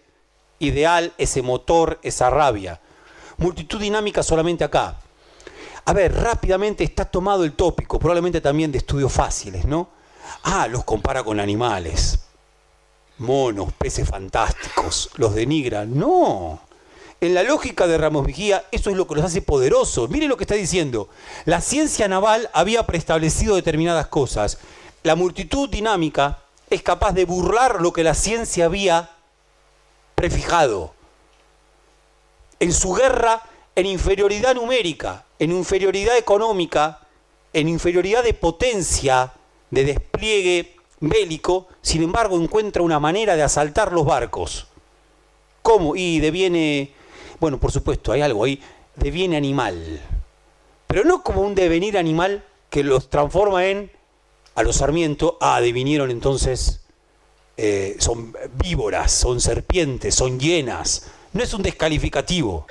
[0.59, 2.79] ideal, ese motor, esa rabia.
[3.37, 4.99] Multitud dinámica solamente acá.
[5.85, 10.00] A ver, rápidamente está tomado el tópico, probablemente también de estudios fáciles, ¿no?
[10.43, 12.19] Ah, los compara con animales,
[13.17, 15.85] monos, peces fantásticos, los denigra.
[15.85, 16.61] No,
[17.21, 20.09] en la lógica de Ramos Vigía, eso es lo que los hace poderosos.
[20.09, 21.07] Mire lo que está diciendo.
[21.45, 24.57] La ciencia naval había preestablecido determinadas cosas.
[25.03, 26.39] La multitud dinámica
[26.71, 29.11] es capaz de burlar lo que la ciencia había
[30.15, 30.95] prefijado.
[32.59, 33.43] En su guerra,
[33.75, 37.01] en inferioridad numérica, en inferioridad económica,
[37.53, 39.31] en inferioridad de potencia,
[39.71, 44.67] de despliegue bélico, sin embargo encuentra una manera de asaltar los barcos.
[45.63, 45.95] ¿Cómo?
[45.95, 46.93] Y deviene
[47.41, 48.61] bueno, por supuesto, hay algo ahí,
[48.95, 49.99] deviene animal.
[50.85, 53.91] Pero no como un devenir animal que los transforma en,
[54.53, 56.81] a los Sarmiento, ah, devinieron entonces,
[57.57, 61.07] eh, son víboras, son serpientes, son hienas.
[61.33, 62.67] No es un descalificativo,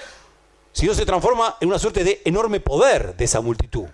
[0.71, 3.87] sino se transforma en una suerte de enorme poder de esa multitud.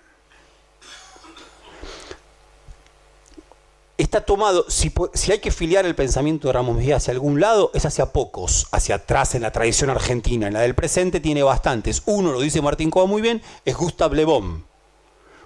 [3.97, 4.91] Está tomado, si,
[5.31, 8.95] hay que filiar el pensamiento de Ramos Mejía hacia algún lado, es hacia pocos, hacia
[8.95, 10.47] atrás en la tradición argentina.
[10.47, 12.03] En la del presente tiene bastantes.
[12.05, 14.65] Uno, lo dice Martín Coba muy bien, es Gustav Le Bon.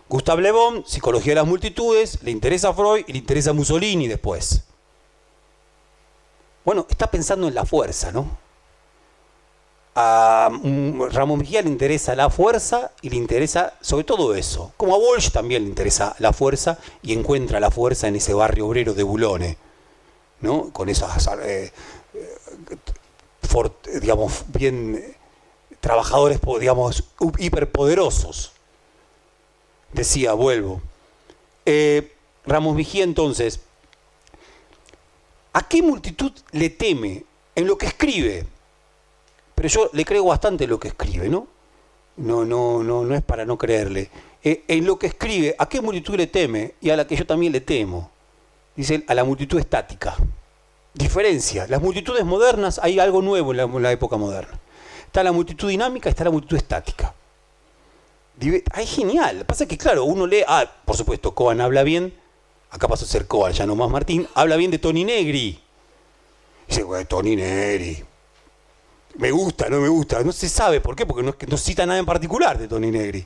[0.10, 4.66] Gustav Le Bon, Psicología de las Multitudes, le interesa Freud y le interesa Mussolini después.
[6.66, 8.41] Bueno, está pensando en la fuerza, ¿no?
[9.95, 10.50] A
[11.11, 14.74] Ramón Mejía le interesa la fuerza y le interesa sobre todo eso.
[14.78, 18.68] Como a Walsh también le interesa la fuerza y encuentra la fuerza en ese barrio
[18.68, 19.58] obrero de Bulone,
[20.40, 20.72] ¿no?
[20.72, 21.10] Con esos,
[21.44, 21.72] eh,
[22.14, 22.38] eh,
[24.00, 25.16] digamos, bien
[25.82, 27.03] trabajadores, digamos,
[27.38, 28.53] hiperpoderosos.
[29.92, 30.82] Decía, vuelvo.
[31.66, 32.14] Eh,
[32.45, 33.60] Ramos Mejía entonces,
[35.53, 38.45] ¿a qué multitud le teme en lo que escribe?
[39.62, 41.46] Pero yo le creo bastante lo que escribe, ¿no?
[42.18, 44.10] No, no, no, no es para no creerle.
[44.44, 46.74] Eh, en lo que escribe, ¿a qué multitud le teme?
[46.82, 48.10] Y a la que yo también le temo.
[48.76, 50.16] Dice a la multitud estática.
[50.96, 51.68] Diferencia.
[51.68, 54.60] Las multitudes modernas, hay algo nuevo en la, época moderna.
[55.06, 57.14] Está la multitud dinámica, está la multitud estática.
[58.74, 59.46] Ay, genial.
[59.46, 62.16] Pasa que, claro, uno lee, ah, por supuesto, Coan habla bien,
[62.72, 65.62] acá pasó a ser Coan, ya no más Martín, habla bien de Tony Negri.
[66.68, 68.04] Dice, güey, Tony Negri,
[69.18, 70.24] Me gusta, no me gusta.
[70.24, 73.26] No se sabe por qué, porque no, no cita nada en particular de Tony Negri.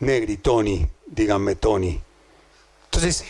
[0.00, 2.00] Negri, Tony, díganme Tony.
[2.84, 3.24] Entonces,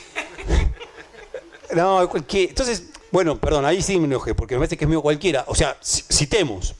[1.75, 5.45] no, entonces, bueno, perdón, ahí sí me enojé, porque me parece que es mío cualquiera.
[5.49, 6.75] O sea, citemos.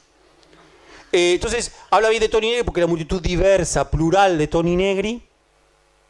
[1.11, 5.21] Eh, entonces, habla bien de Tony Negri porque la multitud diversa, plural de Tony Negri,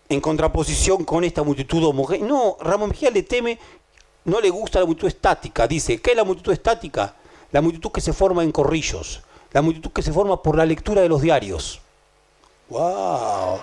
[0.08, 2.28] en contraposición con esta multitud homogénea.
[2.28, 3.60] No, Ramón Mejía le teme,
[4.26, 5.68] no le gusta la multitud estática.
[5.68, 7.16] Dice, ¿qué es la multitud estática?
[7.54, 11.04] La multitud que se forma en corrillos, la multitud que se forma por la lectura
[11.04, 11.80] de los diarios.
[12.68, 13.60] ¡Wow!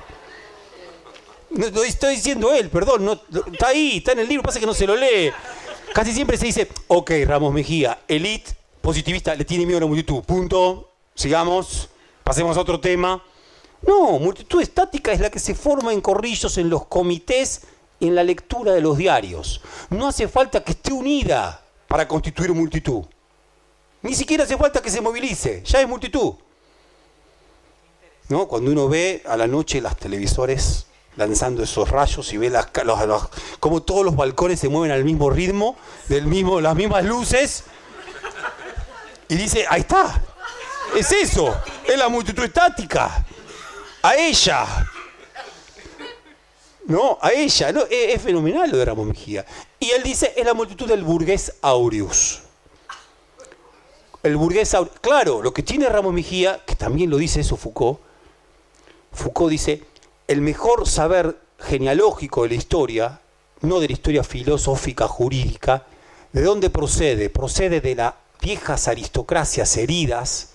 [1.50, 3.20] No, estoy diciendo él, perdón,
[3.52, 5.32] está ahí, está en el libro, pasa que no se lo lee.
[5.92, 10.22] Casi siempre se dice, ok, Ramos Mejía, elite positivista, le tiene miedo a la multitud,
[10.22, 11.88] punto, sigamos,
[12.22, 13.20] pasemos a otro tema.
[13.82, 17.62] No, multitud estática es la que se forma en corrillos, en los comités,
[17.98, 19.60] en la lectura de los diarios.
[19.90, 23.04] No hace falta que esté unida para constituir multitud.
[24.02, 26.34] Ni siquiera hace falta que se movilice, ya es multitud.
[28.28, 28.46] ¿No?
[28.46, 33.28] Cuando uno ve a la noche las televisores lanzando esos rayos y ve las, los,
[33.58, 35.76] como todos los balcones se mueven al mismo ritmo,
[36.08, 37.64] del mismo, las mismas luces,
[39.28, 40.22] y dice, ahí está,
[40.96, 41.54] es eso,
[41.86, 43.24] es la multitud estática,
[44.02, 44.66] a ella.
[46.86, 49.44] No, a ella, es, es fenomenal lo de Ramón Mejía.
[49.78, 52.42] Y él dice, es la multitud del burgués aureus.
[54.22, 54.76] El burgués.
[55.00, 58.00] Claro, lo que tiene Ramón Mejía, que también lo dice eso Foucault,
[59.12, 59.82] Foucault dice,
[60.28, 63.20] el mejor saber genealógico de la historia,
[63.62, 65.84] no de la historia filosófica, jurídica,
[66.32, 67.30] ¿de dónde procede?
[67.30, 70.50] Procede de las viejas aristocracias heridas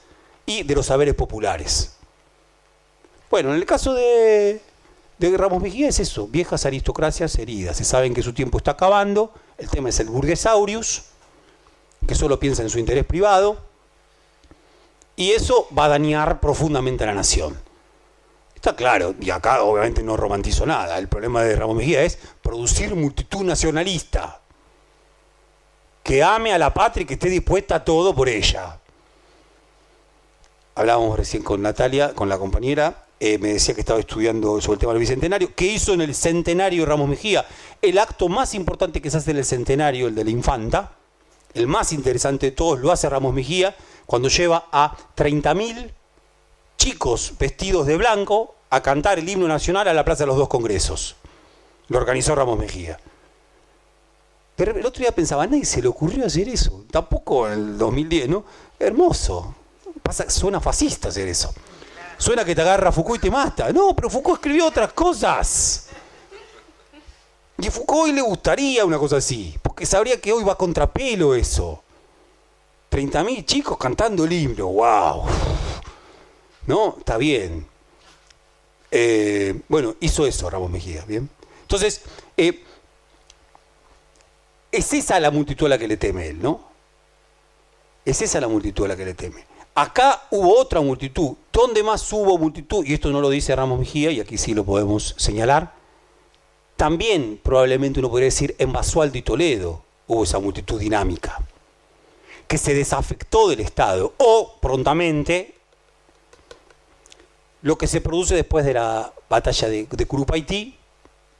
[0.45, 1.95] y de los saberes populares.
[3.29, 4.61] Bueno, en el caso de,
[5.17, 7.77] de Ramos Mejía es eso, viejas aristocracias heridas.
[7.77, 11.03] Se saben que su tiempo está acabando, el tema es el burguesaurius,
[12.05, 13.57] que solo piensa en su interés privado,
[15.15, 17.57] y eso va a dañar profundamente a la nación.
[18.55, 22.95] Está claro, y acá obviamente no romantizo nada, el problema de Ramón Mejía es producir
[22.95, 24.41] multitud nacionalista,
[26.03, 28.79] que ame a la patria y que esté dispuesta a todo por ella.
[30.75, 34.79] Hablábamos recién con Natalia, con la compañera, eh, me decía que estaba estudiando sobre el
[34.79, 37.45] tema del Bicentenario, que hizo en el Centenario Ramos Mejía
[37.81, 40.91] el acto más importante que se hace en el Centenario, el de la Infanta,
[41.55, 43.75] el más interesante de todos, lo hace Ramos Mejía,
[44.05, 45.91] cuando lleva a 30.000
[46.77, 50.49] chicos vestidos de blanco a cantar el himno nacional a la Plaza de los Dos
[50.49, 51.15] Congresos.
[51.87, 52.99] Lo organizó Ramos Mejía.
[54.55, 56.85] Pero el otro día pensaba, a nadie se le ocurrió hacer eso.
[56.91, 58.45] Tampoco en el 2010, ¿no?
[58.79, 59.55] Hermoso.
[60.01, 61.53] Pasa, suena fascista hacer eso.
[62.17, 63.71] Suena que te agarra Foucault y te mata.
[63.73, 65.84] No, pero Foucault escribió otras cosas.
[67.57, 71.35] Y a Foucault hoy le gustaría una cosa así, porque sabría que hoy va contrapelo
[71.35, 71.81] eso.
[72.91, 75.23] 30.000 chicos cantando el himno, wow.
[76.67, 76.95] ¿No?
[76.97, 77.65] Está bien.
[78.91, 81.29] Eh, bueno, hizo eso Ramos Mejía, ¿bien?
[81.61, 82.01] Entonces,
[82.37, 82.63] eh,
[84.71, 86.61] es esa la multitud a la que le teme él, ¿no?
[88.03, 89.45] Es esa la multitud a la que le teme.
[89.73, 91.35] Acá hubo otra multitud.
[91.51, 92.85] ¿Dónde más hubo multitud?
[92.85, 95.73] Y esto no lo dice Ramos Mejía, y aquí sí lo podemos señalar.
[96.75, 101.41] También probablemente uno podría decir en Basualdo y Toledo hubo esa multitud dinámica,
[102.47, 105.55] que se desafectó del Estado, o prontamente
[107.61, 110.77] lo que se produce después de la batalla de, de Curupaití,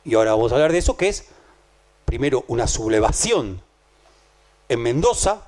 [0.03, 1.25] y ahora vamos a hablar de eso, que es
[2.05, 3.61] primero una sublevación
[4.69, 5.47] en Mendoza,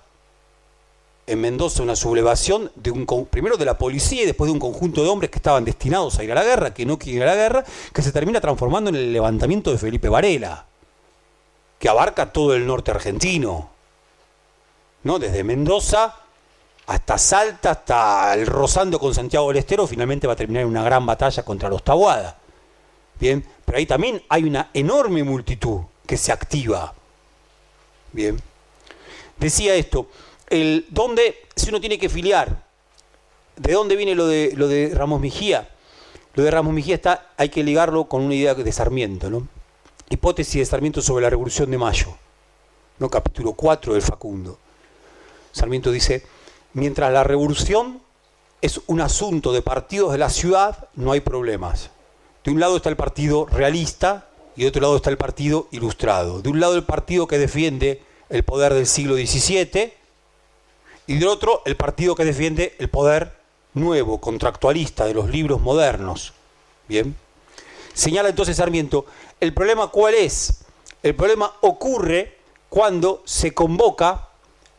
[1.27, 2.93] en Mendoza una sublevación de
[3.29, 6.23] primero de la policía y después de un conjunto de hombres que estaban destinados a
[6.23, 8.89] ir a la guerra, que no quieren ir a la guerra, que se termina transformando
[8.89, 10.65] en el levantamiento de Felipe Varela,
[11.77, 13.69] que abarca todo el norte argentino,
[15.03, 15.19] ¿no?
[15.19, 16.15] Desde Mendoza
[16.87, 20.83] hasta Salta, hasta el rozando con Santiago del Estero, finalmente va a terminar en una
[20.83, 22.37] gran batalla contra los Tabuada.
[23.19, 26.93] Bien, pero ahí también hay una enorme multitud que se activa.
[28.13, 28.41] Bien.
[29.37, 30.07] Decía esto,
[30.49, 32.63] el dónde si uno tiene que filiar,
[33.55, 35.69] ¿de dónde viene lo de lo de Ramos Mejía?
[36.33, 39.47] Lo de Ramos Mejía está, hay que ligarlo con una idea de Sarmiento, ¿no?
[40.09, 42.15] Hipótesis de Sarmiento sobre la Revolución de Mayo,
[42.99, 43.09] ¿no?
[43.09, 44.59] Capítulo 4 del Facundo.
[45.51, 46.23] Sarmiento dice,
[46.77, 48.01] Mientras la revolución
[48.61, 51.89] es un asunto de partidos de la ciudad, no hay problemas.
[52.43, 56.39] De un lado está el partido realista y de otro lado está el partido ilustrado.
[56.43, 59.93] De un lado el partido que defiende el poder del siglo XVII
[61.07, 63.33] y del otro el partido que defiende el poder
[63.73, 66.33] nuevo, contractualista de los libros modernos.
[66.87, 67.15] Bien.
[67.93, 69.05] Señala entonces Sarmiento,
[69.39, 70.59] ¿el problema cuál es?
[71.01, 72.37] El problema ocurre
[72.69, 74.29] cuando se convoca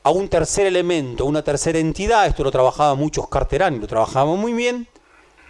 [0.02, 3.86] a un tercer elemento, una tercera entidad, esto lo trabajaba mucho Oscar Terán y lo
[3.86, 4.86] trabajaba muy bien,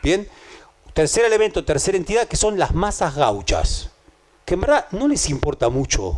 [0.02, 0.28] bien,
[0.94, 3.90] tercer elemento, tercera entidad, que son las masas gauchas,
[4.44, 6.16] que en verdad no les importa mucho,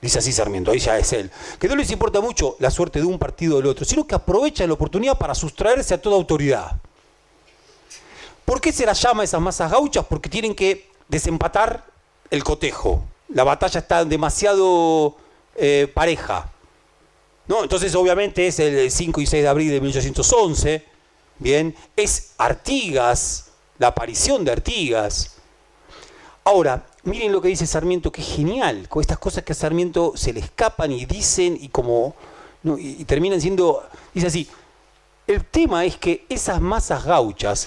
[0.00, 3.06] dice así Sarmiento, ahí ya es él, que no les importa mucho la suerte de
[3.06, 6.78] un partido o del otro, sino que aprovechan la oportunidad para sustraerse a toda autoridad.
[8.44, 10.04] ¿Por qué se las llama esas masas gauchas?
[10.08, 11.84] Porque tienen que desempatar
[12.30, 13.02] el cotejo.
[13.28, 15.16] La batalla está demasiado
[15.56, 16.52] eh, pareja.
[17.48, 17.62] ¿no?
[17.62, 20.84] Entonces, obviamente, es el 5 y 6 de abril de 1811.
[21.38, 25.35] Bien, es Artigas, la aparición de Artigas.
[26.46, 30.12] Ahora, miren lo que dice Sarmiento, que es genial, con estas cosas que a Sarmiento
[30.14, 32.14] se le escapan y dicen y como
[32.78, 33.84] y terminan siendo,
[34.14, 34.48] dice así,
[35.26, 37.66] el tema es que esas masas gauchas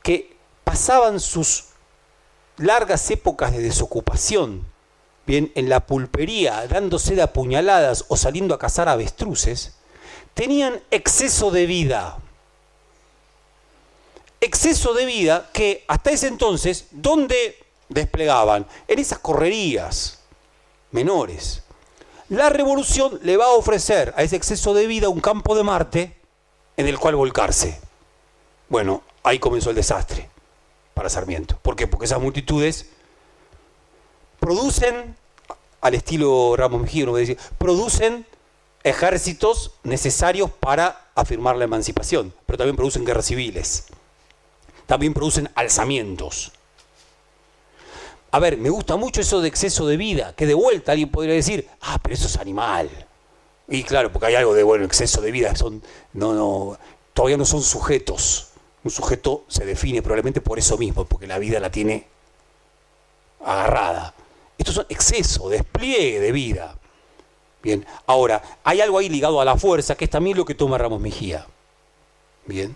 [0.00, 1.70] que pasaban sus
[2.56, 4.64] largas épocas de desocupación,
[5.26, 9.74] bien, en la pulpería, dándose de apuñaladas o saliendo a cazar avestruces,
[10.34, 12.18] tenían exceso de vida.
[14.40, 17.56] Exceso de vida que hasta ese entonces, ¿dónde
[17.90, 18.66] desplegaban?
[18.88, 20.20] En esas correrías
[20.92, 21.62] menores.
[22.28, 26.16] La revolución le va a ofrecer a ese exceso de vida un campo de Marte
[26.76, 27.80] en el cual volcarse.
[28.68, 30.30] Bueno, ahí comenzó el desastre
[30.94, 31.58] para Sarmiento.
[31.60, 31.86] ¿Por qué?
[31.86, 32.86] Porque esas multitudes
[34.38, 35.16] producen,
[35.80, 37.06] al estilo Ramos Mejía,
[37.58, 38.26] producen
[38.82, 43.86] ejércitos necesarios para afirmar la emancipación, pero también producen guerras civiles,
[44.86, 46.52] también producen alzamientos.
[48.32, 51.34] A ver, me gusta mucho eso de exceso de vida, que de vuelta alguien podría
[51.34, 52.88] decir, ah, pero eso es animal.
[53.68, 56.78] Y claro, porque hay algo de, bueno, exceso de vida, son, no, no,
[57.12, 58.50] todavía no son sujetos
[58.82, 62.06] un sujeto se define probablemente por eso mismo, porque la vida la tiene
[63.44, 64.14] agarrada.
[64.56, 66.76] Esto es un exceso, despliegue de vida.
[67.62, 70.78] Bien, ahora, hay algo ahí ligado a la fuerza, que es también lo que toma
[70.78, 71.46] Ramos Mejía.
[72.46, 72.74] Bien.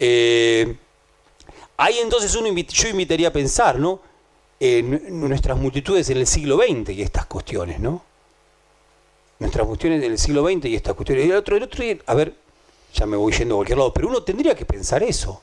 [0.00, 0.76] Eh,
[1.76, 4.00] ahí entonces uno yo invitaría a pensar, ¿no?
[4.60, 8.02] En nuestras multitudes en el siglo XX y estas cuestiones, ¿no?
[9.40, 11.24] Nuestras cuestiones del siglo XX y estas cuestiones.
[11.24, 12.34] El otro, el otro a ver,
[12.94, 15.40] ya me voy yendo a cualquier lado, pero uno tendría que pensar eso.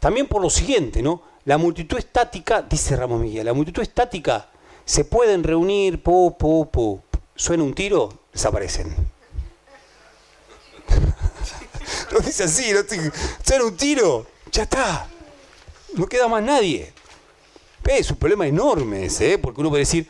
[0.00, 1.22] También por lo siguiente, ¿no?
[1.44, 4.48] La multitud estática, dice Ramos Miguel, la multitud estática
[4.84, 7.02] se pueden reunir, po, po, po.
[7.34, 8.94] Suena un tiro, desaparecen.
[12.12, 12.80] no dice así, no
[13.44, 15.08] suena un tiro, ya está.
[15.94, 16.92] No queda más nadie.
[17.86, 19.38] Es un problema enorme ese, ¿eh?
[19.38, 20.06] porque uno puede decir,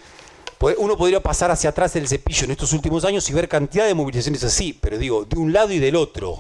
[0.79, 3.95] uno podría pasar hacia atrás el cepillo en estos últimos años y ver cantidad de
[3.95, 6.39] movilizaciones así, pero digo, de un lado y del otro.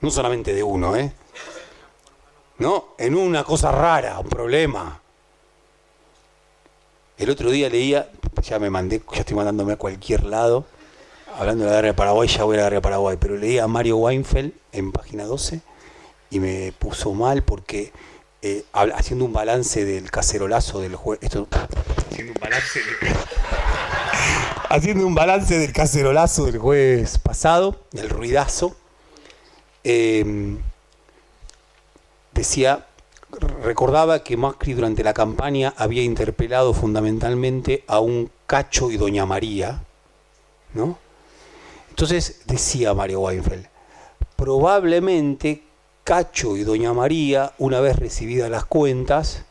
[0.00, 1.12] No solamente de uno, ¿eh?
[2.58, 2.94] ¿No?
[2.98, 5.00] En una cosa rara, un problema.
[7.18, 8.10] El otro día leía,
[8.42, 10.64] ya me mandé, ya estoy mandándome a cualquier lado,
[11.38, 13.64] hablando de la guerra de Paraguay, ya voy a la guerra de Paraguay, pero leía
[13.64, 15.60] a Mario Weinfeld en página 12
[16.30, 17.92] y me puso mal porque
[18.42, 21.18] eh, haciendo un balance del cacerolazo del juez.
[21.22, 21.48] Esto,
[22.10, 22.80] haciendo un balance
[24.70, 28.76] haciendo un balance del cacerolazo del jueves pasado, del ruidazo.
[29.82, 30.58] Em,
[32.32, 32.86] decía,
[33.62, 39.82] recordaba que Macri durante la campaña había interpelado fundamentalmente a un Cacho y Doña María,
[40.74, 40.98] ¿no?
[41.88, 43.66] Entonces decía Mario Weinfeld,
[44.36, 45.64] probablemente
[46.04, 49.44] Cacho y Doña María, una vez recibidas las cuentas,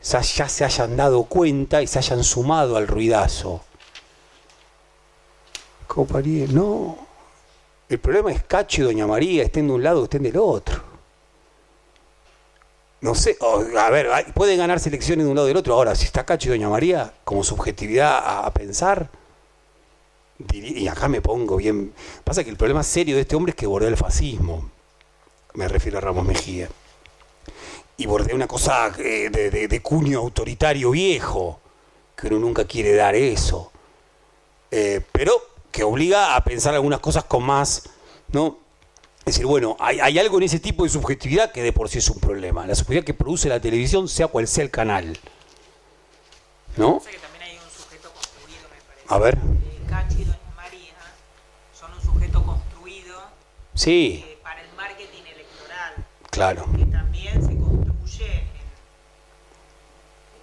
[0.00, 3.62] ya se hayan dado cuenta y se hayan sumado al ruidazo.
[5.86, 6.98] Coparía, no.
[7.88, 10.82] El problema es Cacho y Doña María, estén de un lado, estén del otro.
[13.00, 13.36] No sé,
[13.78, 15.74] a ver, pueden ganar elecciones de un lado y del otro.
[15.74, 19.08] Ahora, si está Cacho y Doña María como subjetividad a, pensar,
[20.52, 21.92] y acá me pongo bien.
[22.24, 24.75] Pasa que el problema serio de este hombre es que bordea el fascismo
[25.56, 26.68] me refiero a Ramos Mejía.
[27.96, 31.60] Y bordea una cosa eh, de, de, cuño autoritario viejo,
[32.14, 33.72] que uno nunca quiere dar eso.
[34.70, 35.32] Eh, pero
[35.72, 37.88] que obliga a pensar algunas cosas con más,
[38.32, 38.58] ¿no?
[39.20, 41.98] Es decir, bueno, hay, hay, algo en ese tipo de subjetividad que de por sí
[41.98, 42.66] es un problema.
[42.66, 45.18] La subjetividad que produce la televisión, sea cual sea el canal.
[46.76, 47.02] ¿No?
[49.08, 49.34] A ver.
[49.34, 50.94] Eh, Cacho y Doña María
[51.72, 53.16] son un sujeto construido.
[53.74, 54.35] Sí.
[56.36, 56.66] Claro.
[56.76, 58.44] Que también se construye en,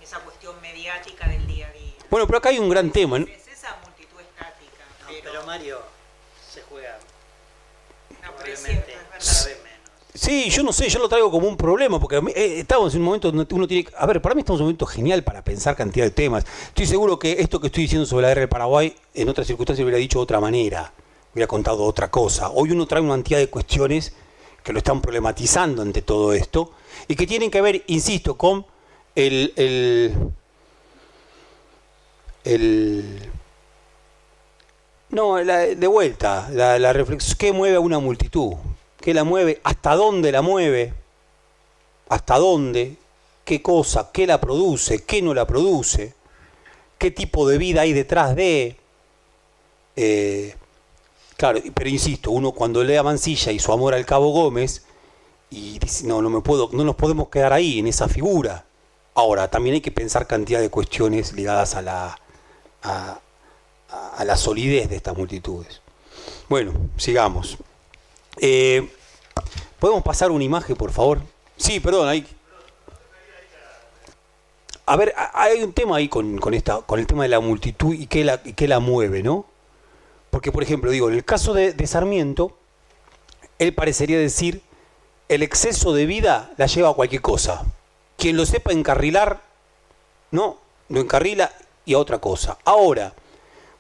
[0.02, 1.94] esa cuestión mediática del día a día.
[2.10, 3.20] Bueno, pero acá hay un gran tema.
[3.20, 3.28] ¿no?
[3.28, 4.84] Es esa multitud estática.
[5.24, 5.78] pero, Mario
[6.52, 6.98] se juega
[8.10, 9.92] no, probablemente cada vez menos.
[10.16, 13.06] Sí, yo no sé, yo lo traigo como un problema, porque eh, estamos en un
[13.06, 13.88] momento donde uno tiene...
[13.96, 16.44] A ver, para mí estamos en un momento genial para pensar cantidad de temas.
[16.70, 19.84] Estoy seguro que esto que estoy diciendo sobre la guerra del Paraguay, en otras circunstancias
[19.84, 20.92] hubiera dicho de otra manera.
[21.34, 22.50] hubiera contado otra cosa.
[22.50, 24.16] Hoy uno trae una cantidad de cuestiones
[24.64, 26.72] que lo están problematizando ante todo esto
[27.08, 28.66] y que tienen que ver, insisto, con
[29.16, 29.53] el,
[32.45, 33.32] el,
[35.09, 38.53] no, de vuelta, la, la reflexión, ¿qué mueve a una multitud?
[39.00, 39.59] ¿Qué la mueve?
[39.64, 40.93] ¿Hasta dónde la mueve?
[42.08, 42.95] ¿Hasta dónde?
[43.43, 44.11] ¿Qué cosa?
[44.14, 45.03] ¿Qué la produce?
[45.03, 46.14] ¿Qué no la produce?
[46.98, 48.77] ¿Qué tipo de vida hay detrás de?
[49.98, 50.56] Eh,
[51.44, 54.86] claro, pero insisto, uno cuando lee a Mansilla y su amor al Cabo Gómez,
[55.50, 58.64] y dice, no, no me puedo, no nos podemos quedar ahí, en esa figura.
[59.14, 62.18] Ahora, también hay que pensar cantidad de cuestiones ligadas a la,
[62.82, 63.20] a,
[64.24, 65.82] la solidez de estas multitudes.
[66.48, 67.58] Bueno, sigamos.
[68.38, 68.90] Eh,
[69.80, 71.20] ¿Podemos pasar una imagen, por favor?
[71.58, 72.26] Sí, perdón, hay...
[74.86, 78.08] A ver, hay un tema ahí con, esta, con el tema de la multitud y
[78.08, 79.52] qué la, la mueve, ¿no?
[80.34, 82.58] Porque, por ejemplo, digo, en el caso de, de Sarmiento,
[83.60, 84.64] él parecería decir,
[85.30, 87.64] el exceso de vida la lleva a cualquier cosa.
[88.18, 89.44] Quien lo sepa encarrilar,
[90.32, 90.58] no,
[90.90, 91.52] lo encarrila
[91.86, 92.58] y a otra cosa.
[92.66, 93.14] Ahora,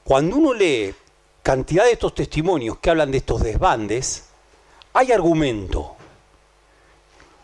[0.03, 0.93] cuando uno lee
[1.41, 4.25] cantidad de estos testimonios que hablan de estos desbandes,
[4.93, 5.95] hay argumento.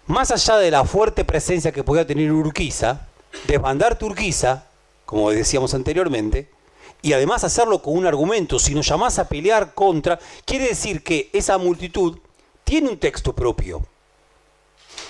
[0.05, 3.07] Más allá de la fuerte presencia que podía tener Urquiza,
[3.47, 4.65] desbandar Turquiza,
[5.07, 6.51] como decíamos anteriormente,
[7.01, 11.29] y además hacerlo con un argumento, si nos llamás a pelear contra, quiere decir que
[11.33, 12.19] esa multitud
[12.63, 13.83] tiene un texto propio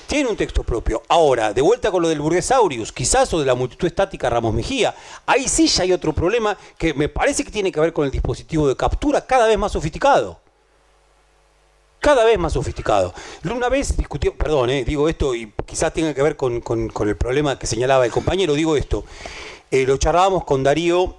[0.10, 1.04] tiene un texto propio.
[1.08, 4.96] Ahora, de vuelta con lo del burguesaurius, quizás o de la multitud estática Ramos Mejía,
[5.28, 8.12] ahí sí ya hay otro problema que me parece que tiene que ver con el
[8.12, 10.40] dispositivo de captura cada vez más sofisticado.
[12.00, 13.14] Cada vez más sofisticado.
[13.44, 16.64] Una vez discutió, perdón, eh, digo esto y quizás tenga que ver con,
[17.02, 19.06] el problema que señalaba el compañero, digo esto.
[19.70, 21.18] Eh, lo charlábamos con Darío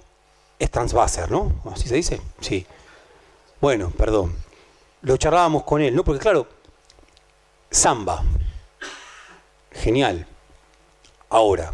[0.61, 1.51] Stranswasser, ¿no?
[1.71, 2.21] ¿Así se dice?
[2.39, 2.65] Sí.
[3.59, 4.35] Bueno, perdón.
[5.01, 6.03] Lo charlábamos con él, ¿no?
[6.03, 6.47] Porque claro,
[7.71, 8.23] samba,
[9.71, 10.27] genial.
[11.29, 11.73] Ahora,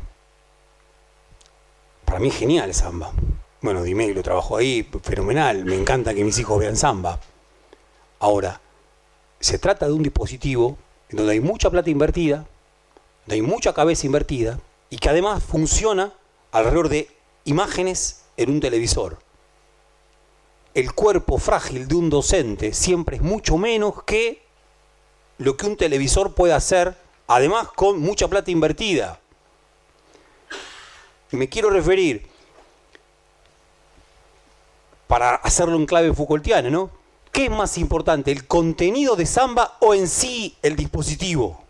[2.06, 3.12] para mí es genial samba.
[3.62, 7.20] Bueno, dime, lo trabajo ahí, fenomenal, me encanta que mis hijos vean samba.
[8.20, 8.62] Ahora,
[9.40, 10.78] se trata de un dispositivo
[11.10, 12.46] en donde hay mucha plata invertida,
[13.26, 14.60] donde hay mucha cabeza invertida
[14.90, 16.14] y que además funciona
[16.52, 17.10] alrededor de
[17.46, 19.20] imágenes en un televisor.
[20.74, 24.44] El cuerpo frágil de un docente siempre es mucho menos que
[25.40, 26.96] lo que un televisor puede hacer
[27.28, 29.20] además con mucha plata invertida.
[31.32, 32.26] Me quiero referir,
[35.08, 36.90] para hacerlo en clave Foucaultiana, ¿no?
[37.32, 41.64] ¿Qué es más importante, el contenido de samba o en sí el dispositivo?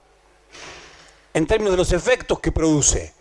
[1.33, 3.13] En términos de los efectos que produce.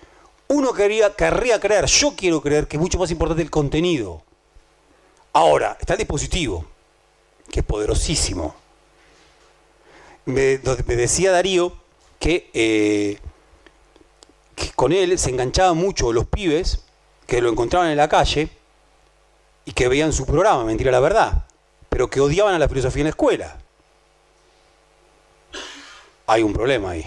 [0.49, 4.23] Uno querría, querría creer, yo quiero creer que es mucho más importante el contenido.
[5.33, 6.65] Ahora, está el dispositivo,
[7.51, 8.55] que es poderosísimo.
[10.25, 11.73] Me, decía Darío
[12.21, 13.19] eh,
[14.55, 16.81] que, con él se enganchaban mucho los pibes
[17.27, 18.49] que lo encontraban en la calle
[19.65, 21.45] y que veían su programa, mentira la verdad,
[21.89, 23.59] pero que odiaban a la filosofía en la escuela.
[26.29, 27.05] Hay un problema ahí.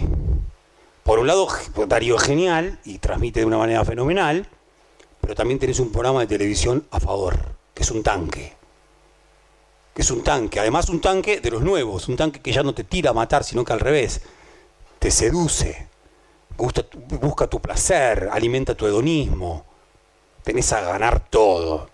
[1.09, 1.47] Por un lado,
[1.87, 4.47] Darío es genial y transmite de una manera fenomenal,
[5.19, 7.35] pero también tenés un programa de televisión a favor,
[7.73, 8.53] que es un tanque.
[9.95, 12.75] Que es un tanque, además un tanque de los nuevos, un tanque que ya no
[12.75, 14.21] te tira a matar, sino que al revés,
[14.99, 15.87] te seduce,
[16.55, 19.65] busca tu placer, alimenta tu hedonismo,
[20.43, 21.89] tenés a ganar todo.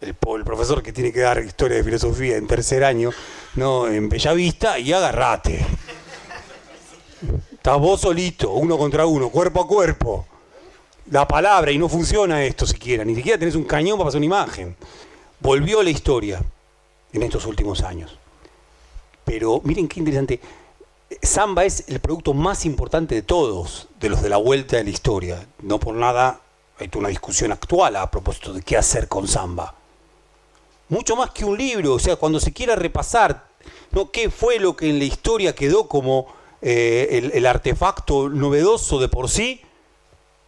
[0.00, 3.10] El, profesor que tiene que dar historia de filosofía en tercer año,
[3.56, 5.66] no, en Bellavista, y agarrate.
[7.62, 10.26] Estás vos solito, uno contra uno, cuerpo a cuerpo.
[11.12, 14.26] La palabra, y no funciona esto siquiera, ni siquiera tenés un cañón para pasar una
[14.26, 14.74] imagen.
[15.38, 16.42] Volvió la historia
[17.12, 18.18] en estos últimos años.
[19.24, 20.40] Pero miren qué interesante
[21.22, 24.90] Samba es el producto más importante de todos, de los de la vuelta de la
[24.90, 25.46] historia.
[25.60, 26.40] No por nada
[26.80, 29.72] hay una discusión actual a propósito de qué hacer con Samba.
[30.88, 33.46] Mucho más que un libro, o sea, cuando se quiera repasar
[33.92, 34.10] ¿no?
[34.10, 39.28] qué fue lo que en la historia quedó como eh, el, artefacto novedoso de por
[39.28, 39.60] sí,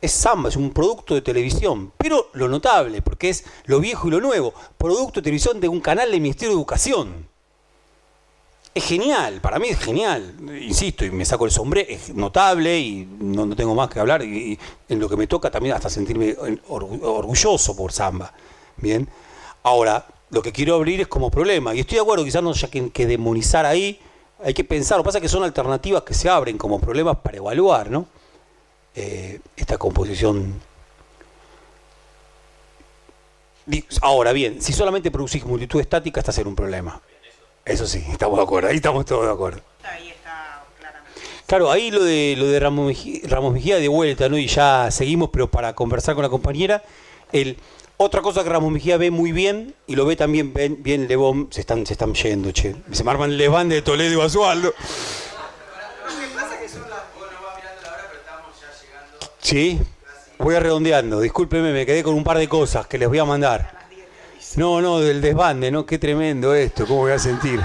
[0.01, 1.93] es Samba, es un producto de televisión.
[1.99, 5.81] Pero lo notable, porque es lo viejo y lo nuevo, producto de televisión de un
[5.81, 7.35] canal del Ministerio de Educación
[8.75, 13.07] es genial, para mí es genial, insisto, y me saco el sombrero, es notable y
[13.21, 16.37] no, tengo más que hablar, y, en lo que me toca también hasta sentirme
[16.67, 18.33] orgulloso por Samba.
[18.77, 19.09] Bien,
[19.63, 22.69] ahora, lo que quiero abrir es como problema, y estoy de acuerdo, quizás no haya
[22.69, 24.01] que, demonizar ahí,
[24.45, 27.17] hay que pensar, lo que pasa es que son alternativas que se abren como problemas
[27.17, 28.07] para evaluar, ¿no?
[28.95, 30.61] Eh, esta composición
[34.03, 37.01] Ahora bien, si solamente producís multitud estática, estás en un problema.
[37.65, 39.63] Eso sí, estamos de acuerdo, ahí estamos todos de acuerdo.
[39.85, 41.21] Ahí está claramente.
[41.47, 44.37] Claro, ahí lo de lo de Ramos Mejía, Ramos Mejía de vuelta, ¿no?
[44.37, 46.83] Y ya seguimos, pero para conversar con la compañera,
[47.33, 47.57] el
[47.97, 51.49] otra cosa que Ramos Mejía ve muy bien, y lo ve también bien, bien Lebón,
[51.51, 52.75] se están, se están yendo, che.
[52.93, 54.75] Se me arman Leván de Toledo y Basualdo.
[59.41, 59.79] Sí,
[60.39, 61.21] voy redondeando.
[61.21, 63.87] Discúlpeme, me quedé con un par de cosas que les voy a mandar.
[64.57, 65.85] No, no, del desbande, ¿no?
[65.85, 67.61] Qué tremendo esto, ¿cómo voy a sentir?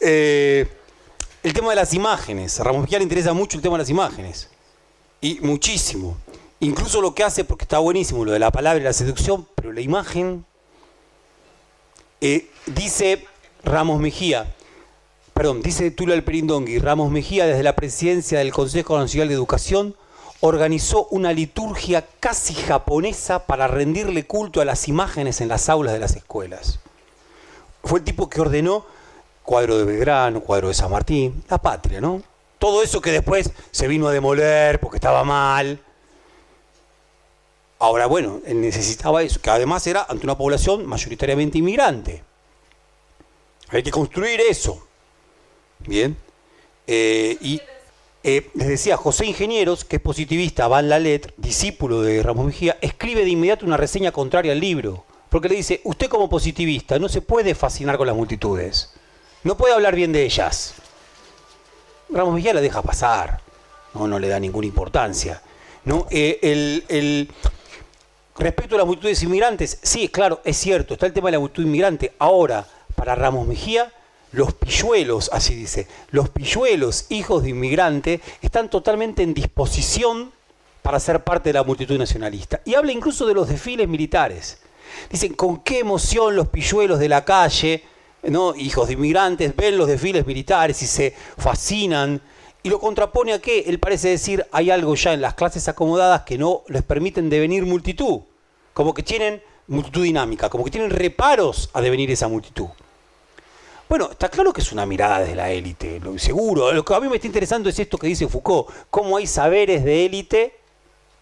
[0.00, 0.66] Eh,
[1.42, 2.58] el tema de las imágenes.
[2.58, 4.48] A Ramos Mejía le interesa mucho el tema de las imágenes.
[5.20, 6.16] Y muchísimo.
[6.60, 9.72] Incluso lo que hace, porque está buenísimo lo de la palabra y la seducción, pero
[9.72, 10.44] la imagen.
[12.20, 13.26] Eh, dice
[13.64, 14.54] Ramos Mejía,
[15.32, 19.96] perdón, dice Tula el Perindongui, Ramos Mejía desde la presidencia del Consejo Nacional de Educación
[20.40, 25.98] organizó una liturgia casi japonesa para rendirle culto a las imágenes en las aulas de
[25.98, 26.80] las escuelas.
[27.84, 28.84] Fue el tipo que ordenó
[29.42, 32.22] cuadro de Belgrano, cuadro de San Martín, la patria, ¿no?
[32.60, 35.80] Todo eso que después se vino a demoler porque estaba mal.
[37.78, 42.22] Ahora, bueno, él necesitaba eso, que además era ante una población mayoritariamente inmigrante.
[43.70, 44.86] Hay que construir eso.
[45.78, 46.14] Bien.
[46.86, 47.62] Eh, y
[48.22, 53.24] eh, les decía, José Ingenieros, que es positivista, Van Lalet, discípulo de Ramos Mejía, escribe
[53.24, 55.06] de inmediato una reseña contraria al libro.
[55.30, 58.92] Porque le dice, usted como positivista no se puede fascinar con las multitudes.
[59.44, 60.74] No puede hablar bien de ellas.
[62.12, 63.40] Ramos Mejía la deja pasar.
[63.94, 65.42] No, no le da ninguna importancia.
[65.84, 66.06] ¿no?
[66.10, 67.28] Eh, el, el,
[68.36, 71.64] respecto a las multitudes inmigrantes, sí, claro, es cierto, está el tema de la multitud
[71.64, 72.14] inmigrante.
[72.18, 73.92] Ahora, para Ramos Mejía,
[74.32, 80.32] los pilluelos, así dice, los pilluelos, hijos de inmigrante, están totalmente en disposición
[80.82, 82.60] para ser parte de la multitud nacionalista.
[82.64, 84.58] Y habla incluso de los desfiles militares.
[85.10, 87.84] Dicen, con qué emoción los pilluelos de la calle,
[88.22, 88.54] ¿no?
[88.54, 92.20] hijos de inmigrantes, ven los desfiles militares y se fascinan.
[92.62, 96.22] Y lo contrapone a que él parece decir, hay algo ya en las clases acomodadas
[96.22, 98.20] que no les permiten devenir multitud.
[98.74, 102.66] Como que tienen multitud dinámica, como que tienen reparos a devenir esa multitud.
[103.88, 106.72] Bueno, está claro que es una mirada de la élite, lo seguro.
[106.72, 109.84] Lo que a mí me está interesando es esto que dice Foucault, cómo hay saberes
[109.84, 110.54] de élite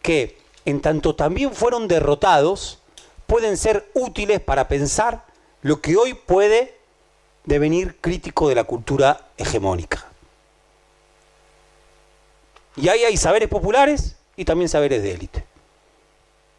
[0.02, 2.81] que, en tanto también fueron derrotados,
[3.27, 5.25] pueden ser útiles para pensar
[5.62, 6.77] lo que hoy puede
[7.49, 10.05] devenir crítico de la cultura hegemónica.
[12.77, 15.44] Y ahí hay saberes populares y también saberes de élite.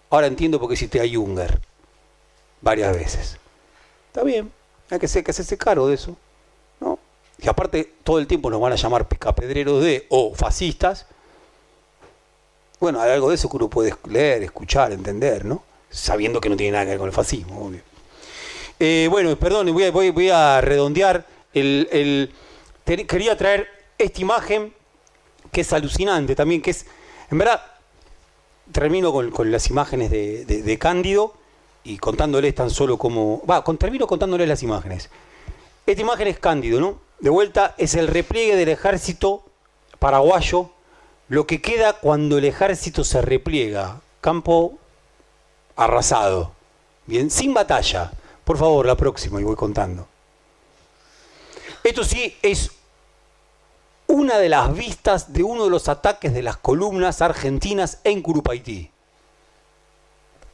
[0.09, 1.61] Ahora entiendo por qué hiciste a Junger
[2.59, 3.37] varias veces.
[4.07, 4.51] Está bien,
[4.89, 6.17] hay que, ser, que hacerse caro de eso.
[6.79, 6.97] ¿no?
[7.37, 11.05] Y aparte, todo el tiempo nos van a llamar picapedreros de o fascistas.
[12.79, 15.63] Bueno, hay algo de eso que uno puede leer, escuchar, entender, ¿no?
[15.91, 17.88] Sabiendo que no tiene nada que ver con el fascismo, obvio.
[18.79, 21.25] Eh, bueno, perdón, voy a, voy, a redondear.
[21.53, 22.31] El,
[22.85, 23.67] quería traer
[23.97, 24.73] esta imagen
[25.51, 26.85] que es alucinante también, que es,
[27.29, 27.61] en verdad,
[28.71, 31.33] termino con, las imágenes de, Cándido
[31.83, 33.43] y contándoles tan solo como...
[33.45, 35.09] Va, con, termino contándoles las imágenes.
[35.85, 36.99] Esta imagen es Cándido, ¿no?
[37.19, 39.43] De vuelta es el repliegue del ejército
[39.97, 40.69] paraguayo,
[41.27, 43.99] lo que queda cuando el ejército se repliega.
[44.21, 44.77] Campo
[45.75, 46.51] arrasado.
[47.05, 48.11] Bien, sin batalla.
[48.49, 50.07] Por favor, la próxima y voy contando.
[51.83, 52.71] Esto sí es
[54.07, 58.89] una de las vistas de uno de los ataques de las columnas argentinas en Curupaití.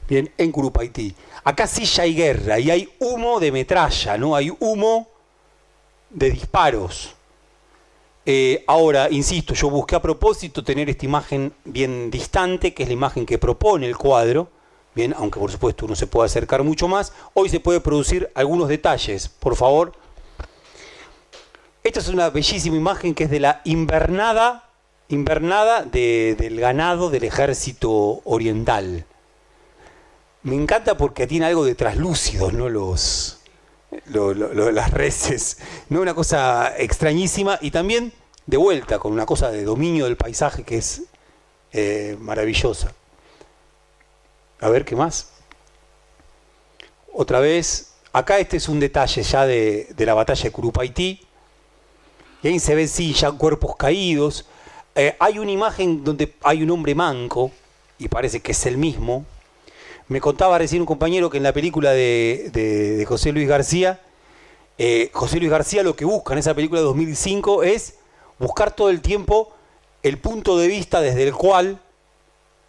[0.09, 1.15] Bien, en Curupaití.
[1.45, 4.35] Acá sí ya hay guerra y hay humo de metralla, ¿no?
[4.35, 5.07] Hay humo
[6.09, 7.15] de disparos.
[8.25, 12.93] Eh, ahora, insisto, yo busqué a propósito tener esta imagen bien distante, que es la
[12.93, 14.49] imagen que propone el cuadro.
[14.95, 17.13] Bien, aunque por supuesto uno se puede acercar mucho más.
[17.33, 19.91] Hoy se puede producir algunos detalles, por favor.
[21.83, 24.69] Esta es una bellísima imagen que es de la invernada,
[25.09, 29.05] invernada del ganado del ejército oriental
[30.45, 32.69] me encanta porque tiene algo de traslúcidos, ¿no?
[32.69, 33.39] Los,
[34.05, 35.57] las reses,
[35.89, 36.01] ¿no?
[36.01, 38.13] Una cosa extrañísima y también
[38.45, 41.01] de vuelta con una cosa de dominio del paisaje que es
[41.73, 42.93] eh, maravillosa.
[44.59, 45.31] A ver qué más.
[47.13, 51.21] Otra vez, acá este es un detalle ya de, la batalla de Curupaití.
[52.43, 54.45] Y ahí se ven, sí, ya cuerpos caídos.
[54.95, 57.51] Eh, hay una imagen donde hay un hombre manco,
[57.97, 59.25] y parece que es el mismo,
[60.07, 64.01] me contaba recién un compañero que en la película de, José Luis García,
[64.77, 67.95] eh, José Luis García lo que busca en esa película de 2005 es
[68.37, 69.53] buscar todo el tiempo
[70.03, 71.79] el punto de vista desde el cual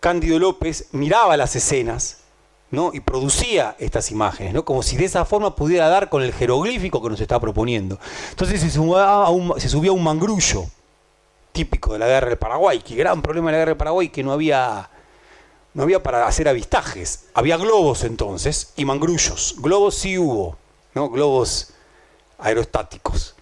[0.01, 2.19] Cándido López miraba las escenas
[2.71, 2.91] ¿no?
[2.93, 4.65] y producía estas imágenes, ¿no?
[4.65, 7.99] como si de esa forma pudiera dar con el jeroglífico que nos está proponiendo.
[8.31, 10.67] Entonces se, un, se subía a un mangrullo
[11.53, 14.23] típico de la guerra del Paraguay, que gran problema de la guerra del Paraguay, que
[14.23, 14.91] no había,
[15.75, 17.27] no había para hacer avistajes.
[17.35, 19.57] Había globos entonces y mangrullos.
[19.59, 20.57] Globos sí hubo,
[20.95, 21.09] ¿no?
[21.09, 21.73] globos
[22.39, 23.35] aerostáticos.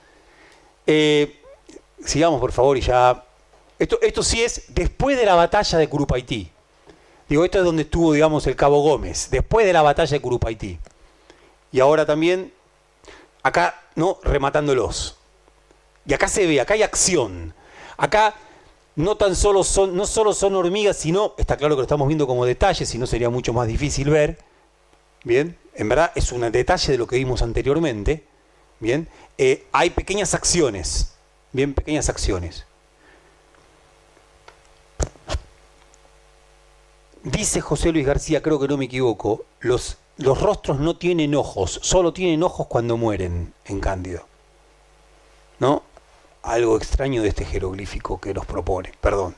[0.87, 1.41] Eh,
[2.05, 3.25] sigamos por favor y ya...
[3.79, 6.51] Esto, esto sí es después de la batalla de Curupaití.
[7.29, 10.79] Digo, esto es donde estuvo, digamos, el Cabo Gómez, después de la batalla de Curupaití.
[11.73, 12.53] Y ahora también,
[13.43, 14.19] acá, ¿no?
[14.23, 15.17] Rematándolos.
[16.07, 17.55] Y acá se ve, acá hay acción.
[17.97, 18.35] Acá
[18.97, 22.27] no tan solo son, no solo son hormigas, sino, está claro que lo estamos viendo
[22.27, 24.39] como detalle, si no sería mucho más difícil ver.
[25.25, 28.25] Bien, en verdad es un detalle de lo que vimos anteriormente.
[28.79, 31.15] Bien, eh, hay pequeñas acciones.
[31.53, 32.67] Bien, pequeñas acciones.
[37.25, 41.81] Dice José Luis García, creo que no me equivoco, los, los rostros no tienen ojos,
[41.83, 44.27] solo tienen ojos cuando mueren en Cándido.
[45.59, 45.83] ¿No?
[46.43, 49.35] Algo extraño de este jeroglífico que nos propone, perdón.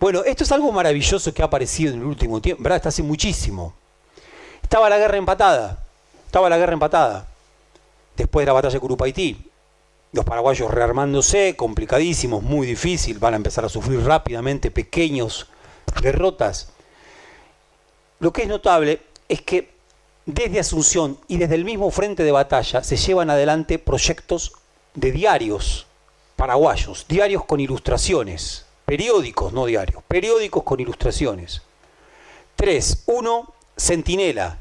[0.00, 2.78] Bueno, esto es algo maravilloso que ha aparecido en el último tiempo, ¿verdad?
[2.78, 3.74] Está hace muchísimo.
[4.60, 5.84] Estaba la guerra empatada,
[6.26, 7.28] estaba la guerra empatada.
[8.16, 9.51] Después de la batalla de Curupaití,
[10.12, 15.48] los paraguayos rearmándose, complicadísimos, muy difícil, van a empezar a sufrir rápidamente pequeños
[16.02, 16.68] derrotas.
[18.20, 19.72] Lo que es notable es que
[20.26, 24.52] desde Asunción y desde el mismo frente de batalla se llevan adelante proyectos
[24.94, 25.86] de diarios
[26.36, 31.62] paraguayos, diarios con ilustraciones, periódicos, no diarios, periódicos con ilustraciones.
[32.54, 34.58] Tres, uno, Centinela,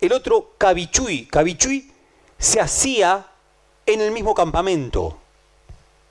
[0.00, 1.26] el otro, Cabichuy.
[1.26, 1.92] Cabichuy
[2.38, 3.26] se hacía
[3.86, 5.16] en el mismo campamento,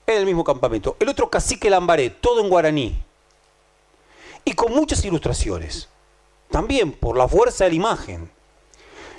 [0.06, 0.96] en el mismo campamento.
[1.00, 3.02] El otro, Cacique Lambaré, todo en guaraní,
[4.44, 5.88] y con muchas ilustraciones
[6.52, 8.30] también por la fuerza de la imagen.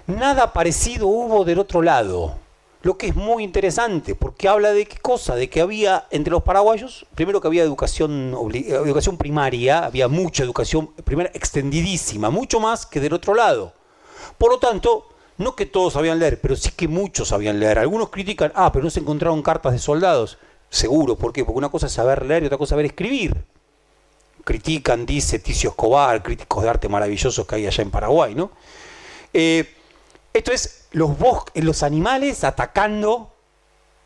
[0.07, 2.35] Nada parecido hubo del otro lado,
[2.81, 6.43] lo que es muy interesante, porque habla de qué cosa, de que había entre los
[6.43, 12.99] paraguayos, primero que había educación, educación primaria, había mucha educación primaria extendidísima, mucho más que
[12.99, 13.73] del otro lado.
[14.37, 15.07] Por lo tanto,
[15.37, 17.79] no que todos sabían leer, pero sí que muchos sabían leer.
[17.79, 20.37] Algunos critican, ah, pero no se encontraron cartas de soldados.
[20.69, 21.43] Seguro, ¿por qué?
[21.45, 23.45] Porque una cosa es saber leer y otra cosa es saber escribir
[24.43, 28.51] critican, dice Ticio Escobar, críticos de arte maravillosos que hay allá en Paraguay, ¿no?
[29.33, 29.75] Eh,
[30.33, 33.31] esto es los bosques, los animales atacando,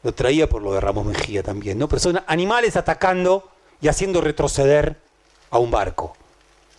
[0.04, 1.88] lo traía por lo de Ramos Mejía también, ¿no?
[1.88, 3.50] Pero son animales atacando
[3.82, 4.98] y haciendo retroceder
[5.50, 6.16] a un barco.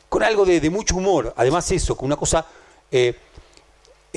[0.09, 2.47] Con algo de, mucho humor, además eso, con una cosa
[2.91, 3.15] eh,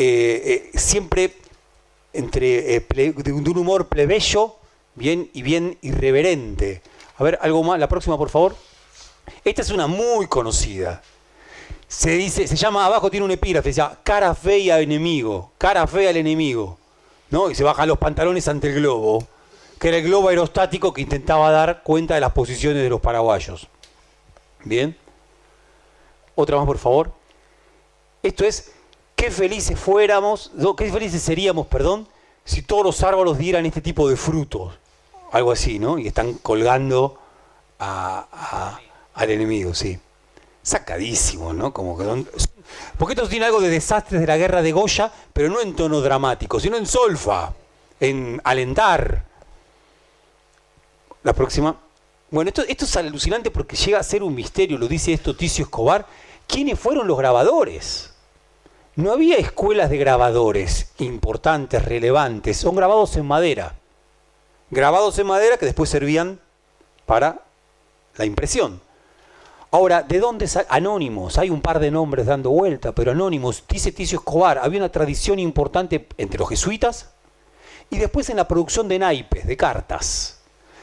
[0.03, 1.35] eh, siempre
[2.13, 4.55] entre de un humor plebeyo,
[4.95, 6.81] bien y bien irreverente.
[7.17, 8.55] A ver, algo más, la próxima, por favor.
[9.43, 11.01] Esta es una muy conocida.
[11.87, 15.85] Se dice, se llama abajo tiene un epígrafe, se llama cara fea al enemigo, cara
[15.87, 16.77] fea al enemigo,
[17.29, 17.51] ¿no?
[17.51, 19.27] Y se bajan los pantalones ante el globo,
[19.77, 23.67] que era el globo aerostático que intentaba dar cuenta de las posiciones de los paraguayos.
[24.63, 24.95] Bien.
[26.35, 27.11] Otra más, por favor.
[28.23, 28.71] Esto es
[29.21, 32.07] qué felices fuéramos, qué felices seríamos, perdón,
[32.43, 34.73] si todos los árboles dieran este tipo de frutos.
[35.31, 35.99] Algo así, ¿no?
[35.99, 37.19] Y están colgando
[37.77, 38.79] a
[39.13, 39.99] al enemigo, sí.
[40.63, 41.71] Sacadísimo, ¿no?
[41.71, 42.25] Como que
[42.97, 46.01] Porque esto tiene algo de desastres de la guerra de Goya, pero no en tono
[46.01, 47.53] dramático, sino en solfa,
[47.99, 49.25] en alentar.
[51.21, 51.75] La próxima.
[52.31, 55.65] Bueno, esto, esto es alucinante porque llega a ser un misterio, lo dice esto Ticio
[55.65, 56.07] Escobar.
[56.47, 58.10] ¿Quiénes fueron los grabadores?
[58.95, 63.75] No había escuelas de grabadores importantes, relevantes, son grabados en madera.
[64.69, 66.41] Grabados en madera que después servían
[67.05, 67.41] para
[68.17, 68.81] la impresión.
[69.71, 70.67] Ahora, ¿de dónde salen?
[70.69, 74.91] Anónimos, hay un par de nombres dando vuelta, pero anónimos, dice Ticio Escobar, había una
[74.91, 77.11] tradición importante entre los jesuitas
[77.89, 80.41] y después en la producción de naipes, de cartas.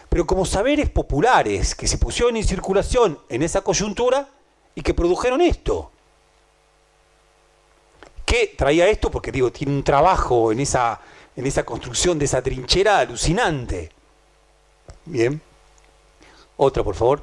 [0.08, 4.28] Pero como saberes populares que se pusieron en circulación en esa coyuntura
[4.74, 5.92] y que produjeron esto.
[8.28, 9.10] ¿Qué traía esto?
[9.10, 11.00] Porque digo, tiene un trabajo en esa,
[11.34, 13.90] en esa construcción de esa trinchera alucinante.
[15.06, 15.40] Bien.
[16.58, 17.22] Otra, por favor.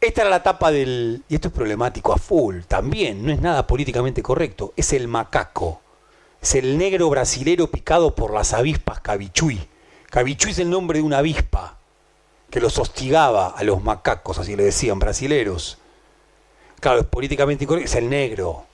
[0.00, 1.22] Esta era la tapa del...
[1.28, 4.72] Y esto es problemático a full, también, no es nada políticamente correcto.
[4.76, 5.80] Es el macaco.
[6.42, 9.64] Es el negro brasilero picado por las avispas cabichuy.
[10.10, 11.78] Cabichuy es el nombre de una avispa
[12.50, 15.78] que los hostigaba a los macacos, así le decían, brasileros.
[16.80, 18.66] Claro, es políticamente incorrecto, es el negro.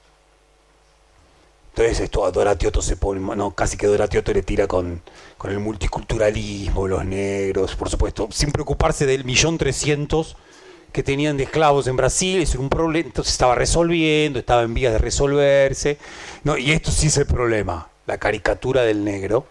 [1.70, 5.02] Entonces esto a Doratioto se pone, no, casi que Doratioto le tira con,
[5.38, 10.36] con el multiculturalismo, los negros, por supuesto, sin preocuparse del millón trescientos
[10.92, 14.92] que tenían de esclavos en Brasil, era un problema, entonces estaba resolviendo, estaba en vías
[14.92, 15.98] de resolverse,
[16.42, 16.58] ¿no?
[16.58, 19.46] y esto sí es el problema, la caricatura del negro,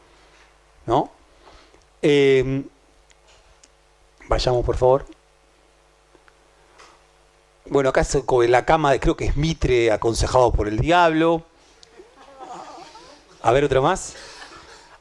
[0.86, 1.12] ¿no?
[2.02, 2.64] Eh,
[4.28, 5.06] vayamos por favor.
[7.66, 8.18] Bueno, acá es
[8.50, 11.44] la cama, de, creo que es Mitre aconsejado por el diablo.
[13.42, 14.16] A ver, otra más.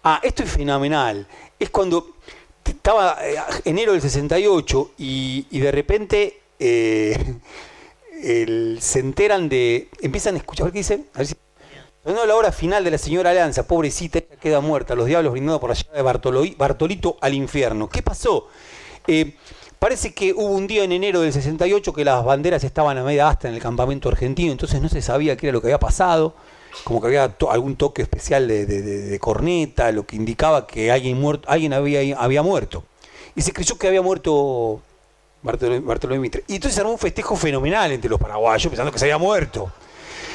[0.04, 1.26] Ah, esto es fenomenal.
[1.58, 2.16] Es cuando
[2.64, 7.36] estaba eh, enero del 68 y, y de repente eh,
[8.80, 9.88] se enteran de.
[10.00, 10.70] Empiezan a escuchar.
[10.70, 11.06] ¿Qué dicen?
[11.14, 11.34] A ver si,
[12.04, 15.70] la hora final de la señora Alianza, pobrecita, ella queda muerta, los diablos brindados por
[15.70, 17.88] la llave de Bartolito al infierno.
[17.88, 18.48] ¿Qué pasó?
[19.06, 19.36] Eh,
[19.78, 23.28] parece que hubo un día en enero del 68 que las banderas estaban a media
[23.28, 26.34] asta en el campamento argentino, entonces no se sabía qué era lo que había pasado
[26.84, 32.42] como que había algún toque especial de, corneta, lo que indicaba que alguien, había, había
[32.42, 32.84] muerto.
[33.34, 34.80] Y se creyó que había muerto
[35.42, 36.44] Bartolomé, Mitre.
[36.46, 39.70] Y entonces armó un festejo fenomenal entre los paraguayos, pensando que se había muerto.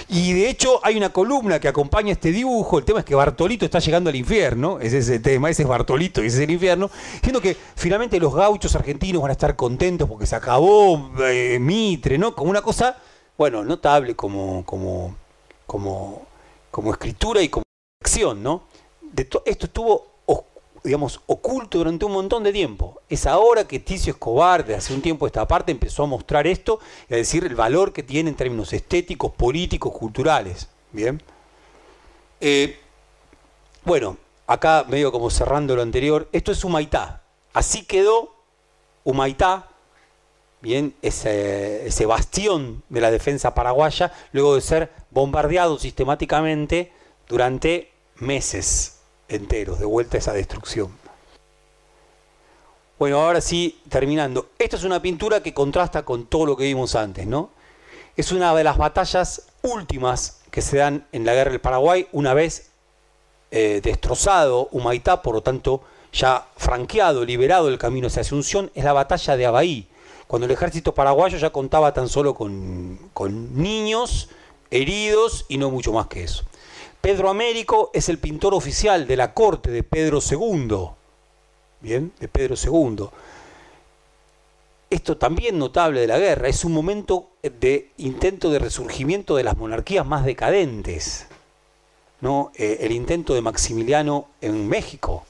[0.10, 3.66] Y de hecho hay una columna que acompaña este dibujo, el tema es que Bartolito
[3.66, 6.52] está llegando al infierno, ese es el tema, ese es Bartolito y ese es el
[6.52, 11.58] infierno, diciendo que finalmente los gauchos argentinos van a estar contentos porque se acabó eh,
[11.60, 12.36] Mitre, ¿no?
[12.36, 12.98] Como una cosa,
[13.38, 15.16] bueno, notable como, como,
[15.74, 16.34] como
[16.74, 17.64] como escritura y como
[18.02, 18.64] acción, ¿no?
[19.16, 20.08] Esto estuvo,
[20.84, 23.00] digamos, oculto durante un montón de tiempo.
[23.08, 26.80] Es ahora que Ticio Escobar, de hace un tiempo esta parte, empezó a mostrar esto
[27.08, 30.68] y a decir el valor que tiene en términos estéticos, políticos, culturales.
[30.92, 31.22] Bien.
[32.42, 32.80] Eh,
[33.86, 37.22] bueno, acá medio como cerrando lo anterior, esto es Humaitá.
[37.54, 38.34] Así quedó
[39.04, 39.70] Humaitá,
[40.64, 46.94] bien, ese, bastión de la defensa paraguaya, luego de ser bombardeado sistemáticamente
[47.28, 50.98] durante meses enteros, de vuelta a esa destrucción.
[52.98, 54.52] Bueno, ahora sí, terminando.
[54.58, 57.50] Esta es una pintura que contrasta con todo lo que vimos antes, ¿no?
[58.16, 62.34] Es una de las batallas últimas que se dan en la guerra del Paraguay, una
[62.34, 62.70] vez
[63.52, 65.84] eh, destrozado Humaitá, por lo tanto
[66.14, 69.90] ya franqueado, liberado el camino hacia Asunción, es la batalla de Abaí,
[70.34, 74.30] cuando el ejército paraguayo ya contaba tan solo con, con niños,
[74.72, 76.44] heridos y no mucho más que eso.
[77.02, 80.88] Pedro Américo es el pintor oficial de la corte de Pedro II.
[81.82, 83.10] Bien, de Pedro II.
[84.90, 89.56] Esto también notable de la guerra, es un momento de intento de resurgimiento de las
[89.56, 91.28] monarquías más decadentes.
[92.22, 92.52] ¿no?
[92.56, 95.28] Eh, el intento de Maximiliano en México,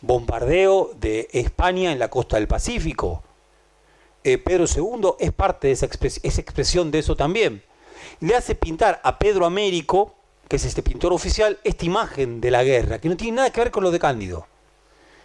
[0.00, 3.24] bombardeo de España en la costa del Pacífico.
[4.24, 7.62] Eh, Pedro II es parte de esa, expresión de eso también
[8.20, 10.14] le hace pintar a Pedro Américo,
[10.48, 13.60] que es este pintor oficial, esta imagen de la guerra, que no tiene nada que
[13.60, 14.46] ver con lo de Cándido.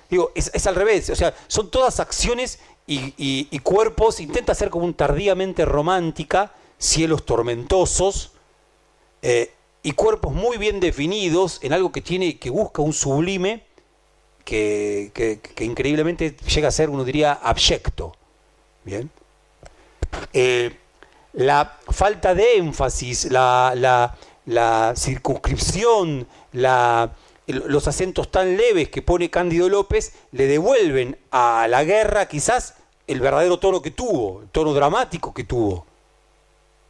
[0.10, 4.96] Digo, es, al revés, o sea, son todas acciones y, cuerpos, intenta ser como un
[4.96, 8.32] tardíamente romántica, cielos tormentosos,
[9.22, 9.52] eh,
[9.84, 13.64] y cuerpos muy bien definidos en algo que tiene, que busca un sublime,
[14.44, 18.14] que, increíblemente llega a ser, uno diría, abyecto.
[18.84, 19.10] Bien.
[20.34, 20.76] Eh,
[21.34, 24.16] la falta de énfasis, la,
[24.96, 26.28] circunscripción,
[27.48, 32.76] los acentos tan leves que pone Cándido López le devuelven a la guerra quizás
[33.08, 35.86] el verdadero tono que tuvo, el tono dramático que tuvo.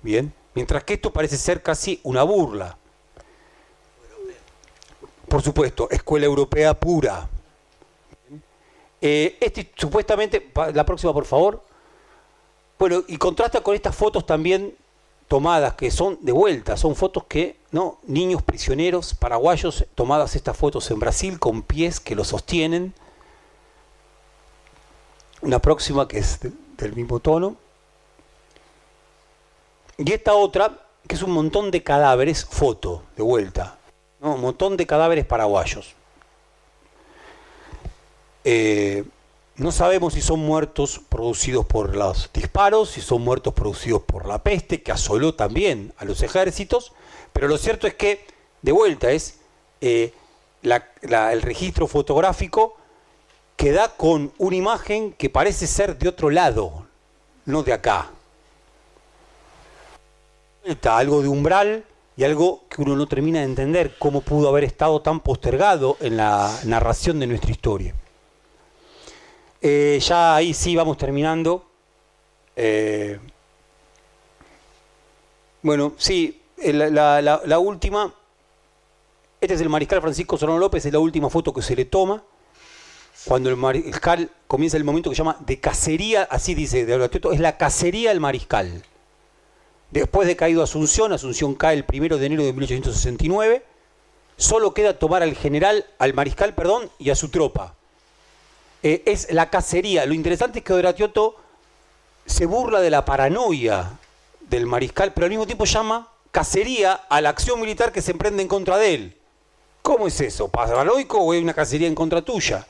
[0.02, 2.78] Bien, mientras que esto parece ser casi una burla.
[5.28, 7.30] Por supuesto, escuela europea pura.
[9.02, 11.69] Eh, este supuestamente, la próxima por favor.
[12.80, 14.74] Bueno, y contrasta con estas fotos también
[15.28, 18.00] tomadas que son de vuelta, son fotos que, ¿no?
[18.04, 22.94] Niños prisioneros paraguayos, tomadas estas fotos en Brasil con pies que lo sostienen.
[25.42, 26.40] Una próxima que es
[26.78, 27.58] del mismo tono.
[29.98, 33.78] Y esta otra, que es un montón de cadáveres, foto, de vuelta.
[34.22, 35.96] Un montón de cadáveres paraguayos.
[38.46, 39.04] Eh,
[39.60, 44.42] no sabemos si son muertos producidos por los disparos, si son muertos producidos por la
[44.42, 46.94] peste, que asoló también a los ejércitos,
[47.34, 48.26] pero lo cierto es que,
[48.62, 49.40] de vuelta, es
[49.82, 50.14] eh,
[50.64, 52.78] el registro fotográfico
[53.58, 56.88] que da con una imagen que parece ser de otro lado,
[57.44, 58.12] no de acá.
[60.64, 61.84] Está algo de umbral
[62.16, 66.16] y algo que uno no termina de entender cómo pudo haber estado tan postergado en
[66.16, 67.94] la narración de nuestra historia.
[69.62, 71.66] Eh, ya ahí sí vamos terminando.
[72.56, 73.20] Eh,
[75.62, 78.14] bueno, sí, eh, la, última.
[79.42, 82.24] Este es el mariscal Francisco Solano López, es la última foto que se le toma.
[83.26, 87.40] cuando el mariscal comienza el momento que se llama de cacería, así dice de es
[87.40, 88.84] la cacería del mariscal.
[89.92, 93.66] Después de caído Asunción, Asunción cae el primero de enero de 1869,
[94.38, 97.76] solo queda tomar al general, al mariscal, perdón, y a su tropa.
[98.84, 100.06] Eh, es la cacería.
[100.06, 101.36] Lo interesante es que Odratioto
[102.26, 103.92] se burla de la paranoia
[104.42, 108.42] del mariscal, pero al mismo tiempo llama cacería a la acción militar que se emprende
[108.42, 109.18] en contra de él.
[109.82, 110.48] ¿Cómo es eso?
[110.48, 112.66] ¿Paranoico o es una cacería en contra tuya?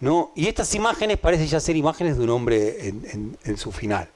[0.00, 0.32] ¿No?
[0.34, 4.08] Y estas imágenes parecen ya ser imágenes de un hombre en, su final.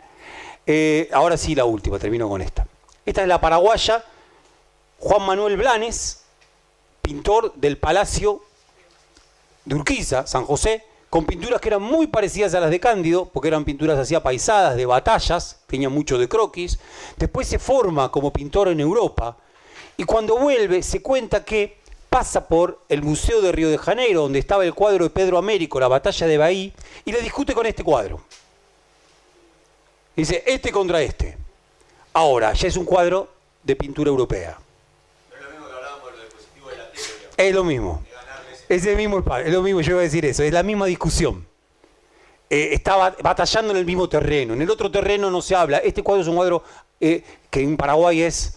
[0.67, 2.67] Eh, ahora sí, la última, termino con esta.
[3.05, 4.05] Esta es la paraguaya
[4.99, 6.23] Juan Manuel Blanes,
[7.03, 8.43] pintor del Palacio
[9.65, 10.85] de Urquiza, San José,
[11.17, 14.77] con pinturas que eran muy parecidas a las de Cándido, porque eran pinturas así apaisadas,
[14.77, 16.79] de batallas, tenía mucho de croquis.
[17.17, 19.35] Después se forma como pintor en Europa
[19.97, 21.79] y cuando vuelve se cuenta que
[22.11, 25.81] pasa por el Museo de Río de Janeiro, donde estaba el cuadro de Pedro Américo,
[25.81, 26.75] la batalla de Bahí,
[27.07, 28.21] y le discute con este cuadro.
[30.15, 31.39] Dice, este contra este.
[32.13, 33.31] Ahora, ya es un cuadro
[33.63, 34.59] de pintura europea.
[35.33, 36.85] es lo mismo que hablábamos de dispositivo de la
[37.39, 38.16] Es lo mismo.
[38.69, 41.47] Es el mismo, es lo mismo, yo iba a decir eso, es la misma discusión.
[42.49, 44.55] Eh, estaba batallando en el mismo terreno.
[44.55, 45.79] En el otro terreno no se habla.
[45.79, 46.63] Este cuadro es un cuadro
[47.01, 48.57] eh, que en Paraguay es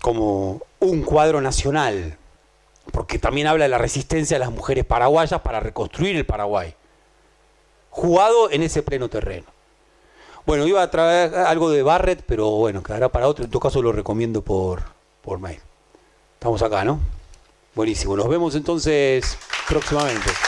[0.00, 2.16] como un cuadro nacional,
[2.92, 6.74] porque también habla de la resistencia de las mujeres paraguayas para reconstruir el Paraguay,
[7.90, 9.46] jugado en ese pleno terreno.
[10.46, 13.44] Bueno, iba a traer algo de Barrett, pero bueno, quedará para otro.
[13.44, 14.82] En todo caso lo recomiendo por,
[15.20, 15.60] por mail.
[16.34, 17.17] Estamos acá, ¿no?
[17.78, 18.16] Buenísimo.
[18.16, 20.47] Nos vemos entonces próximamente.